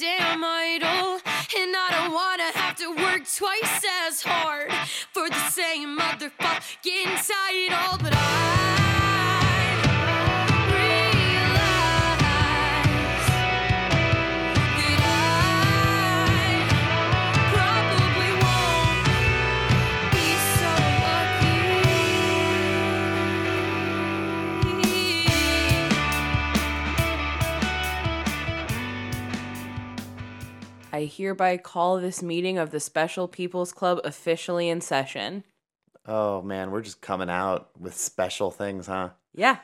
Goddamn 0.00 0.42
idol. 0.44 1.20
And 1.58 1.74
I 1.76 1.88
don't 1.90 2.12
wanna 2.12 2.50
have 2.54 2.76
to 2.76 2.90
work 2.90 3.22
twice 3.36 3.84
as 4.06 4.22
hard 4.22 4.72
for 5.12 5.28
the 5.28 5.50
same 5.50 5.98
motherfucking 5.98 7.26
title. 7.26 7.98
But 8.02 8.14
I 8.14 9.09
I 31.00 31.06
hereby 31.06 31.56
call 31.56 31.98
this 31.98 32.22
meeting 32.22 32.58
of 32.58 32.72
the 32.72 32.78
Special 32.78 33.26
People's 33.26 33.72
Club 33.72 34.00
officially 34.04 34.68
in 34.68 34.82
session. 34.82 35.44
Oh 36.04 36.42
man, 36.42 36.70
we're 36.70 36.82
just 36.82 37.00
coming 37.00 37.30
out 37.30 37.70
with 37.80 37.96
special 37.96 38.50
things, 38.50 38.86
huh? 38.86 39.08
Yeah, 39.34 39.56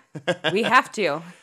we 0.50 0.62
have 0.62 0.90
to. 0.92 1.06
Oh, 1.10 1.20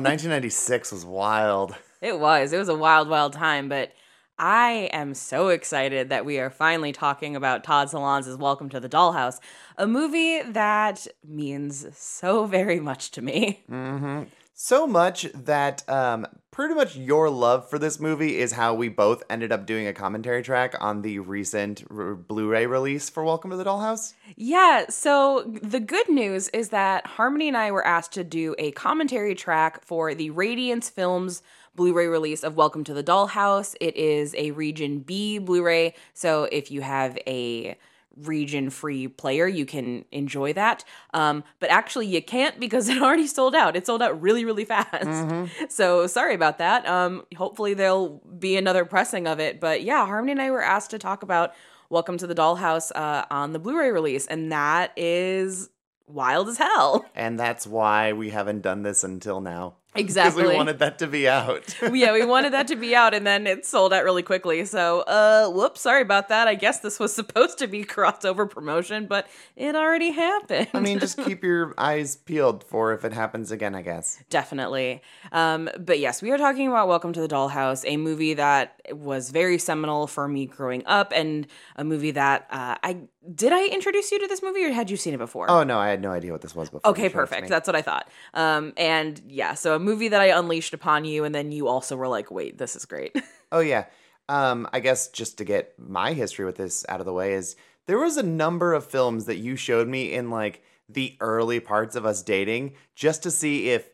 1996 0.00 0.92
was 0.92 1.04
wild. 1.04 1.74
It 2.00 2.18
was. 2.18 2.54
It 2.54 2.58
was 2.58 2.70
a 2.70 2.74
wild, 2.74 3.10
wild 3.10 3.34
time, 3.34 3.68
but 3.68 3.92
I 4.38 4.88
am 4.94 5.12
so 5.12 5.48
excited 5.48 6.08
that 6.08 6.24
we 6.24 6.38
are 6.38 6.48
finally 6.48 6.92
talking 6.92 7.36
about 7.36 7.64
Todd 7.64 7.88
Solondz's 7.88 8.38
Welcome 8.38 8.70
to 8.70 8.80
the 8.80 8.88
Dollhouse, 8.88 9.40
a 9.76 9.86
movie 9.86 10.40
that 10.40 11.06
means 11.22 11.86
so 11.98 12.46
very 12.46 12.80
much 12.80 13.10
to 13.10 13.20
me. 13.20 13.62
hmm 13.68 14.22
So 14.60 14.88
much 14.88 15.22
that 15.34 15.88
um, 15.88 16.26
pretty 16.50 16.74
much 16.74 16.96
your 16.96 17.30
love 17.30 17.70
for 17.70 17.78
this 17.78 18.00
movie 18.00 18.38
is 18.38 18.50
how 18.50 18.74
we 18.74 18.88
both 18.88 19.22
ended 19.30 19.52
up 19.52 19.66
doing 19.66 19.86
a 19.86 19.92
commentary 19.92 20.42
track 20.42 20.74
on 20.80 21.02
the 21.02 21.20
recent 21.20 21.84
r- 21.88 22.16
Blu-ray 22.16 22.66
release 22.66 23.08
for 23.08 23.22
Welcome 23.22 23.52
to 23.52 23.56
the 23.56 23.62
Dollhouse. 23.62 24.14
Yeah, 24.34 24.86
so 24.88 25.44
the 25.62 25.78
good 25.78 26.08
news 26.08 26.48
is 26.48 26.70
that 26.70 27.06
Harmony 27.06 27.46
and 27.46 27.56
I 27.56 27.70
were 27.70 27.86
asked 27.86 28.10
to 28.14 28.24
do 28.24 28.56
a 28.58 28.72
commentary 28.72 29.36
track 29.36 29.84
for 29.84 30.12
the 30.12 30.30
Radiance 30.30 30.90
Films 30.90 31.40
Blu 31.76 31.92
ray 31.92 32.08
release 32.08 32.42
of 32.42 32.56
Welcome 32.56 32.82
to 32.82 32.94
the 32.94 33.04
Dollhouse. 33.04 33.76
It 33.80 33.96
is 33.96 34.34
a 34.34 34.50
Region 34.50 34.98
B 34.98 35.38
Blu 35.38 35.62
ray, 35.62 35.94
so 36.14 36.48
if 36.50 36.72
you 36.72 36.80
have 36.80 37.16
a 37.28 37.78
region 38.22 38.70
free 38.70 39.08
player, 39.08 39.46
you 39.46 39.66
can 39.66 40.04
enjoy 40.12 40.52
that. 40.54 40.84
Um, 41.14 41.44
but 41.60 41.70
actually, 41.70 42.06
you 42.06 42.22
can't 42.22 42.58
because 42.58 42.88
it 42.90 43.00
already 43.00 43.26
sold 43.26 43.54
out. 43.54 43.76
It 43.76 43.86
sold 43.86 44.02
out 44.02 44.20
really, 44.20 44.44
really 44.44 44.64
fast. 44.64 44.88
So 45.68 46.06
sorry 46.06 46.34
about 46.34 46.58
that. 46.58 46.86
Um, 46.88 47.24
hopefully, 47.36 47.74
there'll 47.74 48.20
be 48.38 48.56
another 48.56 48.84
pressing 48.84 49.26
of 49.26 49.40
it. 49.40 49.60
But 49.60 49.82
yeah, 49.82 50.06
Harmony 50.06 50.32
and 50.32 50.42
I 50.42 50.50
were 50.50 50.62
asked 50.62 50.90
to 50.90 50.98
talk 50.98 51.22
about 51.22 51.54
Welcome 51.90 52.18
to 52.18 52.26
the 52.26 52.34
Dollhouse 52.34 52.92
uh, 52.94 53.24
on 53.30 53.52
the 53.52 53.58
Blu 53.58 53.78
ray 53.78 53.90
release, 53.90 54.26
and 54.26 54.52
that 54.52 54.92
is 54.96 55.70
wild 56.06 56.48
as 56.48 56.58
hell. 56.58 57.06
And 57.14 57.38
that's 57.38 57.66
why 57.66 58.12
we 58.12 58.30
haven't 58.30 58.60
done 58.60 58.82
this 58.82 59.04
until 59.04 59.40
now. 59.40 59.76
Exactly. 59.98 60.42
Because 60.42 60.52
we 60.52 60.56
wanted 60.56 60.78
that 60.78 60.98
to 61.00 61.06
be 61.06 61.28
out. 61.28 61.74
yeah, 61.92 62.12
we 62.12 62.24
wanted 62.24 62.52
that 62.52 62.68
to 62.68 62.76
be 62.76 62.94
out, 62.94 63.14
and 63.14 63.26
then 63.26 63.46
it 63.46 63.66
sold 63.66 63.92
out 63.92 64.04
really 64.04 64.22
quickly. 64.22 64.64
So, 64.64 65.00
uh, 65.00 65.48
whoops, 65.48 65.80
sorry 65.80 66.02
about 66.02 66.28
that. 66.28 66.48
I 66.48 66.54
guess 66.54 66.80
this 66.80 66.98
was 66.98 67.14
supposed 67.14 67.58
to 67.58 67.66
be 67.66 67.84
crossover 67.84 68.48
promotion, 68.48 69.06
but 69.06 69.26
it 69.56 69.74
already 69.74 70.12
happened. 70.12 70.68
I 70.72 70.80
mean, 70.80 71.00
just 71.00 71.18
keep 71.24 71.42
your 71.42 71.74
eyes 71.76 72.16
peeled 72.16 72.64
for 72.64 72.92
if 72.92 73.04
it 73.04 73.12
happens 73.12 73.50
again, 73.50 73.74
I 73.74 73.82
guess. 73.82 74.22
Definitely. 74.30 75.02
Um, 75.32 75.68
but 75.78 75.98
yes, 75.98 76.22
we 76.22 76.30
are 76.30 76.38
talking 76.38 76.68
about 76.68 76.88
Welcome 76.88 77.12
to 77.14 77.20
the 77.20 77.28
Dollhouse, 77.28 77.84
a 77.86 77.96
movie 77.96 78.34
that 78.34 78.80
was 78.92 79.30
very 79.30 79.58
seminal 79.58 80.06
for 80.06 80.28
me 80.28 80.46
growing 80.46 80.84
up, 80.86 81.12
and 81.14 81.46
a 81.76 81.84
movie 81.84 82.12
that 82.12 82.46
uh, 82.50 82.76
I 82.82 82.98
did 83.34 83.52
I 83.52 83.66
introduce 83.66 84.12
you 84.12 84.20
to 84.20 84.26
this 84.26 84.42
movie, 84.42 84.64
or 84.64 84.72
had 84.72 84.90
you 84.90 84.96
seen 84.96 85.14
it 85.14 85.18
before? 85.18 85.50
Oh, 85.50 85.64
no, 85.64 85.78
I 85.78 85.88
had 85.88 86.00
no 86.00 86.10
idea 86.10 86.32
what 86.32 86.40
this 86.40 86.54
was 86.54 86.70
before. 86.70 86.90
Okay, 86.90 87.02
showed 87.02 87.06
it 87.06 87.10
to 87.10 87.16
perfect. 87.16 87.48
That's 87.48 87.66
what 87.66 87.76
I 87.76 87.82
thought. 87.82 88.08
Um, 88.34 88.72
and 88.76 89.20
yeah, 89.26 89.54
so 89.54 89.74
a 89.74 89.78
movie 89.78 90.08
that 90.08 90.20
I 90.20 90.26
unleashed 90.26 90.74
upon 90.74 91.04
you, 91.04 91.24
and 91.24 91.34
then 91.34 91.52
you 91.52 91.68
also 91.68 91.96
were 91.96 92.08
like, 92.08 92.30
"Wait, 92.30 92.58
this 92.58 92.76
is 92.76 92.84
great." 92.84 93.16
Oh, 93.50 93.60
yeah. 93.60 93.86
Um, 94.28 94.68
I 94.74 94.80
guess 94.80 95.08
just 95.08 95.38
to 95.38 95.44
get 95.44 95.72
my 95.78 96.12
history 96.12 96.44
with 96.44 96.56
this 96.56 96.84
out 96.86 97.00
of 97.00 97.06
the 97.06 97.14
way 97.14 97.32
is 97.32 97.56
there 97.86 97.98
was 97.98 98.18
a 98.18 98.22
number 98.22 98.74
of 98.74 98.84
films 98.84 99.24
that 99.24 99.38
you 99.38 99.56
showed 99.56 99.88
me 99.88 100.12
in 100.12 100.28
like 100.30 100.62
the 100.86 101.16
early 101.20 101.58
parts 101.58 101.96
of 101.96 102.04
us 102.04 102.22
dating 102.22 102.74
just 102.94 103.22
to 103.22 103.30
see 103.30 103.70
if 103.70 103.88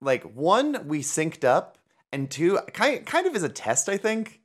like 0.00 0.22
one 0.22 0.88
we 0.88 1.00
synced 1.00 1.44
up 1.44 1.76
and 2.12 2.30
two 2.30 2.58
kind 2.72 3.04
kind 3.04 3.26
of 3.26 3.36
as 3.36 3.42
a 3.42 3.48
test, 3.50 3.90
I 3.90 3.98
think. 3.98 4.40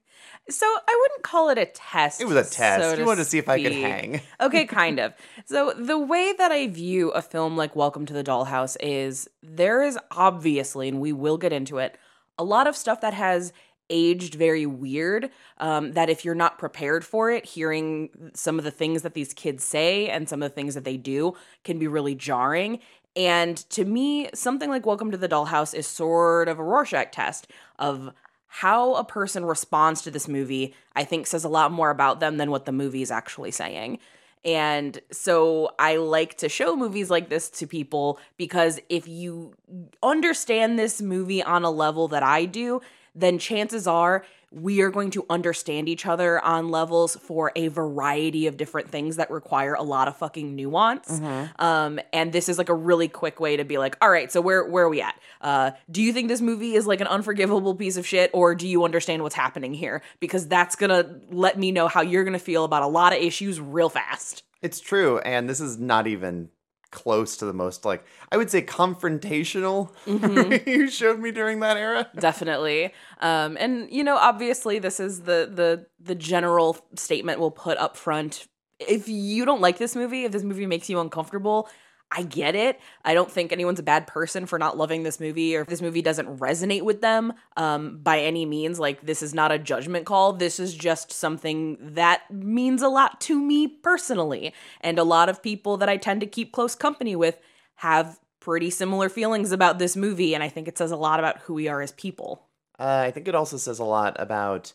So 0.50 0.66
I 0.66 1.00
wouldn't 1.02 1.24
call 1.24 1.50
it 1.50 1.58
a 1.58 1.66
test. 1.66 2.22
It 2.22 2.28
was 2.28 2.36
a 2.36 2.50
test. 2.50 2.84
so 2.84 2.96
you 2.96 3.06
wanted 3.06 3.24
to 3.24 3.30
see 3.30 3.38
if 3.38 3.50
I 3.50 3.62
could 3.62 3.72
hang. 3.72 4.22
okay, 4.42 4.66
kind 4.66 5.00
of. 5.00 5.14
So 5.46 5.74
the 5.74 5.98
way 5.98 6.34
that 6.38 6.52
I 6.52 6.68
view 6.68 7.10
a 7.12 7.22
film 7.22 7.58
like 7.58 7.76
Welcome 7.76 8.06
to 8.08 8.14
the 8.14 8.24
Dollhouse 8.24 8.76
is 8.80 9.30
there 9.44 9.84
is 9.84 9.98
obviously, 10.12 10.88
and 10.88 11.00
we 11.00 11.14
will 11.14 11.38
get 11.38 11.54
into 11.54 11.78
it, 11.78 11.98
a 12.38 12.44
lot 12.44 12.68
of 12.68 12.76
stuff 12.76 13.02
that 13.02 13.14
has 13.14 13.54
aged 13.90 14.36
very 14.36 14.66
weird. 14.66 15.30
Um, 15.58 15.94
that 15.94 16.10
if 16.10 16.24
you're 16.24 16.36
not 16.36 16.58
prepared 16.58 17.04
for 17.04 17.31
it, 17.31 17.46
hearing 17.46 18.31
some 18.34 18.58
of 18.58 18.66
the 18.66 18.72
things 18.72 19.02
that 19.02 19.14
these 19.14 19.34
kids 19.34 19.64
say 19.64 20.10
and 20.10 20.30
some 20.30 20.42
of 20.42 20.50
the 20.50 20.56
things 20.56 20.76
that 20.76 20.84
they 20.84 20.98
do 20.98 21.34
can 21.64 21.80
be 21.80 21.88
really 21.88 22.16
jarring. 22.16 22.80
And 23.16 23.58
to 23.72 23.86
me, 23.86 24.30
something 24.34 24.70
like 24.70 24.86
Welcome 24.86 25.12
to 25.12 25.18
the 25.18 25.28
Dollhouse 25.28 25.74
is 25.74 25.88
sort 25.88 26.48
of 26.48 26.60
a 26.60 26.64
Rorschach 26.64 27.12
test 27.12 27.48
of 27.78 28.14
how 28.50 28.96
a 28.96 29.04
person 29.04 29.46
responds 29.46 30.02
to 30.02 30.12
this 30.12 30.28
movie, 30.28 30.74
I 30.96 31.04
think 31.04 31.28
says 31.28 31.44
a 31.44 31.50
lot 31.50 31.72
more 31.72 31.92
about 31.92 32.20
them 32.20 32.38
than 32.38 32.52
what 32.52 32.66
the 32.66 32.72
movie 32.72 33.04
is 33.04 33.12
actually 33.12 33.52
saying. 33.52 34.00
And 34.44 35.00
so 35.12 35.72
I 35.78 35.98
like 35.98 36.38
to 36.38 36.50
show 36.50 36.76
movies 36.76 37.10
like 37.10 37.30
this 37.30 37.50
to 37.52 37.68
people 37.68 38.20
because 38.38 38.80
if 38.90 39.08
you 39.08 39.54
understand 40.02 40.80
this 40.80 41.02
movie 41.02 41.44
on 41.44 41.64
a 41.64 41.70
level 41.70 42.08
that 42.08 42.24
I 42.24 42.46
do, 42.46 42.82
then 43.14 43.38
chances 43.38 43.86
are 43.86 44.26
we 44.52 44.82
are 44.82 44.90
going 44.90 45.12
to 45.12 45.26
understand 45.30 45.88
each 45.88 46.06
other 46.06 46.44
on 46.44 46.70
levels 46.70 47.16
for 47.16 47.52
a 47.56 47.68
variety 47.68 48.48
of 48.48 48.58
different 48.58 48.90
things 48.90 49.18
that 49.18 49.30
require 49.30 49.74
a 49.74 49.84
lot 49.84 50.08
of 50.08 50.18
fucking 50.18 50.56
nuance. 50.56 51.20
Um, 51.60 52.00
and 52.12 52.32
this 52.32 52.50
is 52.50 52.58
like 52.58 52.70
a 52.70 52.74
really 52.74 53.08
quick 53.08 53.40
way 53.40 53.58
to 53.58 53.64
be 53.64 53.78
like, 53.78 53.98
all 54.02 54.10
right, 54.10 54.32
so 54.32 54.42
where 54.42 54.66
where 54.66 54.86
are 54.86 54.90
we 54.90 55.02
at? 55.02 55.20
Uh, 55.42 55.72
do 55.92 56.02
you 56.02 56.14
think 56.14 56.28
this 56.30 56.42
movie 56.42 56.74
is 56.74 56.88
like 56.88 57.02
an 57.02 57.08
unforgivable 57.08 57.76
piece 57.76 57.98
of 57.98 58.08
shit, 58.08 58.32
or 58.34 58.56
do 58.56 58.68
you 58.68 58.84
understand 58.84 59.24
what's 59.24 59.36
happening 59.36 59.74
here? 59.74 60.02
Because 60.20 60.48
that's 60.48 60.76
gonna 60.76 61.20
let 61.30 61.58
me 61.58 61.72
know 61.72 61.88
how 61.88 62.02
you're 62.02 62.24
gonna 62.24 62.40
feel 62.40 62.64
about 62.64 62.84
a 62.84 62.88
lot 62.88 63.14
of 63.14 63.20
issues 63.22 63.60
real 63.60 63.90
fast. 63.90 64.44
It's 64.62 64.80
true, 64.80 65.20
and 65.20 65.50
this 65.50 65.62
is 65.62 65.78
not 65.78 66.08
even 66.08 66.50
close 66.92 67.38
to 67.38 67.46
the 67.46 67.54
most 67.54 67.86
like 67.86 68.04
I 68.32 68.38
would 68.38 68.50
say 68.50 68.62
confrontational 68.62 69.92
Mm-hmm. 70.06 70.70
you 70.70 70.90
showed 70.90 71.20
me 71.20 71.32
during 71.32 71.60
that 71.60 71.78
era. 71.78 72.10
Definitely. 72.18 72.94
Um, 73.22 73.58
and 73.60 73.92
you 73.92 74.04
know, 74.04 74.18
obviously, 74.18 74.80
this 74.80 75.00
is 75.00 75.22
the 75.22 75.50
the 75.54 75.86
the 76.00 76.16
general 76.16 76.78
statement 76.96 77.40
we'll 77.40 77.52
put 77.52 77.78
up 77.78 77.96
front. 77.98 78.48
If 78.80 79.10
you 79.10 79.46
don't 79.46 79.62
like 79.62 79.78
this 79.78 79.96
movie, 79.96 80.24
if 80.25 80.31
this 80.31 80.44
movie 80.44 80.66
makes 80.66 80.90
you 80.90 81.00
uncomfortable, 81.00 81.69
I 82.12 82.24
get 82.24 82.56
it. 82.56 82.80
I 83.06 83.14
don't 83.14 83.32
think 83.32 83.52
anyone's 83.52 83.80
a 83.80 83.84
bad 83.84 84.08
person 84.08 84.48
for 84.48 84.58
not 84.58 84.78
loving 84.78 85.04
this 85.04 85.20
movie 85.20 85.56
or 85.56 85.62
if 85.62 85.68
this 85.68 85.82
movie 85.82 86.02
doesn't 86.02 86.40
resonate 86.40 86.82
with 86.82 87.02
them 87.02 87.34
um, 87.56 88.00
by 88.00 88.20
any 88.22 88.46
means. 88.46 88.80
Like, 88.80 89.02
this 89.02 89.22
is 89.22 89.36
not 89.36 89.52
a 89.52 89.60
judgment 89.60 90.06
call. 90.06 90.34
This 90.34 90.60
is 90.60 90.74
just 90.74 91.12
something 91.12 91.78
that 91.80 92.22
means 92.32 92.82
a 92.82 92.88
lot 92.88 93.22
to 93.22 93.40
me 93.40 93.68
personally. 93.68 94.54
And 94.82 94.98
a 94.98 95.04
lot 95.04 95.30
of 95.30 95.44
people 95.44 95.78
that 95.78 95.90
I 95.90 95.98
tend 95.98 96.22
to 96.22 96.28
keep 96.28 96.52
close 96.52 96.74
company 96.74 97.16
with 97.16 97.40
have 97.76 98.20
pretty 98.40 98.72
similar 98.72 99.08
feelings 99.08 99.52
about 99.52 99.78
this 99.78 99.96
movie. 99.96 100.34
And 100.34 100.44
I 100.44 100.50
think 100.50 100.68
it 100.68 100.80
says 100.80 100.92
a 100.92 100.98
lot 100.98 101.20
about 101.20 101.40
who 101.42 101.54
we 101.54 101.68
are 101.68 101.82
as 101.82 101.92
people. 101.92 102.48
Uh, 102.80 103.04
I 103.06 103.12
think 103.12 103.28
it 103.28 103.36
also 103.36 103.58
says 103.58 103.78
a 103.78 103.84
lot 103.84 104.16
about 104.20 104.74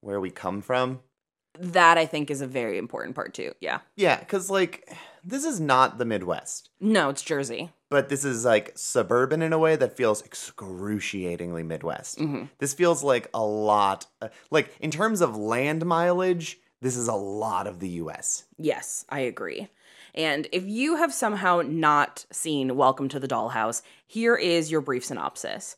where 0.00 0.20
we 0.20 0.30
come 0.30 0.60
from. 0.60 1.00
That 1.58 1.98
I 1.98 2.06
think 2.06 2.30
is 2.30 2.40
a 2.40 2.46
very 2.46 2.78
important 2.78 3.16
part 3.16 3.34
too. 3.34 3.52
Yeah. 3.60 3.80
Yeah, 3.96 4.20
because 4.20 4.48
like 4.48 4.88
this 5.24 5.44
is 5.44 5.60
not 5.60 5.98
the 5.98 6.04
Midwest, 6.04 6.70
No, 6.80 7.08
it's 7.10 7.22
Jersey. 7.22 7.70
but 7.90 8.08
this 8.08 8.24
is 8.24 8.44
like 8.44 8.72
suburban 8.76 9.42
in 9.42 9.52
a 9.52 9.58
way 9.58 9.76
that 9.76 9.96
feels 9.96 10.22
excruciatingly 10.22 11.62
Midwest. 11.62 12.18
Mm-hmm. 12.18 12.44
This 12.58 12.74
feels 12.74 13.02
like 13.02 13.28
a 13.34 13.44
lot, 13.44 14.06
uh, 14.22 14.28
like 14.50 14.74
in 14.80 14.90
terms 14.90 15.20
of 15.20 15.36
land 15.36 15.84
mileage, 15.86 16.58
this 16.80 16.96
is 16.96 17.08
a 17.08 17.14
lot 17.14 17.66
of 17.66 17.80
the 17.80 17.88
US. 18.02 18.44
Yes, 18.58 19.04
I 19.08 19.20
agree. 19.20 19.68
And 20.14 20.48
if 20.52 20.64
you 20.64 20.96
have 20.96 21.12
somehow 21.12 21.62
not 21.64 22.24
seen 22.32 22.76
Welcome 22.76 23.08
to 23.10 23.20
the 23.20 23.28
Dollhouse, 23.28 23.82
here 24.06 24.34
is 24.36 24.70
your 24.70 24.80
brief 24.80 25.04
synopsis. 25.04 25.76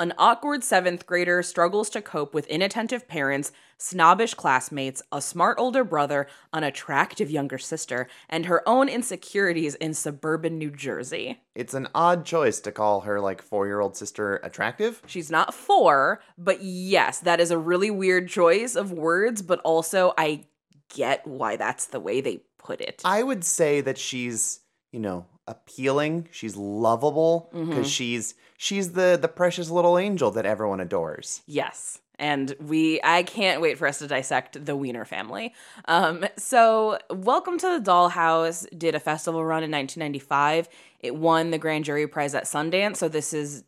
An 0.00 0.14
awkward 0.16 0.64
seventh 0.64 1.04
grader 1.04 1.42
struggles 1.42 1.90
to 1.90 2.00
cope 2.00 2.32
with 2.32 2.46
inattentive 2.46 3.06
parents, 3.06 3.52
snobbish 3.76 4.32
classmates, 4.32 5.02
a 5.12 5.20
smart 5.20 5.58
older 5.58 5.84
brother, 5.84 6.26
an 6.54 6.64
attractive 6.64 7.30
younger 7.30 7.58
sister, 7.58 8.08
and 8.26 8.46
her 8.46 8.66
own 8.66 8.88
insecurities 8.88 9.74
in 9.74 9.92
suburban 9.92 10.56
New 10.56 10.70
Jersey. 10.70 11.42
It's 11.54 11.74
an 11.74 11.86
odd 11.94 12.24
choice 12.24 12.60
to 12.60 12.72
call 12.72 13.02
her 13.02 13.20
like 13.20 13.42
four 13.42 13.66
year 13.66 13.80
old 13.80 13.94
sister 13.94 14.36
attractive. 14.36 15.02
She's 15.04 15.30
not 15.30 15.52
four, 15.52 16.22
but 16.38 16.62
yes, 16.62 17.18
that 17.20 17.38
is 17.38 17.50
a 17.50 17.58
really 17.58 17.90
weird 17.90 18.30
choice 18.30 18.76
of 18.76 18.92
words, 18.92 19.42
but 19.42 19.60
also 19.66 20.14
I 20.16 20.46
get 20.94 21.26
why 21.26 21.56
that's 21.56 21.84
the 21.84 22.00
way 22.00 22.22
they 22.22 22.44
put 22.58 22.80
it. 22.80 23.02
I 23.04 23.22
would 23.22 23.44
say 23.44 23.82
that 23.82 23.98
she's, 23.98 24.60
you 24.92 25.00
know, 25.00 25.26
appealing. 25.50 26.28
She's 26.30 26.56
lovable 26.56 27.48
because 27.52 27.68
Mm-hmm. 27.68 27.82
she's 27.84 28.34
she's 28.56 28.92
the 28.92 29.18
the 29.20 29.28
precious 29.28 29.68
little 29.70 29.98
angel 29.98 30.30
that 30.30 30.46
everyone 30.46 30.80
adores. 30.80 31.42
Yes. 31.46 32.00
And 32.18 32.54
we, 32.60 33.00
I 33.02 33.22
can't 33.22 33.62
wait 33.62 33.78
for 33.78 33.86
us 33.86 33.98
to 34.00 34.06
dissect 34.06 34.66
the 34.66 34.76
Wiener 34.76 35.06
family. 35.06 35.54
Um, 35.86 36.26
so, 36.36 36.98
Welcome 37.08 37.56
to 37.56 37.78
the 37.80 37.90
Dollhouse 37.90 38.66
did 38.78 38.94
a 38.94 39.00
festival 39.00 39.42
run 39.42 39.62
in 39.62 39.70
1995. 39.70 40.68
It 41.00 41.16
won 41.16 41.50
the 41.50 41.56
Grand 41.56 41.86
Jury 41.86 42.06
Prize 42.06 42.34
at 42.34 42.44
Sundance. 42.44 42.96
So, 42.98 43.08
this 43.08 43.32
is 43.32 43.64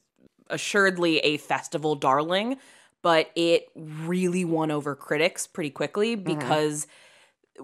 assuredly 0.50 1.18
a 1.20 1.38
festival 1.38 1.94
darling, 1.94 2.58
but 3.00 3.30
it 3.34 3.68
really 3.74 4.44
won 4.44 4.70
over 4.70 4.94
critics 4.94 5.46
pretty 5.46 5.70
quickly 5.70 6.14
because 6.14 6.86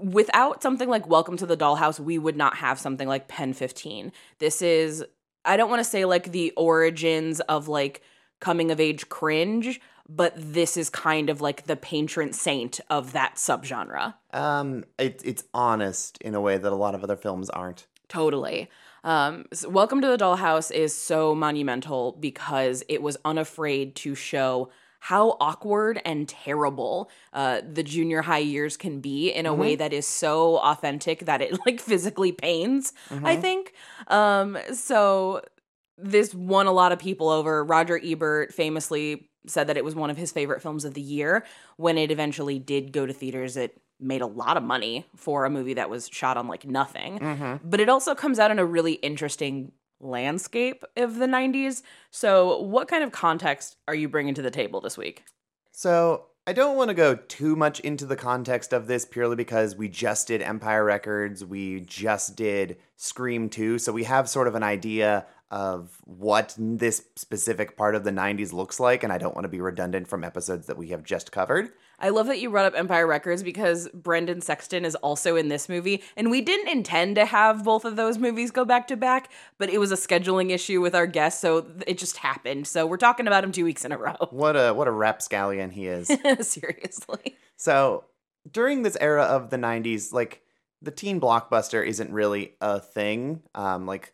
without 0.00 0.62
something 0.62 0.88
like 0.88 1.06
Welcome 1.06 1.36
to 1.38 1.46
the 1.46 1.56
Dollhouse, 1.56 2.00
we 2.00 2.18
would 2.18 2.36
not 2.36 2.56
have 2.56 2.78
something 2.78 3.08
like 3.08 3.28
Pen 3.28 3.52
15. 3.52 4.12
This 4.38 4.62
is, 4.62 5.04
I 5.44 5.56
don't 5.56 5.70
want 5.70 5.80
to 5.80 5.84
say 5.84 6.04
like 6.04 6.32
the 6.32 6.52
origins 6.56 7.40
of 7.40 7.68
like 7.68 8.02
coming 8.40 8.70
of 8.70 8.80
age 8.80 9.08
cringe, 9.08 9.80
but 10.08 10.32
this 10.36 10.76
is 10.76 10.88
kind 10.88 11.28
of 11.28 11.40
like 11.40 11.66
the 11.66 11.76
patron 11.76 12.32
saint 12.32 12.80
of 12.88 13.12
that 13.12 13.36
subgenre. 13.36 14.14
Um, 14.32 14.84
it, 14.98 15.20
it's 15.24 15.44
honest 15.52 16.18
in 16.18 16.34
a 16.34 16.40
way 16.40 16.58
that 16.58 16.72
a 16.72 16.76
lot 16.76 16.94
of 16.94 17.04
other 17.04 17.16
films 17.16 17.50
aren't. 17.50 17.86
Totally. 18.08 18.70
Um, 19.04 19.44
so 19.52 19.68
Welcome 19.68 20.00
to 20.00 20.08
the 20.08 20.16
Dollhouse 20.16 20.70
is 20.70 20.94
so 20.94 21.34
monumental 21.34 22.12
because 22.18 22.82
it 22.88 23.02
was 23.02 23.16
unafraid 23.24 23.94
to 23.96 24.14
show 24.14 24.70
how 25.00 25.36
awkward 25.40 26.00
and 26.04 26.28
terrible 26.28 27.10
uh, 27.32 27.60
the 27.70 27.82
junior 27.82 28.22
high 28.22 28.38
years 28.38 28.76
can 28.76 29.00
be 29.00 29.30
in 29.30 29.46
a 29.46 29.54
way 29.54 29.76
that 29.76 29.92
is 29.92 30.06
so 30.06 30.58
authentic 30.58 31.20
that 31.26 31.40
it 31.40 31.58
like 31.66 31.80
physically 31.80 32.32
pains. 32.32 32.92
I 33.10 33.36
think. 33.36 33.72
Um, 34.08 34.58
so 34.72 35.42
this 35.96 36.34
won 36.34 36.66
a 36.66 36.72
lot 36.72 36.92
of 36.92 36.98
people 36.98 37.28
over. 37.28 37.64
Roger 37.64 38.00
Ebert 38.02 38.52
famously 38.52 39.30
said 39.46 39.68
that 39.68 39.76
it 39.76 39.84
was 39.84 39.94
one 39.94 40.10
of 40.10 40.16
his 40.16 40.30
favorite 40.32 40.62
films 40.62 40.84
of 40.84 40.94
the 40.94 41.00
year. 41.00 41.44
When 41.76 41.96
it 41.98 42.10
eventually 42.10 42.58
did 42.58 42.92
go 42.92 43.06
to 43.06 43.12
theaters, 43.12 43.56
it 43.56 43.80
made 44.00 44.20
a 44.20 44.26
lot 44.26 44.56
of 44.56 44.62
money 44.62 45.06
for 45.16 45.44
a 45.44 45.50
movie 45.50 45.74
that 45.74 45.90
was 45.90 46.08
shot 46.12 46.36
on 46.36 46.46
like 46.46 46.64
nothing. 46.64 47.18
But 47.64 47.80
it 47.80 47.88
also 47.88 48.14
comes 48.14 48.38
out 48.38 48.50
in 48.50 48.58
a 48.58 48.64
really 48.64 48.92
interesting 48.94 49.72
landscape 50.00 50.84
of 50.96 51.16
the 51.16 51.26
90s. 51.26 51.82
So, 52.10 52.60
what 52.60 52.88
kind 52.88 53.04
of 53.04 53.12
context 53.12 53.76
are 53.86 53.94
you 53.94 54.08
bringing 54.08 54.34
to 54.34 54.42
the 54.42 54.50
table 54.50 54.80
this 54.80 54.96
week? 54.96 55.24
So 55.72 56.26
I 56.46 56.54
don't 56.54 56.76
want 56.76 56.88
to 56.88 56.94
go 56.94 57.14
too 57.14 57.56
much 57.56 57.78
into 57.80 58.06
the 58.06 58.16
context 58.16 58.72
of 58.72 58.86
this 58.86 59.04
purely 59.04 59.36
because 59.36 59.76
we 59.76 59.88
just 59.88 60.26
did 60.26 60.42
Empire 60.42 60.82
Records, 60.82 61.44
we 61.44 61.82
just 61.82 62.36
did 62.36 62.78
Scream 62.96 63.48
2, 63.48 63.78
so 63.78 63.92
we 63.92 64.04
have 64.04 64.28
sort 64.28 64.48
of 64.48 64.54
an 64.54 64.62
idea 64.62 65.26
of 65.50 65.96
what 66.04 66.54
this 66.58 67.04
specific 67.16 67.76
part 67.76 67.94
of 67.94 68.04
the 68.04 68.10
90s 68.10 68.52
looks 68.52 68.78
like, 68.78 69.02
and 69.02 69.12
I 69.12 69.18
don't 69.18 69.34
want 69.34 69.44
to 69.44 69.48
be 69.48 69.60
redundant 69.60 70.06
from 70.06 70.22
episodes 70.22 70.66
that 70.66 70.76
we 70.76 70.88
have 70.88 71.02
just 71.02 71.32
covered. 71.32 71.70
I 71.98 72.10
love 72.10 72.26
that 72.26 72.38
you 72.38 72.50
brought 72.50 72.66
up 72.66 72.74
Empire 72.76 73.06
Records 73.06 73.42
because 73.42 73.88
Brendan 73.88 74.40
Sexton 74.40 74.84
is 74.84 74.94
also 74.96 75.36
in 75.36 75.48
this 75.48 75.68
movie. 75.68 76.02
And 76.16 76.30
we 76.30 76.40
didn't 76.42 76.68
intend 76.68 77.16
to 77.16 77.24
have 77.24 77.64
both 77.64 77.84
of 77.84 77.96
those 77.96 78.18
movies 78.18 78.50
go 78.50 78.64
back 78.64 78.86
to 78.88 78.96
back, 78.96 79.30
but 79.56 79.70
it 79.70 79.78
was 79.78 79.90
a 79.90 79.96
scheduling 79.96 80.50
issue 80.50 80.80
with 80.80 80.94
our 80.94 81.06
guest, 81.06 81.40
so 81.40 81.66
it 81.86 81.98
just 81.98 82.18
happened. 82.18 82.66
So 82.66 82.86
we're 82.86 82.98
talking 82.98 83.26
about 83.26 83.42
him 83.42 83.52
two 83.52 83.64
weeks 83.64 83.84
in 83.84 83.92
a 83.92 83.98
row. 83.98 84.14
What 84.30 84.56
a 84.56 84.72
what 84.72 84.86
a 84.86 84.92
rapscallion 84.92 85.70
he 85.70 85.86
is. 85.86 86.10
Seriously. 86.40 87.36
So 87.56 88.04
during 88.50 88.82
this 88.82 88.96
era 89.00 89.24
of 89.24 89.50
the 89.50 89.56
90s, 89.56 90.12
like 90.12 90.42
the 90.80 90.90
teen 90.90 91.20
blockbuster 91.20 91.84
isn't 91.84 92.12
really 92.12 92.54
a 92.60 92.78
thing. 92.78 93.42
Um, 93.54 93.86
like 93.86 94.12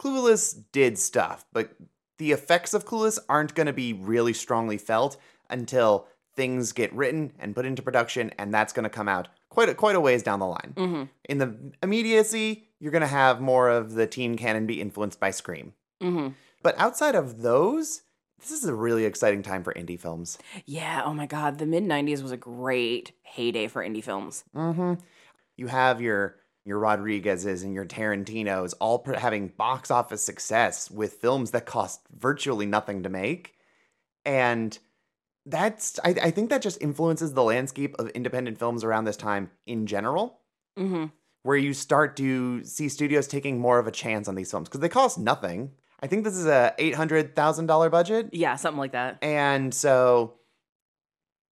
Clueless 0.00 0.58
did 0.72 0.98
stuff, 0.98 1.44
but 1.52 1.72
the 2.18 2.32
effects 2.32 2.74
of 2.74 2.86
Clueless 2.86 3.18
aren't 3.28 3.54
going 3.54 3.66
to 3.66 3.72
be 3.72 3.92
really 3.92 4.32
strongly 4.32 4.78
felt 4.78 5.16
until 5.50 6.06
things 6.34 6.72
get 6.72 6.92
written 6.94 7.32
and 7.38 7.54
put 7.54 7.66
into 7.66 7.82
production, 7.82 8.30
and 8.38 8.52
that's 8.54 8.72
going 8.72 8.84
to 8.84 8.90
come 8.90 9.08
out 9.08 9.28
quite 9.50 9.68
a, 9.68 9.74
quite 9.74 9.96
a 9.96 10.00
ways 10.00 10.22
down 10.22 10.38
the 10.38 10.46
line. 10.46 10.72
Mm-hmm. 10.74 11.02
In 11.28 11.38
the 11.38 11.72
immediacy, 11.82 12.68
you're 12.78 12.92
going 12.92 13.02
to 13.02 13.06
have 13.06 13.40
more 13.40 13.68
of 13.68 13.92
the 13.92 14.06
teen 14.06 14.36
canon 14.36 14.66
be 14.66 14.80
influenced 14.80 15.20
by 15.20 15.30
Scream. 15.30 15.74
Mm-hmm. 16.02 16.28
But 16.62 16.78
outside 16.78 17.14
of 17.14 17.42
those, 17.42 18.02
this 18.38 18.52
is 18.52 18.64
a 18.64 18.74
really 18.74 19.04
exciting 19.04 19.42
time 19.42 19.62
for 19.62 19.74
indie 19.74 20.00
films. 20.00 20.38
Yeah, 20.64 21.02
oh 21.04 21.12
my 21.12 21.26
God. 21.26 21.58
The 21.58 21.66
mid 21.66 21.84
90s 21.84 22.22
was 22.22 22.32
a 22.32 22.36
great 22.38 23.12
heyday 23.22 23.66
for 23.66 23.84
indie 23.84 24.04
films. 24.04 24.44
Mm-hmm. 24.54 24.94
You 25.56 25.66
have 25.66 26.00
your 26.00 26.36
your 26.70 26.78
Rodriguez's 26.78 27.62
and 27.62 27.74
your 27.74 27.84
Tarantino's 27.84 28.72
all 28.74 29.00
pr- 29.00 29.14
having 29.16 29.48
box 29.48 29.90
office 29.90 30.22
success 30.22 30.90
with 30.90 31.14
films 31.14 31.50
that 31.50 31.66
cost 31.66 32.00
virtually 32.16 32.64
nothing 32.64 33.02
to 33.02 33.08
make, 33.10 33.54
and 34.24 34.78
that's 35.46 35.98
I, 36.04 36.10
I 36.22 36.30
think 36.30 36.50
that 36.50 36.62
just 36.62 36.80
influences 36.80 37.34
the 37.34 37.42
landscape 37.42 37.94
of 37.98 38.08
independent 38.10 38.58
films 38.58 38.84
around 38.84 39.04
this 39.04 39.16
time 39.16 39.50
in 39.66 39.86
general, 39.86 40.38
Mm-hmm. 40.78 41.06
where 41.42 41.56
you 41.56 41.74
start 41.74 42.16
to 42.18 42.64
see 42.64 42.88
studios 42.88 43.26
taking 43.26 43.58
more 43.58 43.78
of 43.78 43.86
a 43.86 43.90
chance 43.90 44.28
on 44.28 44.34
these 44.34 44.50
films 44.50 44.68
because 44.68 44.80
they 44.80 44.88
cost 44.88 45.18
nothing. 45.18 45.72
I 46.02 46.06
think 46.06 46.24
this 46.24 46.36
is 46.36 46.46
a 46.46 46.74
eight 46.78 46.94
hundred 46.94 47.34
thousand 47.36 47.66
dollar 47.66 47.90
budget. 47.90 48.30
Yeah, 48.32 48.56
something 48.56 48.78
like 48.78 48.92
that. 48.92 49.18
And 49.22 49.74
so 49.74 50.34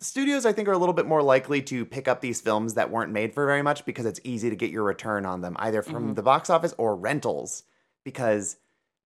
studios 0.02 0.44
I 0.44 0.52
think 0.52 0.68
are 0.68 0.73
a 0.73 0.78
little 0.78 0.92
bit 0.92 1.06
more 1.06 1.23
likely 1.23 1.62
to 1.62 1.85
pick 1.87 2.09
up 2.09 2.21
these 2.21 2.40
films 2.40 2.75
that 2.75 2.90
weren't 2.90 3.12
made 3.12 3.32
for 3.35 3.47
very 3.47 3.62
much 3.62 3.85
because 3.85 4.04
it's 4.06 4.21
easy 4.25 4.50
to 4.50 4.56
get 4.56 4.71
your 4.71 4.85
return 4.85 5.25
on 5.25 5.40
them 5.40 5.56
either 5.59 5.82
from 5.82 6.12
Mhm. 6.12 6.16
the 6.16 6.23
box 6.23 6.50
office 6.50 6.75
or 6.78 6.97
rentals 6.97 7.62
because 8.04 8.56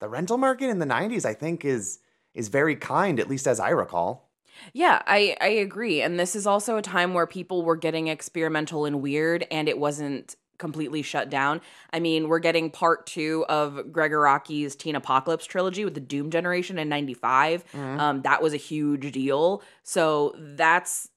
the 0.00 0.08
rental 0.08 0.38
market 0.38 0.68
in 0.68 0.78
the 0.78 0.86
90s 0.86 1.24
I 1.24 1.34
think 1.34 1.64
is 1.64 2.00
is 2.34 2.48
very 2.48 2.76
kind 2.76 3.18
at 3.20 3.28
least 3.28 3.46
as 3.46 3.60
I 3.60 3.70
recall. 3.70 4.30
Yeah, 4.72 5.02
I, 5.06 5.36
I 5.40 5.48
agree. 5.48 6.00
And 6.02 6.18
this 6.18 6.34
is 6.34 6.46
also 6.46 6.76
a 6.76 6.82
time 6.82 7.14
where 7.14 7.26
people 7.26 7.62
were 7.62 7.76
getting 7.76 8.08
experimental 8.08 8.84
and 8.86 9.02
weird, 9.02 9.46
and 9.50 9.68
it 9.68 9.78
wasn't 9.78 10.36
completely 10.58 11.02
shut 11.02 11.30
down. 11.30 11.60
I 11.92 12.00
mean, 12.00 12.28
we're 12.28 12.38
getting 12.38 12.70
part 12.70 13.06
two 13.06 13.44
of 13.48 13.92
Gregg 13.92 14.12
Araki's 14.12 14.76
Teen 14.76 14.96
Apocalypse 14.96 15.46
trilogy 15.46 15.84
with 15.84 15.94
the 15.94 16.00
Doom 16.00 16.30
Generation 16.30 16.78
in 16.78 16.88
95. 16.88 17.64
Um, 18.00 18.22
that 18.22 18.42
was 18.42 18.52
a 18.54 18.58
huge 18.58 19.12
deal. 19.12 19.62
So 19.82 20.34
that's 20.36 21.08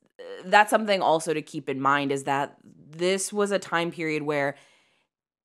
that's 0.46 0.70
something 0.70 1.02
also 1.02 1.34
to 1.34 1.42
keep 1.42 1.70
in 1.70 1.80
mind 1.80 2.12
is 2.12 2.24
that 2.26 2.58
this 2.64 3.32
was 3.32 3.52
a 3.52 3.60
time 3.60 3.92
period 3.92 4.24
where 4.24 4.56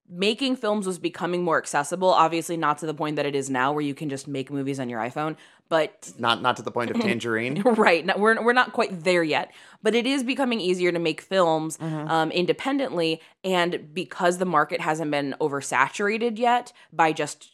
making 0.08 0.56
films 0.56 0.86
was 0.86 0.98
becoming 0.98 1.42
more 1.42 1.56
accessible 1.56 2.10
obviously 2.10 2.56
not 2.56 2.78
to 2.78 2.86
the 2.86 2.92
point 2.92 3.16
that 3.16 3.24
it 3.24 3.34
is 3.34 3.48
now 3.48 3.72
where 3.72 3.82
you 3.82 3.94
can 3.94 4.08
just 4.10 4.28
make 4.28 4.50
movies 4.50 4.78
on 4.78 4.88
your 4.88 5.00
iphone 5.00 5.36
but 5.68 6.12
Not 6.18 6.42
not 6.42 6.56
to 6.56 6.62
the 6.62 6.70
point 6.70 6.90
of 6.90 7.00
Tangerine. 7.00 7.62
right 7.62 8.04
no, 8.04 8.14
we're, 8.16 8.42
we're 8.44 8.52
not 8.52 8.72
quite 8.72 9.04
there 9.04 9.22
yet 9.22 9.50
but 9.82 9.94
it 9.94 10.06
is 10.06 10.22
becoming 10.22 10.60
easier 10.60 10.92
to 10.92 10.98
make 10.98 11.20
films 11.20 11.78
um, 11.80 12.30
independently 12.30 13.20
and 13.42 13.92
because 13.94 14.38
the 14.38 14.44
market 14.46 14.80
hasn't 14.80 15.10
been 15.10 15.34
oversaturated 15.40 16.38
yet 16.38 16.72
by 16.92 17.12
just 17.12 17.50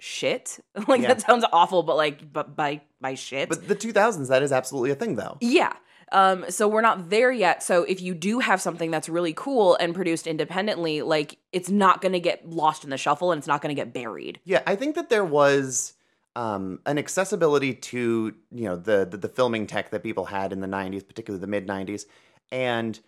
shit 0.00 0.58
like 0.88 1.00
Yeah. 1.02 1.08
that 1.08 1.20
sounds 1.22 1.44
awful 1.52 1.82
but 1.82 1.96
like 1.96 2.32
but 2.32 2.54
by 2.56 2.82
by 3.00 3.14
shit 3.14 3.48
but 3.48 3.66
the 3.68 3.76
2000s 3.76 4.28
that 4.28 4.42
is 4.42 4.52
absolutely 4.52 4.90
a 4.90 4.94
thing 4.94 5.16
though. 5.16 5.36
yeah. 5.40 5.74
Um, 6.10 6.46
so 6.48 6.66
we're 6.68 6.80
not 6.80 7.10
there 7.10 7.30
yet. 7.30 7.62
So 7.62 7.82
if 7.82 8.00
you 8.00 8.14
do 8.14 8.38
have 8.38 8.62
something 8.62 8.90
that's 8.90 9.10
really 9.10 9.34
cool 9.34 9.76
and 9.76 9.94
produced 9.94 10.26
independently, 10.26 11.02
like 11.02 11.36
it's 11.52 11.68
not 11.68 12.00
going 12.00 12.12
to 12.14 12.18
get 12.20 12.48
lost 12.48 12.82
in 12.82 12.88
the 12.88 12.96
shuffle 12.96 13.30
and 13.30 13.38
it's 13.38 13.46
not 13.46 13.60
going 13.60 13.76
to 13.76 13.78
get 13.78 13.92
buried. 13.92 14.40
Yeah, 14.46 14.62
I 14.66 14.74
think 14.74 14.94
that 14.94 15.10
there 15.10 15.22
was 15.26 15.92
um, 16.38 16.78
an 16.86 16.98
accessibility 16.98 17.74
to 17.74 18.32
you 18.52 18.64
know 18.64 18.76
the, 18.76 19.04
the 19.10 19.16
the 19.16 19.28
filming 19.28 19.66
tech 19.66 19.90
that 19.90 20.04
people 20.04 20.26
had 20.26 20.52
in 20.52 20.60
the 20.60 20.68
'90s, 20.68 21.06
particularly 21.06 21.40
the 21.40 21.48
mid 21.48 21.66
'90s, 21.66 22.04
and 22.52 23.00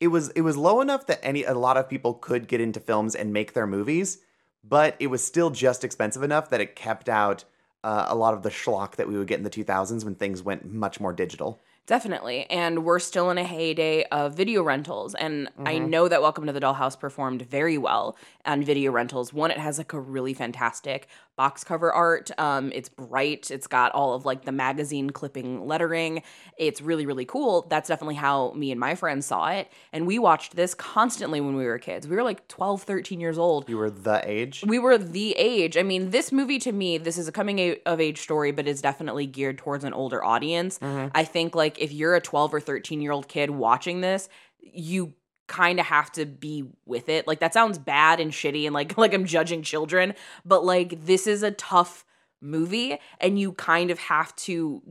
it 0.00 0.08
was 0.08 0.28
it 0.30 0.42
was 0.42 0.56
low 0.58 0.82
enough 0.82 1.06
that 1.06 1.18
any 1.24 1.44
a 1.44 1.54
lot 1.54 1.78
of 1.78 1.88
people 1.88 2.12
could 2.14 2.46
get 2.46 2.60
into 2.60 2.80
films 2.80 3.14
and 3.14 3.32
make 3.32 3.54
their 3.54 3.66
movies, 3.66 4.18
but 4.62 4.96
it 5.00 5.06
was 5.06 5.24
still 5.24 5.48
just 5.48 5.82
expensive 5.82 6.22
enough 6.22 6.50
that 6.50 6.60
it 6.60 6.76
kept 6.76 7.08
out 7.08 7.44
uh, 7.82 8.04
a 8.08 8.14
lot 8.14 8.34
of 8.34 8.42
the 8.42 8.50
schlock 8.50 8.96
that 8.96 9.08
we 9.08 9.16
would 9.16 9.28
get 9.28 9.38
in 9.38 9.44
the 9.44 9.50
2000s 9.50 10.04
when 10.04 10.14
things 10.14 10.42
went 10.42 10.70
much 10.70 11.00
more 11.00 11.12
digital. 11.14 11.62
Definitely. 11.86 12.46
And 12.48 12.82
we're 12.82 12.98
still 12.98 13.30
in 13.30 13.36
a 13.36 13.44
heyday 13.44 14.04
of 14.04 14.34
video 14.34 14.62
rentals. 14.62 15.14
And 15.14 15.50
I 15.66 15.74
Mm-hmm. 15.74 15.90
know 15.90 16.08
that 16.08 16.22
Welcome 16.22 16.46
to 16.46 16.52
the 16.52 16.60
Dollhouse 16.60 16.98
performed 16.98 17.42
very 17.42 17.76
well 17.76 18.16
on 18.46 18.64
video 18.64 18.90
rentals. 18.90 19.34
One, 19.34 19.50
it 19.50 19.58
has 19.58 19.76
like 19.76 19.92
a 19.92 20.00
really 20.00 20.32
fantastic 20.32 21.08
box 21.36 21.64
cover 21.64 21.92
art. 21.92 22.30
Um, 22.38 22.70
it's 22.72 22.88
bright. 22.88 23.50
It's 23.50 23.66
got 23.66 23.92
all 23.92 24.14
of 24.14 24.24
like 24.24 24.44
the 24.44 24.52
magazine 24.52 25.10
clipping 25.10 25.66
lettering. 25.66 26.22
It's 26.56 26.80
really, 26.80 27.06
really 27.06 27.24
cool. 27.24 27.66
That's 27.68 27.88
definitely 27.88 28.14
how 28.14 28.52
me 28.52 28.70
and 28.70 28.78
my 28.78 28.94
friends 28.94 29.26
saw 29.26 29.48
it. 29.48 29.70
And 29.92 30.06
we 30.06 30.18
watched 30.18 30.56
this 30.56 30.74
constantly 30.74 31.40
when 31.40 31.56
we 31.56 31.64
were 31.64 31.78
kids. 31.78 32.06
We 32.06 32.16
were 32.16 32.22
like 32.22 32.46
12, 32.48 32.82
13 32.82 33.20
years 33.20 33.38
old 33.38 33.68
You 33.68 33.78
were 33.78 33.90
the 33.90 34.22
age. 34.24 34.64
we 34.66 34.78
were 34.78 34.96
the 34.98 35.32
age. 35.32 35.76
I 35.76 35.82
mean, 35.82 36.10
this 36.10 36.30
movie 36.32 36.58
to 36.60 36.72
me, 36.72 36.98
this 36.98 37.18
is 37.18 37.28
a 37.28 37.32
coming 37.32 37.76
of 37.86 38.00
age 38.00 38.20
story, 38.20 38.52
but 38.52 38.66
is 38.66 38.80
definitely 38.80 39.26
geared 39.26 39.58
towards 39.58 39.84
an 39.84 39.92
older 39.92 40.24
audience. 40.24 40.78
I 40.82 41.24
think 41.24 41.54
like 41.54 41.78
if 41.78 41.92
you're 41.92 42.14
a 42.14 42.20
12 42.20 42.54
or 42.54 42.60
13 42.60 43.00
year 43.00 43.12
old 43.12 43.28
kid 43.28 43.50
watching 43.50 44.00
this, 44.00 44.28
you 44.60 45.14
kind 45.46 45.78
of 45.78 45.86
have 45.86 46.10
to 46.12 46.26
be 46.26 46.64
with 46.86 47.08
it. 47.08 47.26
Like 47.26 47.40
that 47.40 47.52
sounds 47.52 47.78
bad 47.78 48.20
and 48.20 48.32
shitty 48.32 48.64
and 48.64 48.74
like 48.74 48.96
like 48.98 49.14
I'm 49.14 49.24
judging 49.24 49.62
children, 49.62 50.14
but 50.44 50.64
like 50.64 51.04
this 51.04 51.26
is 51.26 51.42
a 51.42 51.50
tough 51.50 52.04
movie 52.40 52.98
and 53.20 53.38
you 53.38 53.52
kind 53.52 53.90
of 53.90 53.98
have 53.98 54.36
to 54.36 54.82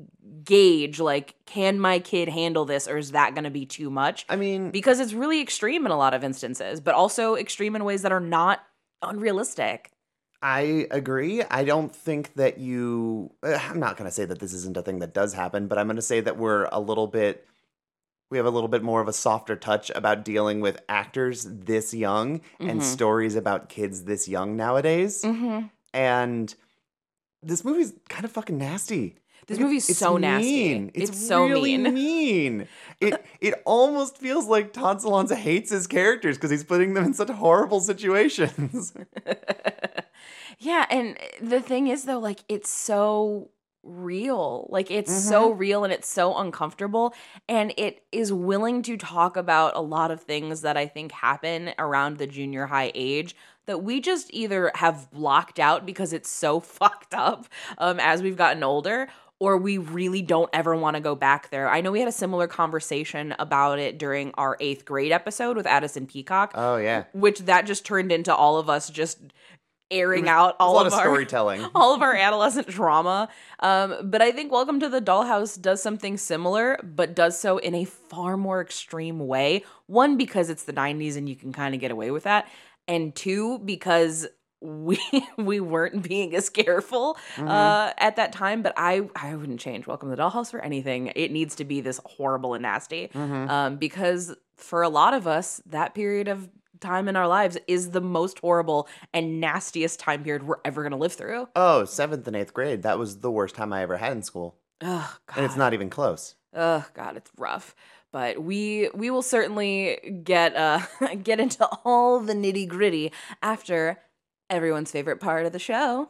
gauge 0.44 1.00
like 1.00 1.36
can 1.46 1.80
my 1.80 2.00
kid 2.00 2.28
handle 2.28 2.66
this 2.66 2.88
or 2.88 2.98
is 2.98 3.12
that 3.12 3.36
going 3.36 3.44
to 3.44 3.52
be 3.52 3.66
too 3.66 3.90
much? 3.90 4.26
I 4.28 4.36
mean, 4.36 4.72
because 4.72 5.00
it's 5.00 5.14
really 5.14 5.42
extreme 5.42 5.86
in 5.86 5.92
a 5.92 5.98
lot 5.98 6.14
of 6.14 6.24
instances, 6.24 6.82
but 6.82 6.96
also 6.96 7.36
extreme 7.36 7.76
in 7.76 7.84
ways 7.84 8.02
that 8.02 8.12
are 8.12 8.20
not 8.20 8.64
unrealistic. 9.02 9.92
I 10.44 10.88
agree. 10.92 11.42
I 11.42 11.64
don't 11.64 11.96
think 11.96 12.34
that 12.34 12.58
you. 12.58 13.32
I'm 13.44 13.80
not 13.80 13.96
going 13.96 14.10
to 14.10 14.14
say 14.14 14.26
that 14.26 14.40
this 14.40 14.54
isn't 14.54 14.76
a 14.76 14.82
thing 14.82 15.00
that 15.00 15.14
does 15.14 15.34
happen, 15.34 15.68
but 15.68 15.78
I'm 15.78 15.88
going 15.88 15.96
to 15.96 16.02
say 16.02 16.20
that 16.20 16.38
we're 16.38 16.66
a 16.66 16.82
little 16.82 17.08
bit. 17.08 17.48
We 18.30 18.38
have 18.38 18.46
a 18.48 18.50
little 18.50 18.70
bit 18.70 18.82
more 18.84 19.00
of 19.02 19.08
a 19.08 19.14
softer 19.14 19.56
touch 19.56 19.92
about 19.94 20.26
dealing 20.26 20.60
with 20.60 20.82
actors 20.90 21.46
this 21.48 21.94
young 21.94 22.42
and 22.60 22.82
Mhm. 22.82 22.84
stories 22.84 23.36
about 23.36 23.70
kids 23.70 24.06
this 24.06 24.28
young 24.28 24.56
nowadays. 24.56 25.22
Mm-hmm. 25.24 25.68
And 25.94 26.56
this 27.44 27.64
movie's 27.64 27.94
kind 28.10 28.26
of 28.26 28.32
fucking 28.32 28.58
nasty. 28.58 29.18
This 29.46 29.58
Like, 29.58 29.66
movie's 29.66 29.90
it's 29.90 30.00
so 30.00 30.18
nasty. 30.18 30.48
mean. 30.74 30.92
It's, 30.96 31.10
It's 31.12 31.28
so 31.28 31.46
really 31.46 31.78
mean. 31.78 31.94
mean. 31.94 32.68
It 33.02 33.24
it 33.42 33.62
almost 33.66 34.18
feels 34.18 34.48
like 34.48 34.72
Todd 34.74 35.00
Solondz 35.02 35.36
hates 35.36 35.70
his 35.70 35.86
characters 35.86 36.38
because 36.38 36.50
he's 36.50 36.64
putting 36.64 36.94
them 36.94 37.04
in 37.04 37.14
such 37.14 37.30
horrible 37.30 37.82
situations. 37.82 38.94
yeah, 40.60 40.86
and 40.90 41.18
the 41.42 41.62
thing 41.62 41.88
is 41.88 42.06
though, 42.06 42.20
like 42.20 42.40
it's 42.48 42.70
so 42.70 43.50
real. 43.84 44.68
Like 44.70 44.90
it's 44.90 45.14
so 45.14 45.52
real 45.52 45.84
and 45.84 45.92
it's 45.92 46.08
so 46.08 46.38
uncomfortable 46.38 47.14
and 47.50 47.74
it 47.78 48.04
is 48.12 48.32
willing 48.32 48.82
to 48.84 48.98
talk 48.98 49.38
about 49.38 49.76
a 49.76 49.82
lot 49.82 50.12
of 50.12 50.22
things 50.22 50.62
that 50.62 50.78
I 50.78 50.88
think 50.88 51.12
happen 51.12 51.72
around 51.78 52.18
the 52.18 52.28
junior 52.28 52.66
high 52.66 52.92
age 52.96 53.36
that 53.66 53.84
we 53.84 54.02
just 54.02 54.34
either 54.34 54.72
have 54.76 55.10
blocked 55.12 55.60
out 55.60 55.86
because 55.86 56.14
it's 56.14 56.30
so 56.30 56.60
fucked 56.62 57.14
up 57.14 57.48
um 57.78 58.00
as 58.00 58.22
we've 58.22 58.38
gotten 58.38 58.64
older 58.64 59.10
or 59.40 59.58
we 59.58 59.78
really 59.78 60.22
don't 60.22 60.50
ever 60.54 60.74
want 60.74 60.96
to 60.96 61.02
go 61.02 61.16
back 61.16 61.50
there. 61.50 61.70
I 61.70 61.82
know 61.82 61.92
we 61.92 62.00
had 62.00 62.08
a 62.08 62.14
similar 62.14 62.48
conversation 62.48 63.36
about 63.40 63.78
it 63.78 63.98
during 63.98 64.32
our 64.36 64.56
8th 64.58 64.86
grade 64.86 65.12
episode 65.12 65.58
with 65.58 65.68
Addison 65.68 66.08
Peacock 66.08 66.54
oh 66.56 66.78
yeah. 66.78 67.04
which 67.14 67.40
that 67.40 67.66
just 67.66 67.86
turned 67.86 68.12
into 68.12 68.34
all 68.34 68.58
of 68.58 68.70
us 68.70 68.90
just 68.90 69.20
airing 69.94 70.24
was- 70.24 70.30
out 70.30 70.56
all 70.60 70.80
of 70.80 70.88
of 70.88 70.94
our 70.94 71.00
storytelling. 71.02 71.66
all 71.76 71.94
of 71.96 72.02
our 72.02 72.16
adolescent 72.16 72.68
drama. 72.68 73.30
Um, 73.60 73.96
but 74.04 74.22
I 74.22 74.32
think 74.32 74.52
Welcome 74.52 74.80
to 74.82 74.90
the 74.90 75.02
Dollhouse 75.02 75.60
does 75.62 75.82
something 75.82 76.18
similar, 76.18 76.78
but 76.84 77.16
does 77.16 77.40
so 77.40 77.58
in 77.60 77.74
a 77.76 77.86
far 77.86 78.36
more 78.38 78.60
extreme 78.62 79.20
way. 79.28 79.64
One, 79.88 80.18
because 80.18 80.50
it's 80.50 80.64
the 80.64 80.74
90s 80.74 81.16
and 81.18 81.30
you 81.30 81.36
can 81.36 81.54
kind 81.54 81.74
of 81.76 81.82
get 81.82 81.92
away 81.92 82.12
with 82.12 82.24
that. 82.24 82.48
And 82.88 83.16
two, 83.16 83.60
because 83.60 84.28
we 84.62 84.98
we 85.38 85.60
weren't 85.60 86.04
being 86.08 86.34
as 86.36 86.50
careful 86.50 87.18
Mm-hmm. 87.36 87.48
uh, 87.50 87.92
at 87.98 88.16
that 88.16 88.32
time. 88.34 88.62
But 88.62 88.74
I 88.78 89.08
I 89.16 89.36
wouldn't 89.36 89.60
change 89.60 89.88
Welcome 89.88 90.10
to 90.10 90.16
the 90.16 90.22
Dollhouse 90.22 90.52
for 90.52 90.60
anything. 90.62 91.12
It 91.16 91.32
needs 91.32 91.56
to 91.56 91.66
be 91.66 91.82
this 91.82 92.00
horrible 92.06 92.54
and 92.54 92.62
nasty. 92.64 93.10
Mm-hmm. 93.14 93.50
Um, 93.50 93.76
because 93.78 94.36
for 94.56 94.82
a 94.82 94.90
lot 94.90 95.14
of 95.14 95.28
us, 95.28 95.62
that 95.66 95.94
period 95.94 96.28
of 96.28 96.48
time 96.84 97.08
in 97.08 97.16
our 97.16 97.28
lives 97.28 97.58
is 97.68 97.90
the 97.90 98.02
most 98.02 98.40
horrible 98.40 98.88
and 99.14 99.40
nastiest 99.42 100.00
time 100.00 100.24
period 100.24 100.44
we're 100.44 100.58
ever 100.64 100.84
gonna 100.84 100.98
live 100.98 101.14
through. 101.14 101.48
Oh, 101.56 101.86
seventh 101.86 102.28
and 102.28 102.36
eighth 102.36 102.54
grade. 102.54 102.84
That 102.84 103.00
was 103.00 103.20
the 103.22 103.32
worst 103.32 103.56
time 103.56 103.74
I 103.74 103.82
ever 103.82 103.98
had 103.98 104.12
in 104.12 104.22
school. 104.22 104.58
Oh 104.82 105.18
God. 105.28 105.38
And 105.38 105.46
it's 105.46 105.56
not 105.56 105.74
even 105.74 105.90
close. 105.90 106.36
Oh 106.54 106.86
God, 106.94 107.18
it's 107.18 107.32
rough. 107.38 107.76
But 108.12 108.44
we 108.44 108.90
we 108.94 109.10
will 109.10 109.24
certainly 109.24 110.22
get 110.24 110.56
uh 110.56 110.82
get 111.24 111.40
into 111.40 111.66
all 111.84 112.20
the 112.20 112.34
nitty 112.34 112.68
gritty 112.68 113.12
after 113.42 114.00
everyone's 114.50 114.92
favorite 114.92 115.20
part 115.20 115.48
of 115.48 115.52
the 115.52 115.60
show. 115.60 116.10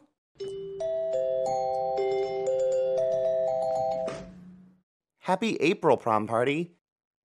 Happy 5.19 5.55
April 5.61 5.95
prom 5.95 6.27
party. 6.27 6.72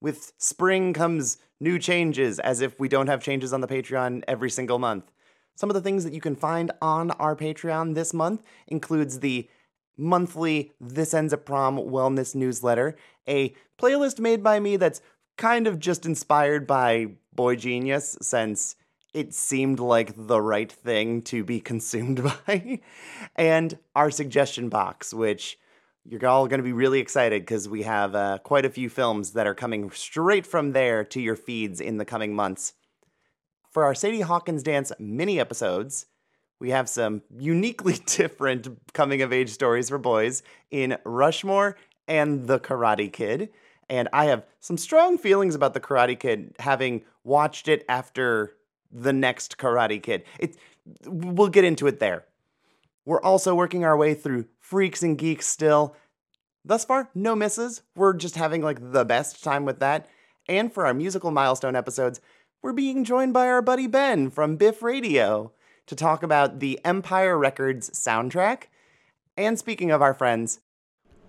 With 0.01 0.33
spring 0.39 0.93
comes 0.93 1.39
new 1.61 1.79
changes, 1.79 2.39
as 2.39 2.61
if 2.61 2.79
we 2.79 2.89
don't 2.89 3.09
have 3.09 3.23
changes 3.23 3.53
on 3.53 3.61
the 3.61 3.67
Patreon 3.67 4.23
every 4.29 4.51
single 4.51 4.79
month. 4.79 5.11
Some 5.57 5.71
of 5.71 5.75
the 5.75 5.81
things 5.81 6.05
that 6.05 6.13
you 6.13 6.21
can 6.21 6.37
find 6.37 6.71
on 6.81 7.11
our 7.13 7.35
Patreon 7.35 7.95
this 7.95 8.15
month 8.15 8.43
includes 8.69 9.19
the 9.19 9.49
monthly 9.97 10.73
This 10.81 11.13
Ends 11.13 11.33
at 11.33 11.45
Prom 11.45 11.77
wellness 11.77 12.35
newsletter, 12.35 12.97
a 13.29 13.55
playlist 13.77 14.21
made 14.21 14.43
by 14.43 14.61
me 14.61 14.77
that's 14.77 15.03
kind 15.37 15.67
of 15.67 15.81
just 15.81 16.07
inspired 16.07 16.67
by 16.67 17.09
boygenius 17.37 18.23
since 18.23 18.77
it 19.13 19.35
seemed 19.35 19.81
like 19.81 20.13
the 20.17 20.41
right 20.41 20.71
thing 20.71 21.23
to 21.23 21.43
be 21.43 21.61
consumed 21.73 22.23
by, 22.23 22.81
and 23.35 23.79
our 23.97 24.11
suggestion 24.11 24.69
box, 24.69 25.13
which 25.13 25.59
you're 26.05 26.27
all 26.27 26.47
going 26.47 26.59
to 26.59 26.65
be 26.65 26.73
really 26.73 27.01
excited 27.01 27.43
because 27.43 27.69
we 27.69 27.83
have 27.83 28.15
uh, 28.15 28.39
quite 28.39 28.65
a 28.65 28.71
few 28.71 28.89
films 28.89 29.33
that 29.33 29.47
are 29.47 29.55
coming 29.55 29.91
straight 29.91 30.47
from 30.47 30.73
there 30.73 31.05
to 31.05 31.21
your 31.21 31.37
feeds 31.37 31.81
in 31.81 31.99
the 31.99 32.05
coming 32.05 32.35
months. 32.35 32.73
For 33.71 33.85
our 33.85 33.95
Sadie 33.95 34.23
Hawkins 34.23 34.63
Dance 34.63 34.93
mini 34.99 35.39
episodes, 35.39 36.07
we 36.61 36.71
have 36.71 36.89
some 36.89 37.23
uniquely 37.39 37.95
different 38.07 38.69
coming 38.93 39.23
of 39.23 39.33
age 39.33 39.51
stories 39.51 39.89
for 39.89 39.99
boys 39.99 40.43
in 40.71 40.97
Rushmore 41.05 41.77
and 42.07 42.47
The 42.47 42.59
Karate 42.59 43.13
Kid. 43.13 43.51
And 43.91 44.09
I 44.13 44.27
have 44.27 44.45
some 44.61 44.77
strong 44.77 45.19
feelings 45.19 45.55
about 45.55 45.75
The 45.75 45.81
Karate 45.81 46.19
Kid 46.19 46.55
having 46.59 47.05
watched 47.25 47.69
it 47.69 47.85
after 47.89 48.55
the 48.91 49.13
next 49.13 49.59
Karate 49.59 50.03
Kid. 50.03 50.25
It, 50.39 50.57
we'll 51.07 51.49
get 51.49 51.65
into 51.65 51.87
it 51.87 52.01
there. 52.01 52.25
We're 53.09 53.23
also 53.23 53.55
working 53.55 53.87
our 53.87 53.97
way 53.97 54.13
through 54.13 54.49
Freaks 54.61 55.03
and 55.03 55.17
Geeks 55.17 55.47
still. 55.47 55.97
Thus 56.63 56.85
far, 56.85 57.09
no 57.15 57.35
misses. 57.35 57.81
We're 57.97 58.13
just 58.13 58.37
having 58.37 58.61
like 58.61 58.93
the 58.93 59.07
best 59.07 59.43
time 59.43 59.65
with 59.65 59.79
that. 59.79 60.07
And 60.47 60.71
for 60.71 60.85
our 60.85 60.93
musical 60.93 61.31
milestone 61.31 61.75
episodes, 61.75 62.21
we're 62.61 62.75
being 62.75 63.05
joined 63.05 63.33
by 63.33 63.49
our 63.49 63.63
buddy 63.63 63.87
Ben 63.87 64.29
from 64.29 64.57
Biff 64.57 64.83
Radio 64.83 65.53
to 65.87 65.97
talk 65.97 66.23
about 66.23 66.61
the 66.61 66.79
Empire 66.85 67.39
Records 67.39 67.89
soundtrack. 67.89 68.65
And 69.39 69.59
speaking 69.59 69.91
of 69.91 70.03
our 70.03 70.13
friends, 70.13 70.61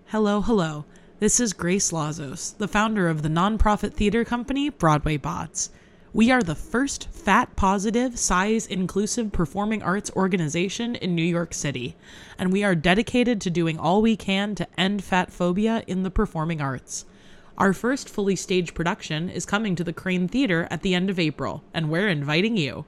Hello, 0.08 0.42
hello. 0.42 0.84
This 1.18 1.40
is 1.40 1.54
Grace 1.54 1.92
Lazos, 1.92 2.58
the 2.58 2.68
founder 2.68 3.08
of 3.08 3.22
the 3.22 3.30
nonprofit 3.30 3.94
theater 3.94 4.22
company 4.22 4.68
Broadway 4.68 5.16
Bods. 5.16 5.70
We 6.12 6.32
are 6.32 6.42
the 6.42 6.56
first 6.56 7.08
fat 7.12 7.54
positive, 7.54 8.18
size 8.18 8.66
inclusive 8.66 9.30
performing 9.30 9.80
arts 9.80 10.10
organization 10.16 10.96
in 10.96 11.14
New 11.14 11.22
York 11.22 11.54
City, 11.54 11.94
and 12.36 12.52
we 12.52 12.64
are 12.64 12.74
dedicated 12.74 13.40
to 13.40 13.50
doing 13.50 13.78
all 13.78 14.02
we 14.02 14.16
can 14.16 14.56
to 14.56 14.66
end 14.76 15.04
fat 15.04 15.32
phobia 15.32 15.84
in 15.86 16.02
the 16.02 16.10
performing 16.10 16.60
arts. 16.60 17.04
Our 17.56 17.72
first 17.72 18.08
fully 18.08 18.34
staged 18.34 18.74
production 18.74 19.30
is 19.30 19.46
coming 19.46 19.76
to 19.76 19.84
the 19.84 19.92
Crane 19.92 20.26
Theater 20.26 20.66
at 20.68 20.82
the 20.82 20.96
end 20.96 21.10
of 21.10 21.20
April, 21.20 21.62
and 21.72 21.88
we're 21.88 22.08
inviting 22.08 22.56
you. 22.56 22.86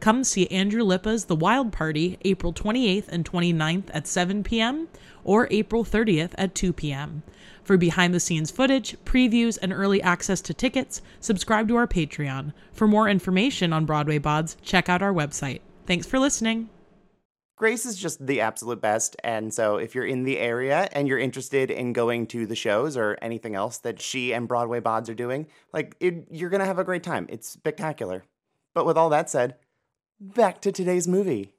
Come 0.00 0.24
see 0.24 0.46
Andrew 0.46 0.82
Lippa's 0.82 1.26
The 1.26 1.36
Wild 1.36 1.72
Party 1.72 2.16
April 2.24 2.54
28th 2.54 3.08
and 3.08 3.30
29th 3.30 3.90
at 3.92 4.06
7 4.06 4.42
p.m. 4.44 4.88
or 5.24 5.46
April 5.50 5.84
30th 5.84 6.32
at 6.38 6.54
2 6.54 6.72
p.m. 6.72 7.22
For 7.64 7.76
behind 7.76 8.12
the 8.12 8.20
scenes 8.20 8.50
footage, 8.50 8.96
previews, 9.04 9.58
and 9.60 9.72
early 9.72 10.02
access 10.02 10.40
to 10.42 10.54
tickets, 10.54 11.00
subscribe 11.20 11.68
to 11.68 11.76
our 11.76 11.86
Patreon. 11.86 12.52
For 12.72 12.88
more 12.88 13.08
information 13.08 13.72
on 13.72 13.86
Broadway 13.86 14.18
Bods, 14.18 14.56
check 14.62 14.88
out 14.88 15.02
our 15.02 15.12
website. 15.12 15.60
Thanks 15.86 16.06
for 16.06 16.18
listening. 16.18 16.68
Grace 17.56 17.86
is 17.86 17.96
just 17.96 18.26
the 18.26 18.40
absolute 18.40 18.80
best. 18.80 19.14
And 19.22 19.54
so 19.54 19.76
if 19.76 19.94
you're 19.94 20.06
in 20.06 20.24
the 20.24 20.38
area 20.38 20.88
and 20.92 21.06
you're 21.06 21.18
interested 21.18 21.70
in 21.70 21.92
going 21.92 22.26
to 22.28 22.44
the 22.46 22.56
shows 22.56 22.96
or 22.96 23.16
anything 23.22 23.54
else 23.54 23.78
that 23.78 24.00
she 24.00 24.32
and 24.32 24.48
Broadway 24.48 24.80
Bods 24.80 25.08
are 25.08 25.14
doing, 25.14 25.46
like 25.72 25.94
it, 26.00 26.26
you're 26.30 26.50
going 26.50 26.60
to 26.60 26.66
have 26.66 26.80
a 26.80 26.84
great 26.84 27.04
time. 27.04 27.26
It's 27.28 27.48
spectacular. 27.48 28.24
But 28.74 28.86
with 28.86 28.96
all 28.96 29.10
that 29.10 29.30
said, 29.30 29.54
back 30.18 30.60
to 30.62 30.72
today's 30.72 31.06
movie. 31.06 31.54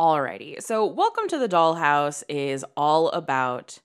Alrighty, 0.00 0.62
so 0.62 0.86
Welcome 0.86 1.28
to 1.28 1.36
the 1.36 1.46
Dollhouse 1.46 2.24
is 2.26 2.64
all 2.74 3.10
about 3.10 3.80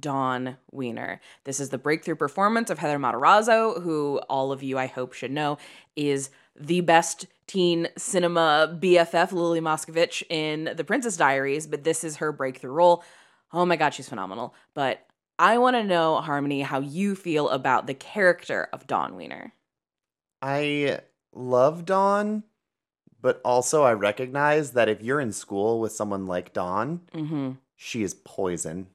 Dawn 0.00 0.56
Wiener. 0.72 1.20
This 1.44 1.60
is 1.60 1.68
the 1.68 1.76
breakthrough 1.76 2.14
performance 2.14 2.70
of 2.70 2.78
Heather 2.78 2.98
Matarazzo, 2.98 3.82
who 3.82 4.16
all 4.30 4.50
of 4.50 4.62
you 4.62 4.78
I 4.78 4.86
hope 4.86 5.12
should 5.12 5.30
know 5.30 5.58
is 5.94 6.30
the 6.58 6.80
best 6.80 7.26
teen 7.46 7.88
cinema 7.98 8.78
BFF 8.80 9.30
Lilly 9.32 9.60
Moscovitz 9.60 10.22
in 10.30 10.72
The 10.74 10.84
Princess 10.84 11.18
Diaries, 11.18 11.66
but 11.66 11.84
this 11.84 12.02
is 12.02 12.16
her 12.16 12.32
breakthrough 12.32 12.72
role. 12.72 13.04
Oh 13.52 13.66
my 13.66 13.76
god, 13.76 13.92
she's 13.92 14.08
phenomenal. 14.08 14.54
But 14.72 15.06
I 15.38 15.58
want 15.58 15.76
to 15.76 15.84
know, 15.84 16.22
Harmony, 16.22 16.62
how 16.62 16.80
you 16.80 17.14
feel 17.14 17.50
about 17.50 17.86
the 17.86 17.92
character 17.92 18.70
of 18.72 18.86
Dawn 18.86 19.16
Wiener. 19.16 19.52
I 20.40 21.00
love 21.34 21.84
Dawn, 21.84 22.44
but 23.20 23.40
also 23.44 23.82
I 23.82 23.92
recognize 23.92 24.72
that 24.72 24.88
if 24.88 25.02
you're 25.02 25.20
in 25.20 25.32
school 25.32 25.80
with 25.80 25.92
someone 25.92 26.26
like 26.26 26.52
Dawn, 26.52 27.00
Mm-hmm. 27.14 27.52
she 27.76 28.02
is 28.02 28.14
poison. 28.14 28.88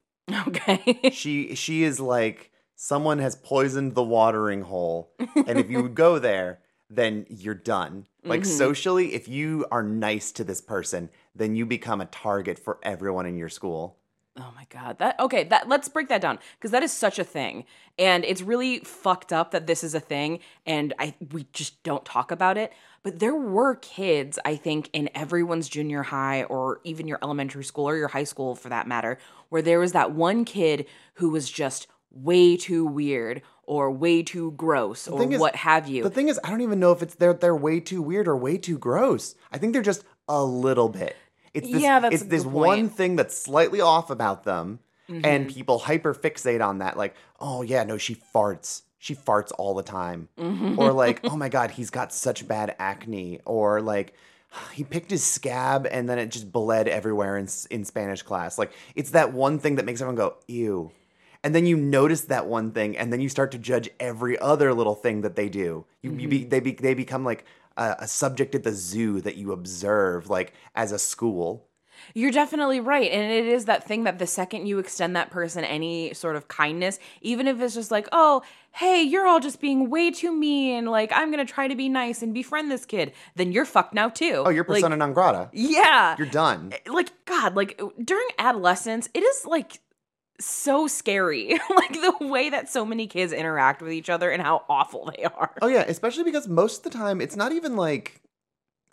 Okay. 0.47 1.09
she 1.11 1.53
she 1.55 1.83
is 1.83 1.99
like 1.99 2.51
someone 2.75 3.19
has 3.19 3.35
poisoned 3.35 3.93
the 3.93 4.03
watering 4.03 4.61
hole 4.61 5.11
and 5.47 5.59
if 5.59 5.69
you 5.69 5.89
go 5.89 6.17
there 6.17 6.59
then 6.89 7.25
you're 7.29 7.53
done 7.55 8.07
like 8.23 8.41
Mhm. 8.43 8.45
socially 8.57 9.13
if 9.13 9.27
you 9.27 9.65
are 9.71 9.83
nice 9.83 10.31
to 10.31 10.43
this 10.43 10.61
person 10.61 11.09
then 11.35 11.55
you 11.55 11.65
become 11.65 11.99
a 12.01 12.05
target 12.05 12.57
for 12.57 12.79
everyone 12.83 13.25
in 13.25 13.37
your 13.37 13.49
school 13.49 13.97
Oh 14.35 14.51
my 14.55 14.65
god. 14.71 14.97
That 14.97 15.19
okay, 15.19 15.43
that 15.43 15.69
let's 15.69 15.87
break 15.87 16.07
that 16.09 16.19
down 16.21 16.39
because 16.57 16.71
that 16.71 16.81
is 16.81 16.91
such 16.91 17.19
a 17.19 17.23
thing. 17.23 17.65
And 17.99 18.25
it's 18.25 18.41
really 18.41 18.79
fucked 18.79 19.31
up 19.31 19.51
that 19.51 19.67
this 19.67 19.83
is 19.83 19.93
a 19.93 19.99
thing 19.99 20.39
and 20.65 20.91
I 20.97 21.13
we 21.31 21.45
just 21.53 21.83
don't 21.83 22.03
talk 22.03 22.31
about 22.31 22.57
it. 22.57 22.73
But 23.03 23.19
there 23.19 23.35
were 23.35 23.75
kids, 23.75 24.39
I 24.45 24.55
think, 24.55 24.89
in 24.93 25.09
everyone's 25.13 25.67
junior 25.67 26.03
high 26.03 26.43
or 26.43 26.79
even 26.85 27.07
your 27.07 27.19
elementary 27.21 27.65
school 27.65 27.87
or 27.89 27.97
your 27.97 28.07
high 28.07 28.23
school 28.23 28.55
for 28.55 28.69
that 28.69 28.87
matter, 28.87 29.17
where 29.49 29.61
there 29.61 29.79
was 29.79 29.91
that 29.91 30.11
one 30.13 30.45
kid 30.45 30.85
who 31.15 31.29
was 31.29 31.49
just 31.51 31.87
way 32.11 32.55
too 32.55 32.85
weird 32.85 33.41
or 33.63 33.91
way 33.91 34.23
too 34.23 34.51
gross 34.51 35.07
or 35.07 35.31
is- 35.33 35.39
what 35.39 35.55
have 35.55 35.87
you. 35.87 36.03
the 36.03 36.11
thing 36.11 36.27
is 36.27 36.39
i 36.43 36.49
don't 36.51 36.61
even 36.61 36.79
know 36.79 36.91
if 36.91 37.01
it's 37.01 37.15
they're 37.15 37.33
they're 37.33 37.55
way 37.55 37.79
too 37.79 38.03
weird 38.03 38.27
or 38.27 38.37
way 38.37 38.55
too 38.55 38.77
gross 38.77 39.33
i 39.51 39.57
think 39.57 39.73
they're 39.73 39.81
just 39.81 40.03
a 40.27 40.43
little 40.43 40.89
bit 40.89 41.15
it's 41.55 41.67
this, 41.71 41.81
Yeah, 41.81 41.99
that's 41.99 42.15
it's 42.15 42.23
this 42.25 42.45
one 42.45 42.53
point. 42.53 42.85
Mm-hmm. 42.89 42.95
thing 42.95 43.15
that's 43.15 43.35
slightly 43.35 43.81
off 43.81 44.11
about 44.11 44.43
them 44.43 44.77
and 45.09 45.49
people 45.49 45.79
hyper 45.79 46.13
fixate 46.13 46.63
on 46.63 46.77
that 46.79 46.97
like 46.97 47.15
oh 47.39 47.63
yeah 47.63 47.83
no 47.83 47.97
she 47.97 48.13
farts 48.15 48.83
she 49.03 49.15
farts 49.15 49.51
all 49.57 49.73
the 49.73 49.83
time. 49.83 50.29
Mm-hmm. 50.39 50.79
or 50.79 50.93
like 50.93 51.19
oh 51.25 51.35
my 51.35 51.49
god 51.49 51.71
he's 51.71 51.89
got 51.89 52.13
such 52.13 52.47
bad 52.47 52.75
acne. 52.79 53.41
Or 53.45 53.81
like 53.81 54.13
he 54.73 54.83
picked 54.83 55.11
his 55.11 55.23
scab 55.23 55.85
and 55.91 56.07
then 56.07 56.17
it 56.17 56.27
just 56.27 56.51
bled 56.51 56.87
everywhere 56.87 57.37
in, 57.37 57.47
in 57.69 57.83
spanish 57.83 58.21
class. 58.21 58.57
Like 58.57 58.71
it's 58.95 59.11
that 59.11 59.33
one 59.33 59.59
thing 59.59 59.75
that 59.75 59.85
makes 59.85 59.99
everyone 60.01 60.15
go 60.15 60.37
ew. 60.47 60.91
And 61.43 61.53
then 61.53 61.65
you 61.65 61.75
notice 61.75 62.21
that 62.21 62.47
one 62.47 62.71
thing 62.71 62.97
and 62.97 63.11
then 63.11 63.19
you 63.19 63.27
start 63.27 63.51
to 63.51 63.57
judge 63.57 63.89
every 63.99 64.39
other 64.39 64.73
little 64.73 64.95
thing 64.95 65.21
that 65.21 65.35
they 65.35 65.49
do. 65.49 65.85
You, 66.01 66.11
you 66.11 66.17
Mm-hmm. 66.19 66.29
be, 66.29 66.43
they, 66.45 66.59
be, 66.61 66.71
they 66.71 66.93
become 66.93 67.25
like 67.25 67.43
a, 67.75 67.95
a 67.99 68.07
subject 68.07 68.55
at 68.55 68.63
the 68.63 68.71
zoo 68.71 69.19
that 69.21 69.35
you 69.35 69.51
observe 69.51 70.29
like 70.29 70.53
as 70.75 70.93
a 70.93 70.99
school 70.99 71.67
You're 72.13 72.31
definitely 72.31 72.79
right. 72.79 73.11
And 73.11 73.31
it 73.31 73.45
is 73.45 73.65
that 73.65 73.85
thing 73.85 74.03
that 74.03 74.19
the 74.19 74.27
second 74.27 74.65
you 74.67 74.79
extend 74.79 75.15
that 75.15 75.31
person 75.31 75.63
any 75.63 76.13
sort 76.13 76.35
of 76.35 76.47
kindness, 76.47 76.99
even 77.21 77.47
if 77.47 77.61
it's 77.61 77.73
just 77.73 77.91
like, 77.91 78.07
oh, 78.11 78.41
hey, 78.71 79.01
you're 79.01 79.27
all 79.27 79.39
just 79.39 79.61
being 79.61 79.89
way 79.89 80.11
too 80.11 80.31
mean, 80.31 80.85
like, 80.85 81.11
I'm 81.13 81.31
going 81.31 81.45
to 81.45 81.51
try 81.51 81.67
to 81.67 81.75
be 81.75 81.89
nice 81.89 82.21
and 82.23 82.33
befriend 82.33 82.71
this 82.71 82.85
kid, 82.85 83.13
then 83.35 83.51
you're 83.51 83.65
fucked 83.65 83.93
now 83.93 84.09
too. 84.09 84.43
oh 84.45 84.49
you're 84.49 84.65
like, 84.67 84.81
persona 84.81 84.97
non 84.97 85.13
grata 85.13 85.49
Yeah. 85.53 86.15
you're 86.17 86.27
done 86.27 86.73
eh, 86.73 86.91
like, 86.91 87.11
God, 87.25 87.55
like 87.55 87.79
during 88.03 88.27
adolescence, 88.39 89.09
it 89.13 89.21
is 89.23 89.45
like 89.45 89.79
so 90.39 90.87
scary. 90.87 91.59
like 91.75 91.93
the 91.93 92.15
way 92.27 92.49
that 92.49 92.69
so 92.69 92.85
many 92.85 93.07
kids 93.07 93.31
interact 93.31 93.81
with 93.81 93.91
each 93.91 94.09
other 94.09 94.29
and 94.31 94.41
how 94.41 94.63
awful 94.67 95.11
they 95.15 95.23
are. 95.23 95.51
Oh 95.61 95.67
yeah, 95.67 95.85
especially 95.87 96.23
because 96.23 96.47
most 96.47 96.77
of 96.77 96.91
the 96.91 96.97
time 96.97 97.21
it's 97.21 97.35
not 97.35 97.51
even 97.51 97.75
like 97.75 98.21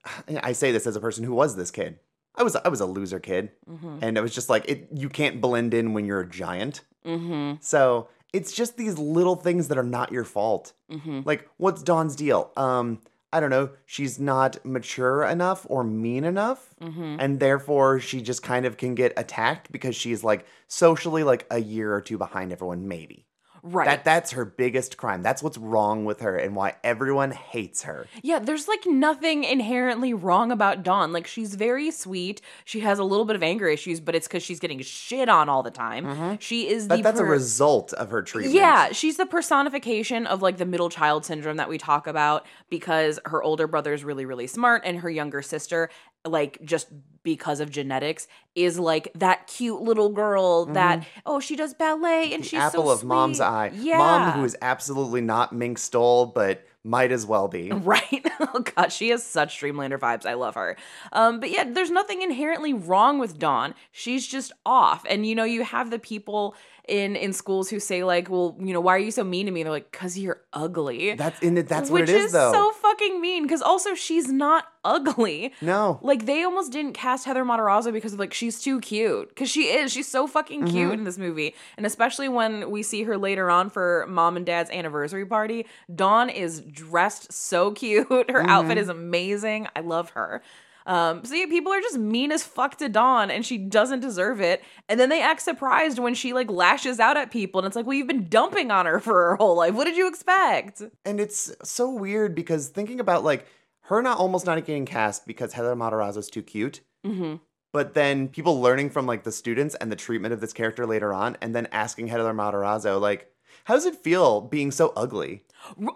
I 0.43 0.53
say 0.53 0.73
this 0.73 0.87
as 0.87 0.97
a 0.97 1.01
person 1.01 1.25
who 1.25 1.35
was 1.35 1.57
this 1.57 1.71
kid. 1.71 1.99
I 2.35 2.43
was 2.43 2.57
I 2.57 2.69
was 2.69 2.81
a 2.81 2.87
loser 2.87 3.19
kid, 3.21 3.51
Mm-hmm. 3.69 3.99
and 4.03 4.17
it 4.17 4.21
was 4.21 4.35
just 4.35 4.49
like 4.49 4.69
it. 4.69 4.89
You 4.95 5.09
can't 5.09 5.41
blend 5.41 5.75
in 5.75 5.93
when 5.93 6.05
you're 6.05 6.21
a 6.21 6.29
giant. 6.29 6.83
Mm-hmm. 7.05 7.57
So 7.61 8.09
it's 8.33 8.53
just 8.53 8.77
these 8.77 8.99
little 8.99 9.37
things 9.37 9.69
that 9.69 9.79
are 9.79 9.83
not 9.83 10.13
your 10.13 10.25
fault. 10.25 10.73
Mm-hmm. 10.91 11.21
Like, 11.25 11.49
what's 11.57 11.83
Dawn's 11.83 12.15
deal? 12.15 12.53
Um, 12.57 13.01
I 13.33 13.41
don't 13.41 13.51
know. 13.51 13.71
She's 13.87 14.19
not 14.19 14.65
mature 14.65 15.25
enough 15.25 15.67
or 15.69 15.83
mean 15.85 16.25
enough, 16.25 16.75
Mm-hmm. 16.81 17.17
and 17.19 17.41
therefore 17.41 18.01
she 18.01 18.23
just 18.23 18.43
kind 18.43 18.65
of 18.67 18.77
can 18.77 18.95
get 18.95 19.13
attacked 19.17 19.71
because 19.73 19.95
she's 19.97 20.23
like 20.25 20.47
socially 20.69 21.25
like 21.25 21.47
a 21.51 21.59
year 21.61 21.93
or 21.95 22.01
two 22.01 22.19
behind 22.19 22.53
everyone, 22.53 22.87
maybe. 22.89 23.27
Right. 23.63 23.87
That 23.87 24.05
that's 24.05 24.33
her 24.33 24.45
biggest 24.45 24.97
crime. 24.97 25.23
That's 25.23 25.43
what's 25.43 25.59
wrong 25.59 26.05
with 26.05 26.21
her 26.21 26.37
and 26.37 26.57
why 26.57 26.77
everyone 26.83 27.31
hates 27.31 27.83
her. 27.83 28.07
Yeah, 28.23 28.39
there's 28.39 28.69
like 28.69 28.87
nothing 28.87 29.45
inherently 29.45 30.15
wrong 30.15 30.51
about 30.51 30.83
Dawn. 30.83 31.13
Like 31.13 31.27
she's 31.27 31.55
very 31.55 31.91
sweet. 31.91 32.41
She 32.65 32.81
has 32.81 32.99
a 32.99 33.05
little 33.05 33.25
bit 33.25 33.37
of 33.37 33.43
anger 33.43 33.69
issues, 33.69 34.01
but 34.01 34.15
it's 34.15 34.27
because 34.27 34.43
she's 34.43 34.61
getting 34.61 34.81
shit 34.81 35.29
on 35.29 35.49
all 35.49 35.63
the 35.63 35.71
time. 35.71 36.05
Mm-hmm. 36.05 36.35
She 36.41 36.69
is 36.69 36.89
the 36.89 36.97
That, 36.97 37.03
that's 37.03 37.21
a 37.21 37.25
result 37.25 37.93
of 37.95 38.11
her 38.11 38.23
treatment. 38.23 38.55
Yeah, 38.55 38.93
she's 38.93 39.17
the 39.17 39.27
personification 39.27 40.27
of 40.27 40.43
like 40.43 40.57
the 40.59 40.67
middle 40.67 40.89
child 40.89 41.25
syndrome 41.25 41.57
that 41.59 41.69
we 41.69 41.79
talk 41.79 42.07
about 42.07 42.47
because 42.69 43.19
her 43.27 43.43
older 43.43 43.67
brother 43.67 43.93
is 43.93 44.05
really, 44.05 44.25
really 44.25 44.47
smart 44.47 44.83
and 44.85 45.01
her 45.01 45.11
younger 45.11 45.43
sister, 45.43 45.91
like 46.25 46.59
just 46.65 46.89
because 47.23 47.61
of 47.61 47.71
genetics, 47.71 48.27
is 48.55 48.79
like 48.79 49.11
that 49.15 49.47
cute 49.47 49.81
little 49.81 50.11
girl 50.11 50.67
that, 50.67 51.07
oh, 51.27 51.41
she 51.41 51.57
does 51.57 51.75
ballet 51.75 52.33
and 52.33 52.43
The 52.43 52.49
she's 52.49 52.61
apple 52.61 52.87
so 52.87 52.91
of 52.91 53.05
mom's 53.05 53.41
eye. 53.41 53.73
Yeah. 53.75 53.99
Mom 53.99 54.33
who 54.33 54.45
is 54.45 54.57
absolutely 54.63 55.21
not 55.21 55.53
Mink 55.53 55.79
Stole, 55.79 56.27
but 56.27 56.65
might 56.83 57.13
as 57.13 57.27
well 57.27 57.49
be. 57.49 57.71
Right. 57.81 58.27
Oh 58.41 58.61
god, 58.61 58.91
she 58.93 59.11
has 59.11 59.25
such 59.25 59.61
Dreamlander 59.61 59.99
vibes. 59.99 60.25
I 60.25 60.35
love 60.35 60.55
her. 60.55 60.77
Um, 61.13 61.41
but 61.41 61.51
yeah, 61.51 61.65
there's 61.65 61.91
nothing 61.91 62.23
inherently 62.23 62.73
wrong 62.73 63.19
with 63.19 63.39
Dawn. 63.39 63.75
She's 63.93 64.27
just 64.27 64.53
off. 64.65 65.05
And 65.09 65.27
you 65.27 65.35
know, 65.35 65.45
you 65.45 65.63
have 65.65 65.91
the 65.91 65.99
people 65.99 66.55
in 66.89 67.17
in 67.17 67.33
schools 67.33 67.71
who 67.71 67.79
say 67.81 68.05
like, 68.05 68.29
"Well, 68.31 68.57
you 68.61 68.73
know, 68.73 68.81
why 68.81 68.95
are 68.97 68.99
you 68.99 69.11
so 69.11 69.25
mean 69.25 69.47
to 69.47 69.53
me?" 69.53 69.63
They're 69.63 69.73
like, 69.73 69.93
"Cause 69.93 70.19
you're 70.19 70.41
ugly." 70.53 71.15
That's 71.15 71.41
in 71.43 71.57
it. 71.59 71.69
That's 71.69 71.91
what 71.91 72.03
Which 72.03 72.11
it 72.11 72.17
is, 72.17 72.33
though. 72.33 72.53
so 72.53 72.71
fucking 72.73 73.21
mean. 73.21 73.43
Because 73.45 73.63
also, 73.63 73.95
she's 73.95 74.29
not 74.29 74.65
ugly. 74.85 75.53
no. 75.61 75.99
Like 76.03 76.27
they 76.27 76.43
almost 76.45 76.73
didn't 76.73 76.95
cast 76.95 77.27
Heather 77.27 77.45
Matarazzo 77.45 77.93
because 77.93 78.15
of 78.15 78.19
like 78.19 78.33
she's 78.35 78.61
too 78.61 78.81
cute. 78.81 79.29
Because 79.29 79.51
she 79.51 79.65
is. 79.65 79.93
She's 79.93 80.09
so 80.09 80.27
fucking 80.27 80.67
cute 80.67 80.75
Mm-hmm. 80.91 80.93
in 81.01 81.05
this 81.05 81.19
movie, 81.19 81.55
and 81.77 81.85
especially 81.87 82.29
when 82.29 82.71
we 82.71 82.83
see 82.83 83.03
her 83.05 83.17
later 83.19 83.51
on 83.51 83.71
for 83.71 84.07
mom 84.09 84.37
and 84.37 84.47
dad's 84.47 84.71
anniversary 84.71 85.27
party. 85.27 85.67
Dawn 85.95 86.29
is 86.31 86.61
dressed 86.61 87.33
so 87.33 87.73
cute. 87.73 88.09
Her 88.11 88.43
outfit 88.49 88.71
Mm-hmm. 88.73 88.79
is 88.79 88.89
amazing. 88.89 89.69
I 89.77 89.81
love 89.81 90.11
her. 90.11 90.43
Um, 90.87 91.25
so 91.25 91.35
yeah, 91.35 91.47
people 91.47 91.73
are 91.73 91.81
just 91.81 91.99
mean 91.99 92.33
as 92.33 92.43
fuck 92.43 92.77
to 92.79 92.89
Dawn, 92.89 93.31
and 93.31 93.45
she 93.45 93.59
doesn't 93.59 94.01
deserve 94.01 94.41
it. 94.41 94.63
And 94.89 94.99
then 94.99 95.09
they 95.09 95.23
act 95.23 95.43
surprised 95.43 95.99
when 95.99 96.15
she 96.15 96.33
like 96.33 96.51
lashes 96.51 96.99
out 97.01 97.17
at 97.17 97.31
people, 97.31 97.61
and 97.61 97.67
it's 97.67 97.77
like, 97.77 97.87
well, 97.87 97.97
you've 97.97 98.07
been 98.07 98.29
dumping 98.29 98.71
on 98.71 98.87
her 98.87 99.01
for 99.01 99.15
her 99.15 99.37
whole 99.37 99.57
life. 99.57 99.75
What 99.75 99.85
did 99.85 99.97
you 99.97 100.09
expect? 100.09 100.83
And 101.05 101.21
it's 101.21 101.53
so 101.63 101.91
weird 101.91 102.35
because 102.35 102.69
thinking 102.69 103.01
about 103.01 103.25
like 103.25 103.47
her 103.83 104.03
not 104.03 104.19
almost 104.19 104.47
not 104.47 104.65
getting 104.65 104.87
cast 104.87 105.27
because 105.27 105.53
Heather 105.53 105.75
Matarazzo's 105.75 106.31
too 106.31 106.43
cute. 106.43 106.81
Mm-hmm. 107.07 107.37
But 107.73 107.95
then 107.95 108.29
people 108.29 108.61
learning 108.61 108.91
from 108.91 109.07
like 109.07 109.23
the 109.23 109.33
students 109.33 109.75
and 109.77 109.93
the 109.93 109.97
treatment 109.97 110.35
of 110.35 110.41
this 110.41 110.53
character 110.53 110.87
later 110.87 111.13
on, 111.13 111.37
and 111.41 111.55
then 111.55 111.69
asking 111.73 112.09
Heather 112.09 112.33
Matarazzo, 112.33 113.01
like, 113.01 113.31
how 113.65 113.75
does 113.75 113.87
it 113.87 113.97
feel 113.97 114.41
being 114.41 114.71
so 114.71 114.93
ugly? 114.97 115.45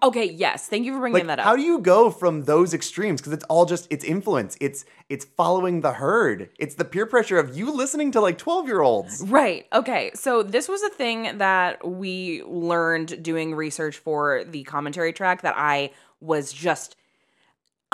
Okay, 0.02 0.30
yes, 0.30 0.66
thank 0.66 0.84
you 0.84 0.92
for 0.92 1.00
bringing 1.00 1.26
Like, 1.26 1.26
that 1.26 1.38
up. 1.40 1.46
how 1.46 1.56
do 1.56 1.62
you 1.62 1.78
go 1.78 2.10
from 2.10 2.42
those 2.42 2.74
extremes? 2.74 3.20
Because 3.20 3.32
it's 3.32 3.44
all 3.44 3.64
just 3.64 3.86
it's 3.90 4.04
influence. 4.04 4.56
It's 4.60 4.84
it's 5.08 5.24
following 5.24 5.80
the 5.80 5.94
herd. 5.94 6.50
It's 6.58 6.74
the 6.74 6.84
peer 6.84 7.06
pressure 7.06 7.38
of 7.38 7.56
you 7.56 7.70
listening 7.70 8.10
to 8.12 8.20
like 8.20 8.38
twelve 8.38 8.66
year 8.66 8.82
olds. 8.82 9.22
Right. 9.26 9.66
Okay. 9.72 10.10
So 10.14 10.42
this 10.42 10.68
was 10.68 10.82
a 10.82 10.90
thing 10.90 11.38
that 11.38 11.86
we 11.86 12.42
learned 12.44 13.22
doing 13.22 13.54
research 13.54 13.96
for 13.96 14.44
the 14.44 14.64
commentary 14.64 15.12
track 15.12 15.42
that 15.42 15.54
I 15.56 15.90
was 16.20 16.52
just 16.52 16.96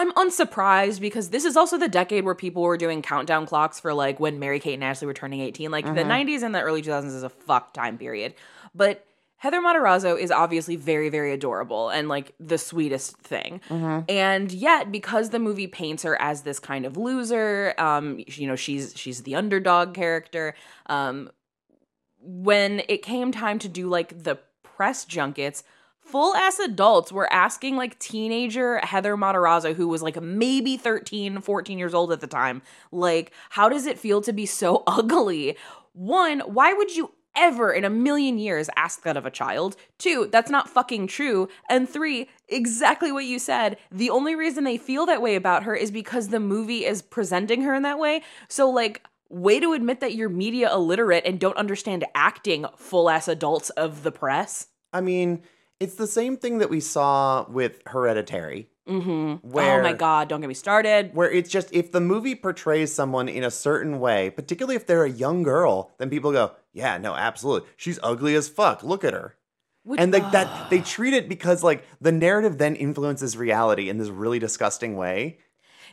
I'm 0.00 0.12
unsurprised 0.12 0.98
because 1.00 1.28
this 1.28 1.44
is 1.44 1.58
also 1.58 1.76
the 1.76 1.88
decade 1.88 2.24
where 2.24 2.34
people 2.34 2.62
were 2.62 2.78
doing 2.78 3.02
countdown 3.02 3.44
clocks 3.44 3.78
for 3.78 3.92
like 3.92 4.18
when 4.18 4.38
Mary 4.38 4.58
Kate 4.58 4.72
and 4.72 4.82
Ashley 4.82 5.06
were 5.06 5.12
turning 5.12 5.40
18. 5.40 5.70
Like 5.70 5.84
the 5.84 5.90
mm-hmm. 5.90 6.10
90s 6.10 6.42
and 6.42 6.54
the 6.54 6.62
early 6.62 6.80
2000s 6.80 7.08
is 7.08 7.22
a 7.22 7.28
fuck 7.28 7.74
time 7.74 7.98
period. 7.98 8.34
But 8.74 9.04
Heather 9.40 9.62
Matarazzo 9.62 10.20
is 10.20 10.30
obviously 10.30 10.76
very, 10.76 11.08
very 11.08 11.32
adorable 11.32 11.88
and 11.88 12.10
like 12.10 12.34
the 12.38 12.58
sweetest 12.58 13.16
thing. 13.16 13.62
And 14.06 14.52
yet, 14.52 14.92
because 14.92 15.30
the 15.30 15.38
movie 15.38 15.66
paints 15.66 16.02
her 16.02 16.20
as 16.20 16.42
this 16.42 16.58
kind 16.58 16.84
of 16.84 16.98
loser, 16.98 17.74
um, 17.78 18.22
you 18.26 18.46
know, 18.46 18.54
she's 18.54 18.92
she's 18.94 19.22
the 19.22 19.34
underdog 19.34 19.94
character. 19.94 20.54
Um, 20.86 21.30
when 22.20 22.82
it 22.86 23.02
came 23.02 23.32
time 23.32 23.58
to 23.60 23.68
do 23.68 23.88
like 23.88 24.24
the 24.24 24.38
press 24.62 25.06
junkets, 25.06 25.64
full 26.02 26.34
ass 26.34 26.58
adults 26.58 27.10
were 27.10 27.32
asking 27.32 27.76
like 27.76 27.98
teenager 27.98 28.78
Heather 28.80 29.16
Matarazzo, 29.16 29.74
who 29.74 29.88
was 29.88 30.02
like 30.02 30.20
maybe 30.20 30.76
13, 30.76 31.40
14 31.40 31.78
years 31.78 31.94
old 31.94 32.12
at 32.12 32.20
the 32.20 32.26
time, 32.26 32.60
like, 32.92 33.32
how 33.48 33.70
does 33.70 33.86
it 33.86 33.98
feel 33.98 34.20
to 34.20 34.34
be 34.34 34.44
so 34.44 34.82
ugly? 34.86 35.56
One, 35.94 36.40
why 36.40 36.74
would 36.74 36.94
you 36.94 37.12
ever 37.36 37.72
in 37.72 37.84
a 37.84 37.90
million 37.90 38.38
years 38.38 38.68
ask 38.76 39.02
that 39.02 39.16
of 39.16 39.26
a 39.26 39.30
child? 39.30 39.76
Two, 39.98 40.28
that's 40.30 40.50
not 40.50 40.68
fucking 40.68 41.06
true. 41.06 41.48
And 41.68 41.88
three, 41.88 42.28
exactly 42.48 43.12
what 43.12 43.24
you 43.24 43.38
said. 43.38 43.76
The 43.90 44.10
only 44.10 44.34
reason 44.34 44.64
they 44.64 44.76
feel 44.76 45.06
that 45.06 45.22
way 45.22 45.34
about 45.34 45.64
her 45.64 45.74
is 45.74 45.90
because 45.90 46.28
the 46.28 46.40
movie 46.40 46.84
is 46.84 47.02
presenting 47.02 47.62
her 47.62 47.74
in 47.74 47.82
that 47.82 47.98
way. 47.98 48.22
So, 48.48 48.68
like, 48.70 49.02
way 49.28 49.60
to 49.60 49.72
admit 49.72 50.00
that 50.00 50.14
you're 50.14 50.28
media 50.28 50.72
illiterate 50.72 51.24
and 51.24 51.38
don't 51.38 51.56
understand 51.56 52.04
acting, 52.14 52.66
full 52.76 53.08
ass 53.08 53.28
adults 53.28 53.70
of 53.70 54.02
the 54.02 54.12
press. 54.12 54.68
I 54.92 55.00
mean, 55.00 55.42
it's 55.78 55.94
the 55.94 56.06
same 56.06 56.36
thing 56.36 56.58
that 56.58 56.68
we 56.68 56.80
saw 56.80 57.46
with 57.48 57.80
Hereditary. 57.86 58.68
Mm-hmm. 58.88 59.48
Where- 59.48 59.80
oh 59.80 59.82
my 59.82 59.92
god, 59.92 60.28
don't 60.28 60.40
get 60.40 60.48
me 60.48 60.54
started. 60.54 61.14
where 61.14 61.30
it's 61.30 61.48
just 61.48 61.72
if 61.72 61.92
the 61.92 62.00
movie 62.00 62.34
portrays 62.34 62.92
someone 62.92 63.28
in 63.28 63.44
a 63.44 63.50
certain 63.50 64.00
way, 64.00 64.30
particularly 64.30 64.74
if 64.74 64.86
they're 64.86 65.04
a 65.04 65.10
young 65.10 65.44
girl, 65.44 65.92
then 65.98 66.10
people 66.10 66.32
go, 66.32 66.52
"Yeah, 66.72 66.98
no, 66.98 67.14
absolutely. 67.14 67.68
She's 67.76 67.98
ugly 68.02 68.34
as 68.34 68.48
fuck. 68.48 68.82
Look 68.82 69.04
at 69.04 69.12
her." 69.12 69.36
Which- 69.82 69.98
and 70.00 70.12
like 70.12 70.30
that 70.32 70.48
they 70.70 70.80
treat 70.80 71.14
it 71.14 71.28
because 71.28 71.62
like 71.62 71.84
the 72.00 72.12
narrative 72.12 72.58
then 72.58 72.76
influences 72.76 73.36
reality 73.36 73.88
in 73.88 73.98
this 73.98 74.08
really 74.08 74.38
disgusting 74.38 74.96
way. 74.96 75.38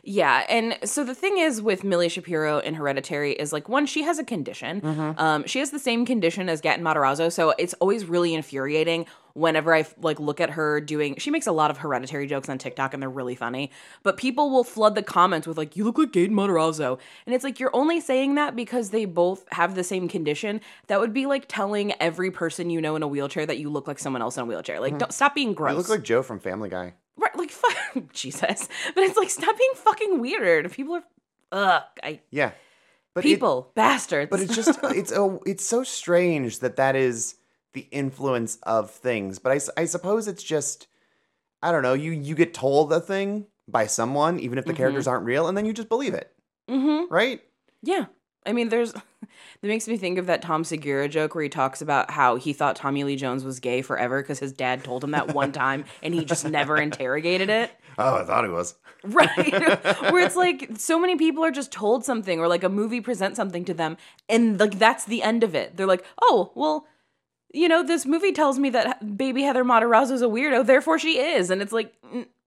Yeah, 0.04 0.46
and 0.48 0.78
so 0.84 1.02
the 1.02 1.14
thing 1.14 1.38
is 1.38 1.60
with 1.60 1.82
Millie 1.82 2.08
Shapiro 2.08 2.60
in 2.60 2.74
Hereditary 2.74 3.32
is 3.32 3.52
like 3.52 3.68
one, 3.68 3.84
she 3.84 4.04
has 4.04 4.18
a 4.18 4.24
condition. 4.24 5.14
Um, 5.18 5.44
she 5.46 5.58
has 5.58 5.70
the 5.70 5.78
same 5.80 6.06
condition 6.06 6.48
as 6.48 6.62
Gaten 6.62 6.80
Matarazzo, 6.80 7.32
so 7.32 7.52
it's 7.58 7.74
always 7.74 8.04
really 8.06 8.32
infuriating 8.32 9.06
whenever 9.38 9.74
I 9.74 9.86
like 10.00 10.18
look 10.20 10.40
at 10.40 10.50
her 10.50 10.80
doing. 10.80 11.16
She 11.18 11.30
makes 11.30 11.46
a 11.46 11.52
lot 11.52 11.70
of 11.70 11.78
Hereditary 11.78 12.26
jokes 12.26 12.48
on 12.48 12.58
TikTok, 12.58 12.92
and 12.92 13.02
they're 13.02 13.08
really 13.08 13.34
funny. 13.34 13.70
But 14.02 14.16
people 14.16 14.50
will 14.50 14.64
flood 14.64 14.94
the 14.94 15.02
comments 15.02 15.46
with 15.46 15.56
like, 15.56 15.76
"You 15.76 15.84
look 15.84 15.96
like 15.96 16.10
Gaten 16.10 16.30
Matarazzo," 16.30 16.98
and 17.26 17.34
it's 17.34 17.44
like 17.44 17.60
you're 17.60 17.74
only 17.74 18.00
saying 18.00 18.34
that 18.34 18.56
because 18.56 18.90
they 18.90 19.04
both 19.04 19.46
have 19.52 19.74
the 19.74 19.84
same 19.84 20.08
condition. 20.08 20.60
That 20.88 21.00
would 21.00 21.14
be 21.14 21.26
like 21.26 21.46
telling 21.48 21.92
every 22.00 22.30
person 22.30 22.70
you 22.70 22.80
know 22.80 22.96
in 22.96 23.02
a 23.02 23.08
wheelchair 23.08 23.46
that 23.46 23.58
you 23.58 23.70
look 23.70 23.86
like 23.86 23.98
someone 23.98 24.22
else 24.22 24.36
in 24.36 24.42
a 24.42 24.46
wheelchair. 24.46 24.80
Like, 24.80 24.92
hmm. 24.92 24.98
don't 24.98 25.12
stop 25.12 25.34
being 25.34 25.54
gross. 25.54 25.72
I 25.72 25.76
look 25.76 25.88
like 25.88 26.02
Joe 26.02 26.22
from 26.22 26.40
Family 26.40 26.68
Guy. 26.68 26.94
Right, 27.16 27.36
like 27.36 27.50
fuck, 27.52 28.12
Jesus. 28.12 28.68
But 28.94 29.04
it's 29.04 29.16
like 29.16 29.30
stop 29.30 29.56
being 29.56 29.72
fucking 29.74 30.20
weird. 30.20 30.70
People 30.72 30.96
are, 30.96 31.04
ugh, 31.52 31.82
I 32.02 32.20
Yeah. 32.30 32.52
But 33.14 33.24
it- 33.24 33.28
people 33.28 33.72
bastards. 33.74 34.30
but 34.30 34.40
it's 34.40 34.54
just 34.54 34.78
it's 34.84 35.12
a 35.12 35.38
it's 35.46 35.64
so 35.64 35.82
strange 35.82 36.60
that 36.60 36.76
that 36.76 36.94
is 36.96 37.34
the 37.78 37.86
influence 37.90 38.58
of 38.64 38.90
things 38.90 39.38
but 39.38 39.52
I 39.76 39.84
suppose 39.84 40.26
it's 40.26 40.42
just 40.42 40.88
i 41.62 41.70
don't 41.70 41.82
know 41.82 41.94
you 41.94 42.10
you 42.10 42.34
get 42.34 42.52
told 42.52 42.92
a 42.92 43.00
thing 43.00 43.46
by 43.68 43.86
someone 43.86 44.40
even 44.40 44.58
if 44.58 44.64
the 44.64 44.72
characters 44.72 45.06
aren't 45.06 45.24
real 45.24 45.46
and 45.46 45.56
then 45.56 45.64
you 45.64 45.72
just 45.72 45.88
believe 45.88 46.14
it 46.14 46.34
mm-hmm. 46.68 47.12
right 47.12 47.40
Yeah, 47.82 48.06
I 48.44 48.52
mean, 48.52 48.70
there's 48.70 48.92
that 48.92 49.02
makes 49.62 49.86
me 49.86 49.96
think 49.96 50.18
of 50.18 50.26
that 50.26 50.42
Tom 50.42 50.64
Segura 50.64 51.08
joke 51.08 51.34
where 51.34 51.44
he 51.44 51.48
talks 51.48 51.80
about 51.80 52.10
how 52.10 52.36
he 52.36 52.52
thought 52.52 52.76
Tommy 52.76 53.04
Lee 53.04 53.14
Jones 53.14 53.44
was 53.44 53.60
gay 53.60 53.82
forever 53.82 54.20
because 54.22 54.40
his 54.40 54.52
dad 54.52 54.82
told 54.82 55.04
him 55.04 55.12
that 55.12 55.34
one 55.34 55.52
time 55.64 55.84
and 56.02 56.14
he 56.14 56.24
just 56.24 56.44
never 56.44 56.76
interrogated 56.76 57.50
it. 57.50 57.70
oh 57.98 58.16
i 58.16 58.24
thought 58.24 58.44
it 58.44 58.50
was 58.50 58.74
Right. 59.04 59.52
Where 60.10 60.26
it's 60.26 60.34
like 60.34 60.70
so 60.76 60.98
many 60.98 61.14
people 61.14 61.44
are 61.44 61.52
just 61.52 61.70
told 61.70 62.04
something 62.04 62.40
or 62.40 62.48
like 62.48 62.64
a 62.64 62.68
movie 62.68 63.00
presents 63.00 63.36
something 63.36 63.64
to 63.66 63.74
them 63.74 63.96
and 64.28 64.58
like 64.58 64.76
that's 64.76 65.04
the 65.04 65.22
end 65.22 65.44
of 65.44 65.54
it. 65.54 65.76
They're 65.76 65.86
like, 65.86 66.04
"Oh, 66.20 66.50
well, 66.56 66.88
you 67.52 67.68
know, 67.68 67.82
this 67.82 68.04
movie 68.06 68.32
tells 68.32 68.58
me 68.58 68.70
that 68.70 69.16
baby 69.16 69.42
Heather 69.42 69.64
Matarazzo 69.64 70.12
is 70.12 70.22
a 70.22 70.26
weirdo, 70.26 70.66
therefore 70.66 70.98
she 70.98 71.18
is." 71.18 71.50
And 71.50 71.60
it's 71.62 71.72
like, 71.72 71.92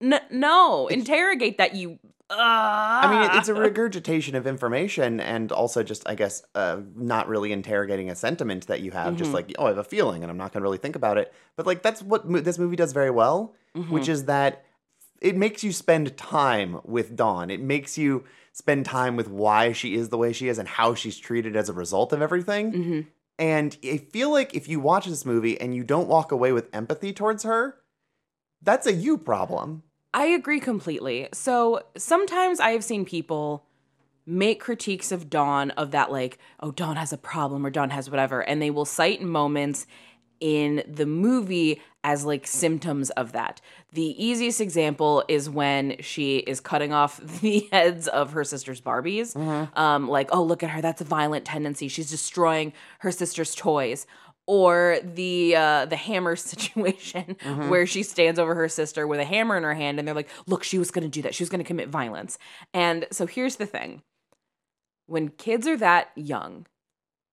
n- 0.02 0.20
"No, 0.32 0.88
interrogate 0.88 1.58
that 1.58 1.76
you 1.76 2.00
i 2.34 3.08
mean 3.12 3.38
it's 3.38 3.50
Ah. 3.50 3.52
a 3.52 3.60
regurgitation 3.70 4.36
of 4.36 4.48
information 4.48 5.20
and 5.20 5.52
also 5.52 5.84
just 5.84 6.08
i 6.08 6.16
guess 6.16 6.42
uh, 6.56 6.78
not 6.96 7.28
really 7.28 7.52
interrogating 7.52 8.10
a 8.10 8.16
sentiment 8.16 8.68
that 8.68 8.80
you 8.80 8.92
have 8.92 9.18
just 9.18 9.34
like 9.34 9.54
oh 9.60 9.66
i 9.66 9.68
have 9.68 9.78
a 9.78 9.84
feeling 9.84 10.24
and 10.24 10.32
i'm 10.32 10.38
not 10.38 10.54
going 10.54 10.62
to 10.62 10.64
really 10.64 10.78
think 10.78 10.96
about 10.96 11.18
it 11.18 11.34
but 11.58 11.66
like 11.66 11.82
that's 11.84 12.02
what 12.02 12.30
mo- 12.30 12.40
this 12.40 12.58
movie 12.58 12.78
does 12.78 12.94
very 12.94 13.10
well 13.12 13.54
which 13.90 14.08
is 14.08 14.24
that 14.26 14.64
it 15.20 15.36
makes 15.36 15.62
you 15.62 15.74
spend 15.74 16.16
time 16.18 16.80
with 16.84 17.16
Dawn. 17.18 17.50
It 17.52 17.60
makes 17.62 17.98
you 17.98 18.24
spend 18.54 18.86
time 18.86 19.16
with 19.18 19.28
why 19.30 19.72
she 19.74 19.94
is 19.96 20.08
the 20.10 20.18
way 20.18 20.32
she 20.34 20.48
is 20.48 20.58
and 20.58 20.68
how 20.68 20.96
she's 20.96 21.18
treated 21.18 21.56
as 21.58 21.68
a 21.70 21.74
result 21.74 22.12
of 22.14 22.22
everything. 22.22 22.72
Mhm. 22.72 23.06
And 23.42 23.76
I 23.84 23.98
feel 23.98 24.32
like 24.32 24.54
if 24.54 24.70
you 24.70 24.80
watch 24.80 25.08
this 25.08 25.26
movie 25.26 25.60
and 25.60 25.74
you 25.74 25.84
don't 25.84 26.08
walk 26.08 26.32
away 26.32 26.52
with 26.52 26.70
empathy 26.74 27.12
towards 27.12 27.42
her, 27.42 27.76
that's 28.62 28.86
a 28.86 28.94
you 28.94 29.18
problem. 29.18 29.82
I 30.14 30.26
agree 30.26 30.60
completely. 30.60 31.28
So 31.34 31.82
sometimes 31.98 32.60
I 32.60 32.70
have 32.70 32.84
seen 32.84 33.04
people 33.04 33.66
make 34.28 34.60
critiques 34.60 35.12
of 35.12 35.28
Dawn 35.28 35.72
of 35.72 35.90
that, 35.90 36.12
like, 36.12 36.38
oh, 36.60 36.70
Dawn 36.70 36.98
has 36.98 37.12
a 37.12 37.18
problem 37.18 37.66
or 37.66 37.72
Dawn 37.72 37.90
has 37.90 38.12
whatever, 38.12 38.42
and 38.42 38.62
they 38.62 38.70
will 38.70 38.86
cite 38.86 39.24
moments 39.24 39.88
in 40.42 40.84
the 40.88 41.06
movie 41.06 41.82
as 42.04 42.26
like 42.26 42.48
symptoms 42.48 43.12
of 43.12 43.32
that. 43.32 43.62
The 43.94 44.24
easiest 44.24 44.60
example 44.60 45.24
is 45.28 45.50
when 45.50 45.98
she 46.02 46.38
is 46.38 46.60
cutting 46.60 46.92
off 46.92 47.18
the 47.42 47.70
heads 47.72 48.08
of 48.08 48.34
her 48.34 48.44
sister's 48.44 48.82
Barbies. 48.82 49.36
Um, 49.78 50.10
like, 50.10 50.30
oh, 50.34 50.44
look 50.44 50.64
at 50.64 50.72
her, 50.72 50.82
that's 50.82 51.02
a 51.02 51.06
violent 51.06 51.46
tendency. 51.46 51.88
She's 51.88 52.10
destroying 52.10 52.74
her 53.00 53.12
sister's 53.12 53.56
toys 53.56 54.06
or 54.48 54.98
the 55.04 55.56
uh, 55.56 55.86
the 55.86 55.96
hammer 55.96 56.36
situation 56.36 57.38
where 57.70 57.86
she 57.86 58.04
stands 58.04 58.40
over 58.40 58.56
her 58.56 58.68
sister 58.68 59.08
with 59.08 59.20
a 59.20 59.26
hammer 59.26 59.56
in 59.56 59.64
her 59.64 59.74
hand 59.74 60.00
and 60.00 60.08
they're 60.08 60.16
like 60.16 60.30
look 60.48 60.64
she 60.64 60.80
was 60.80 60.92
going 60.92 61.04
to 61.04 61.10
do 61.10 61.22
that 61.22 61.36
she 61.36 61.44
was 61.44 61.50
going 61.50 61.64
to 61.64 61.68
commit 61.68 61.88
violence 61.88 62.38
and 62.74 63.06
so 63.12 63.28
here's 63.28 63.58
the 63.58 63.66
thing 63.66 64.02
when 65.06 65.30
kids 65.30 65.68
are 65.68 65.78
that 65.78 66.10
young 66.16 66.66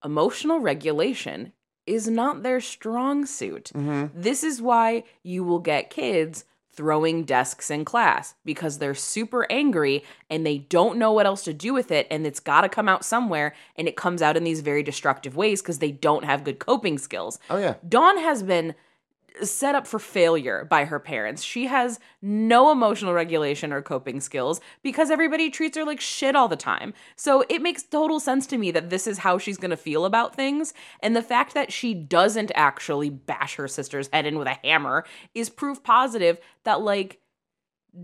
emotional 0.05 0.61
regulation 0.61 1.53
is 1.89 2.09
not 2.09 2.43
their 2.43 2.61
strong 2.61 3.25
suit 3.25 3.73
mm-hmm. 3.75 4.07
this 4.15 4.45
is 4.45 4.61
why 4.61 5.03
you 5.23 5.43
will 5.43 5.59
get 5.61 5.91
kids 5.91 6.45
throwing 6.79 7.25
desks 7.25 7.73
in 7.73 7.85
class 7.85 8.37
because 8.45 8.79
they're 8.79 8.95
super 8.95 9.51
angry 9.51 10.05
and 10.31 10.47
they 10.47 10.59
don't 10.59 10.97
know 10.97 11.11
what 11.13 11.27
else 11.27 11.43
to 11.43 11.53
do 11.53 11.75
with 11.75 11.91
it 11.91 12.07
and 12.09 12.25
it's 12.25 12.39
got 12.39 12.61
to 12.61 12.69
come 12.69 12.89
out 12.89 13.05
somewhere 13.05 13.53
and 13.75 13.89
it 13.89 13.97
comes 13.97 14.23
out 14.23 14.37
in 14.37 14.45
these 14.45 14.61
very 14.61 14.85
destructive 14.85 15.35
ways 15.35 15.61
because 15.61 15.81
they 15.81 15.91
don't 15.91 16.25
have 16.25 16.45
good 16.45 16.61
coping 16.61 16.97
skills. 16.97 17.41
Oh, 17.51 17.57
yeah. 17.57 17.75
Dawn 17.89 18.17
has 18.19 18.45
been 18.45 18.77
set 19.43 19.75
up 19.75 19.87
for 19.87 19.99
failure 19.99 20.65
by 20.65 20.85
her 20.85 20.99
parents. 20.99 21.43
She 21.43 21.67
has 21.67 21.99
no 22.23 22.71
emotional 22.71 23.13
regulation 23.13 23.73
or 23.73 23.83
coping 23.83 24.21
skills 24.21 24.61
because 24.83 25.11
everybody 25.11 25.51
treats 25.51 25.77
her 25.77 25.85
like 25.85 26.01
shit 26.01 26.37
all 26.37 26.49
the 26.49 26.57
time. 26.57 26.95
So 27.17 27.45
it 27.49 27.63
makes 27.63 27.83
total 27.83 28.21
sense 28.21 28.47
to 28.49 28.59
me 28.59 28.71
that 28.73 28.91
this 28.91 29.07
is 29.07 29.19
how 29.19 29.39
she's 29.39 29.59
going 29.59 29.71
to 29.71 29.77
feel 29.77 30.05
about 30.05 30.35
things. 30.35 30.75
And 31.01 31.15
the 31.15 31.23
fact 31.23 31.55
that 31.55 31.73
she 31.73 31.95
doesn't 31.95 32.53
actually 32.55 33.11
bash 33.11 33.57
her 33.57 33.69
sister's 33.69 34.09
head 34.13 34.27
in 34.27 34.39
with 34.39 34.49
a 34.49 34.59
hammer 34.65 35.05
is 35.35 35.51
proof 35.51 35.83
positive 35.83 36.39
that, 36.65 36.81
like, 36.81 37.21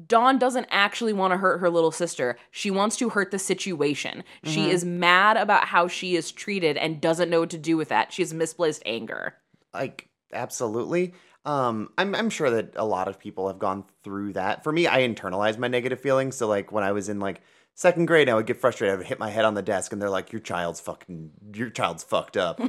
Dawn 0.07 0.39
doesn't 0.39 0.67
actually 0.71 1.13
want 1.13 1.33
to 1.33 1.37
hurt 1.37 1.59
her 1.59 1.71
little 1.71 1.93
sister. 1.93 2.37
She 2.51 2.71
wants 2.71 2.97
to 2.97 3.11
hurt 3.11 3.31
the 3.31 3.39
situation. 3.39 4.25
She 4.43 4.61
mm-hmm. 4.61 4.71
is 4.71 4.85
mad 4.85 5.37
about 5.37 5.67
how 5.67 5.89
she 5.89 6.17
is 6.17 6.33
treated 6.33 6.77
and 6.77 7.01
doesn't 7.01 7.31
know 7.31 7.41
what 7.41 7.51
to 7.51 7.59
do 7.59 7.77
with 7.77 7.91
that. 7.91 8.13
She 8.13 8.23
has 8.23 8.33
misplaced 8.33 8.83
anger. 8.87 9.35
Like 9.73 10.09
absolutely. 10.33 11.15
Um, 11.45 11.91
I'm 11.99 12.15
I'm 12.15 12.31
sure 12.31 12.51
that 12.51 12.73
a 12.77 12.85
lot 12.85 13.09
of 13.09 13.19
people 13.19 13.49
have 13.49 13.59
gone 13.59 13.85
through 14.03 14.33
that. 14.35 14.65
For 14.65 14.73
me, 14.73 14.87
I 14.87 15.01
internalized 15.01 15.59
my 15.59 15.69
negative 15.69 16.01
feelings. 16.01 16.37
So 16.37 16.47
like 16.47 16.73
when 16.73 16.85
I 16.85 16.93
was 16.93 17.09
in 17.09 17.21
like 17.21 17.43
second 17.75 18.07
grade, 18.07 18.29
I 18.29 18.35
would 18.35 18.47
get 18.47 18.57
frustrated. 18.61 18.95
I 18.95 18.97
would 18.99 19.07
hit 19.07 19.19
my 19.19 19.31
head 19.31 19.45
on 19.45 19.55
the 19.55 19.63
desk, 19.63 19.93
and 19.93 20.01
they're 20.01 20.09
like, 20.09 20.33
"Your 20.33 20.41
child's 20.41 20.81
fucking, 20.81 21.33
your 21.55 21.69
child's 21.69 22.03
fucked 22.03 22.39
up. 22.39 22.61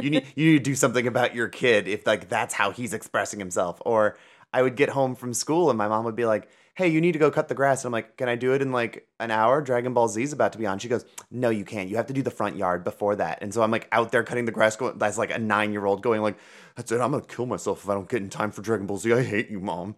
you 0.00 0.10
need 0.10 0.26
you 0.36 0.52
need 0.52 0.58
to 0.58 0.70
do 0.70 0.74
something 0.76 1.06
about 1.06 1.34
your 1.34 1.48
kid 1.48 1.88
if 1.88 2.06
like 2.06 2.28
that's 2.28 2.54
how 2.54 2.70
he's 2.70 2.94
expressing 2.94 3.40
himself." 3.40 3.82
Or 3.84 4.16
I 4.52 4.62
would 4.62 4.76
get 4.76 4.90
home 4.90 5.14
from 5.14 5.34
school, 5.34 5.70
and 5.70 5.78
my 5.78 5.88
mom 5.88 6.04
would 6.04 6.16
be 6.16 6.26
like. 6.26 6.48
Hey, 6.74 6.88
you 6.88 7.02
need 7.02 7.12
to 7.12 7.18
go 7.18 7.30
cut 7.30 7.48
the 7.48 7.54
grass. 7.54 7.84
And 7.84 7.90
I'm 7.90 7.92
like, 7.92 8.16
can 8.16 8.30
I 8.30 8.34
do 8.34 8.54
it 8.54 8.62
in 8.62 8.72
like 8.72 9.06
an 9.20 9.30
hour? 9.30 9.60
Dragon 9.60 9.92
Ball 9.92 10.08
Z 10.08 10.22
is 10.22 10.32
about 10.32 10.52
to 10.52 10.58
be 10.58 10.64
on. 10.64 10.78
She 10.78 10.88
goes, 10.88 11.04
no, 11.30 11.50
you 11.50 11.66
can't. 11.66 11.90
You 11.90 11.96
have 11.96 12.06
to 12.06 12.14
do 12.14 12.22
the 12.22 12.30
front 12.30 12.56
yard 12.56 12.82
before 12.82 13.14
that. 13.16 13.42
And 13.42 13.52
so 13.52 13.62
I'm 13.62 13.70
like 13.70 13.88
out 13.92 14.10
there 14.10 14.24
cutting 14.24 14.46
the 14.46 14.52
grass. 14.52 14.74
Going, 14.76 14.96
that's 14.96 15.18
like 15.18 15.30
a 15.30 15.38
nine 15.38 15.72
year 15.72 15.84
old 15.84 16.02
going 16.02 16.22
like, 16.22 16.38
that's 16.74 16.90
it. 16.90 16.98
I'm 16.98 17.10
gonna 17.10 17.24
kill 17.26 17.44
myself 17.44 17.84
if 17.84 17.90
I 17.90 17.92
don't 17.92 18.08
get 18.08 18.22
in 18.22 18.30
time 18.30 18.50
for 18.50 18.62
Dragon 18.62 18.86
Ball 18.86 18.96
Z. 18.96 19.12
I 19.12 19.22
hate 19.22 19.50
you, 19.50 19.60
mom. 19.60 19.96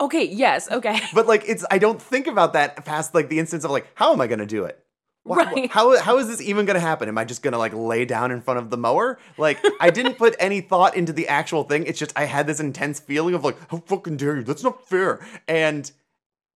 Okay, 0.00 0.24
yes, 0.24 0.70
okay. 0.70 0.98
But 1.12 1.26
like, 1.26 1.44
it's 1.46 1.62
I 1.70 1.76
don't 1.76 2.00
think 2.00 2.26
about 2.26 2.54
that 2.54 2.82
past 2.86 3.14
like 3.14 3.28
the 3.28 3.38
instance 3.38 3.64
of 3.64 3.70
like, 3.70 3.86
how 3.94 4.10
am 4.14 4.22
I 4.22 4.26
gonna 4.26 4.46
do 4.46 4.64
it? 4.64 4.82
Right. 5.26 5.70
How 5.70 5.98
how 6.00 6.18
is 6.18 6.28
this 6.28 6.42
even 6.42 6.66
gonna 6.66 6.80
happen? 6.80 7.08
Am 7.08 7.16
I 7.16 7.24
just 7.24 7.42
gonna 7.42 7.58
like 7.58 7.72
lay 7.72 8.04
down 8.04 8.30
in 8.30 8.42
front 8.42 8.58
of 8.58 8.70
the 8.70 8.76
mower? 8.76 9.18
Like 9.38 9.58
I 9.80 9.90
didn't 9.90 10.18
put 10.18 10.36
any 10.38 10.60
thought 10.60 10.96
into 10.96 11.12
the 11.12 11.28
actual 11.28 11.64
thing. 11.64 11.86
It's 11.86 11.98
just 11.98 12.12
I 12.14 12.24
had 12.26 12.46
this 12.46 12.60
intense 12.60 13.00
feeling 13.00 13.34
of 13.34 13.42
like, 13.42 13.56
how 13.70 13.78
fucking 13.78 14.18
dare 14.18 14.36
you? 14.36 14.42
That's 14.42 14.62
not 14.62 14.86
fair. 14.86 15.26
And 15.48 15.90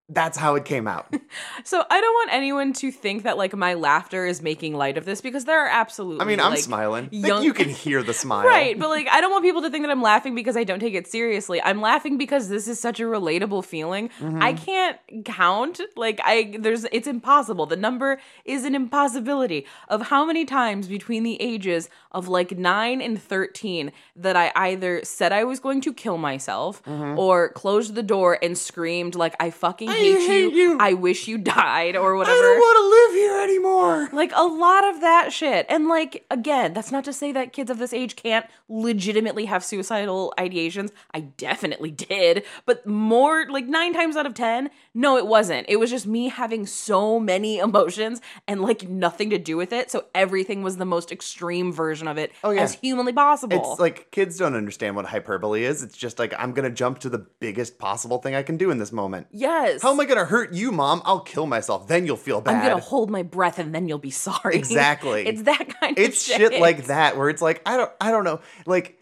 that's 0.08 0.38
how 0.38 0.54
it 0.54 0.64
came 0.64 0.86
out. 0.86 1.14
So 1.64 1.84
I 1.90 2.00
don't 2.00 2.14
want 2.14 2.30
anyone 2.32 2.72
to 2.74 2.90
think 2.90 3.24
that 3.24 3.36
like 3.36 3.54
my 3.54 3.74
laughter 3.74 4.24
is 4.24 4.40
making 4.40 4.74
light 4.74 4.96
of 4.96 5.04
this 5.04 5.20
because 5.20 5.44
there 5.44 5.62
are 5.62 5.68
absolutely. 5.68 6.22
I 6.22 6.24
mean, 6.24 6.40
I'm 6.40 6.52
like, 6.52 6.60
smiling. 6.60 7.10
Like, 7.12 7.26
young- 7.26 7.42
you 7.44 7.52
can 7.52 7.68
hear 7.84 8.02
the 8.02 8.14
smile. 8.14 8.46
Right, 8.46 8.78
but 8.78 8.88
like 8.88 9.06
I 9.10 9.20
don't 9.20 9.30
want 9.30 9.44
people 9.44 9.60
to 9.62 9.70
think 9.70 9.84
that 9.84 9.90
I'm 9.90 10.00
laughing 10.00 10.34
because 10.34 10.56
I 10.56 10.64
don't 10.64 10.78
take 10.78 10.94
it 10.94 11.06
seriously. 11.06 11.60
I'm 11.62 11.82
laughing 11.82 12.16
because 12.16 12.48
this 12.48 12.66
is 12.66 12.80
such 12.80 13.00
a 13.00 13.02
relatable 13.02 13.64
feeling. 13.66 14.08
Mm-hmm. 14.20 14.42
I 14.42 14.54
can't 14.54 14.98
count 15.26 15.80
like 15.96 16.20
I 16.24 16.56
there's 16.58 16.84
it's 16.84 17.06
impossible. 17.06 17.66
The 17.66 17.76
number 17.76 18.18
is 18.46 18.64
an 18.64 18.74
impossibility 18.74 19.66
of 19.88 20.02
how 20.02 20.24
many 20.24 20.46
times 20.46 20.88
between 20.88 21.24
the 21.24 21.40
ages 21.42 21.90
of 22.12 22.28
like 22.28 22.56
9 22.58 23.00
and 23.00 23.20
13 23.22 23.92
that 24.16 24.36
I 24.36 24.50
either 24.56 25.04
said 25.04 25.32
I 25.32 25.44
was 25.44 25.60
going 25.60 25.80
to 25.82 25.92
kill 25.92 26.18
myself 26.18 26.82
or 26.86 27.50
closed 27.50 27.94
the 27.94 28.02
door 28.02 28.38
and 28.42 28.56
screamed 28.56 29.14
like 29.14 29.34
I 29.40 29.50
fucking 29.50 29.88
hate, 29.90 30.16
Mm-hmm. 30.18 30.26
hate 30.30 30.52
you. 30.54 30.76
I 30.80 30.94
wish 30.94 31.28
you 31.28 31.38
died 31.38 31.96
or 31.96 32.16
whatever. 32.16 32.36
I 32.36 32.40
don't 32.40 32.58
want 32.58 32.76
to 32.78 32.88
live 32.88 33.12
here 33.22 33.42
anymore. 33.42 34.08
Like 34.12 34.32
a 34.34 34.44
lot 34.44 34.88
of 34.88 35.00
that 35.00 35.32
shit. 35.32 35.66
And 35.68 35.88
like 35.88 36.24
again, 36.30 36.72
that's 36.72 36.90
not 36.92 37.04
to 37.04 37.12
say 37.12 37.32
that 37.32 37.52
kids 37.52 37.70
of 37.70 37.78
this 37.78 37.92
age 37.92 38.16
can't 38.16 38.46
legitimately 38.68 39.46
have 39.46 39.64
suicidal 39.64 40.32
ideations. 40.38 40.90
I 41.12 41.20
definitely 41.20 41.90
did, 41.90 42.44
but 42.64 42.86
more 42.86 43.46
like 43.50 43.66
9 43.66 43.92
times 43.92 44.16
out 44.16 44.26
of 44.26 44.34
10, 44.34 44.70
no 44.94 45.16
it 45.16 45.26
wasn't. 45.26 45.66
It 45.68 45.76
was 45.76 45.90
just 45.90 46.06
me 46.06 46.28
having 46.28 46.64
so 46.66 47.18
many 47.20 47.58
emotions 47.68 48.20
and 48.46 48.62
like 48.62 48.88
nothing 48.88 49.30
to 49.30 49.38
do 49.38 49.56
with 49.56 49.72
it. 49.72 49.90
So 49.90 50.06
everything 50.14 50.62
was 50.62 50.76
the 50.76 50.84
most 50.84 51.10
extreme 51.12 51.72
version 51.72 51.97
of 52.06 52.18
it 52.18 52.30
Oh, 52.44 52.50
yeah. 52.50 52.62
as 52.62 52.74
humanly 52.74 53.12
possible. 53.12 53.72
It's 53.72 53.80
like 53.80 54.12
kids 54.12 54.36
don't 54.38 54.54
understand 54.54 54.94
what 54.94 55.06
hyperbole 55.06 55.64
is. 55.64 55.82
It's 55.82 55.96
just 55.96 56.18
like 56.20 56.32
I'm 56.38 56.52
gonna 56.52 56.70
jump 56.70 57.00
to 57.00 57.08
the 57.08 57.26
biggest 57.40 57.78
possible 57.78 58.18
thing 58.18 58.36
I 58.36 58.42
can 58.44 58.56
do 58.56 58.70
in 58.70 58.78
this 58.78 58.92
moment. 58.92 59.26
yes. 59.32 59.82
How 59.82 59.90
am 59.90 59.98
I 59.98 60.04
gonna 60.04 60.26
hurt 60.26 60.52
you, 60.52 60.70
mom? 60.70 61.02
I'll 61.04 61.20
kill 61.20 61.46
myself. 61.46 61.88
Then 61.88 62.06
you'll 62.06 62.16
feel 62.16 62.40
bad. 62.40 62.54
I'm 62.56 62.62
going 62.62 62.76
to 62.80 62.84
hold 62.84 63.10
my 63.10 63.22
breath 63.22 63.58
and 63.58 63.74
then 63.74 63.88
you'll 63.88 63.98
be 63.98 64.10
sorry. 64.10 64.54
Exactly. 64.56 65.26
it's 65.26 65.42
that 65.42 65.68
kind 65.80 65.98
it's 65.98 66.28
of 66.28 66.34
shit. 66.34 66.40
It's 66.42 66.52
shit 66.52 66.60
like 66.60 66.84
that 66.86 67.16
where 67.16 67.30
it's 67.30 67.40
like 67.42 67.62
I 67.66 67.76
don't 67.78 67.90
I 68.00 68.10
don't 68.10 68.24
know. 68.24 68.40
Like 68.66 68.98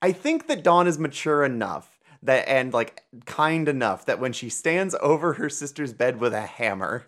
I 0.00 0.12
think 0.12 0.46
that 0.46 0.62
Dawn 0.62 0.86
is 0.86 0.98
mature 0.98 1.44
enough 1.44 1.98
that 2.22 2.48
and 2.48 2.72
like 2.72 3.02
kind 3.26 3.68
enough 3.68 4.06
that 4.06 4.20
when 4.20 4.32
she 4.32 4.48
stands 4.48 4.94
over 5.00 5.32
her 5.34 5.48
sister's 5.48 5.92
bed 5.92 6.20
with 6.20 6.32
a 6.32 6.42
hammer 6.42 7.04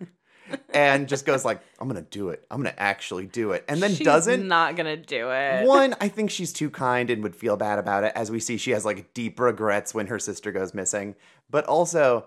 and 0.72 1.08
just 1.08 1.26
goes 1.26 1.44
like 1.44 1.60
I'm 1.78 1.88
to 2.02 2.08
do 2.10 2.30
it. 2.30 2.44
I'm 2.50 2.62
to 2.64 2.80
actually 2.80 3.26
do 3.26 3.52
it. 3.52 3.64
And 3.68 3.82
then 3.82 3.94
She's 3.94 4.04
doesn't 4.04 4.46
not 4.46 4.76
to 4.86 4.96
do 4.96 5.30
it. 5.30 5.66
one, 5.66 5.94
I 6.00 6.08
think 6.08 6.30
she's 6.30 6.52
too 6.52 6.70
kind 6.70 7.10
and 7.10 7.22
would 7.22 7.36
feel 7.36 7.56
bad 7.56 7.78
about 7.78 8.04
it, 8.04 8.12
as 8.14 8.30
we 8.30 8.40
see 8.40 8.56
she 8.56 8.72
has 8.72 8.84
like 8.84 9.14
deep 9.14 9.38
regrets 9.40 9.94
when 9.94 10.08
her 10.08 10.18
sister 10.18 10.52
goes 10.52 10.74
missing. 10.74 11.14
But 11.50 11.64
also, 11.66 12.26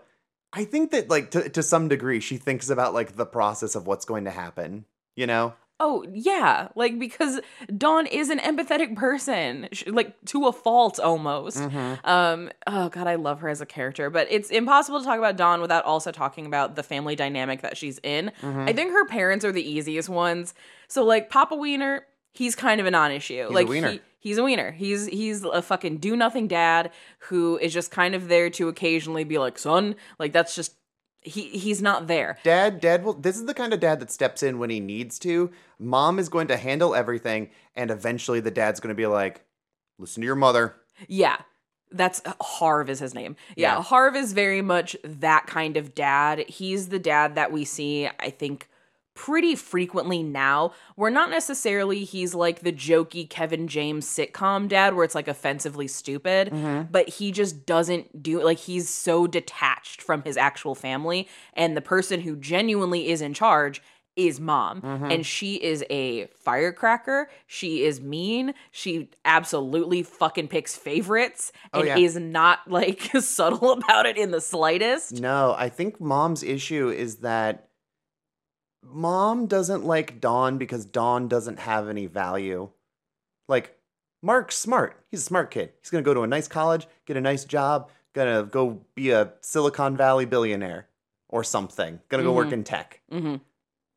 I 0.53 0.63
think 0.63 0.91
that 0.91 1.09
like 1.09 1.31
to, 1.31 1.49
to 1.49 1.63
some 1.63 1.87
degree, 1.87 2.19
she 2.19 2.37
thinks 2.37 2.69
about 2.69 2.93
like 2.93 3.15
the 3.15 3.25
process 3.25 3.75
of 3.75 3.87
what's 3.87 4.05
going 4.05 4.25
to 4.25 4.31
happen. 4.31 4.85
You 5.15 5.27
know? 5.27 5.53
Oh, 5.79 6.05
yeah. 6.11 6.69
Like, 6.75 6.97
because 6.97 7.39
Dawn 7.75 8.07
is 8.07 8.29
an 8.29 8.39
empathetic 8.39 8.95
person, 8.95 9.69
sh- 9.71 9.83
like, 9.87 10.15
to 10.25 10.47
a 10.47 10.51
fault 10.51 10.99
almost. 10.99 11.57
Mm-hmm. 11.57 12.05
Um, 12.07 12.49
oh, 12.65 12.89
God, 12.89 13.07
I 13.07 13.15
love 13.15 13.41
her 13.41 13.49
as 13.49 13.61
a 13.61 13.65
character. 13.65 14.09
But 14.09 14.27
it's 14.31 14.49
impossible 14.49 14.99
to 14.99 15.05
talk 15.05 15.19
about 15.19 15.37
Dawn 15.37 15.61
without 15.61 15.85
also 15.85 16.11
talking 16.11 16.45
about 16.45 16.75
the 16.75 16.83
family 16.83 17.15
dynamic 17.15 17.61
that 17.61 17.77
she's 17.77 17.99
in. 17.99 18.31
Mm-hmm. 18.41 18.61
I 18.61 18.73
think 18.73 18.91
her 18.91 19.05
parents 19.05 19.45
are 19.45 19.51
the 19.51 19.67
easiest 19.67 20.09
ones. 20.09 20.53
So, 20.87 21.03
like, 21.03 21.29
Papa 21.29 21.55
Wiener, 21.55 22.05
he's 22.33 22.55
kind 22.55 22.81
of 22.81 22.87
a 22.87 22.91
non 22.91 23.11
issue. 23.11 23.47
Like, 23.51 23.67
wiener. 23.67 23.91
He, 23.91 24.01
He's 24.19 24.37
a 24.37 24.43
wiener. 24.43 24.71
He's 24.71 25.05
he's 25.05 25.43
a 25.45 25.61
fucking 25.61 25.99
do 25.99 26.15
nothing 26.15 26.47
dad 26.49 26.91
who 27.19 27.57
is 27.59 27.71
just 27.71 27.91
kind 27.91 28.13
of 28.15 28.27
there 28.27 28.49
to 28.49 28.67
occasionally 28.67 29.23
be 29.23 29.37
like, 29.37 29.57
son, 29.57 29.95
like 30.19 30.33
that's 30.33 30.53
just 30.53 30.73
he 31.27 31.49
he's 31.49 31.81
not 31.81 32.07
there. 32.07 32.37
Dad, 32.43 32.79
dad 32.79 33.03
will 33.03 33.13
this 33.13 33.37
is 33.37 33.45
the 33.45 33.53
kind 33.53 33.73
of 33.73 33.79
dad 33.79 33.99
that 33.99 34.11
steps 34.11 34.41
in 34.41 34.59
when 34.59 34.69
he 34.69 34.79
needs 34.79 35.19
to. 35.19 35.51
Mom 35.79 36.19
is 36.19 36.29
going 36.29 36.47
to 36.47 36.57
handle 36.57 36.95
everything, 36.95 37.49
and 37.75 37.91
eventually 37.91 38.39
the 38.39 38.51
dad's 38.51 38.79
going 38.79 38.93
to 38.93 38.95
be 38.95 39.07
like, 39.07 39.41
listen 39.99 40.21
to 40.21 40.25
your 40.25 40.35
mother. 40.35 40.75
Yeah. 41.07 41.37
That's 41.89 42.21
uh, 42.25 42.33
Harv 42.41 42.89
is 42.89 42.99
his 42.99 43.13
name. 43.13 43.37
Yeah, 43.55 43.77
Yeah. 43.77 43.83
Harv 43.83 44.15
is 44.15 44.33
very 44.33 44.61
much 44.61 44.97
that 45.03 45.47
kind 45.47 45.77
of 45.77 45.95
dad. 45.95 46.39
He's 46.49 46.89
the 46.89 46.99
dad 46.99 47.35
that 47.35 47.51
we 47.51 47.63
see, 47.63 48.09
I 48.19 48.29
think, 48.29 48.67
pretty 49.17 49.55
frequently 49.55 50.21
now. 50.23 50.71
Where 50.95 51.11
not 51.11 51.29
necessarily 51.29 52.03
he's 52.03 52.33
like 52.35 52.59
the 52.59 52.71
jokey 52.71 53.27
Kevin 53.29 53.67
James 53.67 54.05
sitcom 54.05 54.69
dad 54.69 54.93
where 54.95 55.03
it's 55.03 55.15
like 55.15 55.27
offensively 55.27 55.87
stupid, 55.87 56.49
mm-hmm. 56.49 56.83
but 56.91 57.09
he 57.09 57.31
just 57.31 57.65
doesn't 57.65 58.23
do 58.23 58.41
like 58.41 58.59
he's 58.59 58.87
so 58.87 59.27
detached 59.27 60.01
from 60.01 60.21
his 60.21 60.37
actual 60.37 60.75
family 60.75 61.27
and 61.53 61.75
the 61.75 61.81
person 61.81 62.21
who 62.21 62.35
genuinely 62.35 63.09
is 63.09 63.21
in 63.21 63.33
charge 63.33 63.81
is 64.15 64.39
mom. 64.39 64.81
Mm-hmm. 64.81 65.11
And 65.11 65.25
she 65.25 65.55
is 65.55 65.83
a 65.89 66.27
firecracker. 66.27 67.29
She 67.45 67.83
is 67.83 68.01
mean. 68.01 68.53
She 68.71 69.09
absolutely 69.25 70.03
fucking 70.03 70.47
picks 70.47 70.75
favorites 70.75 71.51
Oh, 71.73 71.79
and 71.79 71.87
yeah. 71.87 71.97
is 71.97 72.17
not 72.17 72.69
like 72.69 73.11
subtle 73.19 73.71
about 73.71 74.05
it 74.05 74.17
in 74.17 74.31
the 74.31 74.41
slightest. 74.41 75.13
No, 75.21 75.55
I 75.57 75.69
think 75.69 75.99
mom's 76.01 76.43
issue 76.43 76.89
is 76.89 77.17
that 77.17 77.67
mom 78.83 79.47
doesn't 79.47 79.85
like 79.85 80.19
Dawn 80.21 80.57
because 80.57 80.85
Dawn 80.85 81.27
doesn't 81.27 81.59
have 81.59 81.89
any 81.89 82.05
value. 82.05 82.69
Like, 83.47 83.77
Mark's 84.21 84.57
smart. 84.57 85.03
He's 85.09 85.21
a 85.21 85.23
smart 85.23 85.51
kid. 85.51 85.71
He's 85.81 85.89
gonna 85.89 86.03
go 86.03 86.13
to 86.13 86.21
a 86.21 86.27
nice 86.27 86.47
college, 86.47 86.87
get 87.05 87.17
a 87.17 87.21
nice 87.21 87.45
job, 87.45 87.89
gonna 88.13 88.43
go 88.43 88.81
be 88.95 89.11
a 89.11 89.33
Silicon 89.41 89.95
Valley 89.95 90.25
billionaire 90.25 90.87
or 91.29 91.43
something. 91.43 91.99
Gonna 92.09 92.23
go 92.23 92.33
work 92.33 92.51
in 92.51 92.63
tech. 92.63 93.01
Mhm. 93.11 93.41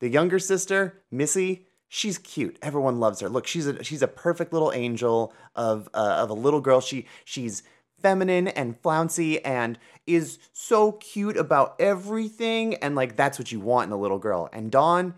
The 0.01 0.09
younger 0.09 0.39
sister, 0.39 1.03
Missy, 1.11 1.67
she's 1.89 2.19
cute. 2.19 2.59
Everyone 2.63 3.01
loves 3.01 3.21
her. 3.21 3.29
Look, 3.29 3.47
she's 3.47 3.67
a 3.67 3.83
she's 3.83 4.03
a 4.03 4.09
perfect 4.09 4.53
little 4.53 4.73
angel 4.73 5.33
of 5.55 5.89
uh, 5.95 6.17
of 6.19 6.31
a 6.31 6.35
little 6.35 6.61
girl. 6.61 6.81
She 6.81 7.07
she's 7.25 7.63
feminine 8.01 8.49
and 8.49 8.81
flouncy 8.81 9.45
and 9.45 9.79
is 10.15 10.39
so 10.53 10.93
cute 10.93 11.37
about 11.37 11.77
everything 11.81 12.75
and 12.77 12.95
like 12.95 13.17
that's 13.17 13.39
what 13.39 13.51
you 13.53 13.61
want 13.61 13.89
in 13.89 13.93
a 13.93 13.97
little 13.97 14.19
girl. 14.19 14.49
And 14.53 14.71
Dawn 14.71 15.15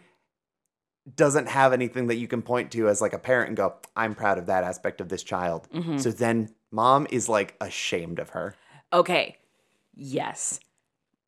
doesn't 1.17 1.49
have 1.49 1.73
anything 1.73 2.07
that 2.07 2.17
you 2.17 2.29
can 2.29 2.43
point 2.43 2.71
to 2.73 2.89
as 2.89 3.01
like 3.01 3.13
a 3.13 3.19
parent 3.19 3.49
and 3.49 3.57
go, 3.57 3.75
"I'm 3.97 4.15
proud 4.15 4.39
of 4.39 4.47
that 4.47 4.65
aspect 4.65 5.01
of 5.01 5.09
this 5.09 5.23
child." 5.23 5.69
Mm-hmm. 5.75 5.99
So 5.99 6.11
then 6.11 6.55
mom 6.71 7.07
is 7.11 7.29
like 7.29 7.57
ashamed 7.61 8.19
of 8.19 8.31
her. 8.31 8.55
Okay. 8.93 9.37
Yes. 9.95 10.61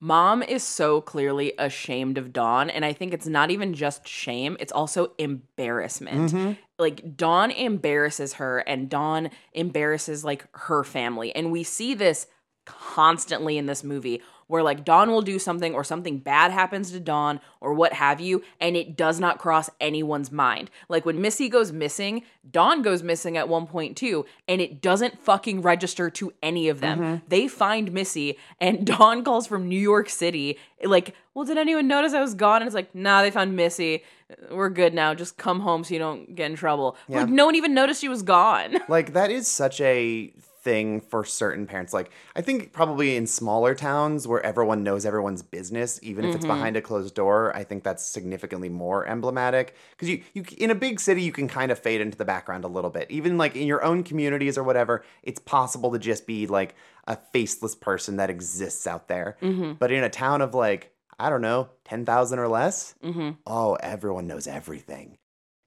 Mom 0.00 0.42
is 0.42 0.62
so 0.62 1.00
clearly 1.00 1.54
ashamed 1.58 2.18
of 2.18 2.30
Dawn, 2.30 2.68
and 2.68 2.84
I 2.84 2.92
think 2.92 3.14
it's 3.14 3.26
not 3.26 3.50
even 3.50 3.72
just 3.72 4.06
shame, 4.06 4.54
it's 4.60 4.72
also 4.72 5.12
embarrassment. 5.16 6.30
Mm-hmm. 6.30 6.52
Like, 6.78 7.16
Dawn 7.16 7.50
embarrasses 7.50 8.34
her, 8.34 8.58
and 8.58 8.90
Dawn 8.90 9.30
embarrasses, 9.54 10.22
like, 10.22 10.46
her 10.52 10.84
family. 10.84 11.34
And 11.34 11.50
we 11.50 11.62
see 11.62 11.94
this 11.94 12.26
constantly 12.64 13.58
in 13.58 13.66
this 13.66 13.84
movie 13.84 14.22
where, 14.46 14.62
like, 14.62 14.84
Dawn 14.84 15.10
will 15.10 15.22
do 15.22 15.38
something, 15.38 15.74
or 15.74 15.84
something 15.84 16.18
bad 16.18 16.50
happens 16.50 16.90
to 16.90 17.00
Dawn, 17.00 17.40
or 17.60 17.72
what 17.72 17.94
have 17.94 18.20
you, 18.20 18.42
and 18.60 18.76
it 18.76 18.96
does 18.96 19.18
not 19.18 19.38
cross 19.38 19.70
anyone's 19.80 20.30
mind. 20.30 20.70
Like, 20.88 21.06
when 21.06 21.20
Missy 21.20 21.48
goes 21.48 21.72
missing, 21.72 22.22
Dawn 22.50 22.82
goes 22.82 23.02
missing 23.02 23.36
at 23.36 23.48
one 23.48 23.66
point 23.66 23.96
too, 23.96 24.26
and 24.46 24.60
it 24.60 24.82
doesn't 24.82 25.18
fucking 25.18 25.62
register 25.62 26.10
to 26.10 26.32
any 26.42 26.68
of 26.68 26.80
them. 26.80 26.98
Mm-hmm. 26.98 27.26
They 27.28 27.48
find 27.48 27.92
Missy, 27.92 28.38
and 28.60 28.86
Dawn 28.86 29.24
calls 29.24 29.46
from 29.46 29.68
New 29.68 29.80
York 29.80 30.10
City, 30.10 30.58
like, 30.84 31.14
well, 31.32 31.44
did 31.44 31.58
anyone 31.58 31.88
notice 31.88 32.12
I 32.12 32.20
was 32.20 32.34
gone? 32.34 32.62
And 32.62 32.66
it's 32.66 32.74
like, 32.74 32.94
nah, 32.94 33.22
they 33.22 33.30
found 33.30 33.56
Missy. 33.56 34.04
We're 34.50 34.70
good 34.70 34.94
now. 34.94 35.14
Just 35.14 35.36
come 35.36 35.60
home 35.60 35.84
so 35.84 35.94
you 35.94 35.98
don't 35.98 36.34
get 36.34 36.50
in 36.50 36.56
trouble. 36.56 36.96
Like, 37.08 37.28
no 37.28 37.46
one 37.46 37.56
even 37.56 37.74
noticed 37.74 38.00
she 38.00 38.08
was 38.08 38.22
gone. 38.22 38.76
like 38.88 39.14
that 39.14 39.30
is 39.30 39.48
such 39.48 39.80
a 39.80 40.32
thing 40.64 41.00
for 41.00 41.24
certain 41.24 41.66
parents. 41.66 41.92
Like 41.92 42.10
i 42.34 42.40
think 42.40 42.72
probably 42.72 43.16
in 43.16 43.26
smaller 43.26 43.74
towns 43.74 44.26
where 44.26 44.44
everyone 44.44 44.82
knows 44.82 45.04
everyone's 45.04 45.42
business 45.42 46.00
even 46.02 46.24
if 46.24 46.34
it's 46.34 46.44
mm-hmm. 46.44 46.54
behind 46.54 46.76
a 46.76 46.80
closed 46.80 47.14
door 47.14 47.54
i 47.54 47.62
think 47.62 47.84
that's 47.84 48.02
significantly 48.02 48.68
more 48.68 49.06
emblematic. 49.06 49.76
Because 49.90 50.08
you, 50.08 50.22
you 50.32 50.44
in 50.58 50.70
a 50.70 50.74
big 50.74 50.98
city 50.98 51.22
you 51.22 51.32
can 51.32 51.46
kind 51.46 51.70
of 51.70 51.78
fade 51.78 52.00
into 52.00 52.16
the 52.16 52.24
background 52.24 52.64
a 52.64 52.68
little 52.68 52.90
bit. 52.90 53.10
Even 53.10 53.36
like 53.38 53.54
in 53.54 53.66
your 53.66 53.84
own 53.84 54.02
communities 54.02 54.56
or 54.56 54.64
whatever 54.64 55.04
it's 55.22 55.40
possible 55.40 55.92
to 55.92 55.98
just 55.98 56.26
be 56.26 56.46
like 56.46 56.74
a 57.06 57.16
faceless 57.32 57.74
person 57.74 58.16
that 58.16 58.30
exists 58.30 58.86
out 58.86 59.08
there. 59.08 59.36
Mm-hmm. 59.42 59.74
But 59.74 59.92
in 59.92 60.02
a 60.02 60.10
town 60.10 60.40
of 60.40 60.54
like 60.54 60.90
i 61.18 61.28
don't 61.30 61.42
know 61.42 61.68
10000 61.84 62.38
or 62.40 62.48
less 62.48 62.94
mm-hmm. 63.04 63.30
oh 63.46 63.74
everyone 63.74 64.26
knows 64.26 64.46
everything. 64.46 65.18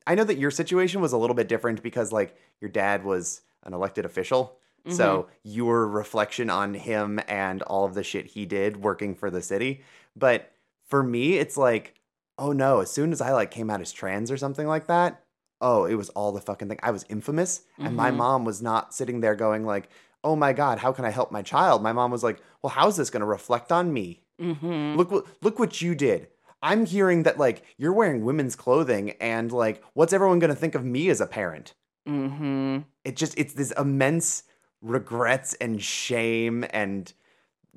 I 0.07 0.15
know 0.15 0.23
that 0.23 0.37
your 0.37 0.51
situation 0.51 1.01
was 1.01 1.11
a 1.11 1.17
little 1.17 1.35
bit 1.35 1.49
different 1.49 1.83
because 1.83 2.11
like 2.11 2.35
your 2.61 2.71
dad 2.71 3.03
was 3.03 3.41
an 3.63 3.73
elected 3.73 4.05
official. 4.05 4.57
So 4.89 5.27
your 5.43 5.87
reflection 5.87 6.49
on 6.49 6.73
him 6.73 7.19
and 7.27 7.61
all 7.63 7.85
of 7.85 7.93
the 7.93 8.03
shit 8.03 8.27
he 8.27 8.45
did 8.45 8.77
working 8.77 9.15
for 9.15 9.29
the 9.29 9.41
city. 9.41 9.81
But 10.15 10.51
for 10.85 11.03
me, 11.03 11.37
it's 11.37 11.57
like 11.57 11.93
oh 12.39 12.51
no, 12.51 12.81
as 12.81 12.91
soon 12.91 13.11
as 13.11 13.19
I 13.19 13.31
like 13.31 13.49
came 13.49 13.69
out 13.71 13.81
as 13.81 13.91
trans 13.91 14.29
or 14.29 14.37
something 14.37 14.67
like 14.67 14.85
that, 14.87 15.23
oh, 15.59 15.85
it 15.85 15.95
was 15.95 16.09
all 16.09 16.31
the 16.31 16.39
fucking 16.41 16.69
thing. 16.69 16.79
I 16.83 16.91
was 16.91 17.03
infamous, 17.09 17.61
and 17.79 17.95
my 17.95 18.11
Mhm. 18.11 18.17
mom 18.17 18.45
was 18.45 18.61
not 18.61 18.93
sitting 18.93 19.21
there 19.21 19.33
going 19.33 19.65
like, 19.65 19.89
"Oh 20.23 20.35
my 20.35 20.53
god, 20.53 20.77
how 20.77 20.91
can 20.91 21.03
I 21.03 21.09
help 21.09 21.31
my 21.31 21.41
child?" 21.41 21.81
My 21.81 21.93
mom 21.93 22.11
was 22.11 22.23
like, 22.23 22.39
"Well, 22.61 22.69
how's 22.69 22.95
this 22.95 23.09
going 23.09 23.21
to 23.21 23.25
reflect 23.25 23.71
on 23.71 23.91
me? 23.91 24.21
Mm-hmm. 24.39 24.95
Look 24.97 25.09
what 25.11 25.25
look 25.41 25.57
what 25.57 25.81
you 25.81 25.95
did." 25.95 26.27
I'm 26.61 26.85
hearing 26.85 27.23
that 27.23 27.37
like 27.39 27.63
you're 27.77 27.93
wearing 27.93 28.23
women's 28.23 28.55
clothing 28.55 29.11
and 29.19 29.51
like 29.51 29.83
what's 29.93 30.13
everyone 30.13 30.39
going 30.39 30.49
to 30.53 30.55
think 30.55 30.75
of 30.75 30.85
me 30.85 31.09
as 31.09 31.19
a 31.21 31.27
parent? 31.27 31.73
Mm-hmm. 32.07 32.79
It 33.03 33.15
just 33.15 33.37
it's 33.37 33.53
this 33.53 33.71
immense 33.71 34.43
regrets 34.81 35.53
and 35.55 35.81
shame 35.81 36.65
and 36.71 37.11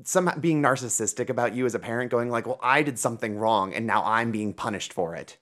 somehow 0.05 0.39
being 0.39 0.63
narcissistic 0.63 1.29
about 1.29 1.55
you 1.55 1.67
as 1.67 1.75
a 1.75 1.79
parent 1.79 2.11
going 2.11 2.31
like, 2.31 2.47
"Well, 2.47 2.59
I 2.63 2.83
did 2.83 2.99
something 2.99 3.37
wrong 3.39 3.75
and 3.75 3.87
now 3.87 4.03
I'm 4.05 4.31
being 4.31 4.55
punished 4.55 4.93
for 4.93 5.15
it." 5.15 5.37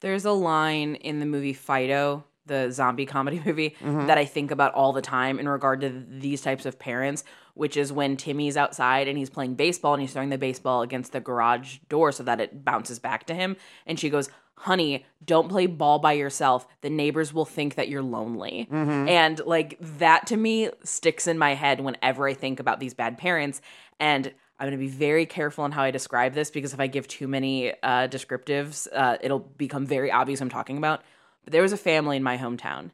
There's 0.00 0.24
a 0.24 0.32
line 0.32 0.94
in 0.96 1.20
the 1.20 1.26
movie 1.26 1.52
Fido, 1.52 2.24
the 2.46 2.70
zombie 2.72 3.06
comedy 3.14 3.40
movie, 3.44 3.76
Mhm. 3.80 4.06
that 4.06 4.18
I 4.18 4.24
think 4.24 4.50
about 4.50 4.74
all 4.74 4.92
the 4.92 5.02
time 5.02 5.38
in 5.38 5.48
regard 5.48 5.80
to 5.82 5.90
these 6.08 6.40
types 6.42 6.66
of 6.66 6.78
parents, 6.78 7.22
which 7.54 7.76
is 7.76 7.92
when 7.92 8.16
Timmy's 8.16 8.56
outside 8.56 9.06
and 9.08 9.18
he's 9.18 9.30
playing 9.30 9.54
baseball 9.54 9.92
and 9.94 10.00
he's 10.00 10.12
throwing 10.12 10.30
the 10.30 10.38
baseball 10.38 10.82
against 10.82 11.12
the 11.12 11.20
garage 11.20 11.78
door 11.88 12.10
so 12.12 12.22
that 12.22 12.40
it 12.40 12.64
bounces 12.64 12.98
back 12.98 13.26
to 13.26 13.34
him. 13.34 13.56
And 13.86 14.00
she 14.00 14.08
goes, 14.10 14.30
Honey, 14.64 15.06
don't 15.24 15.48
play 15.48 15.64
ball 15.64 15.98
by 16.00 16.12
yourself. 16.12 16.66
The 16.82 16.90
neighbors 16.90 17.32
will 17.32 17.46
think 17.46 17.76
that 17.76 17.88
you're 17.88 18.02
lonely. 18.02 18.68
Mhm. 18.70 19.08
And 19.08 19.40
like 19.46 19.78
that 19.80 20.26
to 20.26 20.36
me 20.36 20.68
sticks 20.84 21.26
in 21.26 21.38
my 21.38 21.54
head 21.54 21.80
whenever 21.80 22.28
I 22.28 22.34
think 22.34 22.60
about 22.60 22.78
these 22.78 22.92
bad 22.92 23.16
parents. 23.16 23.62
And 23.98 24.26
I'm 24.58 24.68
going 24.68 24.78
to 24.78 24.84
be 24.84 24.86
very 24.90 25.24
careful 25.24 25.64
in 25.64 25.72
how 25.72 25.82
I 25.82 25.90
describe 25.90 26.34
this 26.34 26.50
because 26.50 26.74
if 26.74 26.80
I 26.80 26.88
give 26.88 27.08
too 27.08 27.26
many 27.26 27.72
uh, 27.82 28.06
descriptives, 28.08 28.86
uh, 28.92 29.16
it'll 29.22 29.38
become 29.38 29.86
very 29.86 30.12
obvious 30.12 30.42
I'm 30.42 30.50
talking 30.50 30.76
about. 30.76 31.02
But 31.42 31.54
there 31.54 31.62
was 31.62 31.72
a 31.72 31.78
family 31.78 32.18
in 32.18 32.22
my 32.22 32.36
hometown, 32.36 32.90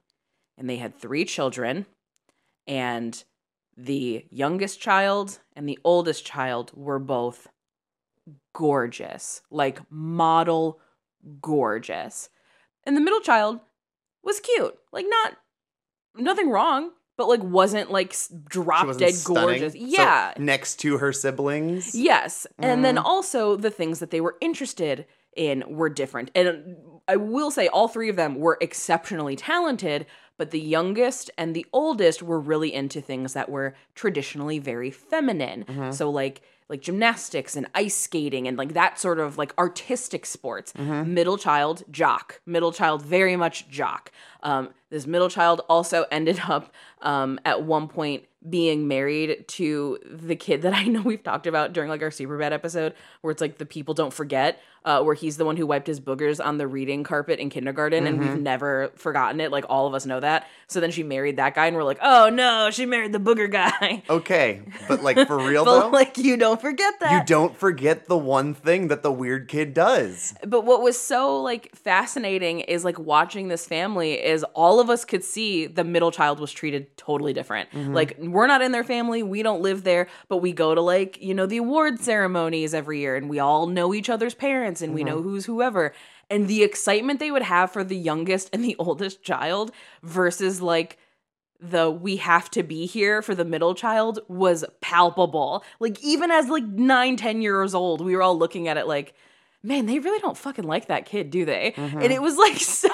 and 0.56 0.70
they 0.70 0.76
had 0.76 0.94
three 0.94 1.24
children, 1.24 1.86
and 2.68 3.24
the 3.76 4.24
youngest 4.30 4.80
child 4.80 5.40
and 5.56 5.68
the 5.68 5.80
oldest 5.82 6.24
child 6.24 6.70
were 6.76 7.00
both 7.00 7.48
gorgeous, 8.52 9.42
like 9.50 9.80
model 9.90 10.78
gorgeous. 11.40 12.28
And 12.84 12.96
the 12.96 13.00
middle 13.00 13.20
child 13.20 13.60
was 14.22 14.40
cute, 14.40 14.76
like 14.92 15.06
not 15.08 15.36
nothing 16.16 16.50
wrong, 16.50 16.90
but 17.16 17.28
like 17.28 17.42
wasn't 17.42 17.90
like 17.90 18.14
drop 18.48 18.86
wasn't 18.86 19.00
dead 19.06 19.14
stunning. 19.14 19.44
gorgeous. 19.60 19.72
So, 19.72 19.78
Yeah, 19.80 20.34
next 20.38 20.76
to 20.80 20.98
her 20.98 21.12
siblings. 21.12 21.94
Yes. 21.94 22.46
And 22.58 22.84
then 22.84 22.96
Mhm. 22.96 23.04
also 23.04 23.56
the 23.56 23.70
things 23.70 23.98
that 24.00 24.10
they 24.10 24.20
were 24.20 24.36
interested 24.40 25.06
in 25.36 25.64
were 25.68 25.88
different. 25.90 26.30
And 26.34 26.76
I 27.08 27.16
will 27.16 27.50
say 27.50 27.68
all 27.68 27.88
three 27.88 28.08
of 28.08 28.16
them 28.16 28.36
were 28.36 28.56
exceptionally 28.60 29.36
talented, 29.36 30.06
but 30.38 30.50
the 30.50 30.60
youngest 30.60 31.30
and 31.38 31.54
the 31.54 31.66
oldest 31.72 32.22
were 32.22 32.40
really 32.40 32.72
into 32.72 33.00
things 33.00 33.32
that 33.34 33.48
were 33.50 33.74
traditionally 33.94 34.58
very 34.58 34.90
feminine. 34.90 35.64
Mhm. 35.68 35.94
So 35.94 36.10
like 36.10 36.42
like 36.68 36.80
gymnastics 36.80 37.54
and 37.56 37.66
ice 37.74 37.94
skating 37.96 38.48
and 38.48 38.56
like 38.58 38.74
that 38.74 38.98
sort 38.98 39.20
of 39.20 39.38
like 39.38 39.52
artistic 39.58 40.26
sports. 40.26 40.72
Mhm. 40.72 41.06
Middle 41.08 41.38
child 41.38 41.84
jock. 41.90 42.40
Middle 42.46 42.72
child 42.72 43.02
very 43.02 43.36
much 43.36 43.68
jock. 43.68 44.10
Um, 44.42 44.70
this 44.90 45.06
middle 45.06 45.28
child 45.28 45.60
also 45.68 46.06
ended 46.10 46.40
up 46.48 46.72
um, 47.02 47.38
at 47.44 47.62
one 47.62 47.88
point 47.88 48.24
being 48.48 48.86
married 48.86 49.46
to 49.48 49.98
the 50.08 50.36
kid 50.36 50.62
that 50.62 50.72
I 50.74 50.84
know 50.84 51.02
we've 51.02 51.22
talked 51.22 51.46
about 51.48 51.72
during 51.72 51.90
like 51.90 52.02
our 52.02 52.10
super 52.12 52.38
bad 52.38 52.52
episode, 52.52 52.94
where 53.20 53.32
it's 53.32 53.40
like 53.40 53.58
the 53.58 53.66
people 53.66 53.92
don't 53.94 54.12
forget, 54.12 54.60
uh, 54.86 55.02
where 55.02 55.14
he's 55.14 55.36
the 55.36 55.44
one 55.44 55.56
who 55.56 55.66
wiped 55.66 55.86
his 55.86 56.00
boogers 56.00 56.42
on 56.42 56.56
the 56.56 56.66
reading 56.66 57.04
carpet 57.04 57.38
in 57.40 57.50
kindergarten, 57.50 58.06
and 58.06 58.18
we've 58.20 58.38
never 58.40 58.90
forgotten 58.94 59.40
it. 59.40 59.50
Like 59.50 59.66
all 59.68 59.86
of 59.86 59.92
us 59.94 60.06
know 60.06 60.20
that. 60.20 60.46
So 60.68 60.80
then 60.80 60.90
she 60.92 61.02
married 61.02 61.36
that 61.36 61.54
guy, 61.54 61.66
and 61.66 61.76
we're 61.76 61.84
like, 61.84 61.98
oh 62.02 62.28
no, 62.30 62.70
she 62.70 62.86
married 62.86 63.12
the 63.12 63.18
booger 63.20 63.50
guy. 63.50 64.02
Okay, 64.16 64.62
but 64.88 65.02
like 65.02 65.26
for 65.26 65.36
real 65.36 65.64
but 65.64 65.80
though, 65.80 65.88
like 65.88 66.16
you 66.16 66.36
don't 66.36 66.60
forget 66.60 66.94
that. 67.00 67.12
you 67.12 67.24
don't 67.26 67.56
forget 67.56 68.06
the 68.06 68.16
one 68.16 68.54
thing 68.54 68.88
that 68.88 69.02
the 69.02 69.10
weird 69.12 69.48
kid 69.48 69.74
does. 69.74 70.32
But 70.46 70.64
what 70.64 70.80
was 70.80 70.98
so 70.98 71.42
like 71.42 71.74
fascinating 71.74 72.60
is 72.60 72.84
like 72.84 72.98
watching 72.98 73.48
this 73.48 73.66
family 73.66 74.12
is 74.14 74.44
all 74.54 74.78
of 74.80 74.88
us 74.88 75.04
could 75.04 75.24
see 75.24 75.66
the 75.66 75.82
middle 75.84 76.10
child 76.12 76.38
was 76.40 76.52
treated 76.52 76.96
totally 76.96 77.32
different. 77.32 77.68
Like 77.74 78.16
we're 78.18 78.46
not 78.46 78.62
in 78.62 78.72
their 78.72 78.84
family, 78.84 79.22
we 79.22 79.42
don't 79.42 79.60
live 79.60 79.82
there, 79.82 80.06
but 80.28 80.38
we 80.38 80.52
go 80.52 80.74
to 80.74 80.80
like, 80.80 81.20
you 81.20 81.34
know, 81.34 81.46
the 81.46 81.56
award 81.58 81.98
ceremonies 82.00 82.72
every 82.72 83.00
year 83.00 83.16
and 83.16 83.28
we 83.28 83.38
all 83.40 83.66
know 83.66 83.92
each 83.92 84.08
other's 84.08 84.34
parents 84.34 84.75
and 84.82 84.94
we 84.94 85.04
know 85.04 85.16
mm-hmm. 85.16 85.28
who's 85.28 85.46
whoever. 85.46 85.92
And 86.28 86.48
the 86.48 86.62
excitement 86.62 87.20
they 87.20 87.30
would 87.30 87.42
have 87.42 87.70
for 87.70 87.84
the 87.84 87.96
youngest 87.96 88.50
and 88.52 88.64
the 88.64 88.76
oldest 88.78 89.22
child 89.22 89.72
versus 90.02 90.60
like 90.60 90.98
the 91.60 91.90
we 91.90 92.16
have 92.16 92.50
to 92.50 92.62
be 92.62 92.86
here 92.86 93.22
for 93.22 93.34
the 93.34 93.44
middle 93.44 93.74
child 93.74 94.20
was 94.28 94.64
palpable. 94.80 95.64
Like 95.80 96.02
even 96.02 96.30
as 96.30 96.48
like 96.48 96.64
nine, 96.64 97.16
ten 97.16 97.42
years 97.42 97.74
old, 97.74 98.00
we 98.00 98.14
were 98.14 98.22
all 98.22 98.38
looking 98.38 98.68
at 98.68 98.76
it 98.76 98.86
like, 98.86 99.14
man, 99.62 99.86
they 99.86 99.98
really 99.98 100.20
don't 100.20 100.36
fucking 100.36 100.66
like 100.66 100.86
that 100.88 101.06
kid, 101.06 101.30
do 101.30 101.44
they? 101.44 101.72
Mm-hmm. 101.76 102.02
And 102.02 102.12
it 102.12 102.22
was 102.22 102.36
like 102.36 102.56
so 102.60 102.90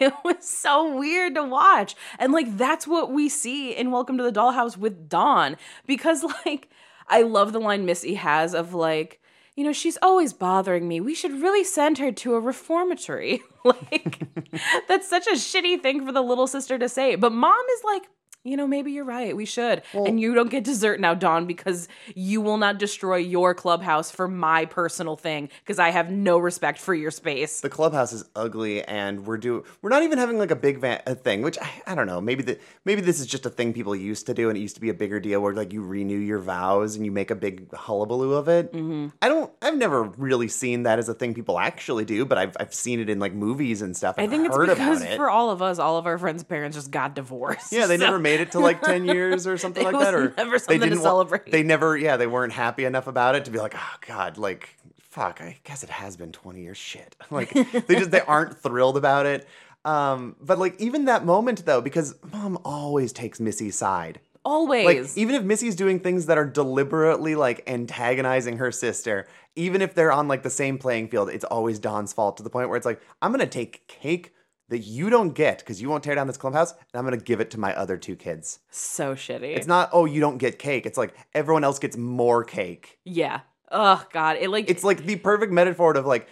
it 0.00 0.12
was 0.24 0.46
so 0.46 0.96
weird 0.96 1.34
to 1.34 1.42
watch. 1.42 1.94
And 2.18 2.32
like 2.32 2.56
that's 2.56 2.86
what 2.86 3.12
we 3.12 3.28
see 3.28 3.74
in 3.74 3.90
Welcome 3.90 4.18
to 4.18 4.24
the 4.24 4.32
Dollhouse 4.32 4.76
with 4.76 5.08
Dawn. 5.08 5.56
Because 5.86 6.24
like 6.46 6.68
I 7.08 7.22
love 7.22 7.52
the 7.52 7.60
line 7.60 7.84
Missy 7.84 8.14
has 8.14 8.54
of 8.54 8.74
like, 8.74 9.20
you 9.56 9.64
know, 9.64 9.72
she's 9.72 9.98
always 10.02 10.32
bothering 10.32 10.88
me. 10.88 11.00
We 11.00 11.14
should 11.14 11.40
really 11.40 11.64
send 11.64 11.98
her 11.98 12.10
to 12.12 12.34
a 12.34 12.40
reformatory. 12.40 13.42
like 13.64 14.20
that's 14.88 15.08
such 15.08 15.26
a 15.26 15.32
shitty 15.32 15.80
thing 15.82 16.04
for 16.04 16.12
the 16.12 16.22
little 16.22 16.46
sister 16.46 16.78
to 16.78 16.88
say. 16.88 17.16
But 17.16 17.32
mom 17.32 17.64
is 17.76 17.84
like, 17.84 18.02
you 18.44 18.56
know, 18.58 18.66
maybe 18.66 18.92
you're 18.92 19.04
right. 19.04 19.34
We 19.34 19.46
should. 19.46 19.82
and 19.94 20.20
you 20.20 20.34
don't 20.34 20.50
get 20.50 20.64
dessert 20.64 21.00
now, 21.00 21.14
Dawn, 21.14 21.46
because 21.46 21.88
you 22.14 22.42
will 22.42 22.58
not 22.58 22.78
destroy 22.78 23.16
your 23.16 23.54
clubhouse 23.54 24.10
for 24.10 24.28
my 24.28 24.66
personal 24.66 25.16
thing 25.16 25.48
because 25.62 25.78
I 25.78 25.88
have 25.90 26.10
no 26.10 26.36
respect 26.38 26.78
for 26.78 26.94
your 26.94 27.10
space. 27.10 27.62
The 27.62 27.70
clubhouse 27.70 28.12
is 28.12 28.24
ugly, 28.36 28.82
and 28.84 29.26
we're 29.26 29.38
do 29.38 29.64
we're 29.80 29.90
not 29.90 30.02
even 30.02 30.18
having 30.18 30.38
like 30.38 30.50
a 30.50 30.56
big 30.56 30.78
van- 30.78 31.02
a 31.06 31.14
thing, 31.14 31.40
which 31.42 31.58
I, 31.60 31.70
I 31.86 31.94
don't 31.94 32.06
know. 32.06 32.20
Maybe 32.20 32.42
the 32.42 32.58
maybe 32.84 33.00
this 33.00 33.18
is 33.18 33.26
just 33.26 33.46
a 33.46 33.50
thing 33.50 33.72
people 33.72 33.96
used 33.96 34.26
to 34.26 34.34
do, 34.34 34.48
and 34.50 34.58
it 34.58 34.60
used 34.60 34.74
to 34.74 34.80
be 34.80 34.90
a 34.90 34.94
bigger 34.94 35.18
deal 35.20 35.40
where 35.40 35.54
like 35.54 35.72
you 35.72 35.82
renew 35.82 36.18
your 36.18 36.38
vows 36.38 36.96
and 36.96 37.04
you 37.06 37.12
make 37.12 37.30
a 37.30 37.34
big 37.34 37.72
hullabaloo 37.72 38.34
of 38.34 38.48
it. 38.48 38.72
Mm-hmm. 38.72 39.08
I 39.22 39.28
don't. 39.28 39.50
I've 39.62 39.76
never 39.78 40.02
really 40.02 40.48
seen 40.48 40.82
that 40.82 40.98
as 40.98 41.08
a 41.08 41.14
thing 41.14 41.32
people 41.32 41.58
actually 41.58 42.04
do, 42.04 42.26
but 42.26 42.36
I've 42.36 42.56
I've 42.60 42.74
seen 42.74 43.00
it 43.00 43.08
in 43.08 43.18
like 43.18 43.32
movies 43.32 43.80
and 43.80 43.96
stuff. 43.96 44.16
I 44.18 44.22
and 44.24 44.30
think 44.30 44.46
it's 44.46 44.58
because 44.58 45.02
it. 45.02 45.16
for 45.16 45.30
all 45.30 45.50
of 45.50 45.62
us, 45.62 45.78
all 45.78 45.96
of 45.96 46.06
our 46.06 46.18
friends' 46.18 46.44
parents 46.44 46.76
just 46.76 46.90
got 46.90 47.14
divorced. 47.14 47.72
Yeah, 47.72 47.86
they 47.86 47.96
So- 48.04 48.04
never 48.04 48.18
made 48.18 48.33
it 48.40 48.52
to 48.52 48.60
like 48.60 48.80
ten 48.82 49.04
years 49.16 49.46
or 49.46 49.56
something 49.58 49.84
like 49.84 49.98
that, 49.98 50.14
or 50.14 50.34
never 50.36 50.58
they 50.58 50.78
didn't 50.78 50.98
celebrate. 50.98 51.50
they 51.50 51.62
never, 51.62 51.96
yeah, 51.96 52.16
they 52.16 52.26
weren't 52.26 52.52
happy 52.52 52.84
enough 52.84 53.06
about 53.06 53.34
it 53.34 53.44
to 53.46 53.50
be 53.50 53.58
like, 53.58 53.74
oh 53.76 53.96
god, 54.06 54.38
like 54.38 54.76
fuck. 54.98 55.40
I 55.40 55.58
guess 55.64 55.82
it 55.82 55.90
has 55.90 56.16
been 56.16 56.32
twenty 56.32 56.62
years. 56.62 56.76
Shit, 56.76 57.16
like 57.30 57.50
they 57.50 57.94
just 57.96 58.10
they 58.10 58.20
aren't 58.26 58.58
thrilled 58.58 58.96
about 58.96 59.26
it. 59.26 59.46
Um, 59.84 60.36
but 60.40 60.58
like 60.58 60.80
even 60.80 61.04
that 61.06 61.24
moment 61.24 61.66
though, 61.66 61.80
because 61.80 62.14
mom 62.32 62.58
always 62.64 63.12
takes 63.12 63.38
Missy's 63.40 63.76
side. 63.76 64.18
always. 64.44 64.86
Like 64.86 65.18
even 65.18 65.34
if 65.34 65.42
Missy's 65.42 65.76
doing 65.76 66.00
things 66.00 66.26
that 66.26 66.38
are 66.38 66.46
deliberately 66.46 67.34
like 67.34 67.62
antagonizing 67.66 68.56
her 68.58 68.72
sister, 68.72 69.26
even 69.56 69.82
if 69.82 69.94
they're 69.94 70.10
on 70.12 70.26
like 70.26 70.42
the 70.42 70.50
same 70.50 70.78
playing 70.78 71.08
field, 71.08 71.28
it's 71.28 71.44
always 71.44 71.78
Dawn's 71.78 72.12
fault 72.14 72.38
to 72.38 72.42
the 72.42 72.50
point 72.50 72.68
where 72.68 72.76
it's 72.78 72.86
like, 72.86 73.00
I'm 73.20 73.30
gonna 73.30 73.46
take 73.46 73.86
cake 73.86 74.32
that 74.68 74.78
you 74.78 75.10
don't 75.10 75.30
get 75.34 75.58
because 75.58 75.80
you 75.82 75.88
won't 75.88 76.02
tear 76.04 76.14
down 76.14 76.26
this 76.26 76.36
clubhouse, 76.36 76.72
and 76.72 76.80
I'm 76.94 77.04
gonna 77.04 77.16
give 77.18 77.40
it 77.40 77.50
to 77.52 77.60
my 77.60 77.74
other 77.74 77.96
two 77.96 78.16
kids. 78.16 78.60
so 78.70 79.14
shitty. 79.14 79.56
It's 79.56 79.66
not, 79.66 79.90
oh, 79.92 80.04
you 80.06 80.20
don't 80.20 80.38
get 80.38 80.58
cake. 80.58 80.86
It's 80.86 80.98
like 80.98 81.14
everyone 81.34 81.64
else 81.64 81.78
gets 81.78 81.96
more 81.96 82.44
cake. 82.44 82.98
yeah. 83.04 83.40
Oh 83.72 84.04
god, 84.12 84.36
it 84.40 84.50
like 84.50 84.70
It's 84.70 84.84
like 84.84 85.04
the 85.04 85.16
perfect 85.16 85.50
metaphor 85.52 85.96
of 85.96 86.06
like, 86.06 86.28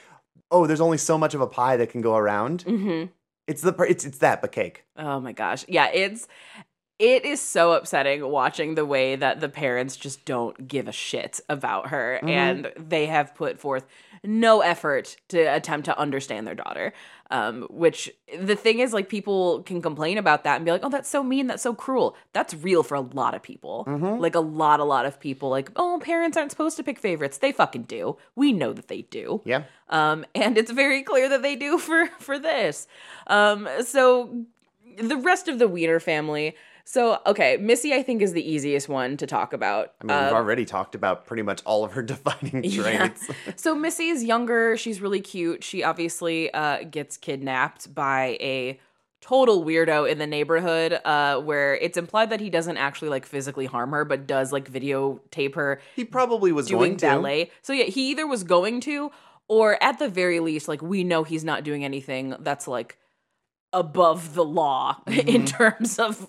oh, 0.50 0.66
there's 0.66 0.80
only 0.82 0.98
so 0.98 1.18
much 1.18 1.34
of 1.34 1.40
a 1.40 1.46
pie 1.46 1.76
that 1.78 1.90
can 1.90 2.00
go 2.00 2.14
around. 2.14 2.62
Mm-hmm. 2.64 3.06
It's 3.48 3.62
the 3.62 3.74
it's 3.88 4.04
it's 4.04 4.18
that 4.18 4.40
but 4.40 4.52
cake. 4.52 4.84
Oh 4.96 5.18
my 5.18 5.32
gosh. 5.32 5.64
Yeah, 5.66 5.88
it's 5.88 6.28
it 7.00 7.24
is 7.24 7.40
so 7.40 7.72
upsetting 7.72 8.24
watching 8.28 8.76
the 8.76 8.84
way 8.86 9.16
that 9.16 9.40
the 9.40 9.48
parents 9.48 9.96
just 9.96 10.24
don't 10.24 10.68
give 10.68 10.86
a 10.86 10.92
shit 10.92 11.40
about 11.48 11.88
her 11.88 12.20
Mhm. 12.22 12.28
and 12.28 12.72
they 12.76 13.06
have 13.06 13.34
put 13.34 13.58
forth 13.58 13.86
no 14.22 14.60
effort 14.60 15.16
to 15.30 15.40
attempt 15.40 15.86
to 15.86 15.98
understand 15.98 16.46
their 16.46 16.54
daughter. 16.54 16.92
Um, 17.32 17.62
which 17.70 18.10
the 18.38 18.54
thing 18.54 18.80
is 18.80 18.92
like 18.92 19.08
people 19.08 19.62
can 19.62 19.80
complain 19.80 20.18
about 20.18 20.44
that 20.44 20.56
and 20.56 20.64
be 20.66 20.70
like, 20.70 20.82
"Oh, 20.84 20.90
that's 20.90 21.08
so 21.08 21.22
mean, 21.22 21.46
that's 21.46 21.62
so 21.62 21.74
cruel." 21.74 22.14
That's 22.34 22.52
real 22.52 22.82
for 22.82 22.94
a 22.94 23.00
lot 23.00 23.34
of 23.34 23.42
people. 23.42 23.84
Mhm. 23.88 24.20
Like 24.20 24.34
a 24.34 24.40
lot 24.40 24.80
a 24.80 24.84
lot 24.84 25.06
of 25.06 25.18
people 25.18 25.48
like, 25.48 25.70
"Oh, 25.76 25.98
parents 26.02 26.36
aren't 26.36 26.50
supposed 26.50 26.76
to 26.76 26.82
pick 26.84 26.98
favorites." 26.98 27.38
They 27.38 27.50
fucking 27.50 27.84
do. 27.84 28.16
We 28.36 28.52
know 28.52 28.72
that 28.74 28.88
they 28.88 29.02
do 29.02 29.40
Yeah. 29.46 29.62
um, 29.88 30.26
and 30.34 30.58
it's 30.58 30.70
very 30.70 31.02
clear 31.02 31.28
that 31.30 31.40
they 31.42 31.56
do 31.56 31.78
for 31.86 32.06
for 32.18 32.38
this. 32.38 32.86
Um, 33.28 33.66
so 33.82 34.44
the 34.98 35.16
rest 35.16 35.48
of 35.48 35.58
the 35.58 35.68
Wiener 35.68 36.00
family, 36.00 36.54
So, 36.84 37.20
okay, 37.26 37.56
Missy, 37.58 37.94
I 37.94 38.02
think, 38.02 38.22
is 38.22 38.32
the 38.32 38.46
easiest 38.48 38.88
one 38.88 39.16
to 39.18 39.26
talk 39.26 39.52
about. 39.52 39.92
I 40.00 40.04
mean, 40.04 40.16
we've 40.24 40.32
Uh, 40.32 40.36
already 40.36 40.64
talked 40.64 40.94
about 40.94 41.26
pretty 41.26 41.42
much 41.42 41.62
all 41.64 41.84
of 41.84 41.92
her 41.92 42.02
defining 42.14 42.64
Yeah. 42.64 43.08
traits. 43.08 43.28
so 43.56 43.74
Missy 43.74 44.08
is 44.08 44.24
younger. 44.24 44.76
She's 44.76 45.00
really 45.00 45.20
cute. 45.20 45.62
She 45.64 45.82
obviously 45.82 46.52
uh, 46.52 46.84
gets 46.84 47.16
kidnapped 47.16 47.94
by 47.94 48.36
a 48.40 48.80
total 49.20 49.64
weirdo 49.64 50.10
in 50.10 50.18
the 50.18 50.26
neighborhood, 50.26 50.98
uh, 51.04 51.40
where 51.40 51.76
it's 51.76 51.96
implied 51.96 52.30
that 52.30 52.40
he 52.40 52.50
doesn't 52.50 52.76
actually 52.76 53.08
like 53.08 53.24
physically 53.24 53.66
harm 53.66 53.92
her, 53.92 54.04
but 54.04 54.26
does 54.26 54.52
like 54.52 54.68
videotape 54.70 55.54
her 55.54 55.80
He 55.94 56.04
probably 56.04 56.50
was 56.50 56.66
doing 56.66 56.96
going 56.96 57.44
to. 57.44 57.50
So 57.62 57.72
yeah, 57.72 57.84
he 57.84 58.10
either 58.10 58.26
was 58.26 58.42
going 58.42 58.80
to, 58.80 59.12
or 59.46 59.80
at 59.80 60.00
the 60.00 60.08
very 60.08 60.40
least, 60.40 60.66
like 60.66 60.82
we 60.82 61.04
know 61.04 61.22
he's 61.22 61.44
not 61.44 61.62
doing 61.62 61.84
anything 61.84 62.34
that's 62.40 62.66
like 62.66 62.98
above 63.72 64.34
the 64.34 64.44
law 64.44 64.96
Mm-hmm. 65.06 65.28
in 65.28 65.44
terms 65.46 65.98
of 65.98 66.28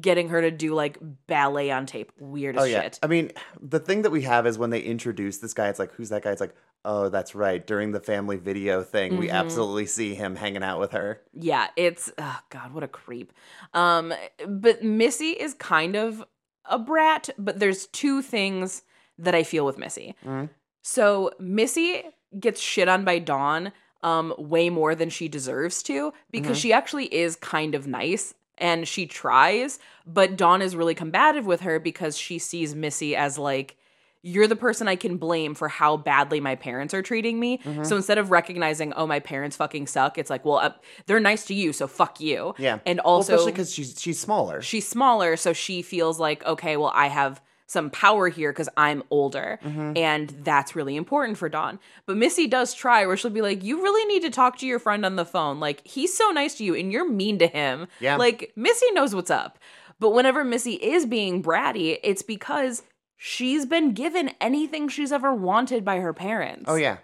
getting 0.00 0.28
her 0.30 0.40
to 0.40 0.50
do 0.50 0.74
like 0.74 0.98
ballet 1.26 1.70
on 1.70 1.86
tape. 1.86 2.12
Weird 2.18 2.56
as 2.56 2.62
Oh 2.62 2.64
yeah. 2.64 2.82
shit. 2.82 2.98
I 3.02 3.06
mean, 3.06 3.32
the 3.60 3.78
thing 3.80 4.02
that 4.02 4.10
we 4.10 4.22
have 4.22 4.46
is 4.46 4.58
when 4.58 4.70
they 4.70 4.80
introduce 4.80 5.38
this 5.38 5.54
guy, 5.54 5.68
it's 5.68 5.78
like, 5.78 5.92
who's 5.92 6.08
that 6.10 6.22
guy? 6.22 6.30
It's 6.30 6.40
like, 6.40 6.54
oh, 6.84 7.08
that's 7.08 7.34
right. 7.34 7.64
During 7.66 7.92
the 7.92 8.00
family 8.00 8.36
video 8.36 8.82
thing, 8.82 9.16
we 9.16 9.28
Mhm. 9.28 9.32
absolutely 9.32 9.86
see 9.86 10.14
him 10.14 10.36
hanging 10.36 10.62
out 10.62 10.80
with 10.80 10.92
her. 10.92 11.20
Yeah, 11.32 11.68
it's 11.76 12.10
oh 12.18 12.40
god, 12.50 12.72
what 12.74 12.82
a 12.84 12.88
creep. 12.88 13.32
Um 13.74 14.12
but 14.46 14.82
Missy 14.82 15.30
is 15.30 15.54
kind 15.54 15.94
of 15.96 16.24
a 16.64 16.78
brat, 16.78 17.28
but 17.38 17.58
there's 17.58 17.86
two 17.88 18.22
things 18.22 18.82
that 19.18 19.34
I 19.34 19.42
feel 19.44 19.64
with 19.66 19.78
Missy. 19.78 20.14
Mhm. 20.24 20.50
So 20.82 21.30
Missy 21.38 22.02
gets 22.38 22.60
shit 22.60 22.88
on 22.88 23.04
by 23.04 23.18
Dawn 23.18 23.72
um 24.02 24.34
way 24.38 24.68
more 24.70 24.94
than 24.94 25.10
she 25.10 25.28
deserves 25.28 25.82
to 25.84 26.12
because 26.30 26.56
Mhm. 26.58 26.60
she 26.62 26.72
actually 26.72 27.06
is 27.14 27.36
kind 27.36 27.74
of 27.74 27.86
nice 27.86 28.34
and 28.58 28.86
she 28.86 29.06
tries, 29.06 29.78
but 30.06 30.36
Dawn 30.36 30.60
is 30.62 30.76
really 30.76 30.94
combative 30.94 31.46
with 31.46 31.60
her 31.62 31.78
because 31.80 32.16
she 32.18 32.38
sees 32.38 32.74
Missy 32.74 33.14
as 33.16 33.38
like 33.38 33.76
you're 34.24 34.46
the 34.46 34.54
person 34.54 34.86
I 34.86 34.94
can 34.94 35.16
blame 35.16 35.52
for 35.52 35.66
how 35.66 35.96
badly 35.96 36.38
my 36.38 36.54
parents 36.54 36.94
are 36.94 37.02
treating 37.02 37.40
me. 37.40 37.58
Mhm. 37.58 37.84
So 37.84 37.96
instead 37.96 38.18
of 38.18 38.30
recognizing, 38.30 38.92
oh, 38.92 39.04
my 39.04 39.18
parents 39.18 39.56
fucking 39.56 39.88
suck, 39.88 40.16
it's 40.16 40.30
like, 40.30 40.44
well, 40.44 40.58
uh, 40.58 40.70
they're 41.06 41.18
nice 41.18 41.44
to 41.46 41.54
you, 41.54 41.72
so 41.72 41.88
fuck 41.88 42.20
you. 42.20 42.54
Yeah. 42.56 42.78
And 42.86 42.98
Well, 43.04 43.14
also, 43.14 43.32
especially 43.34 43.50
because 43.52 43.74
she's 43.74 44.00
she's 44.00 44.20
smaller. 44.20 44.62
she's 44.62 44.86
smaller, 44.86 45.36
so 45.36 45.52
she 45.52 45.82
feels 45.82 46.20
like, 46.20 46.44
okay, 46.46 46.76
well, 46.76 46.92
I 46.94 47.08
have 47.08 47.40
some 47.72 47.90
power 47.90 48.28
here 48.28 48.52
because 48.52 48.68
I'm 48.76 49.02
older. 49.10 49.58
Mhm. 49.64 49.96
And 49.98 50.28
that's 50.44 50.76
really 50.76 50.94
important 50.96 51.38
for 51.38 51.48
Dawn. 51.48 51.80
But 52.06 52.16
Missy 52.16 52.46
does 52.46 52.74
try 52.74 53.06
where 53.06 53.16
she'll 53.16 53.30
be 53.30 53.42
like, 53.42 53.64
You 53.64 53.82
really 53.82 54.04
need 54.06 54.22
to 54.22 54.30
talk 54.30 54.58
to 54.58 54.66
your 54.66 54.78
friend 54.78 55.04
on 55.06 55.16
the 55.16 55.24
phone. 55.24 55.58
Like, 55.58 55.86
he's 55.86 56.16
so 56.16 56.30
nice 56.30 56.54
to 56.56 56.64
you 56.64 56.74
and 56.74 56.92
you're 56.92 57.08
mean 57.08 57.38
to 57.38 57.46
him. 57.46 57.88
Yeah. 58.00 58.16
Like, 58.16 58.52
Missy 58.56 58.90
knows 58.92 59.14
what's 59.14 59.30
up. 59.30 59.58
But 59.98 60.10
whenever 60.10 60.44
Missy 60.44 60.74
is 60.74 61.06
being 61.06 61.42
bratty, 61.42 61.98
it's 62.02 62.22
because 62.22 62.82
she's 63.16 63.66
been 63.66 63.92
given 63.92 64.30
anything 64.40 64.88
she's 64.88 65.12
ever 65.12 65.32
wanted 65.34 65.84
by 65.84 66.00
her 66.00 66.12
parents. 66.12 66.64
Oh 66.68 66.74
yeah. 66.74 66.98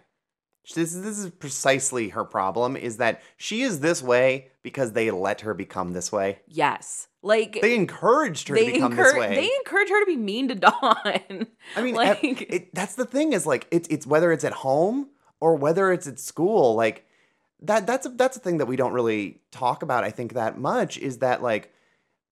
This 0.75 0.93
this 0.93 1.19
is 1.19 1.31
precisely 1.31 2.11
her 2.11 2.25
problem 2.25 2.77
is 2.77 2.99
that 2.99 3.23
she 3.37 3.63
is 3.63 3.81
this 3.81 4.03
way 4.03 4.51
because 4.63 4.93
they 4.93 5.11
let 5.11 5.41
her 5.41 5.55
become 5.55 5.93
this 5.93 6.13
way. 6.13 6.41
Yes. 6.47 7.08
Like, 7.23 7.59
They 7.61 7.75
encouraged 7.75 8.49
her 8.49 8.55
they 8.55 8.67
to 8.67 8.73
become 8.73 8.95
this 8.95 9.15
way. 9.15 9.35
they 9.35 9.51
encourage 9.59 9.89
her 9.89 10.01
to 10.01 10.07
be 10.07 10.17
mean 10.17 10.49
to 10.49 10.55
Dawn. 10.57 11.47
I 11.77 11.83
mean, 11.83 11.95
like, 11.95 12.25
ev- 12.25 12.47
it, 12.49 12.75
that's 12.75 12.95
the 12.95 13.05
thing 13.05 13.33
is 13.33 13.45
like 13.47 13.67
it's 13.71 13.89
it's 13.91 14.07
whether 14.07 14.31
it's 14.33 14.45
at 14.45 14.53
home 14.53 15.09
or 15.41 15.57
whether 15.57 15.93
it's 15.93 16.07
at 16.07 16.21
school. 16.21 16.75
Like 16.75 17.05
that 17.63 17.87
that's 17.87 18.07
a, 18.07 18.11
that's 18.11 18.37
a 18.37 18.41
thing 18.41 18.59
that 18.59 18.67
we 18.67 18.77
don't 18.77 18.93
really 18.93 19.41
talk 19.51 19.83
about. 19.83 20.05
I 20.05 20.11
think 20.11 20.35
that 20.35 20.59
much 20.59 20.97
is 20.99 21.19
that 21.19 21.43
like 21.43 21.73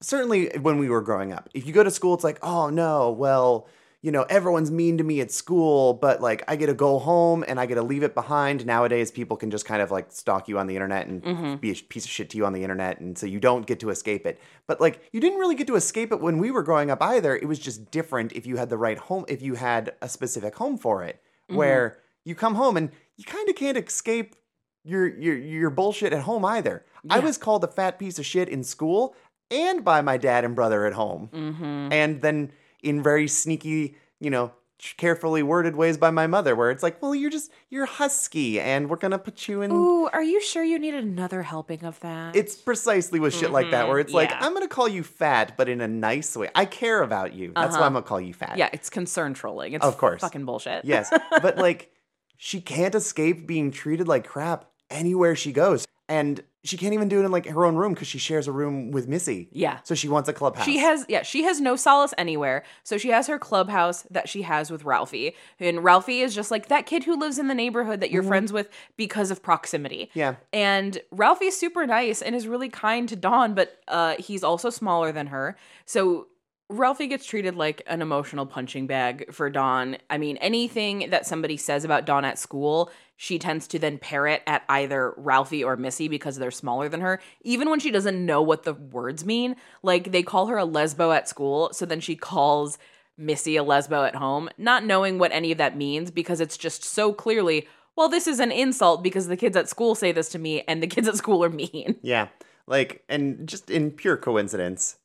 certainly 0.01 0.51
when 0.61 0.79
we 0.79 0.89
were 0.89 1.03
growing 1.03 1.33
up, 1.33 1.49
if 1.53 1.67
you 1.67 1.73
go 1.73 1.83
to 1.83 1.91
school, 1.91 2.15
it's 2.15 2.25
like 2.25 2.39
oh 2.43 2.71
no, 2.71 3.11
well 3.11 3.67
you 4.07 4.13
know 4.13 4.23
everyone's 4.31 4.71
mean 4.71 4.97
to 4.99 5.05
me 5.05 5.21
at 5.21 5.33
school, 5.33 5.93
but 5.95 6.23
like 6.23 6.45
I 6.47 6.55
get 6.55 6.67
to 6.67 6.75
go 6.75 7.01
home 7.01 7.45
and 7.49 7.59
I 7.59 7.67
get 7.67 7.75
to 7.75 7.83
leave 7.83 8.05
it 8.05 8.15
behind. 8.15 8.65
Nowadays, 8.65 9.11
people 9.11 9.37
can 9.37 9.51
just 9.51 9.65
kind 9.67 9.83
of 9.83 9.91
like 9.91 10.13
stalk 10.13 10.47
you 10.49 10.61
on 10.61 10.69
the 10.69 10.77
internet 10.77 11.09
and 11.09 11.23
Mhm. 11.25 11.61
be 11.61 11.73
a 11.73 11.75
piece 11.75 12.05
of 12.05 12.11
shit 12.13 12.31
to 12.31 12.37
you 12.37 12.47
on 12.47 12.53
the 12.53 12.63
internet, 12.63 13.01
and 13.01 13.19
so 13.19 13.27
you 13.27 13.41
don't 13.41 13.67
get 13.67 13.81
to 13.81 13.91
escape 13.91 14.25
it. 14.25 14.39
But 14.69 14.81
like 14.81 15.01
you 15.13 15.19
didn't 15.21 15.41
really 15.41 15.57
get 15.57 15.67
to 15.67 15.75
escape 15.75 16.13
it 16.13 16.21
when 16.21 16.39
we 16.39 16.53
were 16.53 16.63
growing 16.63 16.89
up 16.89 17.03
either. 17.03 17.35
It 17.35 17.47
was 17.49 17.59
just 17.59 17.91
different 17.91 18.33
if 18.33 18.47
you 18.47 18.59
had 18.59 18.71
the 18.71 18.79
right 18.79 18.99
home, 18.99 19.25
if 19.27 19.43
you 19.43 19.55
had 19.57 19.93
a 20.01 20.09
specific 20.09 20.55
home 20.55 20.79
for 20.79 21.03
it, 21.03 21.21
Mhm. 21.51 21.57
where 21.57 21.99
you 22.25 22.37
come 22.37 22.55
home 22.55 22.77
and 22.77 22.91
you 23.17 23.25
kind 23.25 23.49
of 23.49 23.57
can't 23.57 23.77
escape 23.77 24.37
your 24.85 25.09
your 25.09 25.37
your 25.37 25.71
bullshit 25.71 26.13
at 26.13 26.23
home 26.23 26.45
either. 26.45 26.85
I 27.11 27.19
was 27.19 27.39
called 27.39 27.65
a 27.65 27.69
fat 27.79 27.99
piece 27.99 28.21
of 28.21 28.25
shit 28.27 28.49
in 28.49 28.63
school 28.63 29.17
and 29.51 29.85
by 29.85 30.01
my 30.01 30.17
dad 30.17 30.45
and 30.45 30.55
brother 30.55 30.87
at 30.87 30.93
home, 30.93 31.29
Mhm. 31.33 31.93
and 31.93 32.23
then 32.23 32.53
in 32.83 33.03
very 33.03 33.29
sneaky, 33.29 33.97
you 34.21 34.31
know. 34.31 34.53
Carefully 34.99 35.43
worded 35.43 35.75
ways 35.75 35.97
by 35.97 36.11
my 36.11 36.27
mother, 36.27 36.55
where 36.55 36.71
it's 36.71 36.83
like, 36.83 37.01
well, 37.01 37.15
you're 37.15 37.31
just 37.31 37.51
you're 37.71 37.87
husky, 37.87 38.61
and 38.61 38.91
we're 38.91 38.97
gonna 38.99 39.19
put 39.19 39.49
you 39.49 39.63
in 39.63 39.73
Ooh, 39.73 40.07
are 40.13 40.23
you 40.23 40.39
sure 40.39 40.63
you 40.63 40.79
need 40.79 40.95
another 40.95 41.43
helping 41.43 41.83
of 41.83 41.99
that? 42.01 42.37
it's 42.37 42.55
precisely 42.57 43.19
with 43.19 43.35
shit 43.35 43.51
like 43.51 43.71
that 43.71 43.87
Mhm, 43.87 43.89
where 43.89 43.99
it's 44.01 44.13
like. 44.13 44.31
I'm 44.39 44.53
gonna 44.53 44.69
call 44.69 44.87
you 44.87 45.03
fat, 45.03 45.55
but 45.57 45.71
in 45.71 45.81
a 45.81 45.89
nice 45.89 46.37
way. 46.37 46.51
I 46.55 46.67
care 46.67 47.03
about 47.03 47.33
you. 47.33 47.53
That's 47.57 47.73
why 47.73 47.79
Uh-huh. 47.79 47.85
I'm 47.87 47.93
gonna 47.95 48.05
call 48.05 48.21
you 48.21 48.35
fat. 48.35 48.59
yeah, 48.59 48.69
it's 48.71 48.91
concern 48.91 49.33
trolling. 49.33 49.73
It's 49.73 49.85
Of 49.85 49.97
course. 49.97 50.21
fucking 50.21 50.45
bullshit. 50.45 50.85
Yes, 50.85 51.11
but 51.41 51.57
like 51.57 51.91
she 52.37 52.61
can't 52.61 52.95
escape 52.95 53.47
being 53.47 53.71
treated 53.71 54.07
like 54.07 54.27
crap 54.29 54.67
anywhere 54.91 55.35
she 55.35 55.53
goes, 55.53 55.87
and 56.07 56.43
she 56.69 56.77
can't 56.77 56.95
even 56.95 57.09
do 57.09 57.21
it 57.21 57.25
in 57.25 57.31
like 57.31 57.47
her 57.47 57.65
own 57.65 57.77
room 57.77 57.95
because 57.95 58.09
she 58.09 58.19
shares 58.19 58.49
a 58.49 58.53
room 58.53 58.91
with 58.91 59.09
Missy. 59.09 59.49
yeah. 59.53 59.79
So 59.85 59.95
she 59.95 60.09
wants 60.09 60.29
a 60.29 60.33
clubhouse. 60.33 60.65
She 60.65 60.79
has 60.79 61.05
yeah, 61.09 61.23
she 61.23 61.43
has 61.45 61.61
no 61.61 61.77
solace 61.77 62.13
anywhere. 62.19 62.63
So 62.83 62.99
she 62.99 63.09
has 63.11 63.27
her 63.27 63.39
clubhouse 63.39 64.03
that 64.11 64.29
she 64.29 64.43
has 64.43 64.71
with 64.71 64.85
Ralphie. 64.85 65.35
And 65.61 65.83
Ralphie 65.85 66.21
is 66.21 66.35
just 66.35 66.51
like 66.51 66.69
that 66.69 66.87
kid 66.87 67.05
who 67.05 67.17
lives 67.19 67.39
in 67.39 67.49
the 67.49 67.55
neighborhood 67.55 68.01
that 68.01 68.11
you're 68.11 68.23
Mhm. 68.23 68.29
friends 68.29 68.53
with 68.53 68.69
because 68.97 69.31
of 69.31 69.43
proximity. 69.43 70.11
Yeah. 70.15 70.37
And 70.53 70.99
Ralphie's 71.11 71.57
super 71.59 71.87
nice 71.87 72.23
and 72.23 72.35
is 72.35 72.47
really 72.49 72.69
kind 72.69 73.09
to 73.09 73.17
Dawn, 73.17 73.55
but 73.55 73.79
uh, 73.89 74.17
he's 74.19 74.43
also 74.45 74.71
smaller 74.71 75.13
than 75.13 75.29
her. 75.29 75.57
So 75.85 76.27
Ralphie 76.69 77.07
gets 77.07 77.25
treated 77.25 77.55
like 77.55 77.83
an 77.87 78.03
emotional 78.03 78.45
punching 78.45 78.89
bag 78.89 79.33
for 79.33 79.49
Dawn. 79.49 79.99
I 80.11 80.19
mean, 80.19 80.37
anything 80.39 81.11
that 81.11 81.25
somebody 81.25 81.57
says 81.57 81.85
about 81.85 82.07
Dawn 82.07 82.25
at 82.25 82.41
school, 82.41 82.91
she 83.17 83.39
tends 83.39 83.69
to 83.69 83.79
then 83.79 83.99
parrot 83.99 84.43
at 84.47 84.65
either 84.69 85.15
Ralphie 85.17 85.63
or 85.63 85.77
Missy 85.77 86.09
because 86.09 86.37
they're 86.37 86.51
smaller 86.51 86.89
than 86.89 87.03
her, 87.03 87.21
even 87.43 87.71
when 87.71 87.79
she 87.79 87.93
doesn't 87.93 88.25
know 88.25 88.43
what 88.43 88.65
the 88.65 88.75
words 88.75 89.25
mean. 89.25 89.55
Like, 89.83 90.11
they 90.11 90.25
call 90.25 90.47
her 90.47 90.59
a 90.59 90.67
lesbo 90.67 91.15
at 91.15 91.29
school, 91.29 91.71
so 91.73 91.87
then 91.87 92.01
she 92.01 92.17
calls 92.17 92.79
Missy 93.17 93.57
a 93.57 93.65
lesbo 93.65 94.07
at 94.07 94.17
home, 94.17 94.51
not 94.59 94.85
knowing 94.85 95.19
what 95.19 95.33
any 95.33 95.53
of 95.53 95.59
that 95.59 95.77
means 95.77 96.11
because 96.11 96.41
it's 96.41 96.59
just 96.59 96.83
so 96.83 97.13
clearly, 97.13 97.69
well, 97.95 98.09
this 98.09 98.27
is 98.27 98.41
an 98.41 98.53
insult 98.53 99.03
because 99.03 99.29
the 99.29 99.37
kids 99.37 99.57
at 99.57 99.69
school 99.69 99.95
say 99.95 100.13
this 100.13 100.29
to 100.31 100.39
me 100.39 100.63
and 100.69 100.83
the 100.83 100.87
kids 100.87 101.09
at 101.09 101.17
school 101.17 101.43
are 101.45 101.49
mean. 101.49 101.97
Yeah. 102.03 102.29
Like, 102.67 103.05
and 103.09 103.49
just 103.49 103.71
in 103.71 103.93
pure 103.93 104.17
coincidence, 104.17 104.97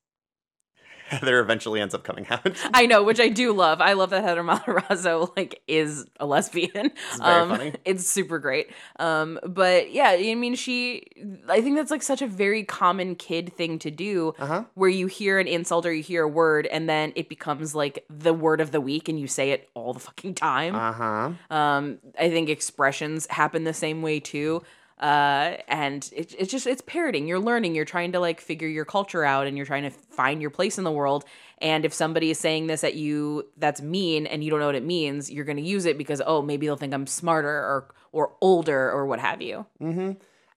Heather 1.19 1.39
eventually 1.39 1.81
ends 1.81 1.93
up 1.93 2.03
coming 2.03 2.25
out. 2.29 2.41
I 2.73 2.85
know, 2.85 3.03
which 3.03 3.19
I 3.19 3.27
do 3.29 3.51
love. 3.53 3.81
I 3.81 3.93
love 3.93 4.09
that 4.11 4.23
Heather 4.23 4.43
Matarazzo 4.43 5.35
like 5.35 5.61
is 5.67 6.05
a 6.19 6.25
lesbian. 6.25 6.71
It's 7.09 7.19
very 7.19 7.41
um, 7.41 7.49
funny. 7.49 7.73
It's 7.85 8.07
super 8.07 8.39
great. 8.39 8.71
Um, 8.99 9.39
but 9.45 9.91
yeah, 9.91 10.09
I 10.17 10.35
mean, 10.35 10.55
she. 10.55 11.03
I 11.49 11.61
think 11.61 11.75
that's 11.75 11.91
like 11.91 12.01
such 12.03 12.21
a 12.21 12.27
very 12.27 12.63
common 12.63 13.15
kid 13.15 13.53
thing 13.53 13.77
to 13.79 13.91
do, 13.91 14.33
Uh 14.39 14.45
huh. 14.45 14.63
where 14.75 14.89
you 14.89 15.07
hear 15.07 15.39
an 15.39 15.47
insult 15.47 15.85
or 15.85 15.93
you 15.93 16.01
hear 16.03 16.23
a 16.23 16.27
word, 16.29 16.65
and 16.67 16.87
then 16.89 17.11
it 17.15 17.29
becomes 17.29 17.75
like 17.75 18.05
the 18.09 18.33
word 18.33 18.61
of 18.61 18.71
the 18.71 18.81
week, 18.81 19.09
and 19.09 19.19
you 19.19 19.27
say 19.27 19.51
it 19.51 19.69
all 19.73 19.93
the 19.93 19.99
fucking 19.99 20.35
time. 20.35 20.75
Uh 20.75 20.91
huh. 20.93 21.31
Um, 21.55 21.99
I 22.17 22.29
think 22.29 22.49
expressions 22.49 23.27
happen 23.29 23.63
the 23.65 23.73
same 23.73 24.01
way 24.01 24.19
too. 24.19 24.63
Uh, 25.01 25.57
and 25.67 26.09
it, 26.15 26.35
it's 26.37 26.51
just 26.51 26.67
it's 26.67 26.83
parroting. 26.85 27.27
You're 27.27 27.39
learning. 27.39 27.73
You're 27.73 27.85
trying 27.85 28.11
to 28.11 28.19
like 28.19 28.39
figure 28.39 28.67
your 28.67 28.85
culture 28.85 29.25
out, 29.25 29.47
and 29.47 29.57
you're 29.57 29.65
trying 29.65 29.83
to 29.83 29.89
find 29.89 30.41
your 30.41 30.51
place 30.51 30.77
in 30.77 30.83
the 30.83 30.91
world. 30.91 31.25
And 31.57 31.85
if 31.85 31.93
somebody 31.93 32.29
is 32.29 32.37
saying 32.37 32.67
this 32.67 32.83
at 32.83 32.95
you 32.95 33.47
that's 33.57 33.81
mean, 33.81 34.27
and 34.27 34.43
you 34.43 34.51
don't 34.51 34.59
know 34.59 34.67
what 34.67 34.75
it 34.75 34.85
means, 34.85 35.31
you're 35.31 35.45
going 35.45 35.57
to 35.57 35.63
use 35.63 35.85
it 35.85 35.97
because 35.97 36.21
oh 36.25 36.43
maybe 36.43 36.67
they'll 36.67 36.77
think 36.77 36.93
I'm 36.93 37.07
smarter 37.07 37.49
or 37.49 37.93
or 38.11 38.33
older 38.41 38.91
or 38.91 39.07
what 39.07 39.19
have 39.19 39.41
you. 39.41 39.65
Mm-hmm. 39.81 40.11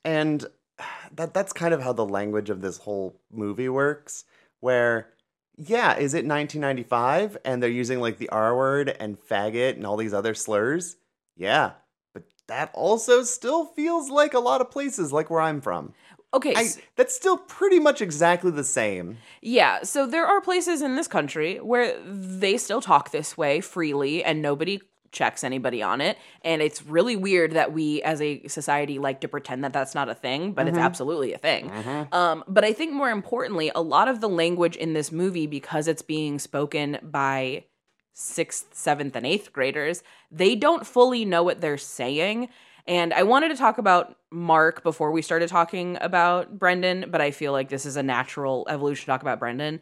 And 0.05 0.47
that 1.13 1.33
that's 1.33 1.53
kind 1.53 1.73
of 1.73 1.83
how 1.83 1.93
the 1.93 2.05
language 2.05 2.51
of 2.51 2.61
this 2.61 2.79
whole 2.79 3.19
movie 3.33 3.69
works. 3.69 4.25
Where, 4.61 5.09
yeah, 5.57 5.97
is 5.97 6.15
it 6.15 6.27
1995 6.27 7.39
and 7.45 7.63
they're 7.63 7.71
using 7.71 8.01
like 8.01 8.19
the 8.19 8.29
R 8.29 8.57
word 8.57 8.95
and 9.01 9.19
faggot 9.19 9.77
and 9.77 9.87
all 9.87 9.97
these 9.97 10.15
other 10.15 10.35
slurs? 10.35 10.97
Yeah, 11.37 11.73
that 12.47 12.71
also 12.75 13.23
still 13.23 13.67
feels 13.67 14.11
like 14.11 14.35
a 14.35 14.41
lot 14.41 14.61
of 14.61 14.71
places, 14.71 15.13
like 15.13 15.31
where 15.31 15.41
I'm 15.41 15.61
from. 15.61 15.95
Okay, 16.33 16.53
I, 16.57 16.69
that's 16.97 17.15
still 17.15 17.37
pretty 17.37 17.79
much 17.79 18.03
exactly 18.03 18.51
the 18.51 18.65
same. 18.65 19.19
yeah. 19.41 19.83
So 19.85 20.05
there 20.07 20.27
are 20.27 20.41
places 20.41 20.83
in 20.83 20.97
this 20.97 21.07
country 21.07 21.59
where 21.59 21.97
they 22.05 22.57
still 22.57 22.81
talk 22.81 23.13
this 23.13 23.37
way 23.39 23.61
freely, 23.61 24.25
and 24.25 24.43
nobody 24.43 24.81
checks 25.13 25.45
anybody 25.45 25.81
on 25.81 26.01
it. 26.01 26.19
And 26.43 26.61
it's 26.61 26.85
really 26.85 27.15
weird 27.15 27.53
that 27.53 27.73
we 27.73 28.03
as 28.03 28.21
a 28.21 28.45
society 28.49 28.99
like 28.99 29.21
to 29.21 29.29
pretend 29.29 29.63
that 29.63 29.73
that's 29.73 29.95
not 29.95 30.09
a 30.09 30.15
thing, 30.15 30.55
but 30.55 30.67
it's 30.67 30.77
absolutely 30.77 31.33
a 31.33 31.39
thing. 31.39 31.71
Um, 32.11 32.43
but 32.49 32.65
I 32.65 32.73
think 32.73 32.93
more 32.93 33.11
importantly, 33.11 33.71
a 33.73 33.81
lot 33.81 34.09
of 34.09 34.21
the 34.21 34.29
language 34.29 34.75
in 34.75 34.93
this 34.93 35.13
movie, 35.13 35.47
because 35.47 35.87
it's 35.87 36.03
being 36.03 36.41
spoken 36.41 36.99
by 37.01 37.63
sixth, 38.15 38.69
seventh, 38.73 39.15
and 39.15 39.27
eighth 39.27 39.53
graders, 39.53 40.03
they 40.31 40.55
don't 40.55 40.87
fully 40.87 41.25
know 41.27 41.43
what 41.43 41.61
they're 41.61 41.77
saying. 41.77 42.49
And 42.87 43.15
I 43.15 43.23
wanted 43.23 43.49
to 43.49 43.57
talk 43.57 43.79
about 43.79 44.17
Mark 44.31 44.83
before 44.83 45.11
we 45.11 45.23
started 45.23 45.49
talking 45.49 45.97
about 46.03 46.59
Brendan, 46.59 47.07
but 47.11 47.21
I 47.21 47.31
feel 47.31 47.53
like 47.53 47.71
this 47.71 47.87
is 47.87 47.97
a 47.97 48.03
natural 48.03 48.67
evolution 48.69 49.05
to 49.05 49.07
talk 49.07 49.23
about 49.23 49.39
Brendan. 49.39 49.81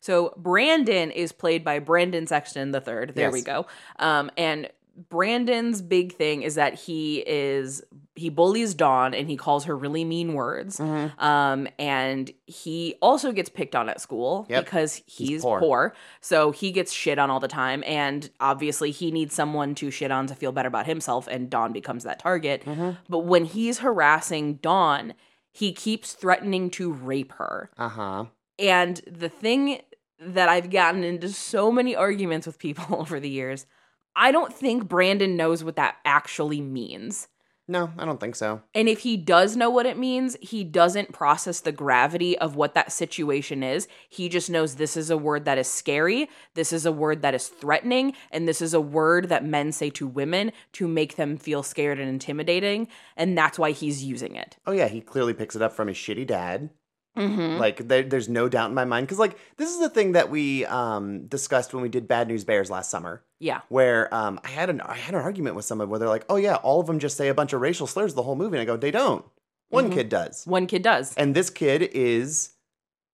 So 0.00 0.32
Brandon 0.36 1.10
is 1.10 1.30
played 1.30 1.62
by 1.62 1.78
Brendan 1.78 2.26
Sexton 2.26 2.70
the 2.70 2.80
third. 2.80 3.12
There 3.14 3.30
we 3.30 3.42
go. 3.42 3.66
Um, 3.98 4.30
and 4.38 4.70
Brandon's 5.08 5.80
big 5.82 6.14
thing 6.14 6.42
is 6.42 6.56
that 6.56 6.74
he 6.74 7.18
is 7.26 7.82
he 8.16 8.30
bullies 8.30 8.74
Dawn 8.74 9.14
and 9.14 9.28
he 9.30 9.36
calls 9.36 9.64
her 9.66 9.76
really 9.76 10.04
mean 10.04 10.34
words. 10.34 10.78
Mm-hmm. 10.78 11.20
Um, 11.24 11.68
and 11.78 12.28
he 12.46 12.96
also 13.00 13.30
gets 13.30 13.48
picked 13.48 13.76
on 13.76 13.88
at 13.88 14.00
school 14.00 14.44
Yep. 14.50 14.64
because 14.64 15.00
he's, 15.06 15.42
poor. 15.42 15.60
poor. 15.60 15.94
So 16.20 16.50
he 16.50 16.72
gets 16.72 16.92
shit 16.92 17.20
on 17.20 17.30
all 17.30 17.38
the 17.38 17.46
time. 17.46 17.84
And 17.86 18.28
obviously 18.40 18.90
he 18.90 19.12
needs 19.12 19.34
someone 19.34 19.76
to 19.76 19.92
shit 19.92 20.10
on 20.10 20.26
to 20.26 20.34
feel 20.34 20.50
better 20.50 20.66
about 20.66 20.86
himself. 20.86 21.28
And 21.28 21.48
Dawn 21.48 21.72
becomes 21.72 22.02
that 22.02 22.18
target. 22.18 22.64
Mm-hmm. 22.64 22.90
But 23.08 23.20
when 23.20 23.44
he's 23.44 23.78
harassing 23.78 24.54
Dawn, 24.54 25.14
he 25.52 25.72
keeps 25.72 26.12
threatening 26.14 26.70
to 26.70 26.92
rape 26.92 27.32
her. 27.34 27.70
Uh 27.78 27.88
huh. 27.88 28.24
And 28.58 29.00
the 29.06 29.28
thing 29.28 29.80
that 30.20 30.48
I've 30.48 30.70
gotten 30.70 31.04
into 31.04 31.28
so 31.28 31.70
many 31.70 31.94
arguments 31.94 32.48
with 32.48 32.58
people 32.58 32.96
over 32.98 33.20
the 33.20 33.30
years, 33.30 33.64
I 34.20 34.32
don't 34.32 34.52
think 34.52 34.88
Brandon 34.88 35.36
knows 35.36 35.62
what 35.62 35.76
that 35.76 35.98
actually 36.04 36.60
means. 36.60 37.28
No, 37.70 37.92
I 37.96 38.04
don't 38.04 38.18
think 38.18 38.34
so. 38.34 38.62
And 38.74 38.88
if 38.88 39.00
he 39.00 39.16
does 39.16 39.54
know 39.54 39.70
what 39.70 39.86
it 39.86 39.96
means, 39.96 40.36
he 40.40 40.64
doesn't 40.64 41.12
process 41.12 41.60
the 41.60 41.70
gravity 41.70 42.36
of 42.36 42.56
what 42.56 42.74
that 42.74 42.90
situation 42.90 43.62
is. 43.62 43.86
He 44.08 44.28
just 44.28 44.50
knows 44.50 44.74
this 44.74 44.96
is 44.96 45.10
a 45.10 45.18
word 45.18 45.44
that 45.44 45.58
is 45.58 45.70
scary, 45.70 46.28
this 46.54 46.72
is 46.72 46.84
a 46.84 46.90
word 46.90 47.22
that 47.22 47.34
is 47.34 47.46
threatening, 47.46 48.14
and 48.32 48.48
this 48.48 48.60
is 48.60 48.74
a 48.74 48.80
word 48.80 49.28
that 49.28 49.44
men 49.44 49.70
say 49.70 49.90
to 49.90 50.06
women 50.08 50.50
to 50.72 50.88
make 50.88 51.14
them 51.14 51.36
feel 51.36 51.62
scared 51.62 52.00
and 52.00 52.08
intimidating. 52.08 52.88
And 53.16 53.38
that's 53.38 53.58
why 53.58 53.70
he's 53.70 54.02
using 54.02 54.34
it. 54.34 54.56
Oh 54.66 54.72
yeah, 54.72 54.88
he 54.88 55.00
clearly 55.00 55.34
picks 55.34 55.54
it 55.54 55.62
up 55.62 55.74
from 55.74 55.86
his 55.86 55.96
shitty 55.96 56.26
dad. 56.26 56.70
Mm-hmm. 57.18 57.58
Like 57.58 57.88
there, 57.88 58.02
there's 58.02 58.28
no 58.28 58.48
doubt 58.48 58.68
in 58.70 58.74
my 58.74 58.84
mind 58.84 59.06
because 59.06 59.18
like 59.18 59.36
this 59.56 59.70
is 59.70 59.78
the 59.80 59.88
thing 59.90 60.12
that 60.12 60.30
we 60.30 60.64
um, 60.66 61.26
discussed 61.26 61.74
when 61.74 61.82
we 61.82 61.88
did 61.88 62.06
Bad 62.08 62.28
News 62.28 62.44
Bears 62.44 62.70
last 62.70 62.90
summer, 62.90 63.22
Yeah. 63.40 63.60
where 63.68 64.12
um, 64.14 64.38
I 64.44 64.48
had 64.48 64.70
an 64.70 64.80
I 64.80 64.96
had 64.96 65.14
an 65.14 65.20
argument 65.20 65.56
with 65.56 65.64
someone 65.64 65.88
where 65.90 65.98
they're 65.98 66.08
like, 66.08 66.24
oh 66.28 66.36
yeah, 66.36 66.56
all 66.56 66.80
of 66.80 66.86
them 66.86 66.98
just 66.98 67.16
say 67.16 67.28
a 67.28 67.34
bunch 67.34 67.52
of 67.52 67.60
racial 67.60 67.86
slurs 67.86 68.14
the 68.14 68.22
whole 68.22 68.36
movie, 68.36 68.56
and 68.56 68.62
I 68.62 68.64
go, 68.64 68.76
they 68.76 68.90
don't. 68.90 69.24
One 69.70 69.90
Mhm. 69.90 69.94
kid 69.94 70.08
does, 70.08 70.46
One 70.46 70.66
kid 70.66 70.82
does. 70.82 71.14
and 71.16 71.34
this 71.34 71.50
kid 71.50 71.82
is 71.82 72.50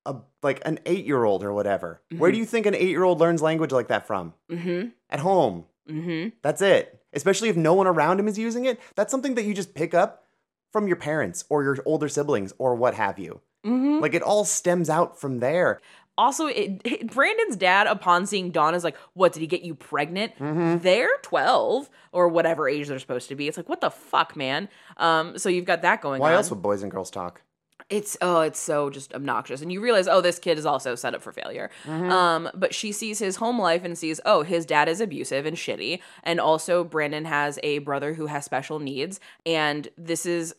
a 0.07 0.17
like 0.43 0.61
an 0.67 0.79
eight 0.87 1.05
year 1.07 1.25
old 1.25 1.43
or 1.43 1.53
whatever. 1.53 2.03
Where 2.17 2.31
do 2.31 2.39
you 2.39 2.45
think 2.45 2.67
an 2.67 2.75
eight 2.75 2.91
year 2.91 3.03
old 3.05 3.19
learns 3.21 3.41
language 3.43 3.73
like 3.73 3.89
that 3.89 4.07
from? 4.07 4.35
Mm-hmm. 4.51 4.89
At 5.11 5.21
home. 5.21 5.65
Mm-hmm. 5.91 6.29
That's 6.43 6.61
it. 6.63 7.01
Especially 7.13 7.49
if 7.49 7.57
no 7.57 7.75
one 7.75 7.87
around 7.87 8.21
him 8.21 8.29
is 8.29 8.39
using 8.39 8.65
it. 8.67 8.79
That's 8.97 9.11
something 9.11 9.35
that 9.37 9.45
you 9.45 9.55
just 9.55 9.75
pick 9.75 9.95
up 9.95 10.25
from 10.73 10.87
your 10.89 10.97
parents 10.97 11.45
or 11.49 11.63
your 11.63 11.79
older 11.87 12.09
siblings 12.09 12.53
or 12.59 12.75
what 12.75 12.95
have 12.95 13.19
you. 13.19 13.41
Mm-hmm. 13.65 14.01
Like 14.01 14.15
it 14.15 14.23
all 14.23 14.45
stems 14.45 14.91
out 14.91 15.19
from 15.19 15.41
there. 15.41 15.81
Also, 16.17 16.47
it, 16.47 16.81
it- 16.85 17.13
Brandon's 17.13 17.57
dad, 17.57 17.87
upon 17.89 18.27
seeing 18.27 18.51
Dawn, 18.51 18.75
is 18.75 18.85
like, 18.85 18.97
"What 19.15 19.33
did 19.33 19.41
he 19.41 19.47
get 19.47 19.63
you 19.63 19.75
pregnant?" 19.75 20.37
Mm-hmm. 20.39 20.79
They're 20.83 21.17
twelve 21.23 21.91
or 22.13 22.29
whatever 22.29 22.69
age 22.69 22.87
they're 22.89 22.99
supposed 23.01 23.29
to 23.31 23.35
be. 23.35 23.49
It's 23.49 23.57
like, 23.57 23.69
what 23.69 23.81
the 23.81 23.91
fuck, 23.91 24.37
man? 24.37 24.69
Um, 24.97 25.37
so 25.39 25.49
you've 25.49 25.65
got 25.65 25.83
that 25.83 26.01
going 26.01 26.21
Why 26.21 26.31
on. 26.31 26.37
else 26.37 26.51
would 26.51 26.63
boys 26.63 26.83
and 26.83 26.93
girls 26.93 27.11
talk? 27.11 27.43
it's 27.91 28.17
oh, 28.23 28.41
it's 28.41 28.59
so 28.59 28.89
just 28.89 29.13
obnoxious, 29.13 29.61
and 29.61 29.73
you 29.73 29.81
realize, 29.81 30.09
oh, 30.09 30.21
this 30.21 30.39
kid 30.39 30.59
is 30.59 30.65
also 30.67 30.95
set 30.95 31.15
up 31.15 31.23
for 31.23 31.33
failure. 31.33 31.71
Mm-hmm. 31.85 32.11
Um, 32.11 32.49
but 32.55 32.75
she 32.75 32.93
sees 32.93 33.19
his 33.19 33.37
home 33.37 33.59
life 33.59 33.85
and 33.85 33.97
sees, 33.99 34.21
oh, 34.25 34.43
his 34.43 34.65
dad 34.65 34.89
is 34.89 35.01
abusive 35.01 35.45
and 35.47 35.57
shitty, 35.57 36.01
and 36.23 36.41
also 36.41 36.85
Brandon 36.85 37.25
has 37.25 37.59
a 37.63 37.79
brother 37.79 38.15
who 38.15 38.27
has 38.27 38.45
special 38.45 38.79
needs, 38.79 39.21
and 39.45 39.89
this 39.99 40.25
is 40.25 40.55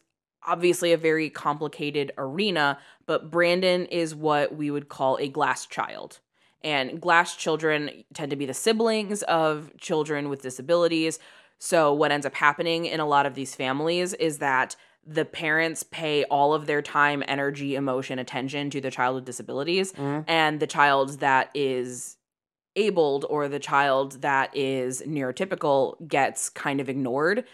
obviously 0.47 0.93
a 0.93 0.97
very 0.97 1.29
complicated 1.29 2.11
arena, 2.17 2.77
but 3.07 3.31
Brandon 3.31 3.85
is 3.85 4.15
what 4.15 4.55
we 4.55 4.71
would 4.71 4.89
call 4.89 5.17
a 5.17 5.27
glass 5.27 5.65
child. 5.65 6.19
And 6.63 6.99
glass 6.99 7.35
children 7.35 8.03
tend 8.13 8.31
to 8.31 8.35
be 8.35 8.45
the 8.45 8.53
siblings 8.53 9.21
of 9.23 9.71
children 9.77 10.29
with 10.29 10.41
disabilities. 10.41 11.19
So, 11.59 11.93
what 11.93 12.11
ends 12.11 12.25
up 12.25 12.33
happening 12.33 12.85
in 12.85 12.99
a 12.99 13.05
lot 13.05 13.25
of 13.25 13.35
these 13.35 13.53
families 13.55 14.13
is 14.13 14.39
that 14.39 14.75
the 15.05 15.25
parents 15.25 15.83
pay 15.83 16.23
all 16.25 16.53
of 16.53 16.65
their 16.65 16.81
time, 16.81 17.23
energy, 17.27 17.75
emotion, 17.75 18.17
attention 18.17 18.71
to 18.71 18.81
the 18.81 18.89
child 18.89 19.15
with 19.15 19.25
disabilities, 19.25 19.93
mm-hmm. 19.93 20.21
and 20.27 20.59
the 20.59 20.67
child 20.67 21.19
that 21.19 21.51
is 21.53 22.17
abled 22.75 23.25
or 23.29 23.47
the 23.47 23.59
child 23.59 24.21
that 24.21 24.55
is 24.55 25.01
neurotypical 25.03 25.95
gets 26.07 26.49
kind 26.49 26.81
of 26.81 26.89
ignored. 26.89 27.45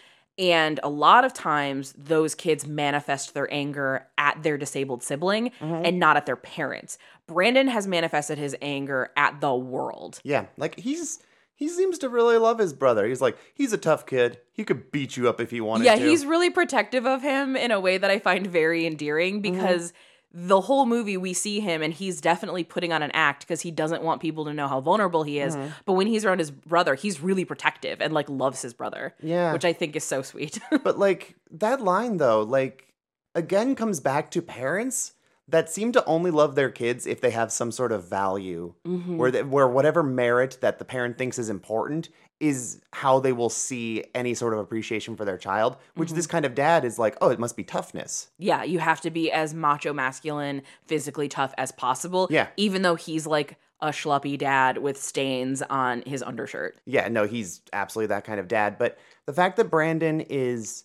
And 0.42 0.80
a 0.82 0.88
lot 0.88 1.24
of 1.24 1.32
times, 1.32 1.94
those 1.96 2.34
kids 2.34 2.66
manifest 2.66 3.32
their 3.32 3.52
anger 3.54 4.08
at 4.18 4.42
their 4.42 4.58
disabled 4.58 5.04
sibling 5.04 5.52
and 5.60 6.00
not 6.00 6.16
at 6.16 6.26
their 6.26 6.34
parents. 6.34 6.98
Brandon 7.28 7.68
has 7.68 7.86
manifested 7.86 8.38
his 8.38 8.56
anger 8.60 9.10
at 9.16 9.40
the 9.40 9.54
world. 9.54 10.20
Yeah, 10.24 10.46
like 10.56 10.80
he's 10.80 11.20
he 11.54 11.68
seems 11.68 11.98
to 11.98 12.08
really 12.08 12.38
love 12.38 12.58
his 12.58 12.72
brother. 12.72 13.06
He's 13.06 13.20
like 13.20 13.38
he's 13.54 13.72
a 13.72 13.78
tough 13.78 14.04
kid. 14.04 14.40
He 14.52 14.64
could 14.64 14.90
beat 14.90 15.16
you 15.16 15.28
up 15.28 15.40
if 15.40 15.52
he 15.52 15.60
wanted 15.60 15.84
yeah, 15.84 15.94
to. 15.94 16.04
he's 16.04 16.26
really 16.26 16.50
protective 16.50 17.06
of 17.06 17.22
him 17.22 17.54
in 17.54 17.70
a 17.70 17.78
way 17.78 17.96
that 17.98 18.10
I 18.10 18.18
find 18.18 18.44
very 18.44 18.84
endearing 18.84 19.42
Mm-hmm. 19.42 20.02
The 20.34 20.62
whole 20.62 20.86
movie 20.86 21.16
we 21.16 21.32
see 21.34 21.60
him 21.60 21.82
and 21.82 21.92
he's 21.92 22.20
definitely 22.20 22.64
putting 22.64 22.92
on 22.92 23.02
an 23.02 23.10
act 23.12 23.42
because 23.42 23.60
he 23.60 23.70
doesn't 23.70 24.02
want 24.02 24.22
people 24.22 24.44
to 24.46 24.54
know 24.54 24.66
how 24.66 24.80
vulnerable 24.80 25.22
he 25.24 25.38
is. 25.38 25.54
Mm-hmm. 25.54 25.72
But 25.84 25.92
when 25.92 26.06
he's 26.06 26.24
around 26.24 26.38
his 26.38 26.50
brother, 26.50 26.94
he's 26.94 27.20
really 27.20 27.44
protective 27.44 28.00
and 28.00 28.14
like 28.14 28.28
loves 28.30 28.62
his 28.62 28.72
brother. 28.72 29.14
Yeah. 29.22 29.52
Which 29.52 29.64
I 29.64 29.72
think 29.72 29.94
is 29.94 30.04
so 30.04 30.22
sweet. 30.22 30.58
but 30.82 30.98
like 30.98 31.36
that 31.50 31.82
line 31.82 32.16
though, 32.16 32.42
like 32.42 32.88
again 33.34 33.74
comes 33.74 34.00
back 34.00 34.30
to 34.30 34.40
parents 34.42 35.12
that 35.48 35.68
seem 35.68 35.92
to 35.92 36.04
only 36.06 36.30
love 36.30 36.54
their 36.54 36.70
kids 36.70 37.06
if 37.06 37.20
they 37.20 37.30
have 37.30 37.52
some 37.52 37.70
sort 37.70 37.92
of 37.92 38.08
value, 38.08 38.74
Mm-hmm. 38.86 39.16
where 39.18 39.30
they, 39.30 39.42
where 39.42 39.68
whatever 39.68 40.02
merit 40.02 40.58
that 40.62 40.78
the 40.78 40.84
parent 40.84 41.18
thinks 41.18 41.38
is 41.38 41.50
important 41.50 42.08
is 42.42 42.80
how 42.92 43.20
they 43.20 43.32
will 43.32 43.48
see 43.48 44.04
any 44.14 44.34
sort 44.34 44.52
of 44.52 44.58
appreciation 44.58 45.16
for 45.16 45.24
their 45.24 45.38
child. 45.38 45.76
Which 45.94 46.08
Mm-hmm. 46.08 46.16
this 46.16 46.26
kind 46.26 46.44
of 46.44 46.54
dad 46.54 46.84
is 46.84 46.98
like, 46.98 47.16
oh, 47.20 47.30
it 47.30 47.38
must 47.38 47.56
be 47.56 47.64
toughness. 47.64 48.30
yeah, 48.36 48.62
you 48.64 48.80
have 48.80 49.00
to 49.02 49.10
be 49.10 49.30
as 49.32 49.54
macho 49.54 49.92
masculine, 49.92 50.62
physically 50.86 51.28
tough 51.28 51.54
as 51.56 51.70
possible. 51.72 52.26
Yeah. 52.30 52.48
Even 52.56 52.82
though 52.82 52.96
he's 52.96 53.26
like 53.26 53.56
a 53.80 53.88
schluppy 53.88 54.36
dad 54.36 54.78
with 54.78 55.00
stains 55.00 55.62
on 55.62 56.02
his 56.02 56.22
undershirt. 56.22 56.76
Yeah, 56.84 57.08
no, 57.08 57.26
he's 57.26 57.62
absolutely 57.72 58.08
that 58.08 58.24
kind 58.24 58.38
of 58.40 58.48
dad. 58.48 58.76
But 58.78 58.98
the 59.26 59.32
fact 59.32 59.56
that 59.56 59.70
Brandon 59.70 60.20
is 60.20 60.84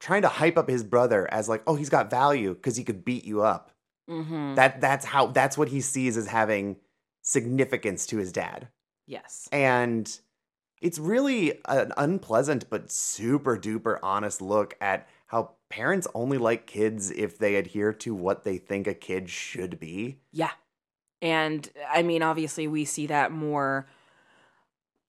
trying 0.00 0.22
to 0.22 0.28
hype 0.28 0.56
up 0.58 0.68
his 0.68 0.82
brother 0.84 1.28
as 1.32 1.48
like, 1.48 1.62
oh, 1.66 1.74
he's 1.76 1.88
got 1.90 2.10
value 2.10 2.54
because 2.54 2.76
he 2.76 2.84
could 2.84 3.04
beat 3.04 3.24
you 3.24 3.42
up. 3.42 3.70
Mm-hmm. 4.08 4.54
That 4.56 4.80
that's 4.80 5.04
how 5.04 5.26
that's 5.26 5.56
what 5.58 5.68
he 5.68 5.80
sees 5.80 6.16
as 6.16 6.26
having 6.26 6.76
significance 7.22 8.06
to 8.06 8.16
his 8.18 8.32
dad. 8.32 8.68
Yes. 9.06 9.48
And 9.52 10.10
it's 10.80 10.98
really 10.98 11.60
an 11.66 11.92
unpleasant 11.96 12.68
but 12.70 12.90
super 12.90 13.56
duper 13.56 13.98
honest 14.02 14.40
look 14.40 14.74
at 14.80 15.08
how 15.26 15.52
parents 15.68 16.08
only 16.14 16.38
like 16.38 16.66
kids 16.66 17.10
if 17.10 17.38
they 17.38 17.56
adhere 17.56 17.92
to 17.92 18.14
what 18.14 18.44
they 18.44 18.58
think 18.58 18.86
a 18.86 18.94
kid 18.94 19.30
should 19.30 19.78
be. 19.78 20.18
Yeah. 20.32 20.50
And 21.22 21.68
I 21.88 22.02
mean, 22.02 22.22
obviously, 22.22 22.66
we 22.66 22.84
see 22.84 23.06
that 23.06 23.30
more 23.30 23.86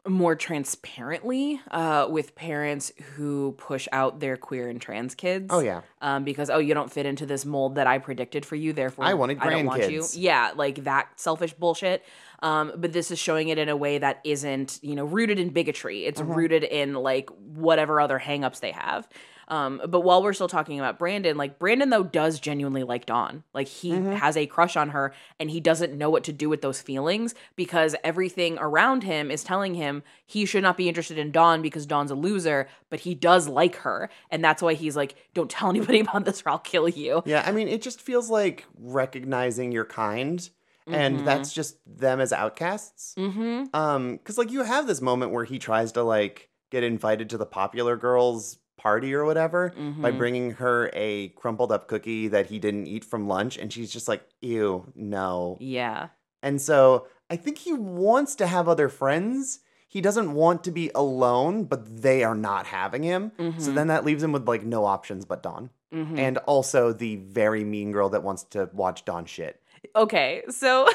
more 0.08 0.36
transparently 0.36 1.62
uh, 1.70 2.08
with 2.10 2.34
parents 2.34 2.92
who 3.16 3.52
push 3.60 3.88
out 3.92 4.20
their 4.20 4.36
queer 4.36 4.68
and 4.68 4.82
trans 4.82 5.14
kids. 5.14 5.48
Oh 5.50 5.60
yeah. 5.60 5.82
Um, 6.02 6.24
because 6.24 6.50
oh, 6.50 6.58
you 6.58 6.74
don't 6.74 6.92
fit 6.92 7.06
into 7.06 7.26
this 7.26 7.46
mold 7.46 7.76
that 7.76 7.88
I 7.88 8.00
predicted 8.00 8.46
for 8.46 8.56
you, 8.56 8.74
therefore 8.74 9.06
I 9.06 9.14
wanted 9.14 9.40
I 9.40 9.50
don't 9.50 9.66
want 9.66 9.90
you. 9.92 10.02
grandkids. 10.02 10.16
Yeah, 10.18 10.52
like 10.56 10.84
that 10.84 11.20
selfish 11.20 11.54
bullshit. 11.54 12.04
Um, 12.42 12.72
but 12.76 12.92
this 12.94 13.12
is 13.12 13.20
showing 13.20 13.50
it 13.50 13.58
in 13.58 13.70
a 13.70 13.76
way 13.76 13.98
that 14.00 14.20
isn't, 14.24 14.80
you 14.82 14.96
know, 14.96 15.06
rooted 15.06 15.40
in 15.40 15.50
bigotry. 15.50 16.06
It's 16.06 16.20
Mm-hmm. 16.22 16.34
rooted 16.34 16.64
in 16.64 16.94
like 16.96 17.30
whatever 17.32 18.02
other 18.02 18.20
hangups 18.20 18.60
they 18.62 18.72
have. 18.72 19.08
Um, 19.48 19.82
but 19.90 20.00
while 20.02 20.24
we're 20.24 20.32
still 20.32 20.48
talking 20.48 20.80
about 20.80 20.98
Brandon, 20.98 21.36
like 21.36 21.60
Brandon 21.60 21.90
though 21.90 22.04
does 22.04 22.40
genuinely 22.40 22.84
like 22.84 23.06
Dawn. 23.06 23.44
Like 23.54 23.68
he 23.68 23.92
Mm-hmm. 23.92 24.14
has 24.14 24.38
a 24.38 24.46
crush 24.48 24.78
on 24.78 24.90
her 24.90 25.14
and 25.42 25.52
he 25.52 25.60
doesn't 25.60 25.98
know 25.98 26.10
what 26.10 26.24
to 26.24 26.32
do 26.34 26.48
with 26.48 26.62
those 26.62 26.82
feelings 26.82 27.36
because 27.58 27.94
everything 28.04 28.58
around 28.60 29.04
him 29.04 29.30
is 29.30 29.44
telling 29.44 29.74
him 29.76 30.04
he 30.26 30.46
should 30.46 30.64
not 30.64 30.78
be 30.78 30.88
interested 30.88 31.18
in 31.18 31.32
Dawn 31.32 31.62
because 31.62 31.86
Dawn's 31.86 32.12
a 32.12 32.16
loser, 32.16 32.70
but 32.90 33.02
he 33.02 33.14
does 33.14 33.48
like 33.50 33.76
her. 33.78 34.10
And 34.30 34.42
that's 34.42 34.62
why 34.62 34.74
he's 34.74 34.96
like, 34.96 35.16
Don't 35.34 35.50
tell 35.52 35.70
anybody 35.76 36.00
about 36.00 36.24
this 36.24 36.42
or 36.46 36.50
I'll 36.50 36.60
kill 36.60 36.88
you. 36.88 37.22
Yeah, 37.26 37.44
I 37.46 37.52
mean, 37.52 37.68
it 37.68 37.82
just 37.82 38.00
feels 38.00 38.30
like 38.30 38.66
recognizing 38.80 39.72
your 39.74 39.86
kind 39.86 40.50
and 40.88 41.26
that's 41.28 41.54
just 41.54 41.78
them 41.86 42.20
as 42.20 42.32
outcasts. 42.34 43.14
Mm-hmm. 43.18 43.76
Um, 43.76 44.18
because 44.18 44.38
like 44.38 44.52
you 44.52 44.64
have 44.64 44.88
this 44.88 45.02
moment 45.02 45.32
where 45.32 45.46
he 45.46 45.60
tries 45.60 45.92
to 45.94 46.04
like 46.04 46.50
get 46.72 46.84
invited 46.84 47.30
to 47.32 47.38
the 47.38 47.46
popular 47.46 47.96
girls 47.98 48.58
party 48.78 49.14
or 49.14 49.26
whatever 49.26 49.70
by 50.02 50.12
Mhm. 50.12 50.18
bringing 50.18 50.52
her 50.52 50.90
a 50.94 51.30
crumpled 51.30 51.72
up 51.72 51.88
cookie 51.88 52.28
that 52.30 52.48
he 52.48 52.58
didn't 52.58 52.88
eat 52.88 53.06
from 53.06 53.28
lunch, 53.28 53.58
and 53.58 53.72
she's 53.72 53.92
just 53.92 54.08
like, 54.08 54.24
"Ew, 54.42 54.92
no." 54.96 55.58
Yeah. 55.60 56.08
And 56.42 56.60
so 56.60 57.06
I 57.30 57.36
think 57.36 57.60
he 57.60 57.74
wants 57.74 58.34
to 58.36 58.48
have 58.48 58.68
other 58.68 58.90
friends. 58.90 59.60
He 59.88 60.02
doesn't 60.02 60.34
want 60.34 60.64
to 60.64 60.72
be 60.72 60.90
alone, 60.96 61.66
but 61.66 62.02
they 62.02 62.24
are 62.24 62.34
not 62.34 62.66
having 62.68 63.04
him. 63.04 63.34
So 63.38 63.44
Mhm. 63.72 63.76
then 63.76 63.88
that 63.88 64.04
leaves 64.06 64.24
him 64.24 64.32
with 64.32 64.48
like 64.48 64.64
no 64.64 64.86
options 64.86 65.26
but 65.26 65.44
Dawn. 65.44 65.70
Mhm. 65.94 66.18
And 66.18 66.38
also 66.40 66.92
the 66.94 67.18
very 67.18 67.64
mean 67.64 67.92
girl 67.92 68.10
that 68.10 68.24
wants 68.24 68.44
to 68.46 68.70
watch 68.74 69.06
Dawn 69.06 69.26
shit. 69.26 69.61
Okay, 69.96 70.44
so 70.50 70.88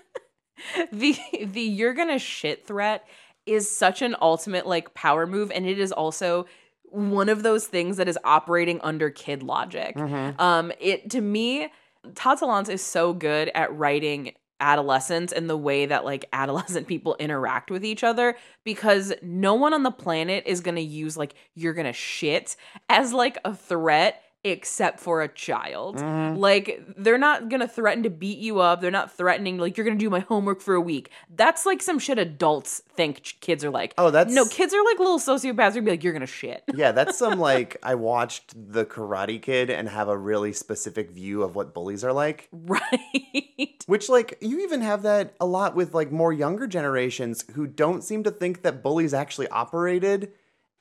the 0.92 1.16
the 1.44 1.60
you're 1.62 1.94
gonna 1.94 2.18
shit 2.18 2.66
threat 2.66 3.06
is 3.46 3.74
such 3.74 4.02
an 4.02 4.16
ultimate 4.20 4.66
like 4.66 4.94
power 4.94 5.26
move, 5.26 5.50
and 5.50 5.66
it 5.66 5.78
is 5.78 5.92
also 5.92 6.46
one 6.84 7.28
of 7.28 7.42
those 7.42 7.66
things 7.66 7.96
that 7.98 8.08
is 8.08 8.18
operating 8.24 8.80
under 8.82 9.10
kid 9.10 9.42
logic. 9.42 9.96
Um, 10.38 10.72
it 10.80 11.10
to 11.10 11.20
me, 11.20 11.68
Todd 12.14 12.68
is 12.68 12.82
so 12.82 13.12
good 13.12 13.50
at 13.54 13.74
writing 13.76 14.32
adolescence 14.60 15.32
and 15.32 15.48
the 15.48 15.56
way 15.56 15.86
that 15.86 16.04
like 16.04 16.24
adolescent 16.32 16.86
people 16.88 17.16
interact 17.18 17.70
with 17.70 17.84
each 17.84 18.02
other 18.02 18.36
because 18.64 19.12
no 19.22 19.54
one 19.54 19.72
on 19.72 19.82
the 19.82 19.90
planet 19.90 20.44
is 20.46 20.60
gonna 20.60 20.80
use 20.80 21.16
like 21.16 21.34
you're 21.54 21.74
gonna 21.74 21.92
shit 21.92 22.56
as 22.88 23.12
like 23.12 23.38
a 23.44 23.54
threat 23.54 24.22
except 24.44 25.00
for 25.00 25.22
a 25.22 25.28
child. 25.28 25.96
Mm-hmm. 25.96 26.38
Like 26.38 26.82
they're 26.96 27.18
not 27.18 27.48
gonna 27.48 27.68
threaten 27.68 28.02
to 28.04 28.10
beat 28.10 28.38
you 28.38 28.60
up. 28.60 28.80
They're 28.80 28.90
not 28.90 29.12
threatening 29.12 29.58
like 29.58 29.76
you're 29.76 29.86
gonna 29.86 29.98
do 29.98 30.10
my 30.10 30.20
homework 30.20 30.60
for 30.60 30.74
a 30.74 30.80
week. 30.80 31.10
That's 31.34 31.66
like 31.66 31.82
some 31.82 31.98
shit 31.98 32.18
adults 32.18 32.82
think 32.94 33.22
ch- 33.22 33.40
kids 33.40 33.64
are 33.64 33.70
like. 33.70 33.94
Oh, 33.98 34.10
that's 34.10 34.32
no, 34.32 34.46
kids 34.46 34.72
are 34.72 34.84
like 34.84 34.98
little 34.98 35.18
sociopaths. 35.18 35.74
Gonna 35.74 35.82
be 35.82 35.90
like, 35.90 36.04
you're 36.04 36.12
gonna 36.12 36.26
shit. 36.26 36.62
Yeah, 36.74 36.92
that's 36.92 37.18
some 37.18 37.38
like 37.40 37.76
I 37.82 37.94
watched 37.96 38.54
The 38.72 38.84
Karate 38.84 39.40
Kid 39.42 39.70
and 39.70 39.88
have 39.88 40.08
a 40.08 40.16
really 40.16 40.52
specific 40.52 41.10
view 41.10 41.42
of 41.42 41.54
what 41.56 41.74
bullies 41.74 42.04
are 42.04 42.12
like. 42.12 42.48
right. 42.52 43.84
Which 43.86 44.08
like 44.08 44.38
you 44.40 44.60
even 44.60 44.82
have 44.82 45.02
that 45.02 45.34
a 45.40 45.46
lot 45.46 45.74
with 45.74 45.94
like 45.94 46.12
more 46.12 46.32
younger 46.32 46.66
generations 46.66 47.44
who 47.54 47.66
don't 47.66 48.02
seem 48.02 48.22
to 48.24 48.30
think 48.30 48.62
that 48.62 48.82
bullies 48.82 49.14
actually 49.14 49.48
operated 49.48 50.32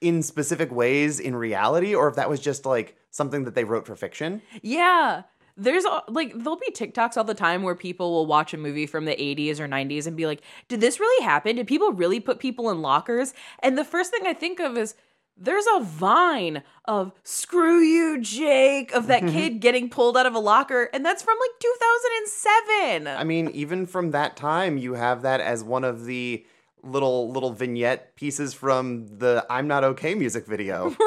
in 0.02 0.22
specific 0.22 0.72
ways 0.72 1.20
in 1.20 1.36
reality 1.36 1.95
or 1.95 2.08
if 2.08 2.16
that 2.16 2.30
was 2.30 2.39
just 2.39 2.66
like 2.66 2.95
something 3.10 3.45
that 3.45 3.56
they 3.56 3.64
wrote 3.64 3.86
for 3.86 3.95
fiction. 3.95 4.41
Yeah. 4.62 5.24
There's 5.60 5.86
like 6.08 6.34
there'll 6.38 6.60
be 6.60 6.72
TikToks 6.72 7.18
all 7.18 7.24
the 7.24 7.34
time 7.34 7.64
where 7.64 7.74
people 7.74 8.12
will 8.12 8.28
watch 8.28 8.54
a 8.54 8.58
movie 8.58 8.86
from 8.86 9.06
the 9.06 9.16
80s 9.16 9.60
or 9.60 9.68
90s 9.68 10.06
and 10.06 10.16
be 10.16 10.28
like, 10.28 10.41
"Did 10.68 10.82
this 10.82 11.00
really 11.00 11.26
happen? 11.26 11.56
Did 11.56 11.66
people 11.66 11.93
really 11.93 12.20
put 12.20 12.38
people 12.38 12.70
in 12.70 12.84
lockers?" 12.84 13.34
And 13.64 13.76
the 13.76 13.84
first 13.84 14.12
thing 14.12 14.28
I 14.28 14.34
think 14.34 14.60
of 14.60 14.78
is 14.78 14.93
there's 15.36 15.66
a 15.76 15.82
vine 15.82 16.62
of 16.86 17.12
"Screw 17.24 17.80
you, 17.80 18.22
Jake" 18.22 18.93
of 18.93 19.08
that 19.08 19.22
kid 19.28 19.60
getting 19.60 19.89
pulled 19.89 20.16
out 20.16 20.28
of 20.28 20.36
a 20.36 20.39
locker, 20.39 20.89
and 20.93 21.04
that's 21.04 21.24
from 21.24 21.38
like 21.39 21.60
2007. 21.60 23.08
I 23.08 23.24
mean, 23.24 23.50
even 23.50 23.88
from 23.88 24.12
that 24.12 24.36
time, 24.36 24.78
you 24.78 24.93
have 24.93 25.24
that 25.24 25.41
as 25.41 25.64
one 25.64 25.84
of 25.84 26.06
the 26.06 26.45
little 26.84 27.32
little 27.32 27.51
vignette 27.51 28.15
pieces 28.15 28.53
from 28.53 29.07
the 29.17 29.45
"I'm 29.49 29.67
Not 29.67 29.84
Okay" 29.84 30.15
music 30.15 30.45
video. 30.45 30.95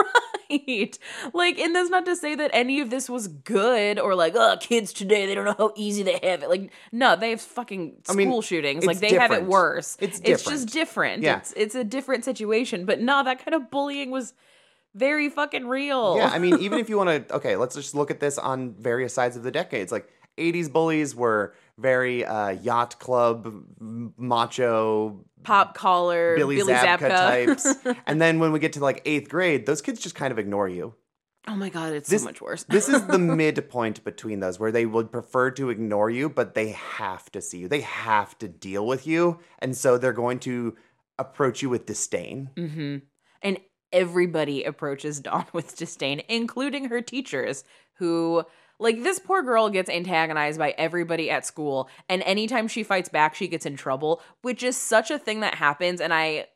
right. 0.50 0.98
Like, 1.32 1.58
and 1.58 1.74
that's 1.74 1.90
not 1.90 2.04
to 2.06 2.16
say 2.16 2.34
that 2.34 2.50
any 2.52 2.80
of 2.80 2.90
this 2.90 3.08
was 3.08 3.28
good 3.28 3.98
or 3.98 4.14
like, 4.14 4.34
oh, 4.36 4.56
kids 4.60 4.92
today, 4.92 5.26
they 5.26 5.34
don't 5.34 5.44
know 5.44 5.54
how 5.56 5.72
easy 5.76 6.02
they 6.02 6.18
have 6.22 6.42
it. 6.42 6.48
Like, 6.48 6.72
no, 6.92 7.16
they 7.16 7.30
have 7.30 7.40
fucking 7.40 7.96
I 8.08 8.12
school 8.12 8.16
mean, 8.16 8.42
shootings. 8.42 8.84
Like, 8.84 8.98
they 8.98 9.14
have 9.14 9.32
it 9.32 9.44
worse. 9.44 9.96
It's 10.00 10.18
different. 10.18 10.40
It's 10.40 10.44
just 10.44 10.68
different. 10.72 11.22
different. 11.22 11.22
Yeah. 11.22 11.38
It's, 11.38 11.52
it's 11.56 11.74
a 11.74 11.84
different 11.84 12.24
situation. 12.24 12.84
But 12.84 13.00
no, 13.00 13.22
that 13.24 13.44
kind 13.44 13.54
of 13.54 13.70
bullying 13.70 14.10
was 14.10 14.34
very 14.94 15.28
fucking 15.28 15.66
real. 15.66 16.16
Yeah, 16.16 16.30
I 16.32 16.38
mean, 16.38 16.58
even 16.60 16.78
if 16.78 16.88
you 16.88 16.96
want 16.96 17.28
to, 17.28 17.34
okay, 17.36 17.56
let's 17.56 17.74
just 17.74 17.94
look 17.94 18.10
at 18.10 18.20
this 18.20 18.38
on 18.38 18.74
various 18.74 19.14
sides 19.14 19.36
of 19.36 19.42
the 19.42 19.50
decades. 19.50 19.92
Like, 19.92 20.08
80s 20.38 20.72
bullies 20.72 21.14
were 21.14 21.54
very 21.81 22.24
uh, 22.24 22.51
yacht 22.51 22.99
club, 22.99 23.64
macho, 24.16 25.24
Pop 25.43 25.74
collar, 25.74 26.37
Billy, 26.37 26.57
Billy, 26.57 26.72
Zabka, 26.74 26.99
Zabka. 26.99 27.09
types. 27.09 27.74
and 28.07 28.20
then 28.20 28.39
when 28.41 28.53
we 28.53 28.59
get 28.59 28.74
to 28.74 28.81
like 28.81 29.01
eighth 29.07 29.28
grade, 29.31 29.66
those 29.66 29.81
kids 29.81 30.01
just 30.01 30.14
kind 30.14 30.33
of 30.33 30.39
ignore 30.39 30.68
you. 30.68 30.95
oh 31.49 31.57
my 31.57 31.70
God, 31.70 31.93
it's 31.95 32.09
This- 32.11 32.20
so 32.22 32.28
much 32.28 32.41
worse. 32.43 32.64
This 32.64 32.89
is 32.89 33.07
the 33.07 33.18
midpoint 33.43 34.05
between 34.05 34.41
those 34.41 34.61
where 34.61 34.70
they 34.70 34.85
would 34.87 35.11
prefer 35.11 35.51
to 35.53 35.70
ignore 35.70 36.11
you, 36.11 36.28
but 36.28 36.55
they 36.55 36.68
have 36.72 37.31
to 37.33 37.41
see 37.41 37.59
you. 37.59 37.68
They 37.68 37.81
have 37.81 38.37
to 38.41 38.49
deal 38.49 38.87
with 38.87 39.07
you. 39.07 39.41
And 39.61 39.74
so 39.76 39.97
they're 39.97 40.12
going 40.12 40.41
to 40.41 40.76
approach 41.18 41.62
you 41.62 41.70
with 41.70 41.87
disdain. 41.87 42.51
hmm 42.57 42.97
And 43.43 43.59
everybody 43.93 44.64
approaches 44.64 45.20
Dawn 45.20 45.47
with 45.55 45.76
disdain, 45.76 46.20
including 46.28 46.85
her 46.91 47.01
teachers, 47.01 47.64
who, 47.95 48.45
like, 48.81 49.03
this 49.03 49.18
poor 49.18 49.43
girl 49.43 49.68
gets 49.70 49.89
antagonized 49.89 50.59
by 50.59 50.74
everybody 50.76 51.31
at 51.31 51.47
school. 51.47 51.89
And 52.09 52.22
anytime 52.22 52.66
she 52.66 52.83
fights 52.83 53.09
back, 53.09 53.35
she 53.35 53.47
gets 53.47 53.66
in 53.66 53.76
trouble, 53.76 54.22
which 54.43 54.62
is 54.62 54.76
such 54.76 55.11
a 55.11 55.18
thing 55.18 55.41
that 55.41 55.55
happens. 55.55 56.01
And 56.01 56.12
I, 56.12 56.47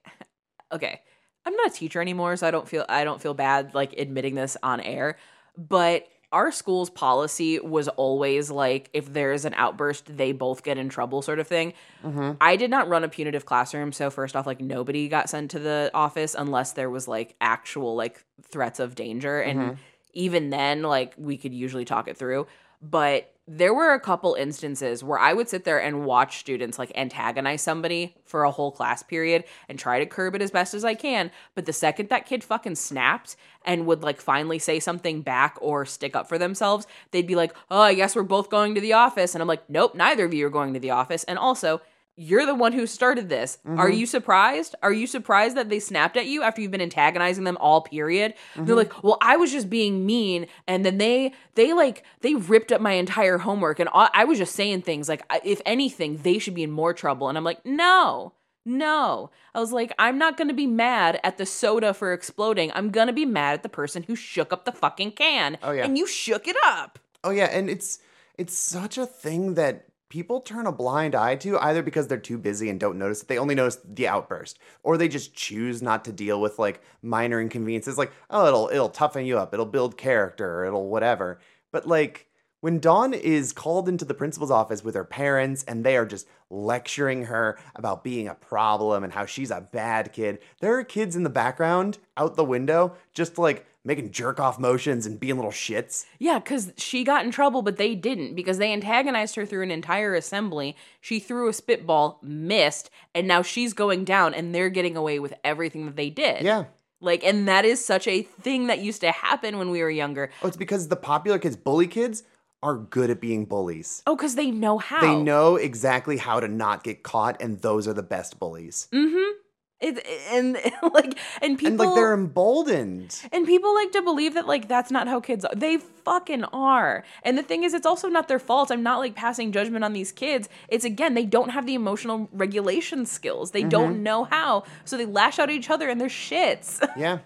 okay, 0.73 1.01
I'm 1.47 1.55
not 1.55 1.69
a 1.69 1.75
teacher 1.75 2.01
anymore, 2.01 2.37
so 2.37 2.47
I 2.47 2.51
don't 2.51 2.69
feel 2.69 2.85
I 2.89 3.05
don't 3.05 3.21
feel 3.21 3.35
bad 3.35 3.75
like 3.75 3.93
admitting 3.99 4.35
this 4.35 4.57
on 4.63 4.81
air. 4.81 5.17
But 5.57 6.09
our 6.33 6.51
school's 6.51 6.91
policy 6.91 7.61
was 7.61 7.87
always 7.89 8.51
like 8.51 8.91
if 8.93 9.13
there's 9.13 9.45
an 9.45 9.55
outburst, 9.55 10.17
they 10.17 10.33
both 10.33 10.65
get 10.65 10.79
in 10.79 10.89
trouble, 10.89 11.23
sort 11.23 11.39
of 11.39 11.47
thing. 11.47 11.75
Mm-hmm. 12.05 12.33
I 12.41 12.57
did 12.57 12.71
not 12.71 12.89
run 12.89 13.05
a 13.05 13.09
punitive 13.09 13.47
classroom, 13.47 13.93
so 13.93 14.11
first 14.11 14.35
off, 14.35 14.47
like 14.47 14.61
nobody 14.61 15.09
got 15.09 15.29
sent 15.31 15.53
to 15.53 15.59
the 15.59 15.91
office 15.95 16.35
unless 16.37 16.73
there 16.73 16.91
was 16.91 17.07
like 17.07 17.37
actual 17.41 17.95
like 17.95 18.25
threats 18.43 18.81
of 18.81 18.95
danger, 18.95 19.41
and 19.41 19.61
mm-hmm. 19.61 19.75
Even 20.15 20.51
then, 20.51 20.83
like 20.83 21.15
we 21.17 21.37
could 21.37 21.55
usually 21.55 21.85
talk 21.85 22.09
it 22.09 22.17
through. 22.17 22.47
But 22.83 23.35
there 23.47 23.75
were 23.75 23.93
a 23.93 24.01
couple 24.01 24.35
instances 24.35 25.05
where 25.05 25.19
I 25.19 25.35
would 25.35 25.51
sit 25.51 25.65
there 25.65 25.79
and 25.79 26.07
watch 26.07 26.39
students 26.39 26.79
like 26.79 26.91
antagonize 26.95 27.61
somebody 27.61 28.15
for 28.25 28.45
a 28.45 28.51
whole 28.51 28.73
class 28.73 29.03
period 29.03 29.45
and 29.69 29.79
try 29.79 29.99
to 29.99 30.07
curb 30.07 30.35
it 30.35 30.41
as 30.41 30.51
best 30.51 30.73
as 30.73 30.85
I 30.85 30.95
can. 30.95 31.31
But 31.55 31.67
the 31.67 31.73
second 31.73 32.09
that 32.09 32.25
kid 32.25 32.43
fucking 32.43 32.77
snapped 32.77 33.37
and 33.65 33.87
would 33.87 34.03
like 34.03 34.21
finally 34.21 34.59
say 34.59 34.81
something 34.81 35.21
back 35.21 35.59
or 35.61 35.85
stick 35.85 36.17
up 36.17 36.27
for 36.27 36.39
themselves, 36.39 36.87
they'd 37.11 37.27
be 37.27 37.37
like, 37.37 37.55
oh, 37.71 37.83
I 37.83 37.95
guess 37.95 38.17
we're 38.17 38.23
both 38.23 38.49
going 38.49 38.75
to 38.77 38.81
the 38.81 38.95
office. 38.95 39.35
And 39.35 39.43
I'm 39.43 39.49
like, 39.49 39.69
nope, 39.69 39.95
neither 39.95 40.25
of 40.25 40.33
you 40.33 40.47
are 40.47 40.51
going 40.51 40.73
to 40.73 40.81
the 40.81 40.91
office. 40.91 41.25
And 41.25 41.39
also, 41.39 41.83
you're 42.17 42.47
the 42.47 42.55
one 42.55 42.73
who 42.73 42.87
started 42.87 43.29
this. 43.29 43.59
Are 43.65 43.89
mm-hmm. 43.89 43.99
you 43.99 44.07
surprised? 44.07 44.75
Are 44.83 44.93
you 44.93 45.07
surprised 45.07 45.57
that 45.57 45.69
they 45.69 45.81
snapped 45.81 46.17
at 46.17 46.27
you 46.27 46.43
after 46.43 46.61
you've 46.61 46.71
been 46.71 46.81
antagonizing 46.81 47.45
them 47.45 47.57
all 47.61 47.83
period? 47.83 48.35
They're 48.55 48.65
mm-hmm. 48.65 48.75
like, 48.75 49.03
"Well, 49.03 49.19
I 49.21 49.37
was 49.37 49.53
just 49.53 49.69
being 49.69 50.07
mean." 50.07 50.47
And 50.69 50.85
then 50.85 50.99
they 50.99 51.33
they 51.55 51.73
like 51.73 52.05
they 52.21 52.35
ripped 52.35 52.73
up 52.73 52.81
my 52.81 52.93
entire 52.93 53.39
homework 53.39 53.81
and 53.81 53.89
I 53.93 54.11
I 54.13 54.25
was 54.25 54.39
just 54.39 54.55
saying 54.55 54.83
things 54.83 55.09
like 55.09 55.23
if 55.45 55.61
anything, 55.67 56.19
they 56.19 56.39
should 56.39 56.55
be 56.55 56.63
in 56.63 56.71
more 56.71 56.95
trouble. 56.95 57.29
And 57.29 57.39
I'm 57.39 57.45
like, 57.45 57.65
"No." 57.65 58.33
No. 58.67 59.31
I 59.55 59.61
was 59.61 59.73
like, 59.73 59.93
I'm 59.99 60.17
not 60.17 60.39
going 60.39 60.49
to 60.49 60.55
be 60.55 60.67
mad 60.67 61.21
at 61.23 61.37
the 61.37 61.45
soda 61.45 61.93
for 61.93 62.15
exploding. 62.15 62.73
I'm 62.75 62.89
going 62.89 63.09
to 63.09 63.13
be 63.13 63.27
mad 63.27 63.53
at 63.53 63.63
the 63.63 63.69
person 63.69 64.05
who 64.05 64.17
shook 64.17 64.55
up 64.55 64.65
the 64.65 64.73
fucking 64.73 65.13
can. 65.13 65.59
Oh, 65.63 65.73
yeah. 65.73 65.85
And 65.85 65.99
you 65.99 66.07
shook 66.07 66.49
it 66.49 66.57
up. 66.65 66.99
Oh 67.25 67.31
yeah, 67.31 67.47
and 67.47 67.71
it's 67.71 67.99
it's 68.37 68.57
such 68.57 68.99
a 68.99 69.07
thing 69.07 69.55
that 69.55 69.87
people 70.15 70.41
turn 70.41 70.65
a 70.65 70.71
blind 70.71 71.13
eye 71.13 71.35
to 71.35 71.59
either 71.59 71.83
because 71.83 72.07
they're 72.07 72.17
too 72.17 72.39
busy 72.39 72.71
and 72.71 72.79
don't 72.79 72.97
notice 72.97 73.23
it. 73.23 73.27
They 73.27 73.37
only 73.37 73.57
notice 73.57 73.81
the 73.85 74.07
outburst, 74.07 74.61
or 74.85 74.97
they 74.97 75.09
just 75.09 75.35
choose 75.35 75.83
not 75.83 76.05
to 76.05 76.13
deal 76.13 76.41
with 76.41 76.57
like 76.57 76.81
minor 77.03 77.41
inconveniences. 77.41 77.99
Like, 77.99 78.13
oh, 78.31 78.47
it'll 78.47 78.69
it'll 78.69 78.91
toughen 78.91 79.27
you 79.27 79.39
up, 79.39 79.53
it'll 79.53 79.67
build 79.67 79.97
character, 79.97 80.65
it'll 80.65 80.89
whatever. 80.89 81.41
But 81.73 81.89
like 81.89 82.29
when 82.61 82.79
Dawn 82.79 83.13
is 83.13 83.53
called 83.53 83.89
into 83.89 84.05
the 84.05 84.15
principal's 84.15 84.53
office 84.53 84.85
with 84.85 84.95
her 84.95 85.05
parents 85.05 85.65
and 85.65 85.83
they 85.83 85.97
are 85.97 86.07
just 86.07 86.29
lecturing 86.49 87.25
her 87.25 87.59
about 87.75 88.05
being 88.05 88.29
a 88.29 88.37
problem 88.37 89.03
and 89.03 89.13
how 89.13 89.27
she's 89.27 89.51
a 89.51 89.69
bad 89.73 90.13
kid, 90.13 90.39
there 90.61 90.79
are 90.79 90.85
kids 90.85 91.17
in 91.17 91.25
the 91.25 91.29
background 91.29 91.99
out 92.17 92.37
the 92.37 92.45
window 92.45 92.95
just 93.15 93.37
like 93.37 93.67
making 93.85 94.11
jerk 94.11 94.41
off 94.41 94.59
motions 94.59 95.07
and 95.07 95.21
being 95.21 95.37
little 95.37 95.51
shits. 95.51 96.07
Yeah, 96.19 96.39
because 96.39 96.73
she 96.77 97.05
got 97.05 97.25
in 97.25 97.31
trouble, 97.31 97.63
but 97.63 97.77
they 97.77 97.95
didn't 97.95 98.35
because 98.35 98.59
they 98.59 98.73
antagonized 98.73 99.37
her 99.37 99.45
through 99.45 99.63
an 99.63 99.71
entire 99.71 100.15
assembly. 100.15 100.77
She 101.01 101.21
threw 101.21 101.49
a 101.49 101.53
spitball, 101.53 102.19
missed, 102.23 102.91
and 103.15 103.29
now 103.29 103.43
she's 103.43 103.75
going 103.75 104.05
down, 104.05 104.35
and 104.35 104.55
they're 104.55 104.71
getting 104.71 104.97
away 104.97 105.19
with 105.19 105.35
everything 105.45 105.87
that 105.87 105.97
they 105.97 106.11
did. 106.11 106.43
Yeah. 106.43 106.65
Like, 107.01 107.23
and 107.23 107.47
that 107.49 107.67
is 107.67 107.85
such 107.85 108.09
a 108.09 108.23
thing 108.23 108.69
that 108.69 108.79
used 108.79 109.03
to 109.03 109.11
happen 109.11 109.59
when 109.59 109.71
we 109.71 109.83
were 109.83 109.91
younger. 109.91 110.31
Oh, 110.43 110.49
it's 110.49 110.57
because 110.57 110.89
the 110.89 110.97
popular 110.97 111.39
kids, 111.39 111.57
bully 111.57 111.87
kids, 111.87 112.23
are 112.63 112.77
good 112.79 113.11
at 113.11 113.21
being 113.21 113.45
bullies. 113.45 114.03
Oh, 114.07 114.17
because 114.17 114.37
they 114.37 114.51
know 114.51 114.79
how. 114.79 115.03
They 115.03 115.15
know 115.15 115.57
exactly 115.57 116.17
how 116.17 116.41
to 116.41 116.49
not 116.49 116.83
get 116.83 117.03
caught, 117.03 117.43
and 117.43 117.61
those 117.61 117.87
are 117.87 117.93
the 117.93 118.03
best 118.03 118.39
bullies. 118.39 118.89
Mm-hmm. 118.91 119.39
It, 119.85 120.07
and 120.31 120.55
like 120.95 121.19
and 121.43 121.59
people 121.59 121.73
and 121.73 121.79
like 121.79 121.95
they're 121.95 122.15
emboldened. 122.15 123.21
and 123.33 123.47
people 123.47 123.75
like 123.75 123.93
to 123.93 124.03
believe 124.03 124.35
that 124.35 124.47
like 124.47 124.67
that's 124.67 124.91
not 124.91 125.09
how 125.09 125.21
kids 125.21 125.45
are. 125.45 125.55
They 125.55 125.77
fucking 125.77 126.45
are. 126.45 127.05
And 127.23 127.37
the 127.37 127.43
thing 127.43 127.65
is 127.65 127.75
it's 127.75 127.87
also 127.87 128.09
not 128.09 128.29
their 128.29 128.39
fault. 128.39 128.71
I'm 128.71 128.83
not 128.83 128.99
like 128.99 129.15
passing 129.15 129.53
judgment 129.53 129.85
on 129.85 129.93
these 129.93 130.13
kids. 130.13 130.49
It's 130.69 130.85
again 130.85 131.15
they 131.15 131.27
don't 131.27 131.51
have 131.51 131.67
the 131.67 131.75
emotional 131.75 132.29
regulation 132.33 133.05
skills. 133.07 133.51
They 133.51 133.63
don't 133.63 133.95
mm-hmm. 133.95 134.03
know 134.03 134.25
how. 134.25 134.65
So 134.85 134.97
they 134.97 135.07
lash 135.07 135.39
out 135.39 135.51
at 135.51 135.55
each 135.55 135.71
other 135.71 135.89
and 135.89 136.01
they're 136.01 136.09
shits. 136.09 136.83
Yeah. 136.97 137.19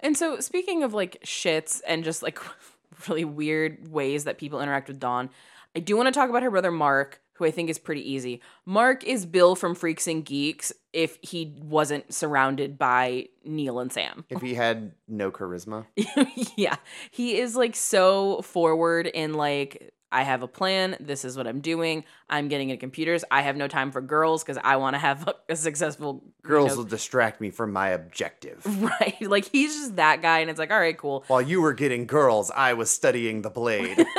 And 0.00 0.16
so, 0.16 0.40
speaking 0.40 0.82
of 0.82 0.94
like 0.94 1.20
shits 1.24 1.80
and 1.86 2.02
just 2.04 2.22
like 2.22 2.38
really 3.08 3.24
weird 3.24 3.88
ways 3.90 4.24
that 4.24 4.38
people 4.38 4.60
interact 4.60 4.88
with 4.88 4.98
Dawn, 4.98 5.30
I 5.76 5.80
do 5.80 5.96
want 5.96 6.06
to 6.06 6.12
talk 6.12 6.28
about 6.28 6.42
her 6.42 6.50
brother 6.50 6.70
Mark, 6.70 7.20
who 7.42 7.48
I 7.48 7.50
think 7.50 7.68
is 7.70 7.78
pretty 7.78 8.08
easy. 8.12 8.40
Mark 8.64 9.02
is 9.04 9.26
Bill 9.26 9.56
from 9.56 9.74
Freaks 9.74 10.06
and 10.06 10.24
Geeks 10.24 10.72
if 10.92 11.18
he 11.22 11.54
wasn't 11.58 12.12
surrounded 12.14 12.78
by 12.78 13.26
Neil 13.44 13.80
and 13.80 13.92
Sam. 13.92 14.24
If 14.30 14.40
he 14.40 14.54
had 14.54 14.92
no 15.08 15.30
charisma. 15.32 15.86
yeah. 16.56 16.76
He 17.10 17.38
is 17.38 17.56
like 17.56 17.74
so 17.74 18.42
forward 18.42 19.06
in 19.08 19.34
like, 19.34 19.92
I 20.12 20.22
have 20.24 20.42
a 20.42 20.48
plan. 20.48 20.96
This 21.00 21.24
is 21.24 21.36
what 21.38 21.46
I'm 21.46 21.60
doing. 21.60 22.04
I'm 22.28 22.48
getting 22.48 22.68
into 22.68 22.78
computers. 22.78 23.24
I 23.30 23.40
have 23.40 23.56
no 23.56 23.66
time 23.66 23.90
for 23.90 24.02
girls 24.02 24.44
because 24.44 24.58
I 24.62 24.76
want 24.76 24.94
to 24.94 24.98
have 24.98 25.26
a 25.48 25.56
successful 25.56 26.22
you 26.44 26.48
Girls 26.48 26.72
know- 26.72 26.76
will 26.78 26.84
distract 26.84 27.40
me 27.40 27.50
from 27.50 27.72
my 27.72 27.88
objective. 27.88 28.64
Right. 28.82 29.20
Like 29.22 29.50
he's 29.50 29.74
just 29.74 29.96
that 29.96 30.20
guy. 30.22 30.40
And 30.40 30.50
it's 30.50 30.58
like, 30.58 30.70
all 30.70 30.78
right, 30.78 30.96
cool. 30.96 31.24
While 31.28 31.42
you 31.42 31.60
were 31.62 31.72
getting 31.72 32.06
girls, 32.06 32.50
I 32.54 32.74
was 32.74 32.90
studying 32.90 33.42
the 33.42 33.50
blade. 33.50 34.04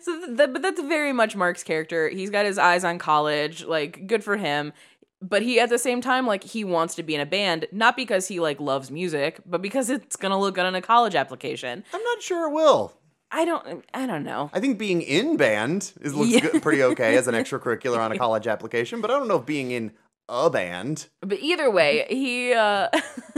So 0.00 0.34
but 0.36 0.62
that's 0.62 0.80
very 0.80 1.12
much 1.12 1.36
Mark's 1.36 1.62
character. 1.62 2.08
He's 2.08 2.30
got 2.30 2.46
his 2.46 2.58
eyes 2.58 2.84
on 2.84 2.98
college, 2.98 3.64
like 3.64 4.06
good 4.06 4.24
for 4.24 4.36
him. 4.36 4.72
But 5.20 5.42
he 5.42 5.60
at 5.60 5.68
the 5.68 5.78
same 5.78 6.00
time 6.00 6.26
like 6.26 6.42
he 6.42 6.64
wants 6.64 6.94
to 6.96 7.02
be 7.02 7.14
in 7.14 7.20
a 7.20 7.26
band, 7.26 7.66
not 7.70 7.96
because 7.96 8.26
he 8.28 8.40
like 8.40 8.60
loves 8.60 8.90
music, 8.90 9.40
but 9.46 9.62
because 9.62 9.88
it's 9.90 10.16
to 10.32 10.36
look 10.36 10.56
good 10.56 10.64
on 10.66 10.74
a 10.74 10.82
college 10.82 11.14
application. 11.14 11.84
I'm 11.94 12.02
not 12.02 12.22
sure 12.22 12.48
it 12.48 12.52
will. 12.52 12.92
I 13.30 13.44
don't 13.44 13.84
I 13.94 14.06
don't 14.06 14.24
know. 14.24 14.50
I 14.52 14.60
think 14.60 14.78
being 14.78 15.00
in 15.00 15.36
band 15.36 15.92
is 16.00 16.14
looks 16.14 16.30
Yeah. 16.32 16.40
good, 16.40 16.62
pretty 16.62 16.82
okay 16.82 17.16
as 17.16 17.28
an 17.28 17.34
extracurricular 17.42 17.98
on 17.98 18.12
a 18.12 18.18
college 18.18 18.46
application, 18.46 19.00
but 19.00 19.10
I 19.10 19.14
don't 19.18 19.28
know 19.28 19.36
if 19.38 19.46
being 19.46 19.70
in 19.70 19.92
a 20.28 20.50
band. 20.50 21.08
But 21.20 21.40
either 21.40 21.70
way, 21.70 22.06
he 22.10 22.52
uh 22.52 22.88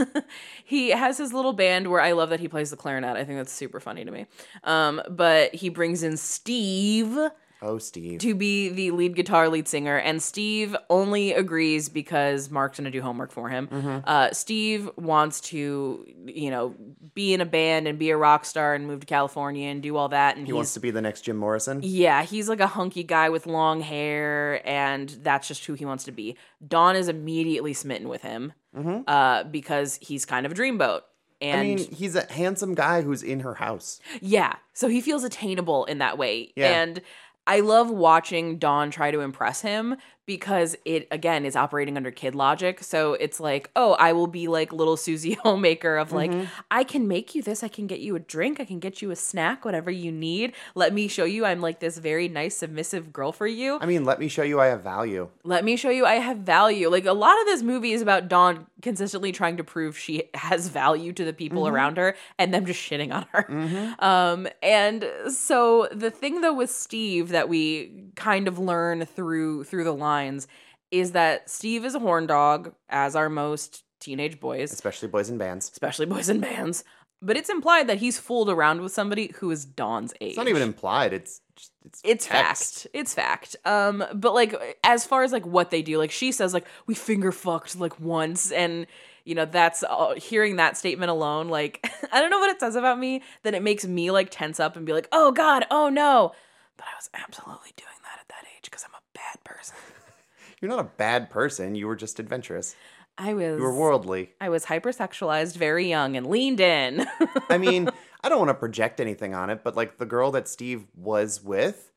he 0.65 0.89
has 0.89 1.17
his 1.17 1.33
little 1.33 1.53
band 1.53 1.89
where 1.89 2.01
I 2.01 2.13
love 2.13 2.29
that 2.29 2.39
he 2.39 2.47
plays 2.47 2.71
the 2.71 2.77
clarinet. 2.77 3.17
I 3.17 3.23
think 3.23 3.37
that's 3.37 3.51
super 3.51 3.79
funny 3.79 4.05
to 4.05 4.11
me. 4.11 4.25
Um 4.63 5.01
but 5.09 5.53
he 5.53 5.69
brings 5.69 6.03
in 6.03 6.17
Steve 6.17 7.17
Oh, 7.65 7.77
Steve. 7.79 8.19
to 8.19 8.35
be 8.35 8.69
the 8.69 8.91
lead 8.91 9.15
guitar 9.15 9.49
lead 9.49 9.67
singer 9.67 9.97
and 9.97 10.21
steve 10.21 10.75
only 10.89 11.33
agrees 11.33 11.89
because 11.89 12.49
mark's 12.51 12.77
gonna 12.77 12.91
do 12.91 13.01
homework 13.01 13.31
for 13.31 13.49
him 13.49 13.67
Mm-hmm. 13.67 13.97
uh, 14.05 14.31
steve 14.31 14.89
wants 14.97 15.41
to 15.41 16.05
you 16.25 16.51
know 16.51 16.75
be 17.13 17.33
in 17.33 17.41
a 17.41 17.45
band 17.45 17.87
and 17.87 17.97
be 17.97 18.09
a 18.11 18.17
rock 18.17 18.45
star 18.45 18.73
and 18.75 18.85
move 18.87 18.99
to 19.01 19.05
california 19.07 19.67
and 19.69 19.81
do 19.81 19.97
all 19.97 20.09
that 20.09 20.37
and 20.37 20.45
he 20.45 20.53
wants 20.53 20.73
to 20.75 20.79
be 20.79 20.91
the 20.91 21.01
next 21.01 21.21
Jim 21.21 21.37
Morrison. 21.37 21.79
yeah 21.83 22.23
he's 22.23 22.47
like 22.47 22.59
a 22.59 22.67
hunky 22.67 23.03
guy 23.03 23.29
with 23.29 23.47
long 23.47 23.81
hair 23.81 24.61
and 24.67 25.09
that's 25.23 25.47
just 25.47 25.65
who 25.65 25.73
he 25.73 25.85
wants 25.85 26.03
to 26.05 26.11
be 26.11 26.37
dawn 26.67 26.95
is 26.95 27.07
immediately 27.07 27.73
smitten 27.73 28.07
with 28.09 28.21
him 28.21 28.53
uh, 29.07 29.43
because 29.45 29.97
he's 30.01 30.25
kind 30.25 30.45
of 30.45 30.51
a 30.51 30.55
dreamboat 30.55 31.01
and 31.41 31.67
Mm-hmm. 31.79 31.81
I 31.81 31.85
mean, 31.87 31.93
he's 31.93 32.15
a 32.15 32.31
handsome 32.31 32.75
guy 32.75 33.01
who's 33.01 33.21
in 33.21 33.41
her 33.41 33.53
house. 33.55 33.99
yeah. 34.21 34.55
So 34.73 34.87
he 34.87 35.01
feels 35.01 35.23
attainable 35.25 35.83
in 35.85 35.97
that 35.97 36.17
way. 36.17 36.53
Yeah. 36.55 36.81
And 36.81 37.01
I 37.47 37.59
love 37.59 37.89
watching 37.91 38.57
Dawn 38.57 38.89
try 38.91 39.11
to 39.11 39.19
impress 39.21 39.61
him 39.61 39.97
because 40.25 40.75
it 40.85 41.07
again 41.11 41.45
is 41.45 41.55
operating 41.55 41.97
under 41.97 42.11
kid 42.11 42.35
logic. 42.35 42.83
So 42.83 43.13
it's 43.13 43.39
like, 43.39 43.69
oh, 43.75 43.93
I 43.93 44.13
will 44.13 44.27
be 44.27 44.47
like 44.47 44.73
little 44.73 44.97
Susie 44.97 45.33
homemaker 45.43 45.97
of 45.97 46.11
like, 46.11 46.25
Mm-hmm. 46.31 46.45
I 46.71 46.83
can 46.83 47.07
make 47.07 47.35
you 47.35 47.41
this, 47.43 47.63
I 47.63 47.67
can 47.67 47.85
get 47.87 47.99
you 47.99 48.15
a 48.15 48.19
drink, 48.19 48.59
I 48.59 48.65
can 48.65 48.79
get 48.79 49.01
you 49.01 49.11
a 49.11 49.15
snack, 49.15 49.63
whatever 49.63 49.91
you 49.91 50.11
need. 50.11 50.53
Let 50.73 50.93
me 50.93 51.07
show 51.07 51.23
you 51.23 51.45
I'm 51.45 51.61
like 51.61 51.79
this 51.79 51.97
very 51.97 52.27
nice, 52.27 52.57
submissive 52.57 53.13
girl 53.13 53.31
for 53.31 53.45
you. 53.45 53.77
I 53.79 53.85
mean, 53.85 54.05
let 54.05 54.19
me 54.19 54.27
show 54.27 54.41
you 54.43 54.59
I 54.59 54.67
have 54.67 54.81
value. 54.81 55.29
Let 55.43 55.63
me 55.63 55.75
show 55.75 55.89
you 55.89 56.05
I 56.05 56.15
have 56.15 56.37
value. 56.39 56.89
Like 56.89 57.05
a 57.05 57.13
lot 57.13 57.39
of 57.41 57.45
this 57.45 57.61
movie 57.61 57.91
is 57.91 58.01
about 58.01 58.27
Dawn 58.27 58.65
consistently 58.81 59.31
trying 59.31 59.57
to 59.57 59.63
prove 59.63 59.97
she 59.97 60.23
has 60.33 60.67
value 60.67 61.13
to 61.13 61.23
the 61.25 61.33
people 61.33 61.67
around 61.67 61.97
her 61.97 62.15
and 62.37 62.53
them 62.53 62.65
just 62.65 62.79
shitting 62.79 63.13
on 63.13 63.25
her. 63.31 63.95
Um 63.99 64.47
and 64.63 65.05
so 65.29 65.87
the 65.91 66.11
thing 66.11 66.41
though 66.41 66.53
with 66.53 66.71
Steve 66.71 67.29
that 67.29 67.47
we 67.49 67.91
kind 68.15 68.47
of 68.47 68.57
learn 68.59 69.05
through 69.05 69.63
through 69.65 69.83
the 69.83 69.93
lines 70.15 70.47
is 70.91 71.11
that 71.11 71.49
Steve 71.49 71.83
is 71.85 71.95
a 71.95 71.99
horn 71.99 72.25
dog 72.27 72.73
as 72.89 73.15
are 73.15 73.29
most 73.29 73.83
teenage 73.99 74.39
boys, 74.39 74.71
Especially 74.71 75.07
boys 75.07 75.29
in 75.29 75.37
bands. 75.37 75.69
especially 75.71 76.05
boys 76.05 76.29
in 76.29 76.39
bands. 76.39 76.83
But 77.21 77.37
it's 77.37 77.49
implied 77.49 77.87
that 77.87 77.97
he's 77.97 78.19
fooled 78.19 78.49
around 78.49 78.81
with 78.81 78.91
somebody 78.91 79.25
who 79.37 79.49
is 79.49 79.65
Dawn's 79.65 80.13
age. 80.21 80.29
It's 80.31 80.37
not 80.37 80.47
even 80.47 80.61
implied. 80.61 81.11
It's 81.13 81.41
just, 81.55 81.71
it's 81.85 82.01
It's 82.03 82.25
text. 82.27 82.83
fact. 82.83 82.87
It's 82.93 83.13
fact. 83.13 83.55
Um, 83.65 84.03
but 84.13 84.33
like 84.41 84.53
as 84.83 85.05
far 85.05 85.23
as 85.23 85.31
like 85.31 85.45
what 85.45 85.71
they 85.71 85.81
do, 85.81 85.97
like 85.97 86.11
she 86.11 86.31
says, 86.31 86.53
like 86.53 86.65
we 86.87 86.93
finger 86.93 87.31
fucked 87.31 87.79
like 87.79 87.99
once, 87.99 88.51
and 88.51 88.85
you 89.23 89.33
know 89.33 89.45
that's 89.45 89.81
uh, 89.83 90.13
hearing 90.17 90.57
that 90.57 90.77
statement 90.77 91.09
alone. 91.09 91.47
Like 91.49 91.73
I 92.13 92.21
don't 92.21 92.29
know 92.29 92.39
what 92.39 92.51
it 92.51 92.59
says 92.59 92.75
about 92.75 92.99
me 92.99 93.23
that 93.43 93.55
it 93.55 93.63
makes 93.63 93.85
me 93.87 94.11
like 94.11 94.29
tense 94.29 94.59
up 94.59 94.75
and 94.75 94.85
be 94.85 94.93
like, 94.93 95.07
oh 95.11 95.31
god, 95.31 95.65
oh 95.71 95.89
no. 95.89 96.33
But 96.77 96.85
I 96.93 96.95
was 96.99 97.09
absolutely 97.13 97.71
doing 97.77 97.99
that 98.03 98.19
at 98.21 98.27
that 98.33 98.43
age 98.55 98.65
because 98.69 98.83
I'm 98.83 98.93
a 98.93 99.05
bad 99.15 99.37
person. 99.43 99.77
You're 100.61 100.69
not 100.69 100.79
a 100.79 100.89
bad 100.97 101.29
person. 101.29 101.75
You 101.75 101.87
were 101.87 101.95
just 101.95 102.19
adventurous. 102.19 102.75
I 103.17 103.33
was. 103.33 103.57
You 103.57 103.63
were 103.63 103.73
worldly. 103.73 104.31
I 104.41 104.49
was 104.49 104.65
hypersexualized 104.65 105.55
very 105.55 105.87
young 105.87 106.17
and 106.17 106.27
leaned 106.27 106.59
in. 106.59 107.05
I 107.49 107.57
mean, 107.57 107.89
I 108.23 108.29
don't 108.29 108.39
want 108.39 108.49
to 108.49 108.55
project 108.55 108.99
anything 108.99 109.33
on 109.33 109.49
it, 109.49 109.63
but 109.63 109.75
like 109.75 109.97
the 109.97 110.05
girl 110.05 110.31
that 110.31 110.47
Steve 110.47 110.85
was 110.95 111.41
with, 111.43 111.91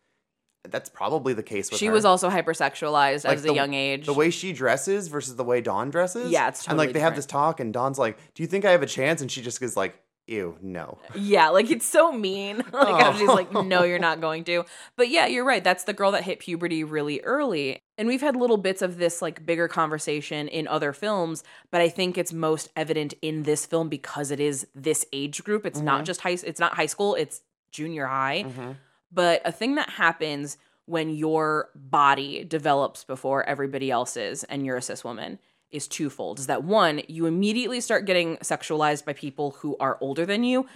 that's 0.68 0.88
probably 0.90 1.32
the 1.34 1.42
case 1.42 1.70
with 1.70 1.78
she 1.80 1.86
her. 1.86 1.92
was 1.92 2.04
also 2.04 2.28
hypersexualized 2.30 3.24
Like 3.24 3.38
at 3.38 3.42
the- 3.42 3.50
a 3.50 3.54
young 3.54 3.74
age. 3.74 4.06
The 4.06 4.12
way 4.12 4.30
she 4.30 4.52
dresses 4.52 5.08
versus 5.08 5.34
the 5.36 5.44
way 5.44 5.60
Dawn 5.60 5.90
dresses. 5.90 6.30
Yeah, 6.30 6.48
it's 6.48 6.64
totally 6.64 6.72
and 6.82 6.88
like 6.88 6.94
they 6.94 7.00
have 7.00 7.16
this 7.16 7.26
talk, 7.26 7.58
and 7.60 7.72
Dawn's 7.72 7.98
like, 7.98 8.16
"Do 8.34 8.42
you 8.42 8.46
think 8.46 8.64
I 8.64 8.70
have 8.72 8.82
a 8.82 8.86
chance?" 8.86 9.20
And 9.20 9.30
she 9.30 9.42
just 9.42 9.60
is 9.62 9.76
like, 9.76 9.98
"Ew, 10.28 10.56
no." 10.60 10.98
Yeah, 11.14 11.48
like 11.48 11.70
it's 11.70 11.86
so 11.86 12.12
mean. 12.12 12.58
like 12.72 13.02
how 13.02 13.12
she's 13.14 13.28
like, 13.28 13.48
Oh. 13.54 13.62
no, 13.62 13.82
you're 13.82 13.98
not 13.98 14.20
going 14.20 14.44
to. 14.44 14.64
But 14.96 15.08
yeah, 15.08 15.26
you're 15.26 15.44
right. 15.44 15.64
That's 15.64 15.84
the 15.84 15.92
girl 15.92 16.12
that 16.12 16.24
hit 16.24 16.40
puberty 16.40 16.84
really 16.84 17.20
early. 17.22 17.80
And 17.96 18.06
we've 18.06 18.20
had 18.20 18.36
little 18.36 18.58
bits 18.58 18.82
of 18.82 18.98
this 18.98 19.20
like 19.20 19.44
bigger 19.44 19.66
conversation 19.66 20.46
in 20.48 20.68
other 20.68 20.92
films, 20.92 21.42
but 21.70 21.80
I 21.80 21.88
think 21.88 22.16
it's 22.16 22.32
most 22.32 22.68
evident 22.76 23.14
in 23.22 23.42
this 23.42 23.66
film 23.66 23.88
because 23.88 24.30
it 24.30 24.38
is 24.38 24.66
this 24.74 25.04
age 25.12 25.42
group. 25.42 25.66
It's 25.66 25.80
not 25.80 26.04
just 26.04 26.20
high 26.20 26.30
it's 26.30 26.60
not 26.60 26.74
high 26.74 26.86
school, 26.86 27.14
it's 27.14 27.40
junior 27.70 28.06
high. 28.06 28.44
Mm-hmm. 28.46 28.72
But 29.10 29.42
a 29.44 29.52
thing 29.52 29.76
that 29.76 29.88
happens 29.90 30.58
when 30.84 31.10
your 31.10 31.70
body 31.74 32.44
develops 32.44 33.04
before 33.04 33.44
everybody 33.44 33.90
else's 33.90 34.44
and 34.44 34.64
you're 34.64 34.76
a 34.76 34.82
cis 34.82 35.04
woman 35.04 35.38
is 35.70 35.86
twofold. 35.88 36.38
Is 36.38 36.46
that 36.46 36.64
one, 36.64 37.02
you 37.08 37.26
immediately 37.26 37.80
start 37.80 38.04
getting 38.06 38.36
sexualized 38.38 39.04
by 39.04 39.12
people 39.12 39.52
who 39.60 39.76
are 39.78 39.98
older 40.00 40.24
than 40.24 40.44
you 40.44 40.66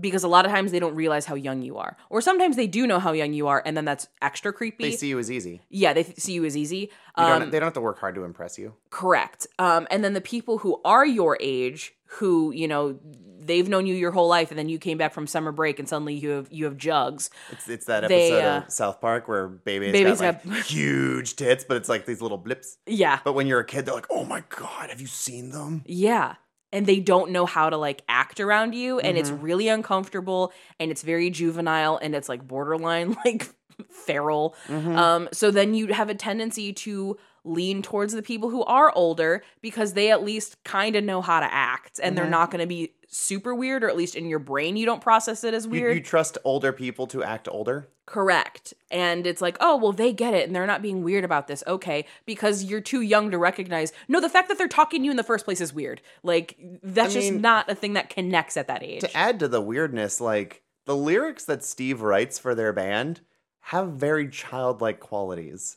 because 0.00 0.24
a 0.24 0.28
lot 0.28 0.44
of 0.46 0.50
times 0.50 0.72
they 0.72 0.78
don't 0.80 0.94
realize 0.94 1.26
how 1.26 1.34
young 1.34 1.62
you 1.62 1.76
are. 1.78 1.96
Or 2.08 2.20
sometimes 2.20 2.56
they 2.56 2.66
do 2.66 2.86
know 2.86 2.98
how 2.98 3.12
young 3.12 3.32
you 3.32 3.48
are 3.48 3.62
and 3.64 3.76
then 3.76 3.84
that's 3.84 4.08
extra 4.22 4.52
creepy. 4.52 4.84
They 4.90 4.96
see 4.96 5.08
you 5.08 5.18
as 5.18 5.30
easy. 5.30 5.60
yeah, 5.68 5.92
they 5.92 6.04
th- 6.04 6.18
see 6.18 6.32
you 6.32 6.44
as 6.44 6.56
easy. 6.56 6.90
Um, 7.16 7.40
don't, 7.40 7.50
they 7.50 7.58
don't 7.58 7.66
have 7.66 7.74
to 7.74 7.80
work 7.80 7.98
hard 7.98 8.14
to 8.14 8.24
impress 8.24 8.58
you. 8.58 8.74
Correct. 8.90 9.46
Um, 9.58 9.86
and 9.90 10.02
then 10.02 10.14
the 10.14 10.20
people 10.20 10.58
who 10.58 10.80
are 10.84 11.04
your 11.04 11.36
age, 11.40 11.92
who 12.18 12.52
you 12.52 12.66
know, 12.68 12.98
they've 13.42 13.68
known 13.68 13.86
you 13.86 13.94
your 13.94 14.10
whole 14.10 14.28
life, 14.28 14.50
and 14.50 14.58
then 14.58 14.68
you 14.68 14.78
came 14.78 14.98
back 14.98 15.12
from 15.14 15.26
summer 15.26 15.52
break, 15.52 15.78
and 15.78 15.88
suddenly 15.88 16.14
you 16.14 16.30
have 16.30 16.48
you 16.50 16.64
have 16.64 16.76
jugs. 16.76 17.30
It's 17.52 17.68
it's 17.68 17.86
that 17.86 18.08
They, 18.08 18.32
episode 18.32 18.46
uh, 18.48 18.64
of 18.66 18.72
South 18.72 19.00
Park 19.00 19.28
where 19.28 19.48
baby's, 19.48 19.92
Baby's 19.92 20.20
got, 20.20 20.42
got- 20.44 20.52
like, 20.52 20.64
huge 20.64 21.36
tits, 21.36 21.64
but 21.66 21.76
it's 21.76 21.88
like 21.88 22.06
these 22.06 22.20
little 22.22 22.38
blips. 22.38 22.78
Yeah, 22.86 23.20
But 23.24 23.34
when 23.34 23.46
you're 23.46 23.60
a 23.60 23.64
kid, 23.64 23.86
they're 23.86 23.94
like, 23.94 24.06
"Oh 24.10 24.24
my 24.24 24.42
god, 24.48 24.90
have 24.90 25.00
you 25.00 25.06
seen 25.06 25.50
them?" 25.50 25.82
yeah. 25.86 26.34
And 26.72 26.86
they 26.86 27.00
don't 27.00 27.32
know 27.32 27.46
how 27.46 27.68
to 27.70 27.76
like 27.76 28.02
act 28.08 28.38
around 28.40 28.74
you, 28.74 29.00
and 29.00 29.16
Mm-hmm. 29.16 29.20
it's 29.20 29.30
really 29.30 29.68
uncomfortable, 29.68 30.52
and 30.78 30.90
it's 30.90 31.02
very 31.02 31.28
juvenile, 31.30 31.98
and 32.00 32.14
it's 32.14 32.28
like 32.28 32.46
borderline 32.46 33.16
like 33.24 33.48
feral. 33.90 34.54
Mm-hmm. 34.68 34.96
Um, 34.96 35.28
so 35.32 35.50
then 35.50 35.74
you 35.74 35.88
have 35.88 36.08
a 36.10 36.14
tendency 36.14 36.72
to 36.74 37.16
lean 37.44 37.82
towards 37.82 38.12
the 38.12 38.22
people 38.22 38.50
who 38.50 38.62
are 38.64 38.92
older 38.94 39.42
because 39.62 39.92
they 39.94 40.10
at 40.10 40.22
least 40.24 40.62
kind 40.64 40.96
of 40.96 41.04
know 41.04 41.20
how 41.22 41.40
to 41.40 41.52
act, 41.52 41.98
and 42.02 42.14
Mm-hmm. 42.14 42.22
they're 42.22 42.30
not 42.30 42.50
going 42.50 42.60
to 42.60 42.66
be 42.66 42.92
super 43.08 43.54
weird, 43.54 43.82
or 43.82 43.88
at 43.88 43.96
least 43.96 44.14
in 44.14 44.26
your 44.26 44.38
brain 44.38 44.76
you 44.76 44.86
don't 44.86 45.00
process 45.00 45.42
it 45.42 45.52
as 45.54 45.64
You, 45.64 45.70
weird. 45.72 45.96
you 45.96 46.02
trust 46.02 46.38
older 46.44 46.72
people 46.72 47.06
to 47.08 47.22
act 47.24 47.48
older. 47.50 47.88
Correct. 48.06 48.74
And 48.90 49.26
it's 49.26 49.40
like, 49.40 49.56
oh, 49.60 49.76
well, 49.76 49.92
they 49.92 50.12
get 50.12 50.34
it 50.34 50.46
and 50.46 50.54
they're 50.54 50.66
not 50.66 50.82
being 50.82 51.02
weird 51.04 51.24
about 51.24 51.46
this. 51.46 51.62
Okay. 51.66 52.06
Because 52.26 52.64
you're 52.64 52.80
too 52.80 53.00
young 53.02 53.30
to 53.30 53.38
recognize. 53.38 53.92
No, 54.08 54.20
the 54.20 54.28
fact 54.28 54.48
that 54.48 54.58
they're 54.58 54.66
talking 54.68 55.00
to 55.02 55.04
you 55.04 55.10
in 55.12 55.16
the 55.16 55.22
first 55.22 55.44
place 55.44 55.60
is 55.60 55.72
weird. 55.72 56.00
Like, 56.24 56.56
that's 56.82 57.12
I 57.12 57.20
just 57.20 57.30
mean, 57.32 57.40
not 57.40 57.70
a 57.70 57.74
thing 57.76 57.92
that 57.94 58.10
connects 58.10 58.56
at 58.56 58.66
that 58.66 58.82
age. 58.82 59.00
To 59.02 59.16
add 59.16 59.38
to 59.40 59.48
the 59.48 59.60
weirdness, 59.60 60.20
like 60.20 60.62
the 60.86 60.96
lyrics 60.96 61.44
that 61.44 61.64
Steve 61.64 62.00
writes 62.00 62.36
for 62.38 62.54
their 62.54 62.72
band 62.72 63.20
have 63.60 63.92
very 63.92 64.28
childlike 64.28 64.98
qualities. 64.98 65.76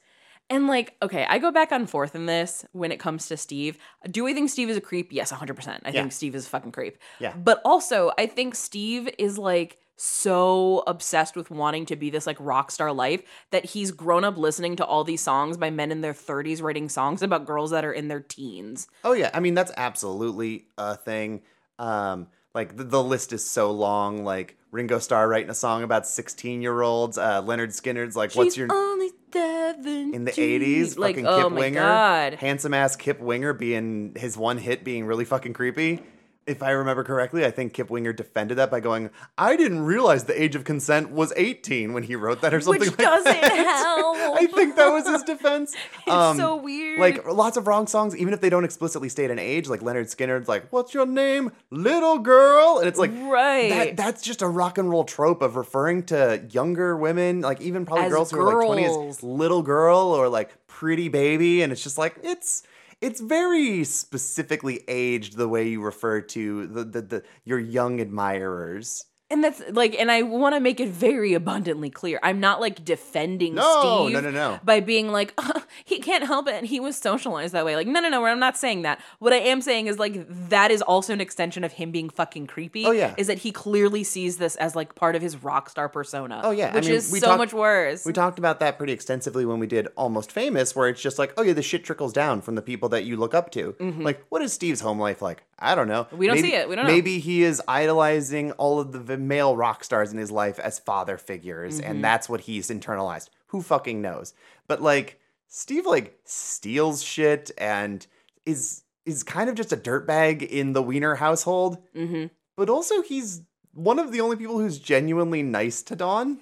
And 0.54 0.68
like, 0.68 0.96
okay, 1.02 1.26
I 1.28 1.40
go 1.40 1.52
back 1.52 1.72
and 1.72 1.90
forth 1.90 2.14
in 2.16 2.26
this 2.28 2.66
when 2.74 2.92
it 2.92 3.00
comes 3.00 3.28
to 3.28 3.38
Steve. 3.38 3.78
Do 4.10 4.28
I 4.28 4.34
think 4.34 4.50
Steve 4.50 4.70
is 4.70 4.78
a 4.78 4.82
creep? 4.82 5.12
Yes, 5.12 5.32
100%. 5.32 5.82
I 5.84 5.90
Yeah. 5.90 6.02
think 6.02 6.12
Steve 6.12 6.36
is 6.36 6.46
a 6.46 6.50
fucking 6.50 6.72
creep. 6.72 6.98
Yeah. 7.20 7.34
But 7.36 7.62
also, 7.66 8.12
I 8.18 8.28
think 8.28 8.54
Steve 8.56 9.10
is 9.18 9.38
like 9.38 9.80
so 9.96 10.84
obsessed 10.88 11.36
with 11.36 11.50
wanting 11.52 11.86
to 11.88 11.96
be 11.96 12.10
this 12.10 12.28
like 12.28 12.38
rock 12.40 12.72
star 12.72 12.92
life 12.92 13.24
that 13.52 13.66
he's 13.66 13.92
grown 13.92 14.24
up 14.24 14.38
listening 14.38 14.76
to 14.76 14.86
all 14.86 15.04
these 15.04 15.22
songs 15.22 15.56
by 15.58 15.70
men 15.70 15.92
in 15.92 16.02
their 16.02 16.14
30s 16.14 16.62
writing 16.62 16.90
songs 16.90 17.22
about 17.22 17.46
girls 17.46 17.72
that 17.72 17.86
are 17.86 17.94
in 17.94 18.08
their 18.08 18.20
teens. 18.20 18.88
Oh 19.04 19.14
yeah, 19.14 19.30
I 19.34 19.40
mean 19.40 19.54
that's 19.54 19.72
absolutely 19.78 20.66
a 20.78 20.96
thing. 20.96 21.42
Um, 21.80 22.28
like 22.54 22.76
the, 22.78 22.84
the 22.84 23.04
list 23.04 23.34
is 23.34 23.46
so 23.46 23.72
long. 23.72 24.24
Like 24.24 24.58
Ringo 24.72 25.00
Starr 25.00 25.28
writing 25.28 25.50
a 25.50 25.56
song 25.56 25.84
about 25.84 26.06
sixteen-year-olds. 26.08 27.18
Uh, 27.18 27.42
Lynyrd 27.42 27.70
Skynyrd's 27.70 28.16
like, 28.16 28.34
"What's 28.36 28.58
your 28.58 28.68
only 28.72 29.12
17. 29.34 30.14
in 30.14 30.26
the 30.26 30.32
'80s?" 30.32 30.98
Like, 30.98 31.16
fucking 31.16 31.28
oh 31.28 31.44
Kip 31.44 31.52
my 31.52 31.60
Winger, 31.60 31.80
god. 31.82 32.34
handsome 32.36 32.74
ass 32.74 32.96
Kip 32.96 33.20
Winger 33.20 33.54
being 33.54 34.14
his 34.16 34.38
one 34.38 34.58
hit 34.58 34.84
being 34.84 35.06
really 35.06 35.26
fucking 35.26 35.54
creepy. 35.54 36.02
If 36.46 36.62
I 36.62 36.72
remember 36.72 37.04
correctly, 37.04 37.46
I 37.46 37.52
think 37.52 37.74
Kip 37.74 37.90
Winger 37.90 38.12
defended 38.14 38.58
that 38.58 38.70
by 38.70 38.80
going, 38.80 39.10
"I 39.38 39.56
didn't 39.56 39.82
realize 39.84 40.26
the 40.26 40.42
age 40.42 40.56
of 40.56 40.64
consent 40.64 41.12
was 41.12 41.32
18 41.38 41.94
when 41.94 42.04
he 42.04 42.16
wrote 42.16 42.42
that 42.42 42.54
or 42.54 42.60
something 42.60 42.80
Which 42.82 42.90
like 42.90 42.98
doesn't 42.98 43.42
that." 43.42 43.54
help. 43.86 44.18
I 44.38 44.46
think 44.48 44.76
that 44.76 44.90
was 44.90 45.08
his 45.08 45.24
defense. 45.24 45.76
It's 46.06 46.38
so 46.38 46.58
um, 46.58 46.64
weird. 46.64 47.00
Like 47.00 47.26
lots 47.26 47.56
of 47.56 47.66
wrong 47.66 47.88
songs, 47.88 48.16
even 48.18 48.34
if 48.34 48.42
they 48.42 48.50
don't 48.50 48.66
explicitly 48.66 49.08
state 49.08 49.32
an 49.32 49.40
age, 49.40 49.70
like 49.70 49.80
Lynyrd 49.80 50.14
Skynyrd's 50.14 50.50
like, 50.50 50.68
What's 50.72 50.94
your 50.94 51.06
name? 51.06 51.52
Little 51.72 52.20
girl. 52.20 52.80
And 52.80 52.88
it's 52.90 53.00
like 53.00 53.12
Right. 53.14 53.70
that 53.70 53.98
that's 53.98 54.22
just 54.22 54.42
a 54.42 54.48
rock 54.48 54.78
and 54.78 54.90
roll 54.90 55.06
trope 55.06 55.42
of 55.42 55.56
referring 55.56 56.04
to 56.08 56.44
younger 56.52 56.98
women, 56.98 57.40
like 57.42 57.62
even 57.62 57.86
probably 57.86 58.06
As 58.06 58.12
girls 58.12 58.32
who 58.32 58.40
are 58.42 58.58
like 58.58 58.66
20 58.68 58.84
girls. 58.84 59.18
as 59.18 59.24
little 59.24 59.62
girl 59.62 59.98
or 60.00 60.28
like 60.28 60.68
pretty 60.68 61.08
baby. 61.08 61.62
And 61.62 61.72
it's 61.72 61.82
just 61.84 61.98
like 61.98 62.16
it's 62.22 62.64
it's 63.04 63.20
very 63.20 63.84
specifically 63.84 64.82
aged 64.88 65.36
the 65.36 65.48
way 65.50 65.68
you 65.68 65.82
refer 65.82 66.22
to 66.22 66.68
the, 66.68 66.86
the, 66.86 67.02
the 67.02 67.24
your 67.44 67.60
young 67.60 68.00
admirers. 68.00 69.04
And 69.34 69.44
that's 69.44 69.62
like, 69.72 69.96
and 70.00 70.12
I 70.12 70.22
want 70.22 70.54
to 70.54 70.60
make 70.60 70.80
it 70.80 70.90
very 70.90 71.34
abundantly 71.34 71.90
clear. 71.90 72.20
I'm 72.22 72.40
not 72.40 72.62
like 72.62 72.86
defending 72.86 73.56
No, 73.56 74.06
Steve 74.06 74.14
no, 74.14 74.22
no, 74.22 74.30
no. 74.30 74.60
by 74.64 74.80
being 74.80 75.12
like, 75.12 75.34
he 75.86 75.98
can't 76.00 76.24
help 76.24 76.48
it. 76.48 76.54
And 76.54 76.68
he 76.68 76.80
was 76.80 76.96
socialized 76.96 77.52
that 77.54 77.66
way. 77.66 77.76
Like, 77.76 77.88
no, 77.88 78.00
no, 78.00 78.10
no, 78.10 78.24
I'm 78.26 78.38
not 78.40 78.58
saying 78.58 78.84
that. 78.84 79.00
What 79.18 79.34
I 79.34 79.38
am 79.38 79.62
saying 79.62 79.88
is 79.88 79.98
like, 79.98 80.26
that 80.50 80.70
is 80.70 80.84
also 80.84 81.14
an 81.14 81.20
extension 81.22 81.64
of 81.64 81.74
him 81.74 81.90
being 81.90 82.12
fucking 82.12 82.46
creepy. 82.46 82.86
Oh, 82.86 82.92
yeah. 82.92 83.16
Is 83.18 83.26
that 83.26 83.40
he 83.40 83.52
clearly 83.52 84.04
sees 84.04 84.38
this 84.38 84.56
as 84.58 84.76
like 84.76 84.94
part 84.94 85.16
of 85.16 85.24
his 85.24 85.42
rock 85.44 85.68
star 85.68 85.90
persona. 85.90 86.42
Oh, 86.44 86.52
yeah. 86.52 86.70
I 86.72 86.76
Which 86.76 86.86
mean, 86.86 86.94
is 86.94 87.12
we 87.12 87.20
so 87.20 87.26
talked- 87.28 87.40
much 87.40 87.54
worse. 87.54 88.06
We 88.06 88.14
talked 88.14 88.38
about 88.38 88.60
that 88.60 88.78
pretty 88.78 88.94
extensively 88.94 89.46
when 89.46 89.58
we 89.58 89.66
did 89.66 89.88
Almost 89.98 90.32
Famous, 90.32 90.76
where 90.76 90.90
it's 90.90 91.02
just 91.02 91.18
like, 91.18 91.34
oh 91.38 91.42
yeah, 91.42 91.54
the 91.54 91.64
shit 91.64 91.84
trickles 91.84 92.14
down 92.14 92.42
from 92.42 92.54
the 92.54 92.62
people 92.62 92.88
that 92.90 93.04
you 93.06 93.18
look 93.18 93.34
up 93.34 93.50
to. 93.54 93.76
Like, 93.80 94.24
what 94.30 94.44
is 94.44 94.54
Steve's 94.54 94.82
home 94.82 95.00
life 95.00 95.22
like? 95.24 95.42
I 95.58 95.76
don't 95.76 95.88
know. 95.88 96.04
Mm-hmm. 96.04 96.18
We 96.18 96.28
don't 96.28 96.36
maybe, 96.36 96.48
see 96.50 96.56
it. 96.56 96.70
We 96.70 96.76
don't 96.76 96.86
know. 96.86 96.92
Maybe 96.92 97.20
he 97.20 97.42
is 97.44 97.62
idolizing 97.68 98.52
all 98.54 98.80
of 98.82 98.92
the 98.92 99.00
male 99.28 99.56
rock 99.56 99.84
stars 99.84 100.12
in 100.12 100.18
his 100.18 100.32
life 100.32 100.60
as 100.60 100.80
father 100.80 101.18
figures, 101.18 101.80
Mm-hmm. 101.80 101.90
and 101.92 102.04
that's 102.04 102.28
what 102.30 102.42
he's 102.42 102.70
internalized. 102.70 103.30
Who 103.48 103.62
fucking 103.62 104.02
knows? 104.02 104.34
But 104.68 104.82
like, 104.82 105.20
Steve 105.48 105.86
like 105.86 106.20
steals 106.26 107.04
shit 107.04 107.52
and 107.58 108.06
is 108.46 108.84
is 109.06 109.22
kind 109.24 109.50
of 109.50 109.56
just 109.56 109.74
a 109.74 109.78
dirtbag 109.78 110.42
in 110.42 110.74
the 110.74 110.82
Wiener 110.82 111.16
household. 111.16 111.78
hmm 111.94 112.26
But 112.56 112.70
also, 112.70 113.02
he's 113.02 113.42
one 113.74 114.00
of 114.00 114.12
the 114.12 114.22
only 114.22 114.36
people 114.38 114.58
who's 114.60 114.80
genuinely 114.80 115.44
nice 115.44 115.82
to 115.84 115.96
Dawn. 115.96 116.40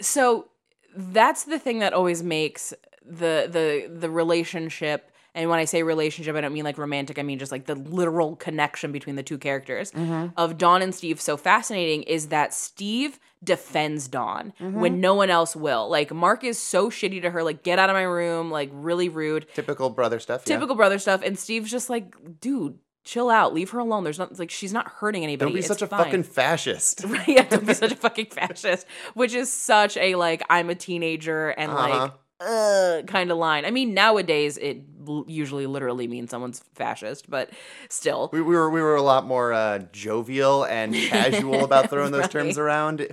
so 0.00 0.48
that's 0.96 1.44
the 1.44 1.58
thing 1.58 1.78
that 1.80 1.92
always 1.92 2.22
makes 2.22 2.72
the 3.04 3.48
the 3.50 3.90
the 3.92 4.10
relationship 4.10 5.10
and 5.34 5.50
when 5.50 5.58
I 5.58 5.64
say 5.64 5.82
relationship, 5.82 6.36
I 6.36 6.40
don't 6.40 6.52
mean 6.52 6.64
like 6.64 6.78
romantic. 6.78 7.18
I 7.18 7.22
mean 7.22 7.38
just 7.38 7.52
like 7.52 7.66
the 7.66 7.74
literal 7.74 8.36
connection 8.36 8.92
between 8.92 9.16
the 9.16 9.22
two 9.22 9.38
characters 9.38 9.92
of 10.36 10.58
Dawn 10.58 10.82
and 10.82 10.94
Steve 10.94 11.20
so 11.20 11.36
fascinating 11.36 12.02
is 12.04 12.28
that 12.28 12.54
Steve 12.54 13.18
defends 13.42 14.08
Dawn 14.08 14.52
when 14.58 15.00
no 15.00 15.14
one 15.14 15.28
else 15.30 15.54
will. 15.54 15.88
Like 15.90 16.12
Mark 16.12 16.44
is 16.44 16.58
so 16.58 16.88
shitty 16.88 17.20
to 17.22 17.30
her, 17.30 17.42
like 17.42 17.62
get 17.62 17.78
out 17.78 17.90
of 17.90 17.94
my 17.94 18.02
room, 18.02 18.50
like 18.50 18.70
really 18.72 19.08
rude, 19.08 19.46
Typical 19.54 19.90
brother 19.90 20.18
stuff. 20.18 20.42
yeah. 20.46 20.54
typical 20.54 20.76
brother 20.76 20.98
stuff. 20.98 21.20
And 21.22 21.38
Steve's 21.38 21.70
just 21.70 21.90
like, 21.90 22.14
dude, 22.40 22.78
chill 23.04 23.28
out, 23.28 23.52
leave 23.52 23.68
her 23.70 23.78
alone. 23.80 24.02
There's 24.02 24.18
not 24.18 24.38
like 24.38 24.50
she's 24.50 24.72
not 24.72 24.86
hurting 24.88 25.22
anybody. 25.24 25.50
Don't 25.50 25.54
be 25.54 25.58
It's 25.58 25.68
such 25.68 25.82
a 25.82 25.86
fine." 25.86 26.04
fucking 26.04 26.22
fascist. 26.22 27.04
Right, 27.08 27.28
yeah, 27.28 27.42
don't 27.42 27.66
be 27.66 27.74
such 27.74 27.92
a 27.92 27.96
fucking 27.96 28.26
fascist. 28.30 28.86
Which 29.12 29.34
is 29.34 29.52
such 29.52 29.98
a 29.98 30.14
like 30.14 30.42
I'm 30.48 30.70
a 30.70 30.74
teenager 30.74 31.50
and 31.50 31.70
Uh-huh. 31.70 31.88
like 32.00 32.12
uh 32.44 33.02
kind 33.06 33.30
of 33.30 33.38
line. 33.38 33.64
I 33.64 33.70
mean, 33.70 33.94
nowadays 33.94 34.56
it 34.58 34.82
l- 35.08 35.24
usually 35.26 35.66
literally 35.66 36.06
means 36.06 36.30
someone's 36.30 36.60
fascist, 36.74 37.28
but 37.30 37.50
still. 37.88 38.30
We, 38.32 38.40
we 38.42 38.54
were 38.54 38.70
we 38.70 38.80
were 38.82 38.96
a 38.96 39.02
lot 39.02 39.26
more 39.26 39.52
uh, 39.52 39.80
jovial 39.92 40.64
and 40.64 40.94
casual 41.08 41.64
about 41.64 41.90
throwing 41.90 42.12
those 42.12 42.28
terms 42.28 42.58
around. 42.58 43.06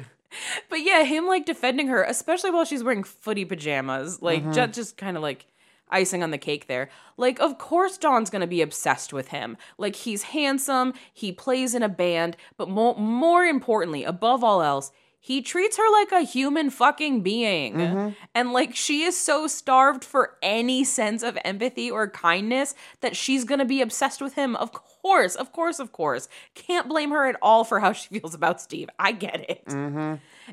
But 0.69 0.79
yeah, 0.81 1.03
him 1.03 1.27
like 1.27 1.45
defending 1.45 1.87
her, 1.87 2.03
especially 2.03 2.51
while 2.51 2.65
she's 2.65 2.83
wearing 2.83 3.03
footy 3.03 3.45
pajamas, 3.45 4.21
like 4.21 4.41
Mm-hmm. 4.43 4.51
ju- 4.53 4.67
just 4.67 4.97
kind 4.97 5.17
of 5.17 5.23
like 5.23 5.45
icing 5.89 6.23
on 6.23 6.31
the 6.31 6.37
cake 6.37 6.67
there. 6.67 6.89
Like, 7.17 7.39
of 7.41 7.57
course, 7.57 7.97
Dawn's 7.97 8.29
gonna 8.29 8.47
be 8.47 8.61
obsessed 8.61 9.11
with 9.11 9.27
him. 9.27 9.57
Like, 9.77 9.95
he's 9.97 10.23
handsome, 10.23 10.93
he 11.13 11.33
plays 11.33 11.75
in 11.75 11.83
a 11.83 11.89
band, 11.89 12.37
but 12.57 12.69
more 12.69 12.95
more 12.97 13.43
importantly, 13.43 14.05
above 14.05 14.41
all 14.43 14.61
else. 14.61 14.91
He 15.23 15.43
treats 15.43 15.77
her 15.77 15.91
like 15.91 16.11
a 16.11 16.21
human 16.21 16.71
fucking 16.71 17.21
being. 17.21 17.75
Mm-hmm. 17.75 18.09
And 18.33 18.53
like 18.53 18.75
she 18.75 19.03
is 19.03 19.15
so 19.15 19.45
starved 19.45 20.03
for 20.03 20.35
any 20.41 20.83
sense 20.83 21.21
of 21.21 21.37
empathy 21.45 21.91
or 21.91 22.09
kindness 22.09 22.73
that 23.01 23.15
she's 23.15 23.43
gonna 23.43 23.63
be 23.65 23.81
obsessed 23.81 24.19
with 24.19 24.33
him. 24.33 24.55
Of 24.55 24.71
course, 24.73 25.35
of 25.35 25.51
course, 25.51 25.79
of 25.79 25.91
course. 25.91 26.27
Can't 26.55 26.89
blame 26.89 27.11
her 27.11 27.27
at 27.27 27.35
all 27.39 27.63
for 27.63 27.79
how 27.79 27.91
she 27.99 28.09
feels 28.19 28.33
about 28.33 28.59
Steve. 28.59 28.89
I 28.97 29.11
get 29.11 29.45
it. 29.47 29.63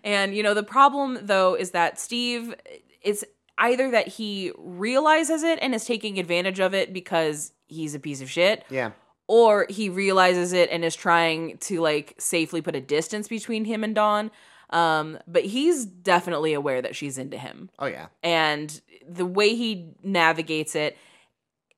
And 0.05 0.35
you 0.37 0.43
know, 0.43 0.53
the 0.53 0.63
problem 0.63 1.19
though 1.23 1.55
is 1.55 1.71
that 1.71 1.99
Steve 1.99 2.55
is 3.03 3.25
either 3.57 3.91
that 3.91 4.07
he 4.07 4.53
realizes 4.59 5.43
it 5.43 5.59
and 5.63 5.75
is 5.75 5.87
taking 5.87 6.19
advantage 6.19 6.61
of 6.61 6.75
it 6.75 6.93
because 6.93 7.53
he's 7.67 7.95
a 7.95 7.99
piece 7.99 8.21
of 8.21 8.31
shit, 8.31 8.65
Yeah. 8.71 8.91
or 9.27 9.67
he 9.71 9.89
realizes 9.89 10.53
it 10.53 10.69
and 10.71 10.85
is 10.85 10.95
trying 10.95 11.57
to 11.59 11.81
like 11.81 12.15
safely 12.19 12.61
put 12.61 12.77
a 12.77 12.81
distance 12.83 13.29
between 13.29 13.65
him 13.65 13.83
and 13.83 13.95
Dawn. 13.95 14.31
Um, 14.71 15.19
but 15.27 15.45
he's 15.45 15.85
definitely 15.87 16.53
aware 16.53 16.83
that 16.83 16.95
she's 16.95 17.19
into 17.19 17.39
him. 17.39 17.71
Oh 17.79 17.87
yeah. 17.87 18.07
And 18.23 18.81
the 19.09 19.27
way 19.27 19.55
he 19.55 19.91
navigates 20.03 20.75
it 20.75 20.97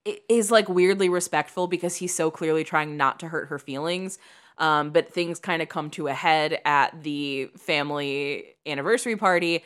i- 0.07 0.19
like 0.51 0.69
weirdly 0.69 1.09
respectful 1.09 1.67
because 1.69 1.97
he's 1.97 2.15
so 2.15 2.31
clearly 2.31 2.65
trying 2.65 2.97
not 2.97 3.21
to 3.21 3.29
hurt 3.29 3.49
her 3.49 3.59
feelings. 3.59 4.19
Um, 4.59 4.91
but 4.91 5.09
things 5.13 5.39
kind 5.39 5.63
of 5.63 5.69
come 5.69 5.89
to 5.91 6.09
a 6.09 6.13
head 6.13 6.61
at 6.67 7.03
the 7.03 7.47
family 7.57 8.57
anniversary 8.67 9.17
party, 9.17 9.65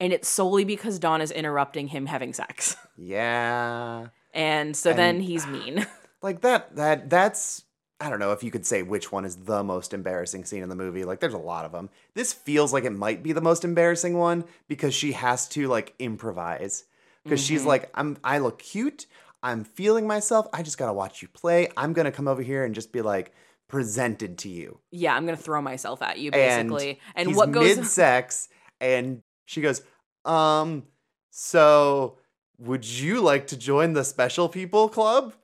and 0.00 0.12
it's 0.12 0.28
solely 0.28 0.64
because 0.64 0.98
Dawn 0.98 1.22
is 1.22 1.30
interrupting 1.30 1.88
him 1.88 2.06
having 2.06 2.32
sex. 2.32 2.76
Yeah. 3.00 4.08
And 4.34 4.76
so 4.76 4.92
then 4.92 5.20
he's 5.20 5.46
mean. 5.46 5.86
Like 6.20 6.40
that 6.40 6.74
that 6.74 7.08
that's 7.08 7.62
I 8.00 8.08
don't 8.10 8.20
know 8.20 8.32
if 8.32 8.44
you 8.44 8.50
could 8.52 8.64
say 8.64 8.82
which 8.82 9.10
one 9.10 9.24
is 9.24 9.36
the 9.36 9.64
most 9.64 9.92
embarrassing 9.92 10.44
scene 10.44 10.62
in 10.62 10.68
the 10.68 10.76
movie. 10.76 11.04
Like 11.04 11.18
there's 11.20 11.34
a 11.34 11.38
lot 11.38 11.64
of 11.64 11.72
them. 11.72 11.90
This 12.14 12.32
feels 12.32 12.72
like 12.72 12.84
it 12.84 12.90
might 12.92 13.22
be 13.22 13.32
the 13.32 13.40
most 13.40 13.64
embarrassing 13.64 14.16
one 14.16 14.44
because 14.68 14.94
she 14.94 15.12
has 15.12 15.48
to 15.50 15.66
like 15.68 15.94
improvise. 15.98 16.84
Because 17.24 17.40
she's 17.44 17.60
Mm-hmm. 17.60 17.68
like 17.68 17.90
I'm 17.94 18.16
I 18.22 18.38
look 18.38 18.60
cute. 18.60 19.06
I'm 19.42 19.64
feeling 19.64 20.06
myself. 20.06 20.46
I 20.52 20.62
just 20.62 20.78
got 20.78 20.86
to 20.86 20.92
watch 20.92 21.22
you 21.22 21.28
play. 21.28 21.68
I'm 21.76 21.92
to 21.94 22.10
come 22.12 22.28
over 22.28 22.42
here 22.42 22.64
and 22.64 22.74
just 22.74 22.92
be 22.92 23.02
like 23.02 23.32
presented 23.68 24.38
to 24.38 24.48
you. 24.48 24.78
yeah, 24.90 25.14
I'm 25.14 25.26
gonna 25.26 25.36
throw 25.36 25.60
myself 25.60 26.00
at 26.00 26.18
you 26.18 26.30
And 26.32 26.68
basically. 26.70 27.00
And, 27.14 27.28
he's 27.28 27.36
what 27.36 27.50
goes 27.52 27.76
mid-sex 27.76 28.48
and 28.80 29.22
she 29.46 29.60
goes, 29.60 29.82
"Um 30.24 30.84
so 31.30 32.18
would 32.58 32.84
you 32.86 33.20
like 33.20 33.48
to 33.48 33.56
join 33.56 33.92
the 33.92 34.04
special 34.04 34.48
people 34.48 34.88
club?" 34.88 35.34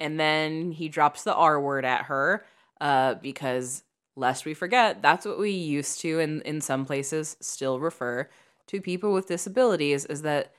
And 0.00 0.18
then 0.18 0.70
he 0.72 0.88
drops 0.88 1.24
the 1.24 1.34
R 1.34 1.60
word 1.60 1.84
at 1.84 2.04
her 2.04 2.44
uh, 2.80 3.14
because, 3.14 3.82
lest 4.16 4.44
we 4.44 4.54
forget, 4.54 5.02
that's 5.02 5.26
what 5.26 5.38
we 5.38 5.50
used 5.50 6.00
to, 6.00 6.20
and 6.20 6.42
in 6.42 6.60
some 6.60 6.84
places 6.84 7.36
still 7.40 7.80
refer 7.80 8.28
to 8.68 8.80
people 8.80 9.12
with 9.12 9.26
disabilities, 9.28 10.04
is 10.04 10.22
that 10.22 10.52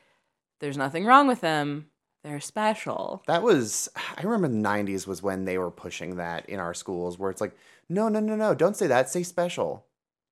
there's 0.59 0.77
nothing 0.77 1.05
wrong 1.05 1.27
with 1.27 1.41
them. 1.41 1.87
They're 2.23 2.41
special. 2.41 3.23
That 3.27 3.43
was, 3.43 3.87
I 4.17 4.21
remember 4.23 4.49
the 4.49 4.55
90s 4.55 5.07
was 5.07 5.23
when 5.23 5.45
they 5.45 5.57
were 5.57 5.71
pushing 5.71 6.17
that 6.17 6.49
in 6.49 6.59
our 6.59 6.73
schools, 6.73 7.17
where 7.17 7.31
it's 7.31 7.39
like, 7.39 7.55
no, 7.87 8.09
no, 8.09 8.19
no, 8.19 8.35
no, 8.35 8.53
don't 8.53 8.75
say 8.75 8.87
that, 8.87 9.09
say 9.09 9.23
special. 9.23 9.85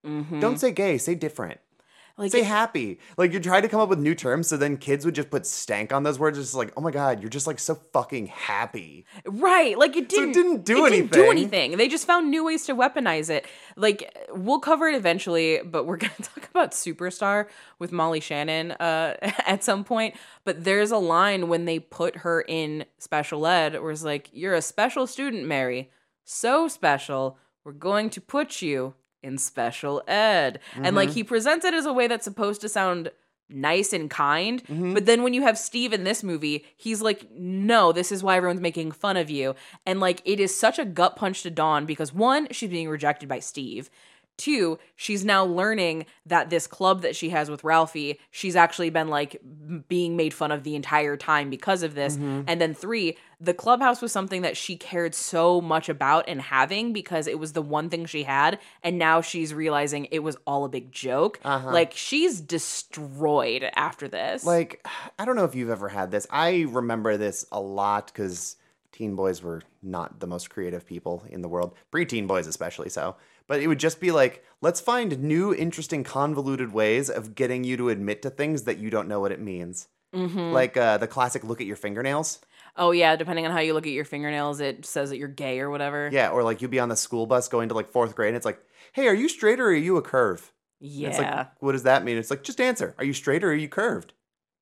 Mhm. 0.06 0.42
Don't 0.42 0.60
say 0.60 0.72
gay, 0.72 0.98
say 0.98 1.16
different. 1.16 1.60
Like 2.20 2.32
Say 2.32 2.40
it- 2.42 2.46
happy. 2.46 3.00
Like 3.16 3.32
you 3.32 3.40
tried 3.40 3.62
to 3.62 3.70
come 3.70 3.80
up 3.80 3.90
with 3.90 4.00
new 4.00 4.16
terms, 4.16 4.48
so 4.48 4.58
then 4.58 4.78
kids 4.78 5.06
would 5.06 5.14
just 5.14 5.30
put 5.30 5.46
stank 5.46 5.94
on 5.94 6.02
those 6.02 6.18
words. 6.18 6.40
It's 6.40 6.56
like, 6.56 6.74
oh 6.76 6.82
my 6.82 6.90
god, 6.90 7.22
you're 7.22 7.30
just 7.30 7.46
like 7.46 7.60
so 7.60 7.76
fucking 7.94 8.28
happy. 8.28 9.06
Right. 9.26 9.78
Like 9.78 9.96
it 9.96 10.12
So 10.12 10.24
it 10.24 10.34
didn't 10.34 10.34
didn't 10.34 10.66
do 10.66 10.86
it 10.86 10.90
Didn't 10.90 11.12
do 11.12 11.30
anything. 11.30 11.32
anything. 11.62 11.78
They 11.78 11.88
just 11.88 12.08
found 12.08 12.32
new 12.32 12.44
ways 12.44 12.66
to 12.66 12.76
weaponize 12.76 13.30
it. 13.30 13.46
Like 13.76 14.12
we'll 14.32 14.60
cover 14.60 14.88
it 14.88 14.96
eventually, 14.96 15.60
but 15.64 15.86
we're 15.86 15.98
gonna 16.06 16.14
talk 16.22 16.50
about 16.50 16.72
Superstar 16.72 17.48
with 17.78 17.92
Molly 17.92 18.20
Shannon 18.20 18.72
uh, 18.72 19.16
at 19.46 19.64
some 19.64 19.84
point. 19.84 20.16
But 20.44 20.64
there's 20.64 20.90
a 20.90 20.98
line 20.98 21.48
when 21.50 21.66
they 21.66 21.78
put 21.78 22.18
her 22.18 22.42
in 22.42 22.86
special 22.98 23.46
ed 23.46 23.80
where 23.80 23.92
it's 23.92 24.04
like, 24.04 24.30
You're 24.34 24.56
a 24.56 24.62
special 24.64 25.06
student, 25.06 25.46
Mary. 25.46 25.92
So 26.24 26.68
special, 26.68 27.38
we're 27.64 27.74
going 27.74 28.10
to 28.12 28.22
put 28.22 28.62
you 28.62 28.96
in 29.28 29.38
special 29.38 30.02
ed. 30.08 30.60
And 30.76 30.96
like 30.96 31.10
mm-hmm. 31.10 31.16
he 31.16 31.24
presents 31.24 31.66
it 31.66 31.74
as 31.74 31.86
a 31.86 31.94
way 31.94 32.08
that's 32.08 32.24
supposed 32.24 32.62
to 32.62 32.70
sound 32.70 33.12
nice 33.50 33.94
and 33.94 34.10
kind. 34.10 34.64
Mm-hmm. 34.64 34.94
But 34.94 35.06
then 35.06 35.24
when 35.24 35.34
you 35.34 35.44
have 35.44 35.58
Steve 35.58 35.94
in 35.94 36.04
this 36.04 36.24
movie, 36.24 36.66
he's 36.76 37.02
like, 37.02 37.30
no, 37.32 37.92
this 37.92 38.12
is 38.12 38.24
why 38.24 38.38
everyone's 38.38 38.62
making 38.62 38.92
fun 38.92 39.18
of 39.18 39.30
you. 39.30 39.56
And 39.86 40.00
like, 40.00 40.22
it 40.26 40.40
is 40.40 40.58
such 40.58 40.80
a 40.80 40.86
gut 40.86 41.16
punch 41.16 41.44
to 41.44 41.52
Dawn 41.52 41.86
because 41.86 42.14
one, 42.14 42.48
she's 42.52 42.70
being 42.70 42.90
rejected 42.90 43.30
by 43.30 43.40
Steve. 43.40 43.90
Two, 44.38 44.78
she's 44.96 45.26
now 45.26 45.44
learning 45.44 46.06
that 46.28 46.52
this 46.52 46.68
club 46.68 47.02
that 47.02 47.16
she 47.16 47.30
has 47.30 47.50
with 47.50 47.64
Ralphie, 47.64 48.20
she's 48.30 48.56
actually 48.56 48.92
been 48.92 49.08
like 49.08 49.42
being 49.88 50.16
made 50.16 50.32
fun 50.32 50.52
of 50.52 50.64
the 50.64 50.76
entire 50.76 51.18
time 51.18 51.50
because 51.50 51.82
of 51.82 51.96
this. 51.96 52.16
Mm-hmm. 52.16 52.44
And 52.48 52.62
then 52.62 52.76
three, 52.76 53.18
the 53.42 53.56
clubhouse 53.56 54.00
was 54.00 54.12
something 54.12 54.44
that 54.44 54.56
she 54.56 54.76
cared 54.76 55.16
so 55.16 55.60
much 55.60 55.90
about 55.90 56.26
and 56.28 56.40
having 56.40 56.94
because 56.94 57.26
it 57.26 57.40
was 57.40 57.54
the 57.54 57.64
one 57.64 57.90
thing 57.90 58.06
she 58.06 58.24
had. 58.24 58.60
And 58.84 59.00
now 59.00 59.22
she's 59.22 59.56
realizing 59.56 60.06
it 60.06 60.20
was 60.20 60.38
all 60.46 60.66
a 60.66 60.70
big 60.70 60.92
joke. 60.92 61.40
Uh-huh. 61.44 61.72
Like 61.72 61.94
she's 61.94 62.40
destroyed 62.40 63.68
after 63.76 64.08
this. 64.08 64.46
Like, 64.46 64.86
I 65.18 65.26
don't 65.26 65.36
know 65.36 65.46
if 65.46 65.56
you've 65.56 65.72
ever 65.72 65.90
had 65.90 66.12
this. 66.12 66.28
I 66.30 66.68
remember 66.70 67.18
this 67.18 67.46
a 67.52 67.60
lot 67.60 68.08
because 68.08 68.56
teen 68.92 69.16
boys 69.16 69.42
were 69.42 69.62
not 69.84 70.20
the 70.20 70.28
most 70.28 70.50
creative 70.50 70.86
people 70.86 71.24
in 71.30 71.42
the 71.42 71.48
world, 71.48 71.76
preteen 71.92 72.28
boys 72.28 72.48
especially 72.48 72.90
so. 72.90 73.16
But 73.48 73.62
it 73.62 73.68
would 73.68 73.80
just 73.80 74.00
be 74.00 74.12
like, 74.12 74.44
let's 74.62 74.82
find 74.82 75.20
new, 75.20 75.54
interesting, 75.54 76.04
convoluted 76.04 76.74
ways 76.74 77.10
of 77.10 77.34
getting 77.36 77.64
you 77.64 77.78
to 77.78 77.90
admit 77.90 78.22
to 78.24 78.30
things 78.30 78.64
that 78.64 78.78
you 78.78 78.90
don't 78.90 79.08
know 79.08 79.20
what 79.20 79.32
it 79.32 79.40
means. 79.40 79.88
Mm-hmm. 80.14 80.52
Like 80.52 80.76
uh, 80.78 80.98
the 80.98 81.08
classic 81.08 81.44
look 81.44 81.62
at 81.62 81.68
your 81.68 81.76
fingernails. 81.76 82.40
oh 82.76 82.92
yeah, 82.92 83.16
depending 83.16 83.46
on 83.46 83.52
how 83.52 83.60
you 83.60 83.74
look 83.74 83.86
at 83.88 83.94
your 83.94 84.06
fingernails, 84.06 84.60
it 84.60 84.86
says 84.86 85.10
that 85.10 85.18
you're 85.18 85.28
gay 85.28 85.60
or 85.60 85.70
whatever. 85.70 86.10
Yeah, 86.12 86.30
or 86.30 86.44
like 86.44 86.62
you'd 86.62 86.72
be 86.72 86.80
on 86.80 86.90
the 86.90 86.96
school 86.96 87.26
bus 87.26 87.48
going 87.50 87.70
to 87.70 87.76
like 87.76 87.90
fourth 87.92 88.16
grade 88.16 88.30
and 88.30 88.38
it's 88.38 88.46
like, 88.46 88.60
hey, 88.94 89.08
are 89.08 89.14
you 89.16 89.28
straight 89.30 89.60
or 89.60 89.68
are 89.68 89.74
you 89.74 89.98
a 89.98 90.02
curve? 90.02 90.52
And 90.82 90.90
Yeah. 90.92 91.10
It's 91.10 91.18
like, 91.18 91.48
what 91.62 91.72
does 91.74 91.84
that 91.84 92.04
mean? 92.04 92.18
It's 92.18 92.30
like, 92.32 92.44
just 92.44 92.62
answer. 92.62 92.96
Are 92.98 93.04
you 93.04 93.14
straight 93.14 93.44
or 93.44 93.50
are 93.50 93.56
you 93.56 93.70
curved? 93.70 94.14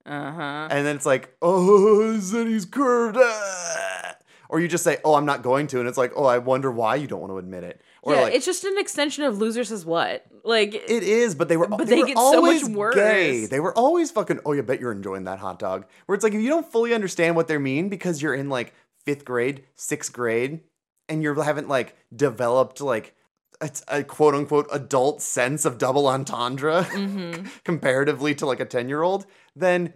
uh 0.05 0.31
huh. 0.31 0.67
And 0.71 0.85
then 0.85 0.95
it's 0.95 1.05
like, 1.05 1.35
oh, 1.41 2.13
he 2.15 2.21
said 2.21 2.47
he's 2.47 2.65
curved. 2.65 3.17
ah." 3.19 4.15
Or 4.47 4.59
you 4.59 4.67
just 4.67 4.83
say, 4.83 4.99
oh, 5.03 5.15
I'm 5.15 5.25
not 5.25 5.41
going 5.41 5.65
to. 5.67 5.79
And 5.79 5.87
it's 5.89 5.97
like, 5.97 6.13
oh, 6.15 6.25
I 6.25 6.37
wonder 6.37 6.71
why 6.71 6.95
you 6.95 7.07
don't 7.07 7.19
want 7.19 7.31
to 7.33 7.39
admit 7.39 7.63
it. 7.63 7.81
Or 8.05 8.13
yeah, 8.13 8.21
like, 8.21 8.33
it's 8.35 8.45
just 8.45 8.63
an 8.63 8.77
extension 8.77 9.23
of 9.23 9.39
Loser 9.39 9.63
Says 9.63 9.83
What. 9.85 10.23
Like, 10.43 10.75
it 10.75 11.01
is, 11.03 11.33
but 11.33 11.49
they 11.49 11.57
were, 11.57 11.67
But 11.67 11.87
they, 11.87 11.95
they 11.95 12.01
were 12.01 12.07
get 12.07 12.17
so 12.17 12.41
much 12.41 12.63
worse. 12.65 12.93
gay. 12.95 13.47
They 13.47 13.59
were 13.59 13.75
always 13.75 14.11
fucking, 14.11 14.41
oh, 14.45 14.53
you 14.53 14.61
bet 14.61 14.79
you're 14.79 14.91
enjoying 14.91 15.23
that 15.23 15.39
hot 15.39 15.57
dog. 15.57 15.85
Where 16.05 16.13
it's 16.15 16.23
like, 16.23 16.33
if 16.35 16.39
you 16.41 16.49
don't 16.49 16.71
fully 16.71 16.93
understand 16.93 17.35
what 17.35 17.47
they 17.47 17.57
mean 17.57 17.89
because 17.89 18.21
you're 18.21 18.35
in 18.35 18.47
like 18.47 18.73
fifth 19.03 19.25
grade, 19.25 19.63
sixth 19.73 20.13
grade, 20.13 20.59
and 21.09 21.23
you 21.23 21.33
haven't 21.33 21.67
like 21.67 21.95
developed 22.15 22.79
like 22.79 23.15
a, 23.59 23.71
a 23.87 24.03
quote 24.03 24.35
unquote 24.35 24.67
adult 24.71 25.21
sense 25.23 25.65
of 25.65 25.79
double 25.79 26.07
entendre 26.07 26.83
Mm-hmm. 26.91 27.47
comparatively 27.63 28.35
to 28.35 28.45
like 28.45 28.59
a 28.59 28.65
10 28.65 28.87
year 28.87 29.01
old, 29.01 29.25
then 29.55 29.93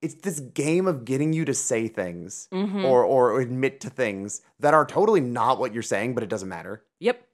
it's 0.00 0.14
this 0.14 0.38
game 0.40 0.86
of 0.86 1.04
getting 1.04 1.32
you 1.32 1.44
to 1.44 1.54
say 1.54 1.88
things 1.88 2.48
Mm-hmm. 2.52 2.84
or, 2.84 3.02
or 3.04 3.40
admit 3.40 3.80
to 3.80 3.90
things 3.90 4.42
that 4.60 4.74
are 4.74 4.84
totally 4.86 5.20
not 5.20 5.58
what 5.58 5.72
you're 5.72 5.82
saying, 5.82 6.14
but 6.14 6.22
it 6.22 6.28
doesn't 6.28 6.48
matter. 6.48 6.84
Yep. 7.00 7.26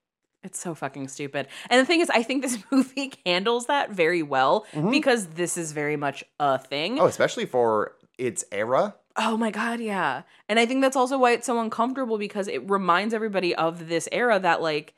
It's 0.45 0.59
so 0.61 0.75
fucking 0.75 1.09
stupid. 1.09 1.49
And 1.69 1.81
the 1.81 1.85
thing 1.85 2.01
is, 2.01 2.11
I 2.11 2.23
think 2.23 2.43
this 2.43 2.59
movie 2.71 3.13
handles 3.27 3.67
that 3.67 3.91
very 3.91 4.23
well 4.23 4.67
because 4.91 5.27
this 5.29 5.57
is 5.57 5.73
very 5.73 5.97
much 5.97 6.25
a 6.39 6.59
thing. 6.59 6.93
Mm-hmm. 6.93 7.03
Oh, 7.03 7.07
especially 7.07 7.47
for 7.47 7.97
its 8.19 8.45
era. 8.53 8.95
Oh 9.17 9.37
my 9.37 9.51
god, 9.51 9.81
yeah. 9.81 10.23
And 10.49 10.61
I 10.61 10.67
think 10.67 10.81
that's 10.81 10.97
also 10.97 11.19
why 11.19 11.33
it's 11.33 11.47
so 11.47 11.59
uncomfortable 11.61 12.19
because 12.19 12.47
it 12.47 12.69
reminds 12.71 13.13
everybody 13.13 13.55
of 13.55 13.89
this 13.89 14.09
era 14.13 14.39
that 14.39 14.63
like 14.63 14.95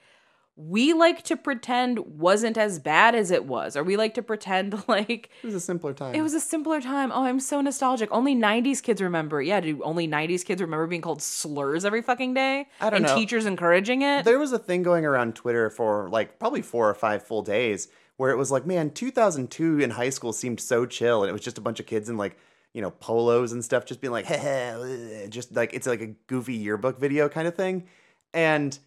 we 0.69 0.93
like 0.93 1.23
to 1.25 1.37
pretend 1.37 1.99
wasn't 2.19 2.59
as 2.59 2.79
bad 2.79 3.15
as 3.15 3.31
it 3.31 3.45
was, 3.47 3.77
or 3.77 3.83
we 3.83 3.97
like 3.97 4.15
to 4.15 4.23
pretend 4.23 4.83
like 4.89 5.31
It 5.43 5.47
was 5.47 5.55
a 5.55 5.61
simpler 5.61 5.95
time. 5.95 6.15
it 6.15 6.21
was 6.21 6.35
a 6.35 6.41
simpler 6.41 6.81
time. 6.81 7.11
Oh, 7.13 7.25
I'm 7.25 7.41
so 7.41 7.61
nostalgic. 7.61 8.09
Only 8.13 8.35
90s 8.37 8.83
kids 8.83 9.01
remember. 9.01 9.41
Yeah, 9.41 9.61
do 9.61 9.81
only 9.83 10.07
90s 10.07 10.45
kids 10.45 10.61
remember 10.61 10.87
being 10.87 11.03
called 11.03 11.23
slurs 11.23 11.85
every 11.85 12.03
fucking 12.03 12.35
day? 12.35 12.67
I 12.81 12.91
don't 12.91 12.99
and 12.99 13.07
know. 13.07 13.15
teachers 13.15 13.47
encouraging 13.47 14.03
it? 14.03 14.25
there 14.25 14.39
was 14.39 14.53
a 14.53 14.59
thing 14.59 14.83
going 14.83 15.05
around 15.07 15.35
Twitter 15.35 15.71
for 15.71 16.09
like 16.11 16.39
probably 16.39 16.63
four 16.63 16.89
or 16.89 16.95
five 16.95 17.23
full 17.27 17.43
days 17.43 17.89
where 18.17 18.31
it 18.31 18.37
was 18.37 18.51
like, 18.51 18.67
man, 18.67 18.91
2002 18.91 19.81
in 19.81 19.91
high 19.91 20.11
school 20.11 20.33
seemed 20.35 20.61
so 20.61 20.85
chill, 20.85 21.23
and 21.23 21.31
it 21.31 21.33
was 21.33 21.41
just 21.41 21.57
a 21.57 21.63
bunch 21.63 21.81
of 21.81 21.87
kids 21.87 22.09
in 22.11 22.17
like 22.19 22.37
you 22.75 22.83
know 22.83 22.91
polos 22.91 23.53
and 23.53 23.65
stuff, 23.65 23.87
just 23.87 24.01
being 24.01 24.13
like, 24.13 24.27
"Heh, 24.27 25.27
just 25.31 25.57
like 25.57 25.73
it's 25.73 25.87
like 25.87 26.03
a 26.03 26.09
goofy 26.27 26.55
yearbook 26.55 27.01
video 27.01 27.29
kind 27.29 27.49
of 27.49 27.55
thing. 27.55 27.87
And 28.35 28.79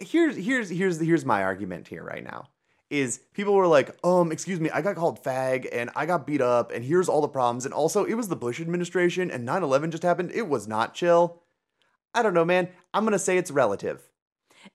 here's 0.00 0.36
here's 0.36 0.70
here's 0.70 1.00
here's 1.00 1.24
my 1.24 1.42
argument 1.42 1.88
here 1.88 2.02
right 2.02 2.24
now 2.24 2.48
is 2.90 3.20
people 3.34 3.54
were 3.54 3.66
like, 3.66 3.94
um, 4.04 4.32
excuse 4.32 4.60
me, 4.60 4.70
I 4.70 4.80
got 4.80 4.96
called 4.96 5.22
fag 5.22 5.68
and 5.70 5.90
I 5.94 6.06
got 6.06 6.26
beat 6.26 6.40
up 6.40 6.72
and 6.72 6.84
here's 6.84 7.08
all 7.08 7.20
the 7.20 7.28
problems. 7.28 7.64
And 7.64 7.74
also, 7.74 8.04
it 8.04 8.14
was 8.14 8.28
the 8.28 8.36
Bush 8.36 8.60
administration 8.60 9.30
and 9.30 9.44
9 9.44 9.62
11 9.62 9.90
just 9.90 10.02
happened. 10.02 10.32
It 10.32 10.48
was 10.48 10.66
not 10.66 10.94
chill. 10.94 11.42
I 12.14 12.22
don't 12.22 12.34
know, 12.34 12.44
man. 12.44 12.68
I'm 12.94 13.04
going 13.04 13.12
to 13.12 13.18
say 13.18 13.36
it's 13.36 13.50
relative. 13.50 14.08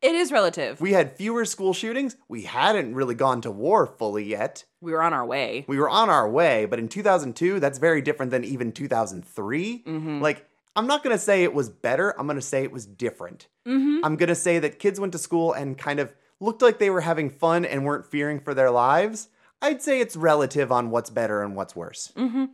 it 0.02 0.14
is 0.14 0.32
relative. 0.32 0.80
We, 0.80 0.94
had 0.94 1.18
fewer 1.18 1.44
school 1.46 1.74
shootings. 1.74 2.16
We 2.28 2.44
hadn't 2.44 2.94
really 2.94 3.16
gone 3.16 3.42
to 3.42 3.52
war 3.52 3.88
fully 3.88 4.26
yet. 4.26 4.64
We 4.80 4.92
were 4.92 5.02
on 5.02 5.14
our 5.14 5.26
way. 5.26 5.66
We 5.68 5.80
were 5.80 5.90
on 5.90 6.10
our 6.10 6.30
way, 6.30 6.66
but 6.66 6.80
in 6.80 6.90
2002, 6.90 7.60
that's 7.60 7.80
very 7.80 8.02
different 8.02 8.32
than 8.32 8.44
even 8.44 8.72
2003. 8.72 9.84
Mm-hmm. 9.86 10.22
Like, 10.22 10.48
I'm 10.76 10.88
not 10.88 11.04
going 11.04 11.16
to 11.16 11.22
say 11.22 11.44
it 11.44 11.54
was 11.54 11.70
better. 11.70 12.18
I'm 12.20 12.26
going 12.26 12.36
to 12.36 12.42
say 12.42 12.64
it 12.64 12.72
was 12.72 12.86
different. 12.86 13.48
Mm-hmm. 13.68 14.04
I'm 14.04 14.16
going 14.16 14.30
to 14.30 14.36
say 14.36 14.60
that 14.60 14.80
kids 14.80 15.00
went 15.00 15.14
to 15.14 15.20
school 15.20 15.54
and 15.54 15.78
kind 15.78 16.00
of 16.00 16.14
looked 16.40 16.62
like 16.62 16.80
they 16.80 16.90
were 16.90 17.02
having 17.02 17.30
fun 17.30 17.64
and 17.66 17.86
weren't 17.86 18.10
fearing 18.10 18.40
for 18.40 18.54
their 18.54 18.72
lives. 18.72 19.30
I'd 19.62 19.82
say 19.82 20.02
it's 20.02 20.16
relative 20.16 20.72
on 20.72 20.90
what's 20.90 21.10
better 21.10 21.42
and 21.42 21.56
what's 21.56 21.76
worse. 21.76 22.12
Mm-hmm. 22.16 22.46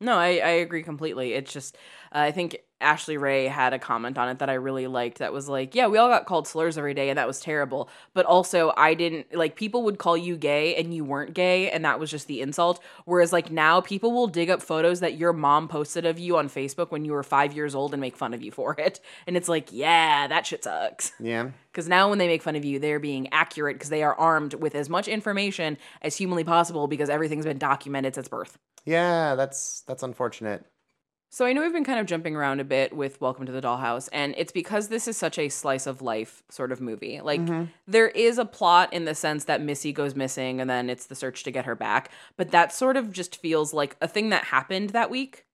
No, 0.00 0.16
I, 0.16 0.26
I 0.26 0.50
agree 0.60 0.82
completely. 0.82 1.32
It's 1.32 1.52
just, 1.52 1.76
uh, 2.14 2.18
I 2.18 2.30
think 2.30 2.58
Ashley 2.80 3.16
Ray 3.16 3.46
had 3.48 3.72
a 3.72 3.78
comment 3.78 4.18
on 4.18 4.28
it 4.28 4.38
that 4.38 4.48
I 4.48 4.54
really 4.54 4.86
liked 4.86 5.18
that 5.18 5.32
was 5.32 5.48
like, 5.48 5.74
yeah, 5.74 5.88
we 5.88 5.98
all 5.98 6.08
got 6.08 6.26
called 6.26 6.46
slurs 6.46 6.78
every 6.78 6.94
day 6.94 7.08
and 7.08 7.18
that 7.18 7.26
was 7.26 7.40
terrible. 7.40 7.88
But 8.14 8.24
also, 8.24 8.72
I 8.76 8.94
didn't, 8.94 9.34
like, 9.34 9.56
people 9.56 9.82
would 9.84 9.98
call 9.98 10.16
you 10.16 10.36
gay 10.36 10.76
and 10.76 10.94
you 10.94 11.04
weren't 11.04 11.34
gay 11.34 11.70
and 11.70 11.84
that 11.84 11.98
was 11.98 12.10
just 12.10 12.28
the 12.28 12.40
insult. 12.40 12.80
Whereas, 13.04 13.32
like, 13.32 13.50
now 13.50 13.80
people 13.80 14.12
will 14.12 14.28
dig 14.28 14.48
up 14.48 14.62
photos 14.62 15.00
that 15.00 15.18
your 15.18 15.32
mom 15.32 15.66
posted 15.66 16.06
of 16.06 16.18
you 16.18 16.36
on 16.36 16.48
Facebook 16.48 16.92
when 16.92 17.04
you 17.04 17.12
were 17.12 17.24
five 17.24 17.52
years 17.52 17.74
old 17.74 17.94
and 17.94 18.00
make 18.00 18.16
fun 18.16 18.32
of 18.32 18.42
you 18.42 18.52
for 18.52 18.74
it. 18.78 19.00
And 19.26 19.36
it's 19.36 19.48
like, 19.48 19.68
yeah, 19.72 20.26
that 20.26 20.46
shit 20.46 20.64
sucks. 20.64 21.12
Yeah. 21.20 21.50
Because 21.70 21.86
now 21.86 22.08
when 22.08 22.18
they 22.18 22.28
make 22.28 22.42
fun 22.42 22.56
of 22.56 22.64
you, 22.64 22.78
they're 22.78 22.98
being 22.98 23.28
accurate 23.30 23.76
because 23.76 23.90
they 23.90 24.02
are 24.02 24.14
armed 24.14 24.54
with 24.54 24.74
as 24.74 24.88
much 24.88 25.06
information 25.06 25.76
as 26.00 26.16
humanly 26.16 26.44
possible 26.44 26.86
because 26.86 27.10
everything's 27.10 27.44
been 27.44 27.58
documented 27.58 28.14
since 28.14 28.28
birth. 28.28 28.56
Yeah, 28.86 29.34
that's 29.34 29.82
that's 29.86 30.02
unfortunate. 30.02 30.64
So 31.30 31.44
I 31.44 31.52
know 31.52 31.60
we've 31.60 31.72
been 31.72 31.84
kind 31.84 32.00
of 32.00 32.06
jumping 32.06 32.34
around 32.34 32.60
a 32.60 32.64
bit 32.64 32.94
with 32.96 33.20
Welcome 33.20 33.44
to 33.46 33.52
the 33.52 33.60
Dollhouse, 33.60 34.08
and 34.12 34.34
it's 34.38 34.50
because 34.50 34.88
this 34.88 35.06
is 35.06 35.16
such 35.18 35.38
a 35.38 35.50
slice 35.50 35.86
of 35.86 36.00
life 36.00 36.42
sort 36.48 36.72
of 36.72 36.80
movie. 36.80 37.20
Like 37.20 37.42
there 37.86 38.08
is 38.08 38.38
a 38.38 38.46
plot 38.46 38.92
in 38.94 39.04
the 39.04 39.14
sense 39.14 39.44
that 39.44 39.60
Missy 39.60 39.92
goes 39.92 40.14
missing 40.14 40.58
and 40.60 40.70
then 40.70 40.88
it's 40.88 41.06
the 41.06 41.14
search 41.14 41.44
to 41.44 41.50
get 41.50 41.66
her 41.66 41.74
back, 41.74 42.10
but 42.38 42.50
that 42.52 42.72
sort 42.72 42.96
of 42.96 43.12
just 43.12 43.36
feels 43.36 43.74
like 43.74 43.96
a 44.00 44.08
thing 44.08 44.30
that 44.30 44.44
happened 44.44 44.90
that 44.90 45.10
week. 45.10 45.44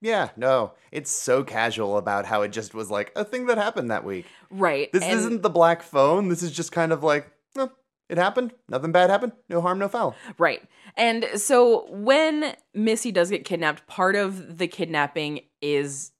Yeah, 0.00 0.30
no. 0.36 0.72
It's 0.90 1.10
so 1.10 1.44
casual 1.44 1.96
about 1.96 2.26
how 2.26 2.42
it 2.42 2.48
just 2.48 2.74
was 2.74 2.90
like 2.90 3.12
a 3.14 3.24
thing 3.24 3.46
that 3.46 3.58
happened 3.58 3.90
that 3.90 4.04
week. 4.04 4.26
Right. 4.50 4.90
This 4.92 5.04
and- 5.04 5.12
isn't 5.12 5.42
the 5.42 5.50
black 5.50 5.82
phone. 5.82 6.28
This 6.28 6.42
is 6.42 6.50
just 6.50 6.72
kind 6.72 6.90
of 6.90 7.04
like, 7.04 7.30
eh, 7.56 7.68
it 8.08 8.18
happened. 8.18 8.52
Nothing 8.68 8.92
bad 8.92 9.10
happened. 9.10 9.32
No 9.48 9.60
harm, 9.60 9.78
no 9.78 9.88
foul. 9.88 10.16
Right. 10.38 10.62
And 10.96 11.26
so 11.36 11.86
when 11.90 12.54
Missy 12.74 13.12
does 13.12 13.30
get 13.30 13.44
kidnapped, 13.44 13.86
part 13.86 14.16
of 14.16 14.58
the 14.58 14.68
kidnapping 14.68 15.40
is 15.60 16.12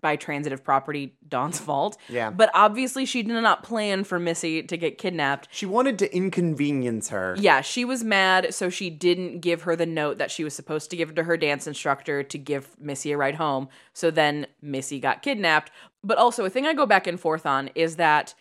by 0.00 0.16
transitive 0.16 0.62
property 0.62 1.16
Dawn's 1.28 1.58
fault. 1.58 1.96
Yeah. 2.08 2.30
But 2.30 2.50
obviously 2.54 3.06
she 3.06 3.22
did 3.22 3.32
not 3.32 3.62
plan 3.62 4.04
for 4.04 4.18
Missy 4.18 4.62
to 4.62 4.76
get 4.76 4.98
kidnapped. 4.98 5.48
She 5.50 5.66
wanted 5.66 5.98
to 6.00 6.14
inconvenience 6.14 7.08
her. 7.08 7.36
Yeah, 7.38 7.60
she 7.60 7.84
was 7.84 8.04
mad, 8.04 8.54
so 8.54 8.68
she 8.68 8.90
didn't 8.90 9.40
give 9.40 9.62
her 9.62 9.76
the 9.76 9.86
note 9.86 10.18
that 10.18 10.30
she 10.30 10.44
was 10.44 10.54
supposed 10.54 10.90
to 10.90 10.96
give 10.96 11.14
to 11.14 11.24
her 11.24 11.36
dance 11.36 11.66
instructor 11.66 12.22
to 12.22 12.38
give 12.38 12.78
Missy 12.78 13.12
a 13.12 13.16
ride 13.16 13.36
home. 13.36 13.68
So 13.92 14.10
then 14.10 14.46
Missy 14.60 15.00
got 15.00 15.22
kidnapped. 15.22 15.70
But 16.02 16.18
also, 16.18 16.44
a 16.44 16.50
thing 16.50 16.66
I 16.66 16.74
go 16.74 16.86
back 16.86 17.06
and 17.06 17.18
forth 17.18 17.46
on 17.46 17.70
is 17.74 17.96
that 17.96 18.34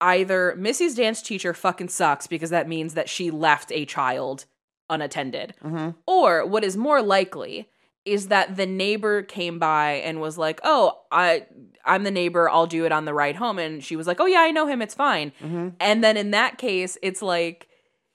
either 0.00 0.54
Missy's 0.56 0.96
dance 0.96 1.22
teacher 1.22 1.54
fucking 1.54 1.88
sucks 1.88 2.26
because 2.26 2.50
that 2.50 2.68
means 2.68 2.94
that 2.94 3.08
she 3.08 3.30
left 3.30 3.70
a 3.70 3.84
child 3.84 4.46
unattended. 4.92 5.54
Mm-hmm. 5.64 5.90
Or 6.06 6.46
what 6.46 6.64
is 6.64 6.76
more 6.76 7.02
likely 7.02 7.68
is 8.04 8.28
that 8.28 8.56
the 8.56 8.66
neighbor 8.66 9.22
came 9.22 9.58
by 9.58 9.92
and 9.94 10.20
was 10.20 10.36
like, 10.36 10.60
"Oh, 10.64 11.00
I 11.10 11.46
I'm 11.84 12.04
the 12.04 12.10
neighbor. 12.10 12.48
I'll 12.48 12.66
do 12.66 12.84
it 12.84 12.92
on 12.92 13.04
the 13.04 13.14
ride 13.14 13.36
home." 13.36 13.58
And 13.58 13.82
she 13.82 13.96
was 13.96 14.06
like, 14.06 14.20
"Oh 14.20 14.26
yeah, 14.26 14.40
I 14.40 14.50
know 14.50 14.66
him. 14.66 14.82
It's 14.82 14.94
fine." 14.94 15.32
Mm-hmm. 15.42 15.68
And 15.80 16.02
then 16.02 16.16
in 16.16 16.30
that 16.32 16.58
case, 16.58 16.98
it's 17.02 17.22
like 17.22 17.68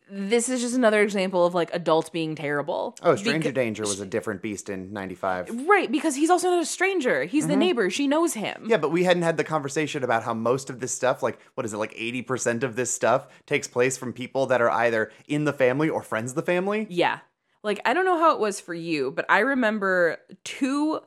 this 0.09 0.49
is 0.49 0.61
just 0.61 0.75
another 0.75 1.01
example 1.01 1.45
of 1.45 1.53
like 1.53 1.69
adults 1.73 2.09
being 2.09 2.35
terrible. 2.35 2.95
Oh, 3.01 3.15
Stranger 3.15 3.51
Beca- 3.51 3.55
Danger 3.55 3.83
was 3.83 3.99
a 3.99 4.05
different 4.05 4.41
beast 4.41 4.69
in 4.69 4.93
95. 4.93 5.67
Right, 5.67 5.91
because 5.91 6.15
he's 6.15 6.29
also 6.29 6.49
not 6.49 6.61
a 6.61 6.65
stranger. 6.65 7.23
He's 7.25 7.47
the 7.47 7.53
mm-hmm. 7.53 7.59
neighbor. 7.59 7.89
She 7.89 8.07
knows 8.07 8.33
him. 8.33 8.65
Yeah, 8.67 8.77
but 8.77 8.91
we 8.91 9.03
hadn't 9.03 9.23
had 9.23 9.37
the 9.37 9.43
conversation 9.43 10.03
about 10.03 10.23
how 10.23 10.33
most 10.33 10.69
of 10.69 10.79
this 10.79 10.93
stuff, 10.93 11.21
like, 11.21 11.39
what 11.55 11.65
is 11.65 11.73
it, 11.73 11.77
like 11.77 11.93
80% 11.93 12.63
of 12.63 12.75
this 12.75 12.93
stuff 12.93 13.27
takes 13.45 13.67
place 13.67 13.97
from 13.97 14.13
people 14.13 14.45
that 14.47 14.61
are 14.61 14.71
either 14.71 15.11
in 15.27 15.45
the 15.45 15.53
family 15.53 15.89
or 15.89 16.01
friends 16.01 16.31
of 16.31 16.35
the 16.35 16.41
family? 16.41 16.87
Yeah. 16.89 17.19
Like, 17.63 17.81
I 17.85 17.93
don't 17.93 18.05
know 18.05 18.17
how 18.17 18.33
it 18.33 18.39
was 18.39 18.59
for 18.59 18.73
you, 18.73 19.11
but 19.11 19.25
I 19.29 19.39
remember 19.39 20.17
two 20.43 21.01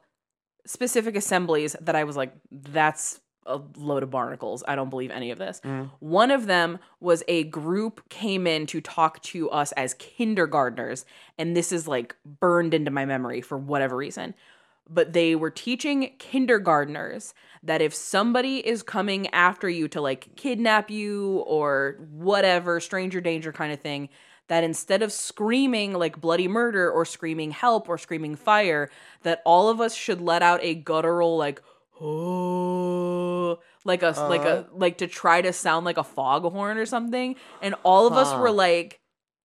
specific 0.67 1.17
assemblies 1.17 1.75
that 1.81 1.97
I 1.97 2.05
was 2.05 2.17
like, 2.17 2.35
that's 2.51 3.20
a 3.47 3.61
load 3.77 4.03
of 4.03 4.11
barnacles. 4.11 4.63
I 4.67 4.77
don't 4.77 4.91
believe 4.91 5.11
any 5.11 5.31
of 5.31 5.39
this. 5.39 5.61
Mm. 5.65 5.91
One 6.01 6.31
of 6.31 6.47
them 6.47 6.79
was 7.01 7.23
a 7.27 7.45
group 7.45 8.09
came 8.09 8.47
in 8.47 8.67
to 8.67 8.81
talk 8.81 9.23
to 9.23 9.51
us 9.51 9.73
as 9.73 9.95
kindergartners, 9.95 11.05
and 11.39 11.57
this 11.57 11.73
is 11.73 11.89
like 11.89 12.17
burned 12.25 12.75
into 12.75 12.91
my 12.91 13.05
memory 13.05 13.41
for 13.41 13.59
whatever 13.59 13.97
reason. 13.97 14.35
But 14.89 15.13
they 15.13 15.37
were 15.37 15.51
teaching 15.51 16.13
kindergartners 16.19 17.33
that 17.63 17.81
if 17.81 17.95
somebody 17.95 18.67
is 18.67 18.83
coming 18.83 19.29
after 19.29 19.69
you 19.69 19.87
to 19.89 20.01
like 20.01 20.35
kidnap 20.37 20.91
you 20.91 21.45
or 21.47 21.97
whatever, 22.11 22.81
stranger 22.81 23.21
danger 23.21 23.53
kind 23.53 23.73
of 23.73 23.81
thing, 23.81 24.09
that 24.49 24.65
instead 24.65 25.01
of 25.01 25.13
screaming 25.13 25.93
like 25.93 26.21
bloody 26.21 26.49
murder 26.49 26.91
or 26.91 27.05
screaming 27.05 27.53
help 27.53 27.89
or 27.89 27.97
screaming 27.97 28.35
fire, 28.35 28.91
that 29.23 29.43
all 29.45 29.69
of 29.69 29.81
us 29.81 29.95
should 29.95 30.21
let 30.21 30.43
out 30.43 30.59
a 30.61 30.75
guttural 30.75 31.37
like 31.37 31.63
oh 32.01 33.59
like 33.85 34.03
a 34.03 34.11
like 34.29 34.43
a 34.43 34.61
uh. 34.61 34.65
like 34.73 34.99
to 34.99 35.07
try 35.07 35.41
to 35.41 35.53
sound 35.53 35.85
like 35.85 35.97
a 35.99 36.05
foghorn 36.05 36.77
or 36.79 36.87
something 36.87 37.37
and 37.63 37.75
all 37.83 38.07
of 38.07 38.13
us 38.15 38.33
were 38.39 38.51
like 38.51 39.01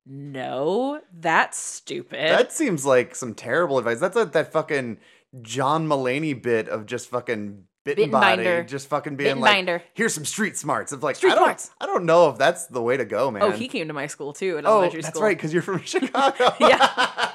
no 0.06 1.01
that's 1.14 1.58
stupid 1.58 2.30
That 2.30 2.51
seems 2.51 2.86
like 2.86 3.16
some 3.16 3.34
terrible 3.34 3.78
advice. 3.80 3.99
That's 3.99 4.16
a, 4.16 4.26
that 4.26 4.51
fucking 4.51 4.99
John 5.41 5.88
Mulaney 5.88 6.39
bit 6.39 6.70
of 6.70 6.86
just 6.86 7.10
fucking 7.10 7.64
bitten 7.84 7.95
Bitten 8.06 8.12
body, 8.12 8.38
binder. 8.43 8.64
just 8.64 8.88
fucking 8.88 9.16
being 9.16 9.30
Bitten 9.30 9.41
like, 9.41 9.53
binder. 9.53 9.84
here's 9.93 10.14
some 10.14 10.26
street 10.26 10.58
smarts. 10.58 10.91
Of 10.91 11.01
like, 11.03 11.16
Street 11.16 11.32
I 11.32 11.36
don't, 11.36 11.43
smarts. 11.45 11.72
I 11.82 11.86
don't 11.88 12.06
know 12.06 12.30
if 12.30 12.38
that's 12.38 12.68
the 12.68 12.82
way 12.82 12.97
to 12.97 13.06
go, 13.06 13.28
oh, 13.28 13.32
man. 13.32 13.41
oh 13.43 13.51
he 13.51 13.68
came 13.68 13.88
to 13.88 13.93
my 13.93 14.08
school 14.08 14.34
too 14.34 14.58
at 14.58 14.66
Oh, 14.66 14.74
elementary 14.74 15.01
that's 15.01 15.16
school 15.16 15.24
right, 15.24 15.38
because 15.38 15.53
you're 15.53 15.62
from 15.64 15.82
Chicago. 15.84 16.53
yeah 16.60 17.32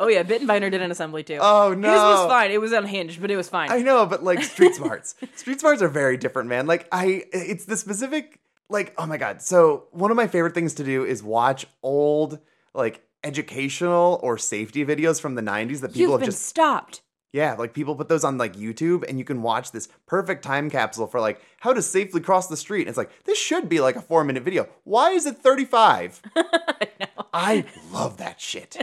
oh 0.00 0.08
yeah 0.08 0.24
bittenbinder 0.24 0.70
did 0.70 0.82
an 0.82 0.90
assembly 0.90 1.22
too 1.22 1.38
Oh, 1.40 1.72
no, 1.72 1.88
his 1.92 2.00
was 2.00 2.26
fine 2.26 2.50
it 2.50 2.60
was 2.60 2.72
unhinged 2.72 3.20
but 3.20 3.30
it 3.30 3.36
was 3.36 3.48
fine 3.48 3.70
I 3.70 3.82
know, 3.82 4.04
but 4.06 4.24
like 4.24 4.42
street 4.42 4.74
smarts. 4.80 5.14
street 5.36 5.60
smarts 5.60 5.80
are 5.82 5.88
very 5.88 6.16
different, 6.16 6.48
man. 6.48 6.66
Like 6.66 6.88
I 6.90 7.24
it's 7.32 7.66
the 7.66 7.76
specific 7.76 8.40
like 8.68 8.94
oh 8.98 9.06
my 9.06 9.16
god. 9.16 9.42
So 9.42 9.84
one 9.92 10.10
of 10.10 10.16
my 10.16 10.26
favorite 10.26 10.54
things 10.54 10.74
to 10.74 10.84
do 10.84 11.04
is 11.04 11.22
watch 11.22 11.66
old 11.82 12.38
like 12.74 13.02
educational 13.22 14.18
or 14.22 14.38
safety 14.38 14.84
videos 14.84 15.20
from 15.20 15.34
the 15.34 15.42
90s 15.42 15.80
that 15.80 15.88
people 15.88 16.00
you've 16.00 16.10
have 16.12 16.20
been 16.20 16.26
just 16.30 16.46
stopped 16.46 17.02
yeah, 17.32 17.54
like 17.54 17.74
people 17.74 17.94
put 17.94 18.08
those 18.08 18.24
on 18.24 18.38
like 18.38 18.56
YouTube 18.56 19.04
and 19.08 19.18
you 19.18 19.24
can 19.24 19.42
watch 19.42 19.72
this 19.72 19.88
perfect 20.06 20.42
time 20.42 20.68
capsule 20.70 21.06
for 21.06 21.20
like 21.20 21.40
how 21.60 21.72
to 21.72 21.82
safely 21.82 22.20
cross 22.20 22.48
the 22.48 22.56
street. 22.56 22.82
And 22.82 22.88
it's 22.88 22.98
like 22.98 23.10
this 23.24 23.38
should 23.38 23.68
be 23.68 23.80
like 23.80 23.96
a 23.96 24.02
4-minute 24.02 24.42
video. 24.42 24.68
Why 24.84 25.10
is 25.10 25.26
it 25.26 25.36
35? 25.38 26.22
I 26.36 26.88
I 27.32 27.64
love 27.92 28.16
that 28.16 28.40
shit. 28.40 28.76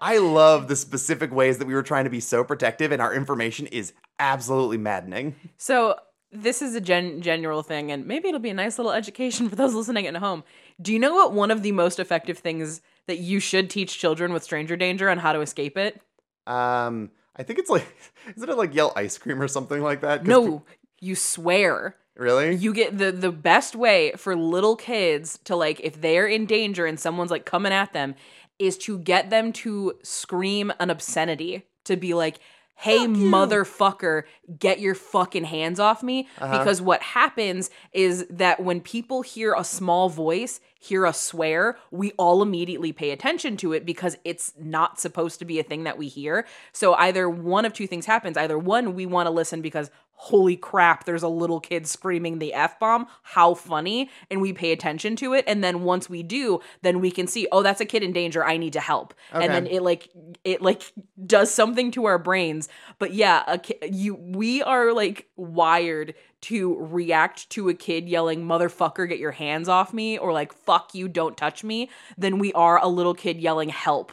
I 0.00 0.18
love 0.18 0.68
the 0.68 0.76
specific 0.76 1.32
ways 1.32 1.58
that 1.58 1.66
we 1.66 1.74
were 1.74 1.82
trying 1.82 2.04
to 2.04 2.10
be 2.10 2.20
so 2.20 2.44
protective 2.44 2.92
and 2.92 3.02
our 3.02 3.12
information 3.12 3.66
is 3.66 3.92
absolutely 4.20 4.78
maddening. 4.78 5.34
So 5.56 5.96
this 6.30 6.62
is 6.62 6.74
a 6.74 6.80
gen- 6.80 7.22
general 7.22 7.62
thing, 7.62 7.90
and 7.90 8.06
maybe 8.06 8.28
it'll 8.28 8.40
be 8.40 8.50
a 8.50 8.54
nice 8.54 8.78
little 8.78 8.92
education 8.92 9.48
for 9.48 9.56
those 9.56 9.74
listening 9.74 10.06
at 10.06 10.16
home. 10.16 10.44
Do 10.80 10.92
you 10.92 10.98
know 10.98 11.14
what 11.14 11.32
one 11.32 11.50
of 11.50 11.62
the 11.62 11.72
most 11.72 11.98
effective 11.98 12.38
things 12.38 12.80
that 13.06 13.18
you 13.18 13.40
should 13.40 13.70
teach 13.70 13.98
children 13.98 14.32
with 14.32 14.42
stranger 14.42 14.76
danger 14.76 15.08
on 15.08 15.18
how 15.18 15.32
to 15.32 15.40
escape 15.40 15.78
it? 15.78 16.00
Um, 16.46 17.10
I 17.38 17.42
think 17.42 17.58
it's 17.58 17.70
like, 17.70 17.86
isn't 18.36 18.48
it 18.48 18.56
like 18.56 18.74
yell 18.74 18.92
ice 18.96 19.18
cream 19.18 19.40
or 19.40 19.48
something 19.48 19.82
like 19.82 20.00
that? 20.00 20.26
No, 20.26 20.64
you 21.00 21.14
swear. 21.14 21.96
really? 22.16 22.54
You 22.54 22.74
get 22.74 22.98
the 22.98 23.12
the 23.12 23.32
best 23.32 23.76
way 23.76 24.12
for 24.16 24.34
little 24.34 24.76
kids 24.76 25.38
to 25.44 25.56
like 25.56 25.80
if 25.80 26.00
they're 26.00 26.26
in 26.26 26.46
danger 26.46 26.86
and 26.86 26.98
someone's 26.98 27.30
like 27.30 27.44
coming 27.44 27.72
at 27.72 27.92
them 27.92 28.14
is 28.58 28.76
to 28.76 28.98
get 28.98 29.30
them 29.30 29.52
to 29.52 29.94
scream 30.02 30.72
an 30.80 30.90
obscenity 30.90 31.64
to 31.84 31.96
be 31.96 32.12
like 32.14 32.40
hey 32.78 33.06
motherfucker 33.06 34.22
get 34.56 34.78
your 34.78 34.94
fucking 34.94 35.44
hands 35.44 35.80
off 35.80 36.02
me. 36.02 36.28
Uh-huh. 36.38 36.58
Because 36.58 36.80
what 36.80 37.02
happens 37.02 37.70
is 37.92 38.24
that 38.30 38.60
when 38.60 38.80
people 38.80 39.22
hear 39.22 39.52
a 39.56 39.64
small 39.64 40.08
voice 40.08 40.60
hear 40.80 41.04
a 41.04 41.12
swear 41.12 41.76
we 41.90 42.12
all 42.12 42.40
immediately 42.40 42.92
pay 42.92 43.10
attention 43.10 43.56
to 43.56 43.72
it 43.72 43.84
because 43.84 44.16
it's 44.24 44.52
not 44.56 45.00
supposed 45.00 45.40
to 45.40 45.44
be 45.44 45.58
a 45.58 45.64
thing 45.64 45.82
that 45.84 45.98
we 45.98 46.06
hear. 46.06 46.46
So 46.72 46.94
either 46.94 47.28
one 47.28 47.64
of 47.64 47.72
two 47.72 47.88
things 47.88 48.06
happens. 48.06 48.36
Either 48.36 48.56
one 48.56 48.94
we 48.94 49.06
want 49.06 49.26
to 49.26 49.30
listen 49.30 49.60
because 49.60 49.90
holy 50.20 50.56
crap, 50.56 51.04
there's 51.04 51.22
a 51.22 51.28
little 51.28 51.60
kid 51.60 51.86
screaming 51.86 52.40
the 52.40 52.52
F 52.52 52.78
bomb. 52.80 53.06
How 53.22 53.54
funny. 53.54 54.10
And 54.30 54.40
we 54.40 54.52
pay 54.52 54.72
attention 54.72 55.14
to 55.16 55.32
it. 55.32 55.44
And 55.46 55.62
then 55.62 55.84
once 55.84 56.10
we 56.10 56.24
do, 56.24 56.60
then 56.82 57.00
we 57.00 57.12
can 57.12 57.28
see, 57.28 57.46
oh, 57.52 57.62
that's 57.62 57.80
a 57.80 57.86
kid 57.86 58.02
in 58.02 58.12
danger. 58.12 58.44
I 58.44 58.56
need 58.56 58.72
to 58.72 58.80
help. 58.80 59.14
And 59.32 59.52
then 59.52 59.66
it 59.68 59.80
like, 59.80 60.08
it 60.42 60.60
like 60.60 60.92
does 61.24 61.54
something 61.54 61.92
to 61.92 62.06
our 62.06 62.18
brains. 62.18 62.68
But 62.98 63.14
yeah, 63.14 63.44
a 63.46 63.58
ki- 63.58 63.78
you, 63.90 64.16
we 64.16 64.60
are 64.60 64.92
like 64.92 65.28
wired 65.36 66.14
to 66.40 66.76
react 66.80 67.48
to 67.50 67.68
a 67.68 67.74
kid 67.74 68.08
yelling, 68.08 68.44
motherfucker, 68.44 69.08
get 69.08 69.18
your 69.18 69.32
hands 69.32 69.68
off 69.68 69.92
me, 69.92 70.18
or 70.18 70.32
like, 70.32 70.52
fuck 70.52 70.94
you, 70.94 71.08
don't 71.08 71.36
touch 71.36 71.62
me, 71.62 71.90
than 72.16 72.38
we 72.38 72.52
are 72.52 72.78
a 72.82 72.88
little 72.88 73.14
kid 73.14 73.40
yelling, 73.40 73.68
help. 73.68 74.12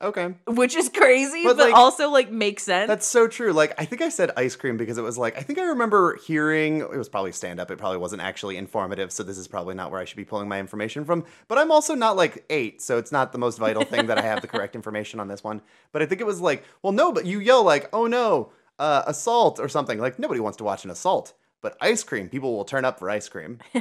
Okay. 0.00 0.32
Which 0.46 0.76
is 0.76 0.88
crazy, 0.88 1.42
But, 1.42 1.56
but, 1.56 1.70
like, 1.70 1.74
also 1.74 2.08
like 2.08 2.30
makes 2.30 2.62
sense. 2.62 2.86
That's 2.86 3.06
so 3.06 3.26
true. 3.26 3.52
Like, 3.52 3.74
I 3.80 3.84
think 3.84 4.00
I 4.00 4.10
said 4.10 4.30
ice 4.36 4.54
cream 4.54 4.76
because 4.76 4.96
it 4.96 5.02
was 5.02 5.18
like, 5.18 5.36
I 5.36 5.40
think 5.40 5.58
I 5.58 5.64
remember 5.64 6.16
hearing, 6.16 6.78
it 6.78 6.96
was 6.96 7.08
probably 7.08 7.32
stand 7.32 7.58
up. 7.58 7.70
It 7.72 7.78
probably 7.78 7.98
wasn't 7.98 8.22
actually 8.22 8.56
informative. 8.56 9.10
So 9.10 9.24
this 9.24 9.38
is 9.38 9.48
probably 9.48 9.74
not 9.74 9.90
where 9.90 10.00
I 10.00 10.04
should 10.04 10.16
be 10.16 10.24
pulling 10.24 10.48
my 10.48 10.60
information 10.60 11.04
from. 11.04 11.24
But 11.48 11.58
I'm 11.58 11.72
also 11.72 11.96
not 11.96 12.16
like 12.16 12.44
eight. 12.48 12.80
So 12.80 12.96
it's 12.96 13.10
not 13.10 13.32
the 13.32 13.38
most 13.38 13.58
vital 13.58 13.84
thing 13.84 14.06
that 14.06 14.18
I 14.18 14.22
have 14.22 14.40
the 14.40 14.46
correct 14.46 14.76
information 14.76 15.18
on 15.18 15.26
this 15.26 15.42
one. 15.42 15.62
But 15.90 16.02
I 16.02 16.06
think 16.06 16.20
it 16.20 16.26
was 16.26 16.40
like, 16.40 16.64
well, 16.82 16.92
no, 16.92 17.12
but 17.12 17.26
you 17.26 17.40
yell 17.40 17.64
like, 17.64 17.88
oh 17.92 18.06
no, 18.06 18.52
uh, 18.78 19.02
assault 19.06 19.58
or 19.58 19.68
something. 19.68 19.98
Like, 19.98 20.20
nobody 20.20 20.38
wants 20.38 20.58
to 20.58 20.64
watch 20.64 20.84
an 20.84 20.90
assault. 20.90 21.32
But 21.60 21.76
ice 21.80 22.04
cream, 22.04 22.28
people 22.28 22.56
will 22.56 22.64
turn 22.64 22.84
up 22.84 23.00
for 23.00 23.10
ice 23.10 23.28
cream. 23.28 23.58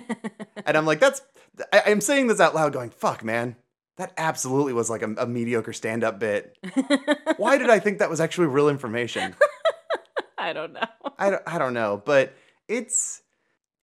and 0.66 0.76
I'm 0.76 0.88
like, 0.88 1.00
that's, 1.00 1.22
I, 1.72 1.84
I'm 1.86 2.02
saying 2.02 2.26
this 2.26 2.40
out 2.40 2.56
loud 2.56 2.74
going, 2.74 2.90
fuck, 2.90 3.24
man. 3.24 3.56
That 3.98 4.14
absolutely 4.18 4.74
was 4.74 4.90
like 4.90 5.02
a, 5.02 5.14
a 5.18 5.28
mediocre 5.28 5.74
stand 5.74 6.04
up 6.04 6.20
bit. 6.20 6.58
Why 7.38 7.58
did 7.58 7.70
I 7.70 7.80
think 7.80 8.00
that 8.00 8.10
was 8.10 8.22
actually 8.22 8.48
real 8.48 8.70
information? 8.70 9.36
I 10.38 10.54
don't 10.54 10.74
know. 10.74 10.86
I 11.18 11.32
don't, 11.32 11.44
I 11.48 11.58
don't 11.58 11.74
know, 11.74 12.02
but 12.06 12.34
it's 12.68 13.24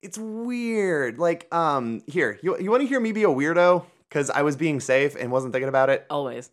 it's 0.03 0.17
weird. 0.17 1.19
Like, 1.19 1.53
um, 1.53 2.03
here, 2.07 2.39
you 2.43 2.59
you 2.59 2.71
want 2.71 2.83
to 2.83 2.87
hear 2.87 3.01
me 3.01 3.13
be 3.13 3.25
a 3.25 3.29
weirdo 3.29 3.85
because 4.09 4.31
I 4.31 4.43
was 4.43 4.55
being 4.55 4.79
safe 4.79 5.17
and 5.19 5.33
wasn't 5.33 5.53
thinking 5.53 5.69
about 5.69 5.91
it. 5.91 6.07
Always. 6.09 6.51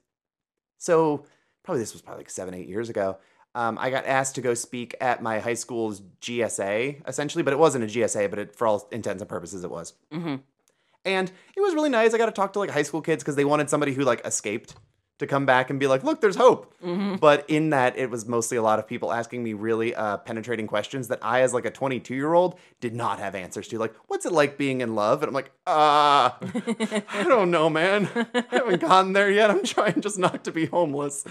So 0.79 1.25
probably 1.63 1.81
this 1.81 1.93
was 1.93 2.01
probably 2.01 2.21
like 2.21 2.29
seven, 2.31 2.55
eight 2.55 2.67
years 2.67 2.89
ago. 2.89 3.17
Um, 3.53 3.77
I 3.79 3.89
got 3.89 4.05
asked 4.05 4.35
to 4.35 4.41
go 4.41 4.53
speak 4.53 4.95
at 5.01 5.21
my 5.21 5.39
high 5.39 5.53
school's 5.55 6.01
GSA, 6.21 7.07
essentially, 7.07 7.43
but 7.43 7.53
it 7.53 7.59
wasn't 7.59 7.83
a 7.83 7.87
GSA, 7.87 8.29
but 8.29 8.39
it, 8.39 8.55
for 8.55 8.65
all 8.65 8.87
intents 8.91 9.21
and 9.21 9.29
purposes, 9.29 9.63
it 9.63 9.69
was. 9.69 9.93
hmm 10.11 10.37
And 11.05 11.31
it 11.55 11.61
was 11.61 11.73
really 11.73 11.89
nice. 11.89 12.13
I 12.13 12.17
got 12.17 12.27
to 12.27 12.31
talk 12.31 12.53
to 12.53 12.59
like 12.59 12.69
high 12.69 12.83
school 12.83 13.01
kids 13.01 13.23
because 13.23 13.35
they 13.35 13.45
wanted 13.45 13.69
somebody 13.69 13.93
who 13.93 14.03
like 14.03 14.25
escaped 14.25 14.75
to 15.21 15.27
come 15.27 15.45
back 15.45 15.69
and 15.69 15.79
be 15.79 15.87
like, 15.87 16.03
look, 16.03 16.19
there's 16.19 16.35
hope. 16.35 16.73
But 17.19 17.45
in 17.47 17.69
that, 17.69 17.97
it 17.97 18.09
was 18.09 18.27
mostly 18.27 18.57
a 18.57 18.61
lot 18.61 18.79
of 18.79 18.87
people 18.87 19.13
asking 19.13 19.43
me 19.43 19.53
really 19.53 19.95
uh, 19.95 20.17
penetrating 20.17 20.67
questions 20.67 21.07
that 21.09 21.19
I, 21.21 21.41
as 21.41 21.53
like 21.53 21.65
a 21.65 21.71
22 21.71 22.13
year 22.15 22.33
old, 22.33 22.59
did 22.79 22.93
not 22.95 23.19
have 23.19 23.35
answers 23.35 23.67
to. 23.69 23.79
Like, 23.79 23.93
what's 24.07 24.25
it 24.25 24.31
like 24.31 24.57
being 24.57 24.81
in 24.81 24.95
love? 24.95 25.21
And 25.21 25.29
I'm 25.29 25.33
like, 25.33 25.51
ah, 25.67 26.37
I 27.13 27.23
don't 27.23 27.51
know, 27.51 27.69
man. 27.69 28.09
I 28.15 28.43
haven't 28.49 28.81
gotten 28.81 29.13
there 29.13 29.31
yet. 29.31 29.51
I'm 29.51 29.63
trying 29.63 30.01
just 30.01 30.17
not 30.17 30.43
to 30.45 30.51
be 30.51 30.65
homeless. 30.65 31.23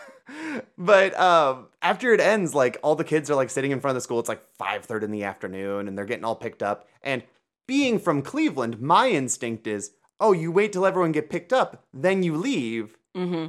but 0.78 1.18
um, 1.18 1.68
after 1.80 2.12
it 2.12 2.20
ends, 2.20 2.54
like 2.54 2.78
all 2.82 2.94
the 2.94 3.04
kids 3.04 3.30
are 3.30 3.34
like 3.34 3.50
sitting 3.50 3.70
in 3.70 3.80
front 3.80 3.92
of 3.92 3.96
the 3.96 4.04
school. 4.04 4.20
It's 4.20 4.28
like 4.28 4.42
5:30 4.58 5.04
in 5.04 5.10
the 5.10 5.24
afternoon, 5.24 5.88
and 5.88 5.96
they're 5.96 6.04
getting 6.04 6.24
all 6.24 6.36
picked 6.36 6.62
up. 6.62 6.86
And 7.02 7.22
being 7.66 7.98
from 7.98 8.22
Cleveland, 8.22 8.80
my 8.80 9.08
instinct 9.08 9.66
is, 9.66 9.92
oh, 10.20 10.32
you 10.32 10.52
wait 10.52 10.72
till 10.72 10.86
everyone 10.86 11.12
get 11.12 11.30
picked 11.30 11.52
up, 11.52 11.84
then 11.92 12.22
you 12.22 12.36
leave. 12.36 12.96
hmm 13.14 13.46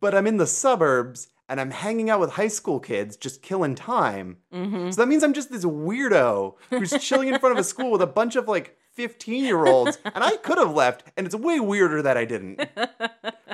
But 0.00 0.14
I'm 0.14 0.26
in 0.26 0.36
the 0.36 0.46
suburbs 0.46 1.28
and 1.48 1.60
I'm 1.60 1.70
hanging 1.70 2.08
out 2.08 2.20
with 2.20 2.32
high 2.32 2.48
school 2.48 2.80
kids, 2.80 3.16
just 3.16 3.42
killing 3.42 3.74
time. 3.74 4.38
hmm 4.52 4.90
So 4.90 5.02
that 5.02 5.08
means 5.08 5.22
I'm 5.22 5.34
just 5.34 5.50
this 5.50 5.64
weirdo 5.64 6.54
who's 6.70 6.92
chilling 7.00 7.28
in 7.28 7.38
front 7.38 7.54
of 7.54 7.58
a 7.60 7.64
school 7.64 7.90
with 7.90 8.02
a 8.02 8.06
bunch 8.06 8.36
of 8.36 8.48
like 8.48 8.78
15 8.94 9.44
year 9.44 9.66
olds, 9.66 9.98
and 10.04 10.22
I 10.22 10.36
could 10.36 10.58
have 10.58 10.74
left, 10.74 11.04
and 11.16 11.26
it's 11.26 11.34
way 11.34 11.60
weirder 11.60 12.02
that 12.02 12.16
I 12.16 12.24
didn't. 12.24 12.60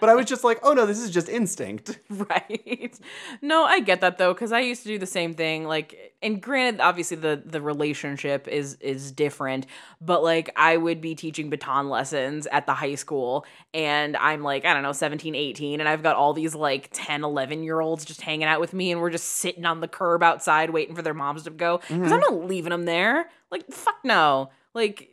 But 0.00 0.08
I 0.08 0.14
was 0.14 0.26
just 0.26 0.44
like, 0.44 0.60
oh 0.62 0.72
no, 0.72 0.86
this 0.86 1.00
is 1.00 1.10
just 1.10 1.28
instinct. 1.28 1.98
right 2.10 2.98
no 3.42 3.64
i 3.64 3.80
get 3.80 4.00
that 4.00 4.18
though 4.18 4.32
because 4.32 4.52
i 4.52 4.60
used 4.60 4.82
to 4.82 4.88
do 4.88 4.98
the 4.98 5.06
same 5.06 5.34
thing 5.34 5.64
like 5.64 6.14
and 6.22 6.40
granted 6.40 6.80
obviously 6.80 7.16
the 7.16 7.42
the 7.44 7.60
relationship 7.60 8.48
is 8.48 8.74
is 8.80 9.12
different 9.12 9.66
but 10.00 10.22
like 10.22 10.50
i 10.56 10.76
would 10.76 11.00
be 11.00 11.14
teaching 11.14 11.50
baton 11.50 11.88
lessons 11.88 12.46
at 12.50 12.66
the 12.66 12.74
high 12.74 12.94
school 12.94 13.44
and 13.74 14.16
i'm 14.16 14.42
like 14.42 14.64
i 14.64 14.72
don't 14.72 14.82
know 14.82 14.92
17 14.92 15.34
18 15.34 15.80
and 15.80 15.88
i've 15.88 16.02
got 16.02 16.16
all 16.16 16.32
these 16.32 16.54
like 16.54 16.88
10 16.92 17.24
11 17.24 17.62
year 17.62 17.80
olds 17.80 18.04
just 18.04 18.20
hanging 18.20 18.46
out 18.46 18.60
with 18.60 18.72
me 18.72 18.90
and 18.90 19.00
we're 19.00 19.10
just 19.10 19.28
sitting 19.28 19.64
on 19.64 19.80
the 19.80 19.88
curb 19.88 20.22
outside 20.22 20.70
waiting 20.70 20.94
for 20.94 21.02
their 21.02 21.14
moms 21.14 21.44
to 21.44 21.50
go 21.50 21.78
because 21.78 21.96
mm-hmm. 21.96 22.12
i'm 22.12 22.20
not 22.20 22.44
leaving 22.44 22.70
them 22.70 22.84
there 22.84 23.28
like 23.50 23.66
fuck 23.70 23.98
no 24.04 24.50
like 24.74 25.10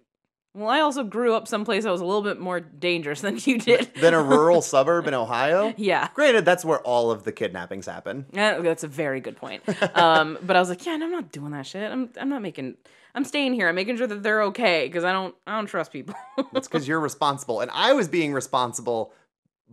well 0.56 0.69
i 0.69 0.80
also 0.80 1.03
grew 1.03 1.34
up 1.36 1.48
someplace 1.48 1.84
that 1.84 1.91
was 1.91 2.02
a 2.02 2.06
little 2.06 2.22
bit 2.22 2.40
more 2.40 2.60
dangerous 2.60 3.22
than 3.26 3.38
you 3.44 3.60
did 3.60 3.94
than 4.02 4.14
a 4.14 4.22
rural 4.23 4.61
suburb 4.61 5.06
in 5.07 5.14
Ohio. 5.14 5.73
yeah 5.77 6.07
Granted, 6.14 6.45
that's 6.45 6.64
where 6.65 6.80
all 6.80 7.11
of 7.11 7.23
the 7.23 7.32
kidnappings 7.32 7.86
happen. 7.86 8.26
Yeah, 8.32 8.60
that's 8.61 8.84
a 8.84 8.88
very 8.88 9.19
good 9.19 9.36
point. 9.38 9.61
Um, 9.95 10.38
but 10.41 10.56
I 10.56 10.60
was 10.60 10.69
like, 10.69 10.86
yeah, 10.86 10.95
no, 10.95 11.06
I'm 11.06 11.11
not 11.11 11.32
doing 11.32 11.52
that 11.52 11.65
shit. 11.68 11.91
I'm 11.91 12.10
I'm 12.19 12.30
not 12.30 12.41
making. 12.41 12.76
I'm 13.14 13.23
staying 13.26 13.53
here. 13.53 13.68
I'm 13.69 13.76
making 13.76 13.98
sure 13.98 14.07
that 14.07 14.23
they're 14.23 14.44
okay 14.44 14.88
because 14.88 15.03
I 15.03 15.11
don't 15.11 15.36
I 15.45 15.56
don't 15.56 15.68
trust 15.68 15.91
people. 15.91 16.15
That's 16.53 16.68
because 16.68 16.88
you're 16.88 16.99
responsible, 16.99 17.61
and 17.61 17.69
I 17.72 17.94
was 17.94 18.07
being 18.07 18.34
responsible, 18.34 19.14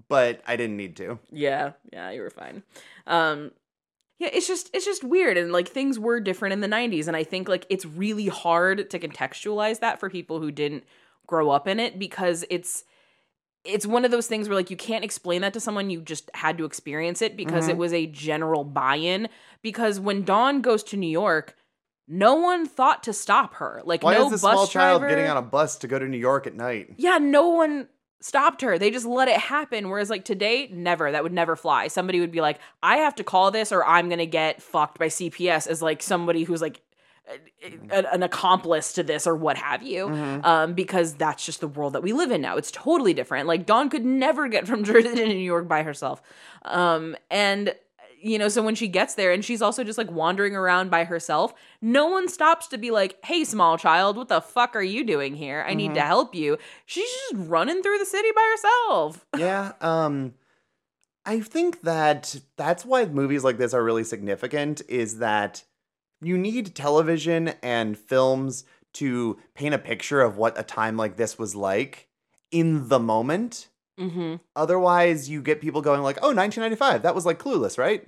but 0.09 0.43
I 0.47 0.57
didn't 0.57 0.77
need 0.77 0.97
to. 0.97 1.19
yeah, 1.31 1.73
yeah, 1.93 2.11
you 2.11 2.21
were 2.23 2.31
fine. 2.31 2.63
Um, 3.07 3.51
yeah, 4.19 4.29
it's 4.33 4.47
just 4.47 4.71
it's 4.73 4.85
just 4.85 5.03
weird 5.03 5.37
and 5.37 5.53
like 5.53 5.69
things 5.69 5.99
were 5.99 6.21
different 6.21 6.53
in 6.53 6.61
the 6.61 6.69
90s 6.69 7.09
and 7.09 7.17
I 7.17 7.25
think 7.25 7.49
like 7.49 7.67
it's 7.69 7.85
really 7.85 8.29
hard 8.29 8.91
to 8.91 8.99
contextualize 8.99 9.81
that 9.81 9.99
for 9.99 10.09
people 10.09 10.41
who 10.41 10.51
didn't 10.51 10.85
grow 11.27 11.51
up 11.51 11.67
in 11.67 11.81
it 11.81 11.99
because 11.99 12.45
it's 12.51 12.85
it's 13.65 13.87
one 13.87 14.05
of 14.05 14.11
those 14.11 14.27
things 14.27 14.49
where 14.49 14.57
like 14.57 14.71
you 14.71 14.77
can't 14.77 15.05
explain 15.05 15.41
that 15.43 15.53
to 15.55 15.61
someone 15.61 15.91
you 15.91 16.01
just 16.01 16.31
had 16.35 16.59
to 16.59 16.65
experience 16.65 17.23
it 17.23 17.37
because 17.37 17.69
it 17.69 17.73
mm-hmm. 17.73 17.81
was 17.81 17.93
a 17.93 18.07
general 18.07 18.65
buy-in 18.65 19.29
because 19.63 20.01
when 20.01 20.25
Dawn 20.25 20.61
goes 20.61 20.83
to 20.85 20.97
New 20.97 21.11
York 21.11 21.57
no 22.09 22.35
one 22.35 22.67
thought 22.67 23.03
to 23.05 23.13
stop 23.13 23.55
her 23.55 23.81
like 23.85 24.03
Why 24.03 24.15
no 24.15 24.27
is 24.27 24.33
this 24.33 24.43
bus 24.43 24.53
small 24.53 24.67
child 24.67 25.03
getting 25.03 25.27
on 25.27 25.37
a 25.37 25.43
bus 25.43 25.77
to 25.79 25.89
go 25.89 25.99
to 25.99 26.07
New 26.07 26.19
York 26.19 26.47
at 26.47 26.55
night? 26.55 26.95
yeah, 26.97 27.19
no 27.19 27.49
one 27.49 27.89
stopped 28.23 28.63
her. 28.63 28.79
They 28.79 28.91
just 28.91 29.07
let 29.07 29.29
it 29.29 29.39
happen. 29.39 29.89
Whereas, 29.91 30.09
like 30.11 30.25
today, 30.25 30.69
never. 30.73 31.11
That 31.13 31.23
would 31.23 31.33
never 31.33 31.57
fly. 31.57 31.89
Somebody 31.89 32.21
would 32.21 32.33
be 32.33 32.41
like, 32.41 32.59
I 32.83 32.97
have 32.99 33.15
to 33.17 33.25
call 33.25 33.51
this 33.51 33.73
or 33.73 33.85
I'm 33.85 34.09
going 34.09 34.19
to 34.19 34.27
get 34.27 34.63
fucked 34.63 34.99
by 34.99 35.09
CPS 35.09 35.67
as 35.67 35.83
like 35.83 36.03
somebody 36.03 36.45
who's 36.45 36.63
like, 36.63 36.81
a- 37.91 38.13
an 38.13 38.23
accomplice 38.25 38.93
to 38.95 39.03
this 39.05 39.27
or 39.29 39.37
what 39.37 39.57
have 39.57 39.83
you 39.83 40.09
um, 40.43 40.75
because 40.75 41.15
that's 41.15 41.47
just 41.47 41.61
the 41.61 41.69
world 41.69 41.93
that 41.93 42.03
we 42.03 42.13
live 42.13 42.33
in 42.33 42.41
now 42.41 42.57
it's 42.57 42.71
totally 42.73 43.15
different 43.15 43.47
like 43.47 43.65
dawn 43.65 43.89
could 43.89 44.05
never 44.05 44.49
get 44.49 44.67
from 44.67 44.83
jersey 44.91 45.15
to 45.15 45.27
new 45.29 45.37
york 45.37 45.69
by 45.69 45.85
herself 45.85 46.21
um, 46.65 47.17
and 47.31 47.75
you 48.23 48.39
know 48.39 48.49
so 48.49 48.63
when 48.63 48.75
she 48.75 48.89
gets 48.89 49.15
there 49.15 49.33
and 49.33 49.45
she's 49.45 49.61
also 49.61 49.83
just 49.85 49.99
like 49.99 50.11
wandering 50.11 50.55
around 50.55 50.91
by 50.91 51.05
herself 51.05 51.53
no 51.81 52.07
one 52.07 52.29
stops 52.29 52.67
to 52.69 52.79
be 52.79 52.91
like 52.91 53.19
hey 53.25 53.45
small 53.45 53.77
child 53.77 54.17
what 54.17 54.29
the 54.29 54.41
fuck 54.41 54.77
are 54.77 54.83
you 54.83 55.05
doing 55.05 55.35
here? 55.35 55.65
I 55.67 55.75
need 55.75 55.95
to 55.95 56.01
help 56.03 56.35
you. 56.35 56.59
She's 56.87 57.09
just 57.31 57.49
running 57.49 57.83
through 57.83 57.99
the 57.99 58.07
city 58.07 58.29
by 58.35 58.55
herself. 58.55 59.27
Yeah, 59.39 59.73
um 59.81 60.35
I 61.25 61.41
think 61.41 61.83
that 61.83 62.37
that's 62.57 62.85
why 62.85 63.05
movies 63.05 63.45
like 63.45 63.59
this 63.59 63.75
are 63.75 63.85
really 63.85 64.05
significant 64.05 64.83
is 64.89 65.19
that 65.19 65.65
you 66.21 66.37
need 66.37 66.75
television 66.75 67.55
and 67.63 67.99
films 67.99 68.65
to 68.95 69.39
paint 69.55 69.75
a 69.75 69.79
picture 69.79 70.21
of 70.21 70.37
what 70.37 70.59
a 70.59 70.63
time 70.63 70.97
like 70.97 71.17
this 71.17 71.39
was 71.39 71.55
like 71.55 72.09
in 72.51 72.89
the 72.89 72.99
moment. 72.99 73.69
Mm-hmm. 73.99 74.37
Otherwise, 74.57 75.29
you 75.29 75.43
get 75.43 75.61
people 75.61 75.83
going 75.83 76.03
like, 76.03 76.19
"Oh, 76.23 76.35
1995, 76.35 77.03
that 77.03 77.15
was 77.15 77.27
like 77.27 77.39
Clueless, 77.39 77.79
right?" 77.79 78.07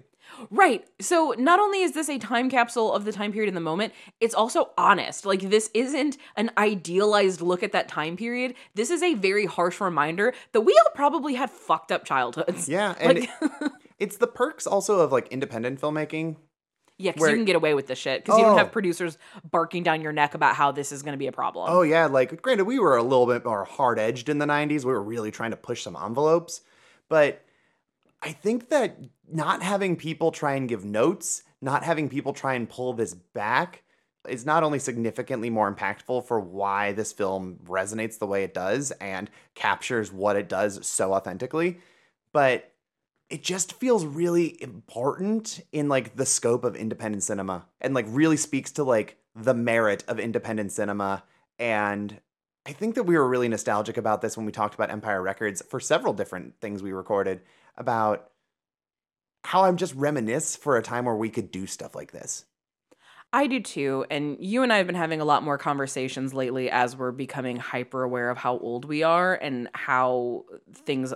Right. 0.50 0.84
So 1.00 1.34
not 1.38 1.60
only 1.60 1.82
is 1.82 1.92
this 1.92 2.08
a 2.08 2.18
time 2.18 2.50
capsule 2.50 2.92
of 2.92 3.04
the 3.04 3.12
time 3.12 3.30
period 3.32 3.48
in 3.48 3.54
the 3.54 3.60
moment, 3.60 3.92
it's 4.20 4.34
also 4.34 4.70
honest. 4.76 5.24
Like 5.26 5.42
this 5.42 5.70
isn't 5.74 6.16
an 6.36 6.50
idealized 6.58 7.40
look 7.40 7.62
at 7.62 7.72
that 7.72 7.88
time 7.88 8.16
period. 8.16 8.54
This 8.74 8.90
is 8.90 9.02
a 9.02 9.14
very 9.14 9.46
harsh 9.46 9.80
reminder 9.80 10.32
that 10.52 10.62
we 10.62 10.72
all 10.72 10.90
probably 10.94 11.34
had 11.34 11.50
fucked 11.50 11.92
up 11.92 12.04
childhoods. 12.04 12.68
Yeah, 12.68 12.94
and 13.00 13.20
Like, 13.20 13.30
it- 13.40 13.72
it's 13.98 14.16
the 14.16 14.26
perks 14.26 14.66
also 14.66 15.00
of 15.00 15.12
like 15.12 15.28
independent 15.28 15.80
filmmaking. 15.80 16.36
Yeah, 16.98 17.12
because 17.12 17.28
you 17.30 17.36
can 17.36 17.44
get 17.44 17.56
away 17.56 17.74
with 17.74 17.86
this 17.86 17.98
shit 17.98 18.24
because 18.24 18.38
you 18.38 18.44
don't 18.44 18.54
Oh. 18.54 18.58
have 18.58 18.72
producers 18.72 19.18
barking 19.50 19.82
down 19.82 20.00
your 20.00 20.12
neck 20.12 20.34
about 20.34 20.54
how 20.54 20.70
this 20.72 20.92
is 20.92 21.02
going 21.02 21.12
to 21.12 21.18
be 21.18 21.26
a 21.26 21.32
problem. 21.32 21.66
Oh 21.68 21.82
yeah, 21.82 22.06
like 22.06 22.40
granted, 22.42 22.64
we 22.64 22.78
were 22.78 22.96
a 22.96 23.02
little 23.02 23.26
bit 23.26 23.44
more 23.44 23.64
hard 23.64 23.98
edged 23.98 24.28
in 24.28 24.38
the 24.38 24.46
'90s. 24.46 24.84
We 24.84 24.92
were 24.92 25.02
really 25.02 25.30
trying 25.30 25.50
to 25.50 25.56
push 25.56 25.82
some 25.82 25.96
envelopes, 25.96 26.60
but 27.08 27.42
I 28.22 28.32
think 28.32 28.68
that 28.70 28.98
not 29.30 29.62
having 29.62 29.96
people 29.96 30.30
try 30.30 30.54
and 30.54 30.68
give 30.68 30.84
notes, 30.84 31.42
not 31.60 31.82
having 31.82 32.08
people 32.08 32.32
try 32.32 32.54
and 32.54 32.68
pull 32.68 32.92
this 32.92 33.14
back, 33.14 33.82
is 34.28 34.46
not 34.46 34.62
only 34.62 34.78
significantly 34.78 35.50
more 35.50 35.72
impactful 35.72 36.26
for 36.26 36.40
why 36.40 36.92
this 36.92 37.12
film 37.12 37.58
resonates 37.66 38.18
the 38.18 38.26
way 38.26 38.42
it 38.44 38.54
does 38.54 38.90
and 38.92 39.30
captures 39.54 40.10
what 40.12 40.36
it 40.36 40.48
does 40.48 40.86
so 40.86 41.12
authentically, 41.12 41.78
but 42.32 42.70
it 43.30 43.42
just 43.42 43.72
feels 43.74 44.04
really 44.04 44.60
important 44.62 45.60
in 45.72 45.88
like 45.88 46.16
the 46.16 46.26
scope 46.26 46.64
of 46.64 46.76
independent 46.76 47.22
cinema 47.22 47.66
and 47.80 47.94
like 47.94 48.06
really 48.08 48.36
speaks 48.36 48.72
to 48.72 48.84
like 48.84 49.16
the 49.34 49.54
merit 49.54 50.04
of 50.06 50.20
independent 50.20 50.72
cinema 50.72 51.24
and 51.58 52.20
I 52.66 52.72
think 52.72 52.94
that 52.94 53.02
we 53.02 53.16
were 53.16 53.28
really 53.28 53.48
nostalgic 53.48 53.98
about 53.98 54.22
this 54.22 54.36
when 54.36 54.46
we 54.46 54.52
talked 54.52 54.74
about 54.74 54.90
Empire 54.90 55.20
Records 55.20 55.62
for 55.68 55.80
several 55.80 56.14
different 56.14 56.54
things 56.60 56.82
we 56.82 56.92
recorded 56.92 57.42
about 57.76 58.30
how 59.44 59.64
I'm 59.64 59.76
just 59.76 59.94
reminisce 59.94 60.56
for 60.56 60.78
a 60.78 60.82
time 60.82 61.04
where 61.04 61.14
we 61.14 61.28
could 61.28 61.50
do 61.50 61.66
stuff 61.66 61.94
like 61.94 62.12
this. 62.12 62.46
I 63.34 63.48
do 63.48 63.60
too. 63.60 64.06
And 64.10 64.36
you 64.40 64.62
and 64.62 64.72
I 64.72 64.78
have 64.78 64.86
been 64.86 64.96
having 64.96 65.20
a 65.20 65.24
lot 65.24 65.42
more 65.42 65.58
conversations 65.58 66.32
lately 66.32 66.70
as 66.70 66.96
we're 66.96 67.10
becoming 67.10 67.56
hyper 67.56 68.02
aware 68.02 68.30
of 68.30 68.38
how 68.38 68.58
old 68.58 68.86
we 68.86 69.02
are 69.02 69.34
and 69.34 69.68
how 69.74 70.44
things 70.72 71.12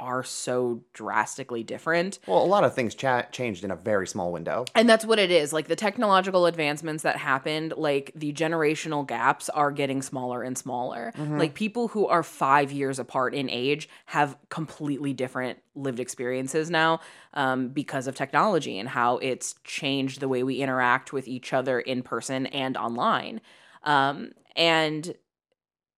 are 0.00 0.24
so 0.24 0.82
drastically 0.92 1.62
different. 1.62 2.18
Well, 2.26 2.42
a 2.42 2.44
lot 2.44 2.64
of 2.64 2.74
things 2.74 2.94
cha- 2.94 3.22
changed 3.30 3.62
in 3.62 3.70
a 3.70 3.76
very 3.76 4.06
small 4.06 4.32
window. 4.32 4.64
And 4.74 4.88
that's 4.88 5.04
what 5.04 5.18
it 5.20 5.30
is. 5.30 5.52
Like 5.52 5.68
the 5.68 5.76
technological 5.76 6.46
advancements 6.46 7.04
that 7.04 7.16
happened, 7.16 7.74
like 7.76 8.10
the 8.16 8.32
generational 8.32 9.06
gaps 9.06 9.48
are 9.50 9.70
getting 9.70 10.02
smaller 10.02 10.42
and 10.42 10.58
smaller. 10.58 11.12
Like 11.38 11.54
people 11.54 11.88
who 11.88 12.08
are 12.08 12.22
five 12.22 12.72
years 12.72 12.98
apart 12.98 13.34
in 13.34 13.48
age 13.48 13.88
have 14.06 14.36
completely 14.48 15.12
different 15.12 15.58
lived 15.74 16.00
experiences 16.00 16.70
now 16.70 17.00
um, 17.34 17.68
because 17.68 18.06
of 18.06 18.14
technology 18.14 18.78
and 18.78 18.88
how 18.88 19.18
it's 19.18 19.54
changed 19.62 20.20
the 20.20 20.28
way 20.28 20.42
we 20.42 20.56
interact 20.56 21.12
with 21.12 21.28
each 21.28 21.52
other 21.52 21.78
in 21.78 22.02
person 22.02 22.46
and 22.46 22.76
online. 22.76 23.40
Um, 23.84 24.32
and 24.56 25.14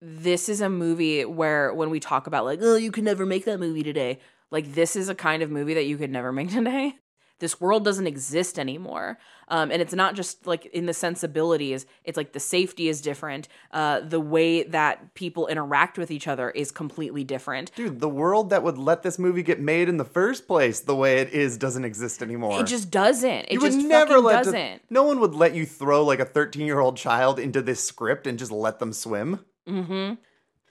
this 0.05 0.49
is 0.49 0.61
a 0.61 0.69
movie 0.69 1.24
where 1.24 1.73
when 1.73 1.89
we 1.89 2.01
talk 2.01 2.27
about 2.27 2.45
like 2.45 2.59
oh 2.61 2.74
you 2.74 2.91
could 2.91 3.05
never 3.05 3.24
make 3.24 3.45
that 3.45 3.61
movie 3.61 3.85
today 3.85 4.19
like 4.51 4.74
this 4.74 4.97
is 4.97 5.09
a 5.09 5.15
kind 5.15 5.43
of 5.43 5.51
movie 5.51 5.74
that 5.74 5.87
you 5.87 5.97
could 5.97 6.11
never 6.11 6.31
make 6.41 6.51
today. 6.53 6.97
This 7.39 7.61
world 7.61 7.85
doesn't 7.85 8.07
exist 8.07 8.57
anymore. 8.57 9.19
Um, 9.49 9.73
and 9.73 9.83
it's 9.83 9.95
not 9.95 10.15
just 10.15 10.47
like 10.47 10.66
in 10.66 10.87
the 10.87 10.95
sensibilities 10.95 11.87
it's 12.05 12.16
like 12.16 12.33
the 12.33 12.39
safety 12.39 12.89
is 12.89 13.01
different. 13.01 13.49
Uh, 13.73 13.99
the 13.99 14.20
way 14.20 14.62
that 14.62 15.15
people 15.15 15.49
interact 15.49 15.99
with 15.99 16.12
each 16.12 16.29
other 16.29 16.51
is 16.51 16.70
completely 16.70 17.24
different. 17.24 17.74
Dude, 17.74 17.99
the 17.99 18.09
world 18.09 18.51
that 18.51 18.62
would 18.62 18.79
let 18.79 19.03
this 19.03 19.19
movie 19.19 19.43
get 19.43 19.59
made 19.59 19.89
in 19.89 19.97
the 19.97 20.05
first 20.05 20.47
place, 20.47 20.81
the 20.81 20.95
way 20.95 21.19
it 21.19 21.31
is, 21.31 21.59
doesn't 21.59 21.85
exist 21.85 22.23
anymore. 22.23 22.61
it 22.61 22.66
just 22.66 22.93
doesn't. 22.93 23.47
It 23.47 23.55
you 23.55 23.61
just 23.61 23.79
would 23.79 23.87
never 23.87 24.11
fucking 24.11 24.24
let 24.24 24.45
doesn't. 24.45 24.83
no 24.89 25.03
one 25.03 25.19
would 25.19 25.35
let 25.35 25.55
you 25.55 25.66
throw 25.66 26.05
like 26.05 26.20
a 26.20 26.24
13 26.24 26.65
year 26.65 26.79
old 26.79 26.97
child 26.97 27.41
into 27.41 27.61
this 27.61 27.83
script 27.83 28.27
and 28.29 28.39
just 28.39 28.53
let 28.53 28.79
them 28.79 28.93
swim. 28.93 29.41
Mm-hmm. 29.68 30.14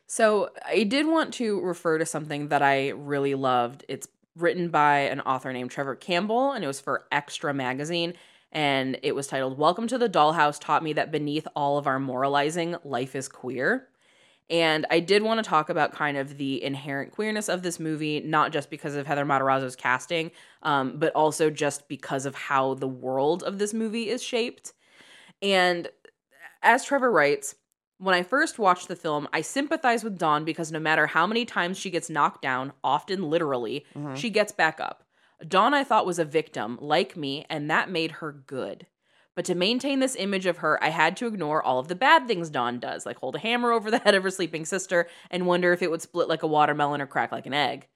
So 0.07 0.49
I 0.65 0.83
did 0.83 1.07
want 1.07 1.33
to 1.35 1.61
refer 1.61 1.97
to 1.97 2.05
something 2.05 2.49
that 2.49 2.61
I 2.61 2.89
really 2.89 3.35
loved. 3.35 3.85
It's 3.87 4.07
written 4.35 4.69
by 4.69 4.99
an 4.99 5.21
author 5.21 5.53
named 5.53 5.71
Trevor 5.71 5.95
Campbell, 5.95 6.51
and 6.51 6.63
it 6.63 6.67
was 6.67 6.81
for 6.81 7.05
Xtra 7.11 7.55
Magazine. 7.55 8.13
And 8.51 8.99
it 9.03 9.15
was 9.15 9.27
titled 9.27 9.57
Welcome 9.57 9.87
to 9.87 9.97
the 9.97 10.09
Dollhouse 10.09 10.59
Taught 10.59 10.83
Me 10.83 10.91
That 10.93 11.11
Beneath 11.11 11.47
All 11.55 11.77
of 11.77 11.87
Our 11.87 11.99
Moralizing, 11.99 12.75
Life 12.83 13.15
is 13.15 13.29
Queer. 13.29 13.87
And 14.49 14.85
I 14.91 14.99
did 14.99 15.23
want 15.23 15.41
to 15.41 15.49
talk 15.49 15.69
about 15.69 15.93
kind 15.93 16.17
of 16.17 16.37
the 16.37 16.61
inherent 16.61 17.13
queerness 17.13 17.47
of 17.47 17.63
this 17.63 17.79
movie, 17.79 18.19
not 18.19 18.51
just 18.51 18.69
because 18.69 18.95
of 18.95 19.07
Heather 19.07 19.25
Matarazzo's 19.25 19.77
casting, 19.77 20.31
um, 20.61 20.97
but 20.97 21.15
also 21.15 21.49
just 21.49 21.87
because 21.87 22.25
of 22.25 22.35
how 22.35 22.73
the 22.73 22.87
world 22.87 23.43
of 23.43 23.59
this 23.59 23.73
movie 23.73 24.09
is 24.09 24.21
shaped. 24.21 24.73
And 25.41 25.87
as 26.61 26.83
Trevor 26.83 27.09
writes, 27.09 27.55
when 28.01 28.15
I 28.15 28.23
first 28.23 28.57
watched 28.57 28.87
the 28.87 28.95
film, 28.95 29.27
I 29.31 29.41
sympathize 29.41 30.03
with 30.03 30.17
Dawn 30.17 30.43
because 30.43 30.71
no 30.71 30.79
matter 30.79 31.05
how 31.05 31.27
many 31.27 31.45
times 31.45 31.77
she 31.77 31.91
gets 31.91 32.09
knocked 32.09 32.41
down, 32.41 32.73
often 32.83 33.29
literally, 33.29 33.85
mm-hmm. 33.95 34.15
she 34.15 34.31
gets 34.31 34.51
back 34.51 34.79
up. 34.79 35.03
Dawn, 35.47 35.75
I 35.75 35.83
thought, 35.83 36.07
was 36.07 36.17
a 36.17 36.25
victim, 36.25 36.79
like 36.81 37.15
me, 37.15 37.45
and 37.47 37.69
that 37.69 37.91
made 37.91 38.13
her 38.13 38.31
good. 38.31 38.87
But 39.35 39.45
to 39.45 39.55
maintain 39.55 39.99
this 39.99 40.15
image 40.15 40.47
of 40.47 40.57
her, 40.57 40.83
I 40.83 40.89
had 40.89 41.15
to 41.17 41.27
ignore 41.27 41.61
all 41.61 41.77
of 41.77 41.89
the 41.89 41.95
bad 41.95 42.27
things 42.27 42.49
Dawn 42.49 42.79
does, 42.79 43.05
like 43.05 43.17
hold 43.17 43.35
a 43.35 43.39
hammer 43.39 43.71
over 43.71 43.91
the 43.91 43.99
head 44.03 44.15
of 44.15 44.23
her 44.23 44.31
sleeping 44.31 44.65
sister 44.65 45.07
and 45.29 45.45
wonder 45.45 45.71
if 45.71 45.83
it 45.83 45.91
would 45.91 46.01
split 46.01 46.27
like 46.27 46.41
a 46.41 46.47
watermelon 46.47 47.01
or 47.01 47.07
crack 47.07 47.31
like 47.31 47.45
an 47.45 47.53
egg. 47.53 47.87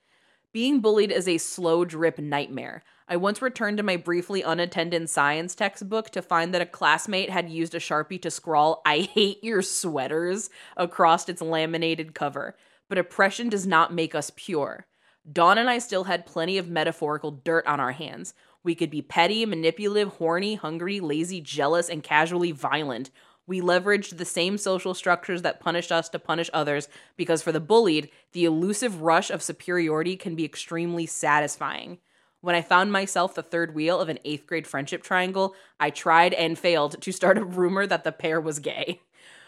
Being 0.54 0.82
bullied 0.82 1.12
is 1.12 1.28
a 1.28 1.40
slow 1.40 1.84
drip 1.84 2.20
nightmare. 2.20 2.84
I 3.08 3.18
once 3.18 3.40
returned 3.40 3.78
to 3.78 3.84
my 3.84 3.98
briefly 3.98 4.42
unattended 4.42 5.08
science 5.12 5.54
textbook 5.54 6.10
to 6.10 6.24
find 6.24 6.54
that 6.54 6.62
a 6.62 6.66
classmate 6.66 7.30
had 7.30 7.50
used 7.50 7.76
a 7.76 7.80
sharpie 7.80 8.22
to 8.24 8.32
scrawl, 8.32 8.82
I 8.84 9.02
hate 9.02 9.44
your 9.44 9.62
sweaters, 9.62 10.50
across 10.76 11.30
its 11.30 11.42
laminated 11.42 12.16
cover. 12.16 12.56
But 12.90 12.98
oppression 12.98 13.50
does 13.50 13.68
not 13.68 13.94
make 13.94 14.16
us 14.16 14.32
pure. 14.36 14.88
Dawn 15.32 15.60
and 15.60 15.70
I 15.70 15.78
still 15.78 16.06
had 16.06 16.26
plenty 16.26 16.58
of 16.58 16.68
metaphorical 16.68 17.30
dirt 17.30 17.68
on 17.68 17.80
our 17.80 17.92
hands. 17.92 18.34
We 18.64 18.74
could 18.74 18.90
be 18.90 19.04
petty, 19.04 19.46
manipulative, 19.46 20.14
horny, 20.14 20.56
hungry, 20.56 21.00
lazy, 21.00 21.42
jealous, 21.42 21.90
and 21.90 22.02
casually 22.02 22.52
violent. 22.52 23.12
We 23.46 23.62
leveraged 23.62 24.18
the 24.18 24.26
same 24.26 24.58
social 24.58 24.96
structures 24.96 25.44
that 25.44 25.60
punished 25.60 25.92
us 25.92 26.10
to 26.10 26.20
punish 26.20 26.50
others 26.52 26.88
because 27.16 27.44
for 27.44 27.52
the 27.52 27.60
bullied, 27.60 28.10
the 28.32 28.46
elusive 28.46 29.02
rush 29.02 29.30
of 29.30 29.44
superiority 29.44 30.16
can 30.16 30.36
be 30.36 30.46
extremely 30.46 31.06
satisfying. 31.06 32.00
When 32.46 32.54
I 32.54 32.62
found 32.62 32.92
myself 32.92 33.34
the 33.34 33.42
third 33.42 33.74
wheel 33.74 34.00
of 34.00 34.08
an 34.08 34.20
eighth 34.24 34.46
grade 34.46 34.68
friendship 34.68 35.02
triangle, 35.02 35.56
I 35.80 35.90
tried 35.90 36.32
and 36.32 36.60
failed 36.60 37.02
to 37.02 37.12
start 37.12 37.40
a 37.40 37.44
rumor 37.44 37.88
that 37.88 38.04
the 38.04 38.12
pair 38.12 38.40
was 38.40 38.60
gay. 38.60 39.02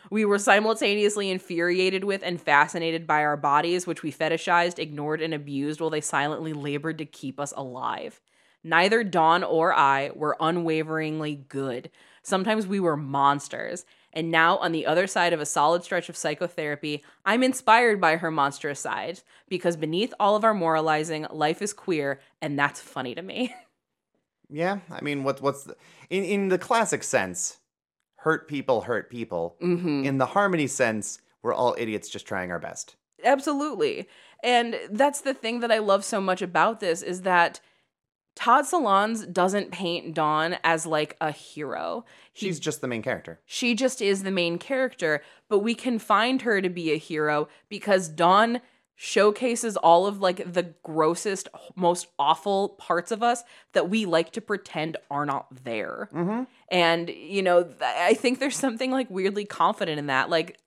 We 0.09 0.25
were 0.25 0.39
simultaneously 0.39 1.29
infuriated 1.29 2.03
with 2.03 2.23
and 2.23 2.41
fascinated 2.41 3.05
by 3.05 3.23
our 3.23 3.37
bodies, 3.37 3.85
which 3.85 4.01
we 4.01 4.11
fetishized, 4.11 4.79
ignored, 4.79 5.21
and 5.21 5.31
abused 5.31 5.79
while 5.79 5.91
they 5.91 6.01
silently 6.01 6.53
labored 6.53 6.97
to 6.97 7.05
keep 7.05 7.39
us 7.39 7.53
alive. 7.55 8.19
Neither 8.63 9.03
Dawn 9.03 9.43
or 9.43 9.75
I 9.75 10.09
were 10.15 10.35
unwaveringly 10.39 11.45
good. 11.49 11.91
Sometimes 12.23 12.65
we 12.65 12.79
were 12.79 12.97
monsters. 12.97 13.85
And 14.17 14.31
now, 14.31 14.57
on 14.57 14.71
the 14.71 14.87
other 14.87 15.05
side 15.05 15.31
of 15.31 15.39
a 15.39 15.45
solid 15.45 15.83
stretch 15.83 16.09
of 16.09 16.17
psychotherapy, 16.17 17.03
I'm 17.23 17.43
inspired 17.43 18.01
by 18.01 18.15
her 18.15 18.31
monstrous 18.31 18.79
side 18.79 19.21
because 19.47 19.77
beneath 19.77 20.11
all 20.19 20.35
of 20.35 20.43
our 20.43 20.55
moralizing, 20.55 21.27
life 21.29 21.61
is 21.61 21.71
queer, 21.71 22.19
and 22.41 22.57
that's 22.57 22.81
funny 22.81 23.13
to 23.13 23.21
me. 23.21 23.53
Yeah, 24.49 24.79
I 24.89 25.01
mean, 25.01 25.25
what 25.25 25.41
what's 25.41 25.65
the, 25.65 25.75
in 26.09 26.23
in 26.23 26.47
the 26.47 26.57
classic 26.57 27.03
sense, 27.03 27.57
hurt 28.15 28.47
people 28.47 28.79
hurt 28.79 29.09
people. 29.09 29.57
mm-hmm. 29.61 30.05
In 30.05 30.19
the 30.19 30.25
harmony 30.25 30.67
sense, 30.67 31.19
we're 31.43 31.53
all 31.53 31.75
idiots 31.77 32.07
just 32.07 32.25
trying 32.25 32.49
our 32.49 32.57
best. 32.57 32.95
Absolutely. 33.25 34.07
And 34.41 34.79
that's 34.89 35.19
the 35.19 35.33
thing 35.33 35.59
that 35.59 35.71
I 35.71 35.79
love 35.79 36.05
so 36.05 36.21
much 36.21 36.41
about 36.41 36.79
this 36.79 37.01
is 37.01 37.23
that 37.23 37.59
Todd 38.37 38.65
Solondz 38.65 39.33
doesn't 39.33 39.71
paint 39.71 40.13
Dawn 40.13 40.57
as 40.63 40.85
like 40.85 41.17
a 41.19 41.31
hero. 41.31 42.05
He 42.31 42.45
She's 42.45 42.59
just 42.59 42.81
the 42.81 42.87
main 42.87 43.01
character. 43.01 43.39
she 43.45 43.73
just 43.73 43.99
is 43.99 44.21
the 44.21 44.29
main 44.29 44.59
character, 44.59 45.23
but 45.49 45.59
we 45.59 45.73
can 45.73 45.97
find 45.97 46.43
her 46.43 46.61
to 46.61 46.69
be 46.69 46.91
a 46.91 46.97
hero 46.97 47.47
because 47.67 48.07
Dawn 48.07 48.61
showcases 48.95 49.75
all 49.75 50.05
of 50.05 50.21
like 50.21 50.53
the 50.53 50.73
grossest, 50.83 51.49
most 51.75 52.07
awful 52.19 52.69
parts 52.77 53.11
of 53.11 53.23
us 53.23 53.43
that 53.73 53.89
we 53.89 54.05
like 54.05 54.31
to 54.33 54.41
pretend 54.41 54.97
are 55.09 55.25
not 55.25 55.47
there. 55.63 56.07
Mm-hmm. 56.13 56.43
And, 56.69 57.09
you 57.09 57.41
know, 57.41 57.63
th- 57.63 57.75
I 57.81 58.13
think 58.13 58.39
there's 58.39 58.55
something 58.55 58.91
like 58.91 59.09
weirdly 59.09 59.45
confident 59.45 59.97
in 59.97 60.07
that. 60.07 60.29
Like, 60.29 60.59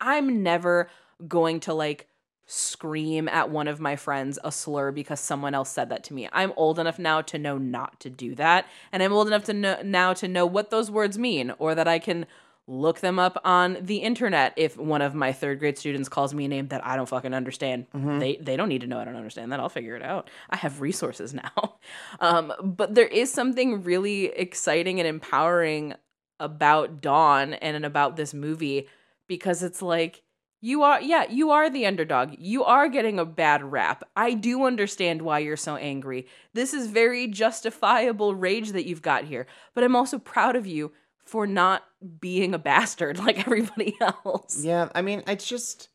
I'm 0.00 0.42
never 0.42 0.88
going 1.28 1.60
to 1.60 1.74
like 1.74 2.08
scream 2.46 3.28
at 3.28 3.50
one 3.50 3.68
of 3.68 3.80
my 3.80 3.96
friends 3.96 4.38
a 4.44 4.52
slur 4.52 4.92
because 4.92 5.20
someone 5.20 5.54
else 5.54 5.70
said 5.70 5.88
that 5.88 6.04
to 6.04 6.14
me. 6.14 6.28
I'm 6.32 6.52
old 6.56 6.78
enough 6.78 6.98
now 6.98 7.22
to 7.22 7.38
know 7.38 7.58
not 7.58 8.00
to 8.00 8.10
do 8.10 8.34
that. 8.34 8.66
And 8.92 9.02
I'm 9.02 9.12
old 9.12 9.26
enough 9.26 9.44
to 9.44 9.54
know 9.54 9.80
now 9.82 10.12
to 10.14 10.28
know 10.28 10.44
what 10.46 10.70
those 10.70 10.90
words 10.90 11.18
mean 11.18 11.52
or 11.58 11.74
that 11.74 11.88
I 11.88 11.98
can 11.98 12.26
look 12.66 13.00
them 13.00 13.18
up 13.18 13.38
on 13.44 13.76
the 13.80 13.98
internet 13.98 14.54
if 14.56 14.78
one 14.78 15.02
of 15.02 15.14
my 15.14 15.32
third 15.32 15.58
grade 15.58 15.76
students 15.76 16.08
calls 16.08 16.32
me 16.32 16.46
a 16.46 16.48
name 16.48 16.68
that 16.68 16.84
I 16.84 16.96
don't 16.96 17.08
fucking 17.08 17.34
understand. 17.34 17.86
They 18.18 18.36
they 18.36 18.56
don't 18.56 18.68
need 18.68 18.80
to 18.82 18.86
know 18.86 18.98
I 18.98 19.04
don't 19.04 19.16
understand 19.16 19.52
that. 19.52 19.60
I'll 19.60 19.68
figure 19.68 19.96
it 19.96 20.02
out. 20.02 20.30
I 20.50 20.56
have 20.56 20.80
resources 20.80 21.34
now. 21.44 21.76
Um, 22.20 22.52
but 22.62 22.94
there 22.94 23.06
is 23.06 23.32
something 23.32 23.82
really 23.82 24.26
exciting 24.26 24.98
and 24.98 25.06
empowering 25.06 25.94
about 26.40 27.00
Dawn 27.00 27.54
and 27.54 27.84
about 27.84 28.16
this 28.16 28.34
movie 28.34 28.88
because 29.28 29.62
it's 29.62 29.80
like 29.82 30.22
you 30.64 30.82
are 30.82 30.98
yeah, 31.02 31.24
you 31.28 31.50
are 31.50 31.68
the 31.68 31.84
underdog. 31.84 32.34
You 32.38 32.64
are 32.64 32.88
getting 32.88 33.18
a 33.18 33.24
bad 33.26 33.62
rap. 33.62 34.02
I 34.16 34.32
do 34.32 34.64
understand 34.64 35.20
why 35.20 35.40
you're 35.40 35.58
so 35.58 35.76
angry. 35.76 36.26
This 36.54 36.72
is 36.72 36.86
very 36.86 37.26
justifiable 37.26 38.34
rage 38.34 38.72
that 38.72 38.86
you've 38.86 39.02
got 39.02 39.24
here. 39.24 39.46
But 39.74 39.84
I'm 39.84 39.94
also 39.94 40.18
proud 40.18 40.56
of 40.56 40.66
you 40.66 40.92
for 41.24 41.46
not 41.46 41.82
being 42.20 42.54
a 42.54 42.58
bastard 42.58 43.18
like 43.26 43.38
everybody 43.46 43.94
else. 44.00 44.64
Yeah, 44.64 44.88
I 44.94 45.02
mean, 45.02 45.22
it's 45.26 45.46
just 45.46 45.88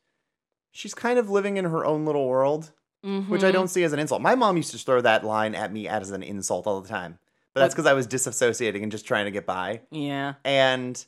she's 0.71 0.93
kind 0.93 1.17
of 1.17 1.29
living 1.31 1.57
in 1.57 1.65
her 1.65 1.83
own 1.83 2.05
little 2.05 2.27
world, 2.27 2.71
which 3.01 3.43
I 3.43 3.49
Mhm. 3.49 3.53
don't 3.53 3.67
see 3.69 3.83
as 3.83 3.93
an 3.93 3.99
insult. 3.99 4.21
My 4.21 4.35
mom 4.35 4.55
used 4.57 4.71
to 4.71 4.77
throw 4.77 5.01
that 5.01 5.23
line 5.23 5.55
at 5.55 5.73
me 5.73 5.87
as 5.87 6.11
an 6.11 6.21
insult 6.21 6.67
all 6.67 6.79
the 6.81 6.87
time, 6.89 7.17
but 7.55 7.61
that's 7.61 7.73
because 7.73 7.87
I 7.87 7.93
was 7.93 8.05
disassociating 8.07 8.83
and 8.83 8.91
just 8.91 9.07
trying 9.07 9.25
to 9.25 9.31
get 9.31 9.47
by. 9.47 9.81
Yeah. 9.89 10.35
And 10.45 11.03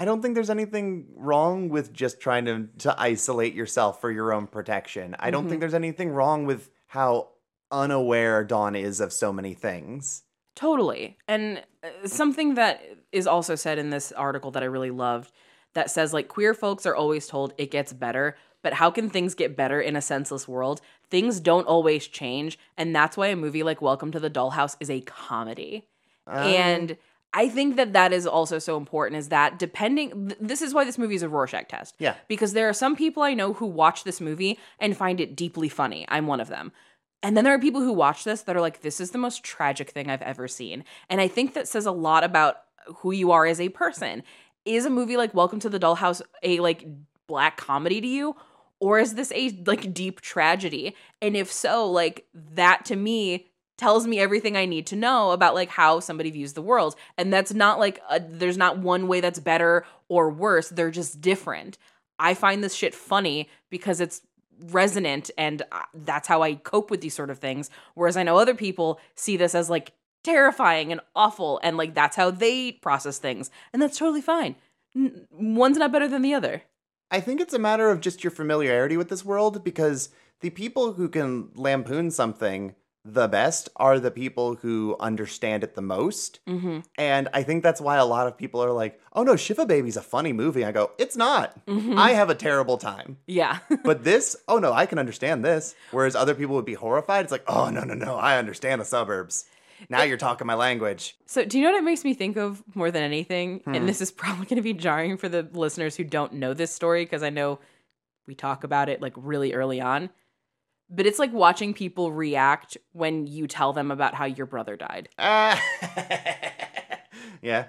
I 0.00 0.06
don't 0.06 0.22
think 0.22 0.34
there's 0.34 0.48
anything 0.48 1.08
wrong 1.14 1.68
with 1.68 1.92
just 1.92 2.20
trying 2.20 2.46
to 2.46 2.68
to 2.78 2.98
isolate 2.98 3.54
yourself 3.54 4.00
for 4.00 4.10
your 4.10 4.32
own 4.32 4.46
protection. 4.46 5.14
I 5.18 5.30
don't 5.30 5.46
think 5.46 5.60
there's 5.60 5.74
anything 5.74 6.08
wrong 6.08 6.46
with 6.46 6.70
how 6.86 7.28
unaware 7.70 8.42
Dawn 8.42 8.74
is 8.74 9.00
of 9.00 9.12
so 9.12 9.30
many 9.30 9.52
things. 9.52 10.22
Totally. 10.56 11.18
And 11.28 11.62
uh, 11.84 12.08
something 12.08 12.54
that 12.54 12.82
is 13.12 13.26
also 13.26 13.54
said 13.54 13.78
in 13.78 13.90
this 13.90 14.10
article 14.12 14.50
that 14.52 14.62
I 14.62 14.66
really 14.66 14.90
loved 14.90 15.32
that 15.74 15.90
says 15.90 16.14
like 16.14 16.28
queer 16.28 16.54
folks 16.54 16.86
are 16.86 16.96
always 16.96 17.26
told 17.26 17.52
it 17.58 17.70
gets 17.70 17.92
better, 17.92 18.38
but 18.62 18.72
how 18.72 18.90
can 18.90 19.10
things 19.10 19.34
get 19.34 19.54
better 19.54 19.82
in 19.82 19.96
a 19.96 20.02
senseless 20.02 20.48
world? 20.48 20.80
Things 21.10 21.40
don't 21.40 21.66
always 21.66 22.06
change, 22.06 22.58
and 22.78 22.96
that's 22.96 23.18
why 23.18 23.26
a 23.26 23.36
movie 23.36 23.62
like 23.62 23.82
Welcome 23.82 24.12
to 24.12 24.20
the 24.20 24.30
Dollhouse 24.30 24.76
is 24.80 24.88
a 24.88 25.02
comedy. 25.02 25.86
Um, 26.26 26.38
and 26.38 26.96
I 27.32 27.48
think 27.48 27.76
that 27.76 27.92
that 27.92 28.12
is 28.12 28.26
also 28.26 28.58
so 28.58 28.76
important 28.76 29.18
is 29.18 29.28
that 29.28 29.58
depending 29.58 30.28
th- 30.28 30.38
this 30.40 30.62
is 30.62 30.74
why 30.74 30.84
this 30.84 30.98
movie 30.98 31.14
is 31.14 31.22
a 31.22 31.28
Rorschach 31.28 31.68
test. 31.68 31.94
Yeah. 31.98 32.14
Because 32.28 32.52
there 32.52 32.68
are 32.68 32.72
some 32.72 32.96
people 32.96 33.22
I 33.22 33.34
know 33.34 33.52
who 33.52 33.66
watch 33.66 34.04
this 34.04 34.20
movie 34.20 34.58
and 34.78 34.96
find 34.96 35.20
it 35.20 35.36
deeply 35.36 35.68
funny. 35.68 36.04
I'm 36.08 36.26
one 36.26 36.40
of 36.40 36.48
them. 36.48 36.72
And 37.22 37.36
then 37.36 37.44
there 37.44 37.54
are 37.54 37.58
people 37.58 37.82
who 37.82 37.92
watch 37.92 38.24
this 38.24 38.42
that 38.42 38.56
are 38.56 38.60
like, 38.60 38.80
this 38.80 39.00
is 39.00 39.10
the 39.10 39.18
most 39.18 39.44
tragic 39.44 39.90
thing 39.90 40.08
I've 40.08 40.22
ever 40.22 40.48
seen. 40.48 40.84
And 41.08 41.20
I 41.20 41.28
think 41.28 41.54
that 41.54 41.68
says 41.68 41.86
a 41.86 41.92
lot 41.92 42.24
about 42.24 42.56
who 42.96 43.12
you 43.12 43.30
are 43.30 43.46
as 43.46 43.60
a 43.60 43.68
person. 43.68 44.22
Is 44.64 44.84
a 44.84 44.90
movie 44.90 45.16
like 45.16 45.34
Welcome 45.34 45.60
to 45.60 45.68
the 45.68 45.80
Dollhouse 45.80 46.22
a 46.42 46.58
like 46.60 46.86
black 47.26 47.56
comedy 47.56 48.00
to 48.00 48.06
you? 48.06 48.36
Or 48.80 48.98
is 48.98 49.14
this 49.14 49.30
a 49.34 49.50
like 49.66 49.92
deep 49.92 50.20
tragedy? 50.20 50.96
And 51.20 51.36
if 51.36 51.52
so, 51.52 51.88
like 51.90 52.26
that 52.34 52.84
to 52.86 52.96
me 52.96 53.49
tells 53.80 54.06
me 54.06 54.20
everything 54.20 54.58
I 54.58 54.66
need 54.66 54.86
to 54.88 54.96
know 54.96 55.30
about 55.30 55.54
like 55.54 55.70
how 55.70 56.00
somebody 56.00 56.30
views 56.30 56.52
the 56.52 56.60
world. 56.60 56.94
And 57.16 57.32
that's 57.32 57.54
not 57.54 57.78
like 57.78 57.98
a, 58.10 58.20
there's 58.20 58.58
not 58.58 58.78
one 58.78 59.08
way 59.08 59.22
that's 59.22 59.40
better 59.40 59.86
or 60.08 60.28
worse. 60.28 60.68
They're 60.68 60.90
just 60.90 61.22
different. 61.22 61.78
I 62.18 62.34
find 62.34 62.62
this 62.62 62.74
shit 62.74 62.94
funny 62.94 63.48
because 63.70 64.02
it's 64.02 64.20
resonant 64.64 65.30
and 65.38 65.62
uh, 65.72 65.80
that's 65.94 66.28
how 66.28 66.42
I 66.42 66.56
cope 66.56 66.90
with 66.90 67.00
these 67.00 67.14
sort 67.14 67.30
of 67.30 67.38
things. 67.38 67.70
Whereas 67.94 68.18
I 68.18 68.22
know 68.22 68.36
other 68.36 68.54
people 68.54 69.00
see 69.14 69.38
this 69.38 69.54
as 69.54 69.70
like 69.70 69.94
terrifying 70.22 70.92
and 70.92 71.00
awful 71.16 71.58
and 71.62 71.78
like 71.78 71.94
that's 71.94 72.16
how 72.16 72.30
they 72.30 72.72
process 72.72 73.16
things. 73.16 73.50
And 73.72 73.80
that's 73.80 73.96
totally 73.96 74.20
fine. 74.20 74.56
One's 75.32 75.78
not 75.78 75.90
better 75.90 76.06
than 76.06 76.20
the 76.20 76.34
other. 76.34 76.64
I 77.10 77.20
think 77.20 77.40
it's 77.40 77.54
a 77.54 77.58
matter 77.58 77.88
of 77.90 78.02
just 78.02 78.22
your 78.22 78.30
familiarity 78.30 78.98
with 78.98 79.08
this 79.08 79.24
world 79.24 79.64
because 79.64 80.10
the 80.40 80.50
people 80.50 80.92
who 80.92 81.08
can 81.08 81.48
lampoon 81.54 82.10
something 82.10 82.74
the 83.04 83.28
best 83.28 83.68
are 83.76 83.98
the 83.98 84.10
people 84.10 84.56
who 84.56 84.96
understand 85.00 85.64
it 85.64 85.74
the 85.74 85.82
most. 85.82 86.40
Mm-hmm. 86.46 86.80
And 86.98 87.28
I 87.32 87.42
think 87.42 87.62
that's 87.62 87.80
why 87.80 87.96
a 87.96 88.04
lot 88.04 88.26
of 88.26 88.36
people 88.36 88.62
are 88.62 88.72
like, 88.72 89.00
oh 89.14 89.22
no, 89.22 89.36
Shiva 89.36 89.64
Baby's 89.64 89.96
a 89.96 90.02
funny 90.02 90.32
movie. 90.32 90.64
I 90.64 90.72
go, 90.72 90.90
it's 90.98 91.16
not. 91.16 91.64
Mhm. 91.66 91.96
I 91.96 92.10
have 92.10 92.28
a 92.28 92.34
terrible 92.34 92.76
time. 92.76 93.16
Yeah. 93.26 93.58
But 93.84 94.04
this, 94.04 94.36
oh 94.46 94.58
no, 94.58 94.72
I 94.72 94.84
can 94.86 94.98
understand 94.98 95.44
this. 95.44 95.74
Whereas 95.90 96.14
other 96.14 96.34
people 96.34 96.54
would 96.56 96.66
be 96.66 96.74
horrified. 96.74 97.24
It's 97.24 97.32
like, 97.32 97.44
oh 97.48 97.70
no, 97.70 97.82
no, 97.84 97.94
no, 97.94 98.16
I 98.16 98.38
understand 98.38 98.80
the 98.80 98.84
suburbs. 98.84 99.46
Now 99.88 100.02
you're 100.02 100.18
talking 100.18 100.46
my 100.46 100.54
language. 100.54 101.16
So, 101.24 101.44
do 101.44 101.58
you 101.58 101.64
know 101.64 101.72
what 101.72 101.78
it 101.78 101.84
makes 101.84 102.04
me 102.04 102.12
think 102.12 102.36
of 102.36 102.62
more 102.74 102.90
than 102.90 103.02
anything? 103.02 103.60
Hmm. 103.60 103.74
And 103.74 103.88
this 103.88 104.02
is 104.02 104.10
probably 104.22 104.44
going 104.44 104.56
to 104.56 104.62
be 104.62 104.74
jarring 104.74 105.16
for 105.16 105.28
the 105.28 105.48
listeners 105.52 105.96
who 105.96 106.04
don't 106.04 106.34
know 106.34 106.52
this 106.52 106.74
story 106.74 107.04
because 107.04 107.22
I 107.22 107.30
know 107.30 107.60
we 108.26 108.34
talk 108.34 108.62
about 108.62 108.88
it 108.90 109.00
like 109.00 109.14
really 109.16 109.54
early 109.54 109.80
on. 109.80 110.10
But 110.90 111.06
it's 111.06 111.18
like 111.18 111.32
watching 111.32 111.72
people 111.72 112.10
react 112.10 112.76
when 112.92 113.26
you 113.26 113.46
tell 113.46 113.72
them 113.72 113.90
about 113.90 114.14
how 114.14 114.24
your 114.24 114.46
brother 114.46 114.76
died. 114.76 115.08
Ah. 115.18 115.62
yeah. 117.42 117.68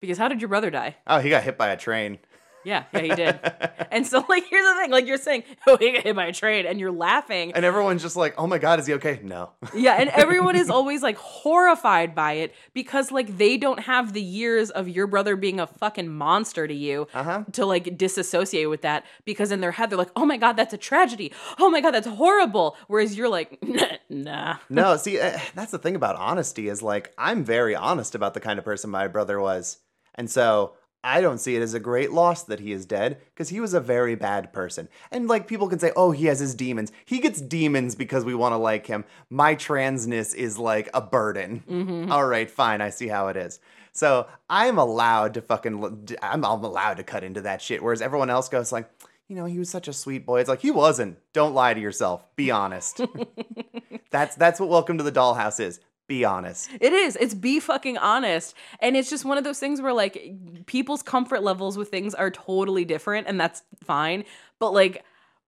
Because 0.00 0.16
how 0.18 0.28
did 0.28 0.40
your 0.40 0.48
brother 0.48 0.70
die? 0.70 0.96
Oh, 1.06 1.18
he 1.18 1.28
got 1.28 1.42
hit 1.42 1.58
by 1.58 1.68
a 1.68 1.76
train. 1.76 2.18
Yeah, 2.64 2.84
yeah, 2.92 3.00
he 3.00 3.08
did. 3.14 3.40
and 3.90 4.06
so, 4.06 4.24
like, 4.28 4.44
here's 4.48 4.64
the 4.64 4.74
thing: 4.80 4.90
like, 4.90 5.06
you're 5.06 5.18
saying, 5.18 5.44
"Oh, 5.66 5.76
he 5.76 5.92
got 5.92 6.02
hit 6.04 6.16
by 6.16 6.26
a 6.26 6.32
train," 6.32 6.66
and 6.66 6.78
you're 6.78 6.92
laughing. 6.92 7.52
And 7.54 7.64
everyone's 7.64 8.02
just 8.02 8.16
like, 8.16 8.34
"Oh 8.38 8.46
my 8.46 8.58
god, 8.58 8.78
is 8.80 8.86
he 8.86 8.94
okay?" 8.94 9.20
No. 9.22 9.50
yeah, 9.74 9.94
and 9.94 10.08
everyone 10.10 10.56
is 10.56 10.70
always 10.70 11.02
like 11.02 11.16
horrified 11.16 12.14
by 12.14 12.32
it 12.34 12.54
because, 12.72 13.10
like, 13.10 13.36
they 13.38 13.56
don't 13.56 13.80
have 13.80 14.12
the 14.12 14.22
years 14.22 14.70
of 14.70 14.88
your 14.88 15.06
brother 15.06 15.36
being 15.36 15.60
a 15.60 15.66
fucking 15.66 16.08
monster 16.08 16.66
to 16.68 16.74
you 16.74 17.08
Uh-huh. 17.14 17.44
to 17.52 17.66
like 17.66 17.96
disassociate 17.98 18.68
with 18.70 18.82
that. 18.82 19.04
Because 19.24 19.50
in 19.52 19.60
their 19.60 19.72
head, 19.72 19.90
they're 19.90 19.98
like, 19.98 20.12
"Oh 20.16 20.24
my 20.24 20.36
god, 20.36 20.52
that's 20.54 20.72
a 20.74 20.78
tragedy. 20.78 21.32
Oh 21.58 21.70
my 21.70 21.80
god, 21.80 21.92
that's 21.92 22.06
horrible." 22.06 22.76
Whereas 22.88 23.16
you're 23.16 23.28
like, 23.28 23.62
"Nah." 24.08 24.56
No, 24.68 24.96
see, 24.96 25.18
uh, 25.20 25.38
that's 25.54 25.72
the 25.72 25.78
thing 25.78 25.96
about 25.96 26.16
honesty 26.16 26.68
is 26.68 26.82
like 26.82 27.12
I'm 27.18 27.44
very 27.44 27.74
honest 27.74 28.14
about 28.14 28.34
the 28.34 28.40
kind 28.40 28.58
of 28.58 28.64
person 28.64 28.90
my 28.90 29.08
brother 29.08 29.40
was. 29.40 29.78
And 30.14 30.30
so 30.30 30.74
I 31.04 31.20
don't 31.20 31.38
see 31.38 31.56
it 31.56 31.62
as 31.62 31.74
a 31.74 31.80
great 31.80 32.12
loss 32.12 32.44
that 32.44 32.60
he 32.60 32.72
is 32.72 32.86
dead 32.86 33.20
because 33.34 33.48
he 33.48 33.60
was 33.60 33.74
a 33.74 33.80
very 33.80 34.14
bad 34.14 34.52
person. 34.52 34.88
And 35.10 35.28
like 35.28 35.48
people 35.48 35.68
can 35.68 35.78
say, 35.78 35.92
"Oh, 35.96 36.12
he 36.12 36.26
has 36.26 36.38
his 36.38 36.54
demons." 36.54 36.92
He 37.04 37.18
gets 37.18 37.40
demons 37.40 37.94
because 37.94 38.24
we 38.24 38.34
want 38.34 38.52
to 38.52 38.58
like 38.58 38.86
him. 38.86 39.04
My 39.28 39.56
transness 39.56 40.34
is 40.34 40.58
like 40.58 40.88
a 40.94 41.00
burden. 41.00 41.64
Mm-hmm. 41.68 42.12
All 42.12 42.26
right, 42.26 42.50
fine, 42.50 42.80
I 42.80 42.90
see 42.90 43.08
how 43.08 43.28
it 43.28 43.36
is. 43.36 43.58
So 43.92 44.26
I'm 44.48 44.78
allowed 44.78 45.34
to 45.34 45.42
fucking 45.42 46.16
I'm, 46.22 46.44
I'm 46.44 46.64
allowed 46.64 46.98
to 46.98 47.02
cut 47.02 47.24
into 47.24 47.42
that 47.42 47.60
shit 47.60 47.82
whereas 47.82 48.00
everyone 48.00 48.30
else 48.30 48.48
goes 48.48 48.70
like, 48.72 48.88
"You 49.28 49.36
know, 49.36 49.46
he 49.46 49.58
was 49.58 49.70
such 49.70 49.88
a 49.88 49.92
sweet 49.92 50.24
boy." 50.24 50.40
It's 50.40 50.48
like 50.48 50.62
he 50.62 50.70
wasn't. 50.70 51.18
Don't 51.32 51.54
lie 51.54 51.74
to 51.74 51.80
yourself. 51.80 52.24
Be 52.36 52.50
honest. 52.50 53.00
That's 54.10 54.36
that's 54.36 54.60
what 54.60 54.68
Welcome 54.68 54.98
to 54.98 55.04
the 55.04 55.10
Dollhouse 55.10 55.58
is. 55.58 55.80
Be 56.08 56.24
honest. 56.24 56.68
It 56.80 56.92
is. 56.92 57.16
It's 57.16 57.34
be 57.34 57.60
fucking 57.60 57.96
honest. 57.96 58.54
And 58.80 58.96
it's 58.96 59.08
just 59.08 59.24
one 59.24 59.38
of 59.38 59.44
those 59.44 59.58
things 59.58 59.80
where 59.80 59.92
like 59.92 60.66
people's 60.66 61.02
comfort 61.02 61.42
levels 61.42 61.78
with 61.78 61.88
things 61.88 62.14
are 62.14 62.30
totally 62.30 62.84
different 62.84 63.28
and 63.28 63.40
that's 63.40 63.62
fine. 63.82 64.24
But 64.58 64.72
like 64.72 65.04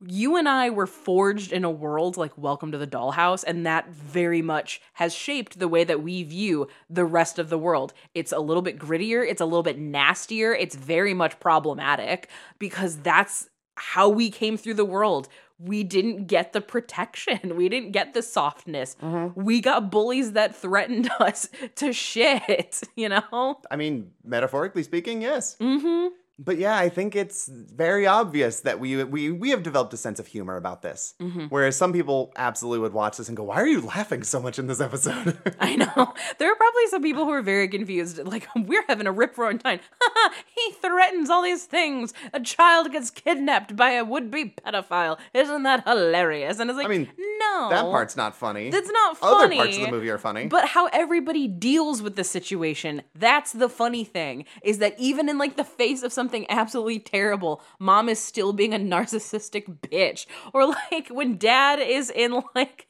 you 0.06 0.36
and 0.36 0.48
I 0.48 0.70
were 0.70 0.86
forged 0.86 1.52
in 1.52 1.64
a 1.64 1.70
world 1.70 2.16
like 2.16 2.36
Welcome 2.36 2.72
to 2.72 2.78
the 2.78 2.86
Dollhouse, 2.86 3.44
and 3.46 3.64
that 3.64 3.88
very 3.90 4.42
much 4.42 4.80
has 4.94 5.14
shaped 5.14 5.58
the 5.58 5.68
way 5.68 5.84
that 5.84 6.02
we 6.02 6.22
view 6.24 6.68
the 6.90 7.04
rest 7.04 7.38
of 7.38 7.48
the 7.48 7.58
world. 7.58 7.94
It's 8.14 8.32
a 8.32 8.38
little 8.38 8.62
bit 8.62 8.78
grittier, 8.78 9.26
it's 9.26 9.40
a 9.40 9.46
little 9.46 9.62
bit 9.62 9.78
nastier, 9.78 10.52
it's 10.52 10.74
very 10.74 11.14
much 11.14 11.38
problematic 11.40 12.28
because 12.58 12.98
that's 12.98 13.48
how 13.76 14.08
we 14.08 14.30
came 14.30 14.56
through 14.56 14.74
the 14.74 14.84
world. 14.84 15.28
We 15.58 15.84
didn't 15.84 16.26
get 16.26 16.52
the 16.52 16.60
protection. 16.60 17.56
We 17.56 17.68
didn't 17.68 17.92
get 17.92 18.14
the 18.14 18.22
softness. 18.22 18.96
We 19.34 19.60
got 19.60 19.90
bullies 19.90 20.32
that 20.32 20.56
threatened 20.56 21.08
us 21.20 21.48
to 21.76 21.92
shit, 21.92 22.82
you 22.96 23.08
know? 23.08 23.60
I 23.70 23.76
mean, 23.76 24.10
metaphorically 24.24 24.82
speaking, 24.82 25.22
yes. 25.22 25.56
Mm-hmm. 25.60 26.08
But 26.38 26.58
yeah, 26.58 26.76
I 26.76 26.88
think 26.88 27.14
it's 27.14 27.48
very 27.48 28.06
obvious 28.06 28.60
that 28.60 28.80
we 28.80 29.02
we 29.04 29.30
we 29.30 29.50
have 29.50 29.62
developed 29.62 29.94
a 29.94 29.96
sense 29.96 30.18
of 30.18 30.26
humor 30.26 30.56
about 30.56 30.82
this. 30.82 31.14
Mm-hmm. 31.20 31.46
Whereas 31.46 31.76
some 31.76 31.92
people 31.92 32.32
absolutely 32.34 32.80
would 32.80 32.92
watch 32.92 33.18
this 33.18 33.28
and 33.28 33.36
go, 33.36 33.44
"Why 33.44 33.56
are 33.56 33.66
you 33.66 33.80
laughing 33.80 34.24
so 34.24 34.40
much 34.40 34.58
in 34.58 34.66
this 34.66 34.80
episode?" 34.80 35.38
I 35.60 35.76
know. 35.76 36.14
There 36.38 36.50
are 36.50 36.56
probably 36.56 36.86
some 36.88 37.02
people 37.02 37.24
who 37.24 37.30
are 37.30 37.42
very 37.42 37.68
confused. 37.68 38.18
Like, 38.18 38.48
we're 38.56 38.84
having 38.88 39.06
a 39.06 39.12
rip 39.12 39.38
roaring 39.38 39.58
time. 39.58 39.78
he 40.56 40.72
threatens 40.72 41.30
all 41.30 41.42
these 41.42 41.66
things. 41.66 42.12
A 42.32 42.40
child 42.40 42.90
gets 42.90 43.10
kidnapped 43.10 43.76
by 43.76 43.90
a 43.90 44.04
would 44.04 44.32
be 44.32 44.46
pedophile. 44.46 45.18
Isn't 45.34 45.62
that 45.62 45.86
hilarious? 45.86 46.58
And 46.58 46.68
it's 46.68 46.76
like, 46.76 46.86
I 46.86 46.88
mean, 46.88 47.10
no. 47.16 47.68
that 47.70 47.82
part's 47.82 48.16
not 48.16 48.34
funny. 48.34 48.70
That's 48.70 48.90
not 48.90 49.18
funny. 49.18 49.56
Other 49.56 49.64
parts 49.64 49.76
of 49.76 49.84
the 49.84 49.90
movie 49.90 50.10
are 50.10 50.18
funny. 50.18 50.48
But 50.48 50.68
how 50.68 50.86
everybody 50.86 51.46
deals 51.46 52.02
with 52.02 52.16
the 52.16 52.24
situation, 52.24 53.02
that's 53.14 53.52
the 53.52 53.68
funny 53.68 54.02
thing. 54.04 54.46
Is 54.64 54.78
that 54.78 54.98
even 54.98 55.28
in 55.28 55.38
like 55.38 55.56
the 55.56 55.64
face 55.64 56.02
of 56.02 56.12
something 56.24 56.46
absolutely 56.48 56.98
terrible, 56.98 57.62
mom 57.78 58.08
is 58.08 58.18
still 58.18 58.54
being 58.54 58.72
a 58.72 58.78
narcissistic 58.78 59.78
bitch. 59.80 60.24
Or 60.54 60.66
like 60.66 61.08
when 61.08 61.36
dad 61.36 61.78
is 61.80 62.10
in 62.10 62.42
like 62.54 62.86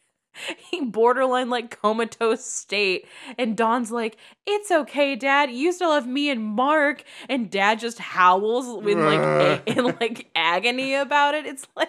he 0.71 0.85
borderline 0.85 1.49
like 1.51 1.81
comatose 1.81 2.45
state 2.45 3.07
and 3.39 3.57
Dawn's 3.57 3.91
like, 3.91 4.17
"It's 4.47 4.71
okay, 4.71 5.17
dad. 5.17 5.51
You 5.51 5.73
still 5.73 5.93
have 5.93 6.07
me 6.07 6.29
and 6.31 6.43
Mark." 6.43 7.05
And 7.29 7.51
dad 7.51 7.79
just 7.81 7.99
howls 7.99 8.83
with 8.85 8.99
like 8.99 9.21
a- 9.21 9.63
in 9.67 9.85
like 10.01 10.31
agony 10.35 10.95
about 10.95 11.35
it. 11.35 11.47
It's 11.47 11.67
like 11.77 11.89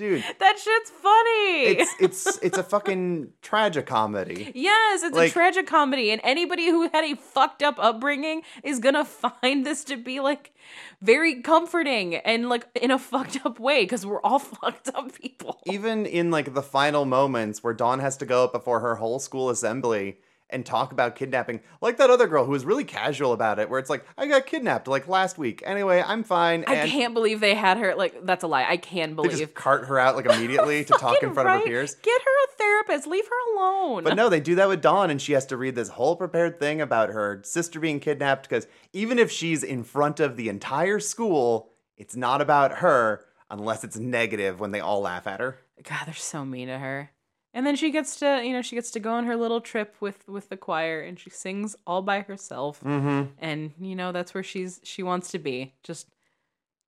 Dude, 0.00 0.24
that 0.38 0.58
shit's 0.58 0.88
funny. 0.90 1.76
it's 1.76 1.94
it's 2.00 2.38
it's 2.38 2.56
a 2.56 2.62
fucking 2.62 3.34
tragicomedy. 3.42 4.50
Yes, 4.54 5.02
it's 5.02 5.14
Like- 5.14 5.28
a 5.30 5.32
tragic 5.32 5.66
comedy, 5.66 6.10
and 6.10 6.22
anybody 6.24 6.70
who 6.70 6.88
had 6.88 7.04
a 7.04 7.16
fucked 7.16 7.62
up 7.62 7.76
upbringing 7.78 8.40
is 8.64 8.78
gonna 8.78 9.04
find 9.42 9.66
this 9.66 9.84
to 9.84 9.98
be 9.98 10.20
like 10.20 10.54
very 11.02 11.42
comforting 11.42 12.14
and 12.16 12.48
like 12.48 12.66
in 12.80 12.90
a 12.90 12.98
fucked 12.98 13.44
up 13.44 13.60
way 13.60 13.84
because 13.84 14.06
we're 14.06 14.22
all 14.22 14.38
fucked 14.60 14.88
up 14.94 15.12
people. 15.20 15.60
Even 15.66 16.06
in 16.06 16.30
like 16.30 16.54
the 16.54 16.62
final 16.62 17.04
moments 17.04 17.62
where 17.62 17.74
Dawn 17.74 17.98
has 17.98 18.16
to 18.18 18.24
go 18.26 18.44
up 18.44 18.52
before 18.54 18.80
her 18.80 18.94
whole 18.96 19.18
school 19.18 19.50
assembly 19.50 20.16
and 20.52 20.66
talk 20.66 20.92
about 20.92 21.16
kidnapping, 21.16 21.60
like 21.80 21.96
that 21.98 22.10
other 22.10 22.26
girl 22.26 22.44
who 22.44 22.50
was 22.50 22.64
really 22.64 22.84
casual 22.84 23.32
about 23.32 23.58
it, 23.58 23.70
where 23.70 23.78
it's 23.78 23.90
like, 23.90 24.04
I 24.18 24.26
got 24.26 24.46
kidnapped 24.46 24.88
like 24.88 25.08
last 25.08 25.38
week. 25.38 25.62
Anyway, 25.64 26.02
I'm 26.04 26.22
fine. 26.22 26.64
I 26.66 26.88
can't 26.88 27.14
believe 27.14 27.40
they 27.40 27.54
had 27.54 27.78
her 27.78 27.94
like 27.94 28.24
that's 28.24 28.44
a 28.44 28.46
lie. 28.46 28.66
I 28.68 28.76
can 28.76 29.10
they 29.10 29.14
believe. 29.14 29.38
just 29.38 29.54
cart 29.54 29.86
her 29.86 29.98
out 29.98 30.16
like 30.16 30.26
immediately 30.26 30.84
to 30.84 30.92
talk 30.98 31.22
in 31.22 31.32
front 31.32 31.48
of 31.48 31.60
her 31.60 31.66
peers. 31.66 31.94
Get 31.96 32.20
her 32.20 32.44
a 32.44 32.56
therapist. 32.56 33.06
Leave 33.06 33.26
her 33.26 33.54
alone. 33.56 34.04
But 34.04 34.16
no, 34.16 34.28
they 34.28 34.40
do 34.40 34.54
that 34.56 34.68
with 34.68 34.82
Dawn, 34.82 35.10
and 35.10 35.20
she 35.20 35.32
has 35.32 35.46
to 35.46 35.56
read 35.56 35.74
this 35.74 35.88
whole 35.88 36.16
prepared 36.16 36.58
thing 36.58 36.80
about 36.80 37.10
her 37.10 37.40
sister 37.44 37.80
being 37.80 38.00
kidnapped 38.00 38.48
because 38.48 38.66
even 38.92 39.18
if 39.18 39.30
she's 39.30 39.62
in 39.62 39.84
front 39.84 40.20
of 40.20 40.36
the 40.36 40.48
entire 40.48 41.00
school, 41.00 41.70
it's 41.96 42.16
not 42.16 42.40
about 42.40 42.78
her 42.78 43.24
unless 43.50 43.84
it's 43.84 43.96
negative 43.96 44.60
when 44.60 44.70
they 44.70 44.80
all 44.80 45.00
laugh 45.00 45.26
at 45.26 45.40
her. 45.40 45.58
God, 45.82 46.06
they're 46.06 46.14
so 46.14 46.44
mean 46.44 46.68
to 46.68 46.78
her. 46.78 47.10
And 47.52 47.66
then 47.66 47.74
she 47.74 47.90
gets 47.90 48.16
to, 48.20 48.42
you 48.44 48.52
know, 48.52 48.62
she 48.62 48.76
gets 48.76 48.92
to 48.92 49.00
go 49.00 49.12
on 49.12 49.24
her 49.26 49.36
little 49.36 49.60
trip 49.60 49.96
with 50.00 50.28
with 50.28 50.48
the 50.48 50.56
choir, 50.56 51.00
and 51.00 51.18
she 51.18 51.30
sings 51.30 51.74
all 51.86 52.02
by 52.02 52.20
herself. 52.20 52.80
Mm-hmm. 52.84 53.32
And 53.38 53.72
you 53.80 53.96
know 53.96 54.12
that's 54.12 54.34
where 54.34 54.42
she's 54.42 54.80
she 54.84 55.02
wants 55.02 55.30
to 55.32 55.38
be. 55.38 55.74
Just 55.82 56.08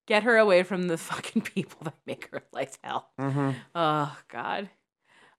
get 0.07 0.23
her 0.23 0.37
away 0.37 0.63
from 0.63 0.89
the 0.89 0.99
fucking 0.99 1.43
people 1.43 1.79
that 1.85 1.97
make 2.07 2.29
her 2.31 2.43
life 2.53 2.79
hell. 2.83 3.11
Mm-hmm. 3.21 3.51
Oh 3.75 4.17
God. 4.29 4.71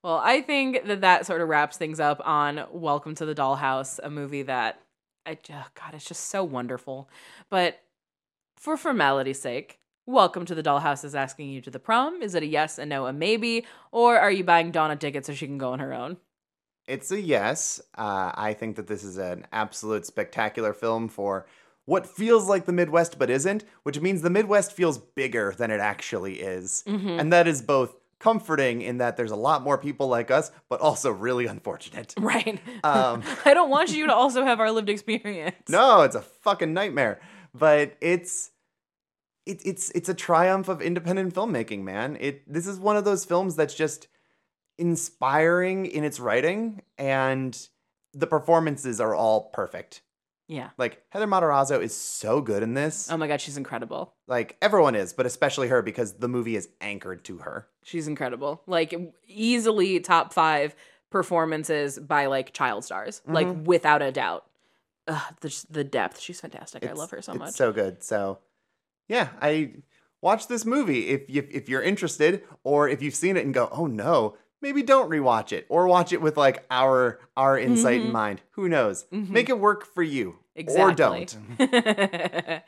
Well, 0.04 0.20
I 0.22 0.42
think 0.42 0.86
that 0.88 1.00
that 1.00 1.26
sort 1.26 1.40
of 1.40 1.48
wraps 1.48 1.78
things 1.78 2.02
up 2.02 2.22
on 2.26 2.66
Welcome 2.74 3.16
to 3.16 3.26
the 3.26 3.34
Dollhouse, 3.34 4.00
a 4.04 4.10
movie 4.10 4.44
that 4.44 4.82
I 5.26 5.38
oh 5.52 5.66
God, 5.74 5.94
it's 5.94 6.06
just 6.06 6.26
so 6.26 6.44
wonderful. 6.44 7.10
But 7.50 7.80
for 8.58 8.76
formality's 8.76 9.40
sake, 9.42 9.80
Welcome 10.06 10.44
to 10.48 10.56
the 10.56 10.62
Dollhouse 10.64 11.06
is 11.06 11.16
asking 11.16 11.50
you 11.50 11.62
to 11.62 11.72
the 11.72 11.80
prom. 11.80 12.22
Is 12.22 12.36
it 12.36 12.44
a 12.44 12.46
yes, 12.46 12.78
a 12.78 12.86
no, 12.86 13.06
a 13.06 13.14
maybe, 13.14 13.66
or 13.90 14.20
are 14.20 14.32
you 14.32 14.44
buying 14.44 14.70
Donna 14.70 14.96
a 14.96 14.98
ticket 14.98 15.26
so 15.26 15.34
she 15.34 15.48
can 15.48 15.58
go 15.58 15.72
on 15.72 15.80
her 15.80 15.94
own? 15.94 16.18
It's 16.88 17.10
a 17.12 17.22
yes. 17.22 17.80
Uh, 17.98 18.34
I 18.36 18.54
think 18.54 18.76
that 18.76 18.88
this 18.88 19.06
is 19.06 19.18
an 19.18 19.48
absolute 19.54 20.06
spectacular 20.06 20.74
film 20.74 21.08
for 21.08 21.46
what 21.86 22.06
feels 22.06 22.50
like 22.50 22.66
the 22.66 22.74
Midwest 22.74 23.18
but 23.18 23.30
isn't, 23.30 23.64
which 23.84 24.02
means 24.02 24.22
the 24.22 24.30
Midwest 24.30 24.74
feels 24.74 24.98
bigger 24.98 25.54
than 25.58 25.72
it 25.72 25.80
actually 25.80 26.42
is. 26.42 26.84
And 26.86 27.32
that 27.32 27.48
is 27.48 27.62
both 27.62 27.96
comforting 28.20 28.82
in 28.82 28.98
that 28.98 29.16
there's 29.16 29.32
a 29.32 29.38
lot 29.38 29.64
more 29.64 29.78
people 29.78 30.10
like 30.10 30.32
us, 30.32 30.52
but 30.68 30.82
also 30.82 31.12
really 31.12 31.46
unfortunate. 31.46 32.14
Right. 32.20 32.60
Um, 32.84 33.24
I 33.46 33.54
don't 33.54 33.70
want 33.70 33.94
you 33.94 34.08
to 34.08 34.14
also 34.14 34.44
have 34.44 34.60
our 34.60 34.72
lived 34.72 34.90
experience. 34.90 35.70
No, 35.70 36.02
it's 36.02 36.16
a 36.16 36.22
fucking 36.22 36.74
nightmare. 36.74 37.22
But 37.54 37.96
it's 38.02 38.50
it, 39.46 39.62
it's 39.66 39.90
it's 39.92 40.10
a 40.10 40.14
triumph 40.14 40.70
of 40.70 40.82
independent 40.82 41.34
filmmaking, 41.34 41.84
man. 41.84 42.18
It 42.20 42.52
this 42.52 42.68
is 42.68 42.80
one 42.80 42.98
of 42.98 43.06
those 43.06 43.26
films 43.26 43.56
that's 43.56 43.74
just 43.74 44.08
inspiring 44.78 45.86
in 45.86 46.04
its 46.04 46.20
writing 46.20 46.82
and 46.98 47.68
the 48.14 48.28
performances 48.28 49.00
are 49.00 49.14
all 49.14 49.50
perfect. 49.50 50.02
Yeah. 50.48 50.70
Like 50.78 51.02
Heather 51.10 51.28
Matarazzo 51.28 51.82
is 51.82 51.96
so 51.96 52.42
good 52.42 52.64
in 52.64 52.74
this. 52.74 53.10
Oh 53.10 53.18
my 53.18 53.28
God, 53.28 53.42
she's 53.42 53.58
incredible. 53.58 54.14
like 54.28 54.58
everyone 54.62 54.96
is, 54.96 55.14
but 55.14 55.26
especially 55.26 55.70
her 55.70 55.82
because 55.82 56.14
the 56.14 56.28
movie 56.28 56.56
is 56.56 56.70
anchored 56.82 57.24
to 57.26 57.40
her. 57.40 57.68
She's 57.84 58.08
incredible. 58.08 58.62
Like 58.68 58.94
easily 59.28 60.00
top 60.00 60.34
five 60.34 60.76
performances 61.10 61.98
by 62.00 62.26
like 62.26 62.54
child 62.54 62.84
stars, 62.84 63.22
mm-hmm. 63.22 63.34
like 63.34 63.48
without 63.66 64.02
a 64.02 64.12
doubt. 64.12 64.46
Ugh, 65.08 65.22
the 65.42 65.66
the 65.70 65.84
depth. 65.84 66.20
She's 66.20 66.40
fantastic. 66.40 66.86
I 66.86 66.94
love 66.94 67.12
her 67.12 67.22
so 67.22 67.34
it's 67.34 67.40
much. 67.40 67.54
so 67.54 67.72
good. 67.72 68.04
So, 68.04 68.40
yeah, 69.08 69.30
I 69.42 69.74
watch 70.22 70.48
this 70.48 70.66
movie 70.66 71.10
if 71.10 71.30
you, 71.30 71.48
if 71.52 71.70
you're 71.70 71.82
interested, 71.82 72.44
or 72.64 72.88
if 72.88 73.02
you've 73.02 73.16
seen 73.16 73.38
it 73.38 73.46
and 73.46 73.54
go, 73.54 73.70
oh 73.72 73.88
no, 73.88 74.36
maybe 74.62 74.82
don't 74.82 75.10
rewatch 75.10 75.52
it, 75.52 75.66
or 75.70 75.88
watch 75.88 76.14
it 76.14 76.22
with 76.22 76.38
like 76.38 76.66
our 76.72 77.20
our 77.38 77.58
insight 77.60 77.98
in 77.98 78.04
mm-hmm. 78.04 78.14
mind. 78.14 78.42
Who 78.52 78.70
knows? 78.70 79.06
Mm-hmm. 79.12 79.34
Make 79.34 79.50
it 79.50 79.60
work 79.60 79.86
for 79.86 80.02
you, 80.02 80.40
exactly. 80.56 80.84
or 80.84 80.96
don't. 80.96 81.38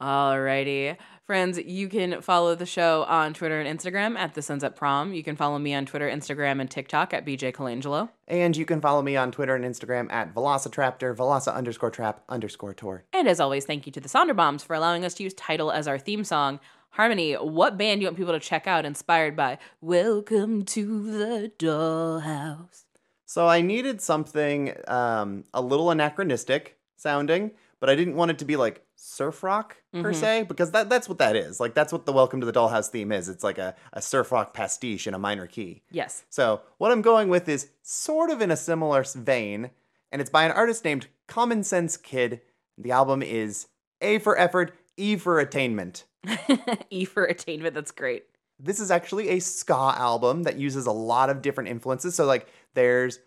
Alrighty. 0.00 0.96
Friends, 1.30 1.58
you 1.58 1.88
can 1.88 2.22
follow 2.22 2.56
the 2.56 2.66
show 2.66 3.04
on 3.04 3.34
Twitter 3.34 3.60
and 3.60 3.78
Instagram 3.78 4.18
at 4.18 4.34
This 4.34 4.50
Ends 4.50 4.64
At 4.64 4.74
Prom. 4.74 5.14
You 5.14 5.22
can 5.22 5.36
follow 5.36 5.60
me 5.60 5.72
on 5.72 5.86
Twitter, 5.86 6.10
Instagram, 6.10 6.60
and 6.60 6.68
TikTok 6.68 7.14
at 7.14 7.24
BJ 7.24 7.54
Colangelo. 7.54 8.08
And 8.26 8.56
you 8.56 8.64
can 8.64 8.80
follow 8.80 9.00
me 9.00 9.14
on 9.14 9.30
Twitter 9.30 9.54
and 9.54 9.64
Instagram 9.64 10.10
at 10.10 10.34
Velocitraptor, 10.34 11.14
Veloci 11.14 11.54
underscore 11.54 11.92
trap 11.92 12.24
underscore 12.28 12.74
tour. 12.74 13.04
And 13.12 13.28
as 13.28 13.38
always, 13.38 13.64
thank 13.64 13.86
you 13.86 13.92
to 13.92 14.00
the 14.00 14.08
Sonder 14.08 14.34
Bombs 14.34 14.64
for 14.64 14.74
allowing 14.74 15.04
us 15.04 15.14
to 15.14 15.22
use 15.22 15.32
Title 15.34 15.70
as 15.70 15.86
our 15.86 16.00
theme 16.00 16.24
song. 16.24 16.58
Harmony, 16.94 17.34
what 17.34 17.78
band 17.78 18.00
do 18.00 18.02
you 18.02 18.08
want 18.08 18.16
people 18.16 18.32
to 18.32 18.40
check 18.40 18.66
out 18.66 18.84
inspired 18.84 19.36
by 19.36 19.58
Welcome 19.80 20.64
to 20.64 21.12
the 21.12 21.52
Dollhouse? 21.60 22.86
So 23.24 23.46
I 23.46 23.60
needed 23.60 24.00
something 24.00 24.74
um, 24.88 25.44
a 25.54 25.62
little 25.62 25.92
anachronistic 25.92 26.76
sounding, 26.96 27.52
but 27.78 27.88
I 27.88 27.94
didn't 27.94 28.16
want 28.16 28.32
it 28.32 28.38
to 28.38 28.44
be 28.44 28.56
like 28.56 28.84
surf 29.10 29.42
rock 29.42 29.76
per 29.92 30.12
mm-hmm. 30.12 30.12
se, 30.12 30.42
because 30.44 30.70
that, 30.70 30.88
that's 30.88 31.08
what 31.08 31.18
that 31.18 31.34
is. 31.34 31.58
Like 31.58 31.74
that's 31.74 31.92
what 31.92 32.06
the 32.06 32.12
Welcome 32.12 32.40
to 32.40 32.46
the 32.46 32.52
Dollhouse 32.52 32.88
theme 32.88 33.10
is. 33.10 33.28
It's 33.28 33.42
like 33.42 33.58
a, 33.58 33.74
a 33.92 34.00
surf 34.00 34.30
rock 34.30 34.54
pastiche 34.54 35.06
in 35.06 35.14
a 35.14 35.18
minor 35.18 35.46
key. 35.46 35.82
Yes. 35.90 36.24
So 36.30 36.62
what 36.78 36.92
I'm 36.92 37.02
going 37.02 37.28
with 37.28 37.48
is 37.48 37.70
sort 37.82 38.30
of 38.30 38.40
in 38.40 38.50
a 38.50 38.56
similar 38.56 39.04
vein, 39.14 39.70
and 40.12 40.20
it's 40.20 40.30
by 40.30 40.44
an 40.44 40.52
artist 40.52 40.84
named 40.84 41.08
Common 41.26 41.64
Sense 41.64 41.96
Kid. 41.96 42.40
The 42.78 42.92
album 42.92 43.22
is 43.22 43.66
A 44.00 44.18
for 44.20 44.38
effort, 44.38 44.72
E 44.96 45.16
for 45.16 45.40
attainment. 45.40 46.04
e 46.90 47.04
for 47.04 47.24
attainment, 47.24 47.74
that's 47.74 47.90
great. 47.90 48.24
This 48.58 48.78
is 48.78 48.90
actually 48.90 49.30
a 49.30 49.40
ska 49.40 49.94
album 49.96 50.44
that 50.44 50.58
uses 50.58 50.86
a 50.86 50.92
lot 50.92 51.30
of 51.30 51.42
different 51.42 51.70
influences. 51.70 52.14
So 52.14 52.26
like 52.26 52.46
there's 52.74 53.18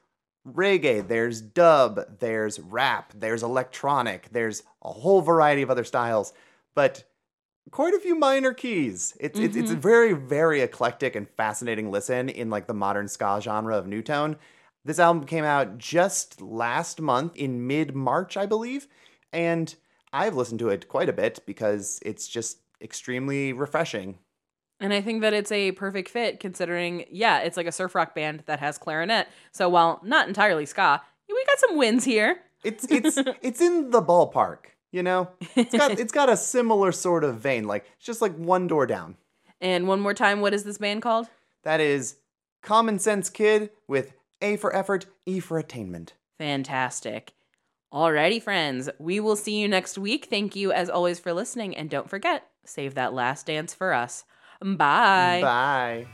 reggae, 0.48 1.07
there's 1.07 1.41
dub, 1.41 2.20
there's 2.20 2.60
rap, 2.60 3.14
there's 3.15 3.44
electronic, 3.44 4.30
there's 4.32 4.64
a 4.84 4.91
whole 4.91 5.22
variety 5.22 5.61
of 5.61 5.72
other 5.72 5.84
styles, 5.84 6.34
but 6.76 7.03
quite 7.72 7.94
a 7.94 7.99
few 7.99 8.15
minor 8.15 8.53
keys. 8.53 9.15
It's 9.20 9.40
it's 9.40 9.56
it's 9.56 9.72
a 9.72 9.76
very 9.76 10.14
very 10.14 10.61
eclectic 10.61 11.15
and 11.15 11.30
fascinating 11.30 11.91
listen 11.91 12.30
in 12.30 12.49
like 12.49 12.68
the 12.68 12.74
modern 12.74 13.07
ska 13.07 13.40
genre 13.41 13.78
of 13.78 13.88
new 13.88 14.02
tone. 14.02 14.36
This 14.86 14.99
album 14.99 15.26
came 15.26 15.45
out 15.45 15.78
just 15.78 16.41
last 16.41 16.99
month 16.99 17.36
in 17.38 17.65
mid 17.65 17.95
March, 17.95 18.36
I 18.36 18.45
believe, 18.45 18.88
and 19.32 19.74
I've 20.11 20.36
listened 20.36 20.60
to 20.60 20.70
it 20.70 20.88
quite 20.88 21.10
a 21.10 21.14
bit 21.14 21.40
because 21.45 21.99
it's 22.06 22.28
just 22.28 22.60
extremely 22.82 23.53
refreshing. 23.53 24.20
And 24.80 24.94
I 24.94 25.02
think 25.02 25.22
that 25.22 25.34
it's 25.34 25.52
a 25.52 25.72
perfect 25.72 26.10
fit 26.10 26.40
considering, 26.40 27.06
yeah, 27.10 27.40
it's 27.40 27.56
like 27.56 27.68
a 27.68 27.72
surf 27.72 27.95
rock 27.95 28.14
band 28.16 28.44
that 28.48 28.60
has 28.60 28.78
clarinet. 28.78 29.28
So 29.52 29.70
while 29.70 30.02
not 30.04 30.28
entirely 30.28 30.66
ska, 30.66 31.02
we 31.30 31.45
got 31.45 31.60
some 31.60 31.78
wins 31.78 32.04
here. 32.04 32.41
It's 32.64 32.86
it's 32.90 33.18
it's 33.41 33.62
in 33.62 33.91
the 33.91 34.02
ballpark, 34.02 34.58
you 34.91 35.04
know. 35.04 35.30
It's 35.56 35.76
got 35.76 36.00
it's 36.00 36.12
got 36.12 36.30
a 36.30 36.38
similar 36.38 36.91
sort 36.91 37.24
of 37.24 37.40
vein, 37.40 37.66
like 37.66 37.86
it's 37.98 38.06
just 38.06 38.22
like 38.22 38.36
one 38.36 38.68
door 38.68 38.86
down. 38.86 39.16
And 39.62 39.88
one 39.88 40.02
more 40.02 40.14
time, 40.14 40.41
what 40.41 40.54
is 40.54 40.64
this 40.64 40.78
band 40.78 41.02
called? 41.02 41.30
That 41.64 41.80
is 41.80 42.18
Common 42.62 43.00
Sense 43.00 43.30
Kid 43.30 43.70
with 43.88 44.14
A 44.41 44.58
for 44.58 44.76
effort, 44.76 45.06
E 45.26 45.40
for 45.40 45.58
attainment. 45.58 46.14
Fantastic. 46.38 47.34
Alrighty, 47.94 48.41
friends. 48.41 48.90
We 48.98 49.20
will 49.20 49.36
see 49.36 49.60
you 49.60 49.68
next 49.68 49.98
week. 49.98 50.26
Thank 50.26 50.56
you, 50.56 50.72
as 50.72 50.90
always, 50.90 51.20
for 51.20 51.32
listening. 51.32 51.78
And 51.78 51.90
don't 51.90 52.10
forget, 52.10 52.50
save 52.66 52.95
that 52.95 53.14
last 53.14 53.45
dance 53.45 53.74
for 53.74 53.94
us. 53.94 54.26
Bye. 54.64 55.41
Bye. 55.41 56.06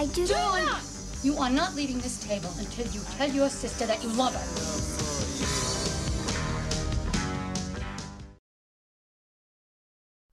I 0.00 0.06
do, 0.06 0.26
not. 0.26 0.82
You 1.22 1.36
are 1.36 1.50
not 1.50 1.74
leaving 1.74 1.98
this 1.98 2.24
table 2.24 2.48
until 2.58 2.86
you 2.86 3.02
tell 3.18 3.28
your 3.28 3.50
sister 3.50 3.84
that 3.84 4.02
you 4.02 4.08
love 4.08 4.34
her. 4.34 4.40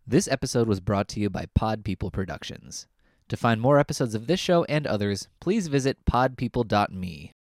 This 0.08 0.30
episode 0.30 0.70
was 0.70 0.80
brought 0.80 1.10
to 1.10 1.20
you 1.20 1.30
by 1.30 1.48
Pod 1.54 1.84
People 1.84 2.12
Productions. 2.12 2.88
To 3.28 3.36
find 3.36 3.60
more 3.60 3.78
episodes 3.78 4.16
of 4.16 4.28
this 4.28 4.40
show 4.40 4.64
and 4.70 4.88
others, 4.88 5.28
please 5.42 5.68
visit 5.68 5.98
podpeople.me. 6.10 7.34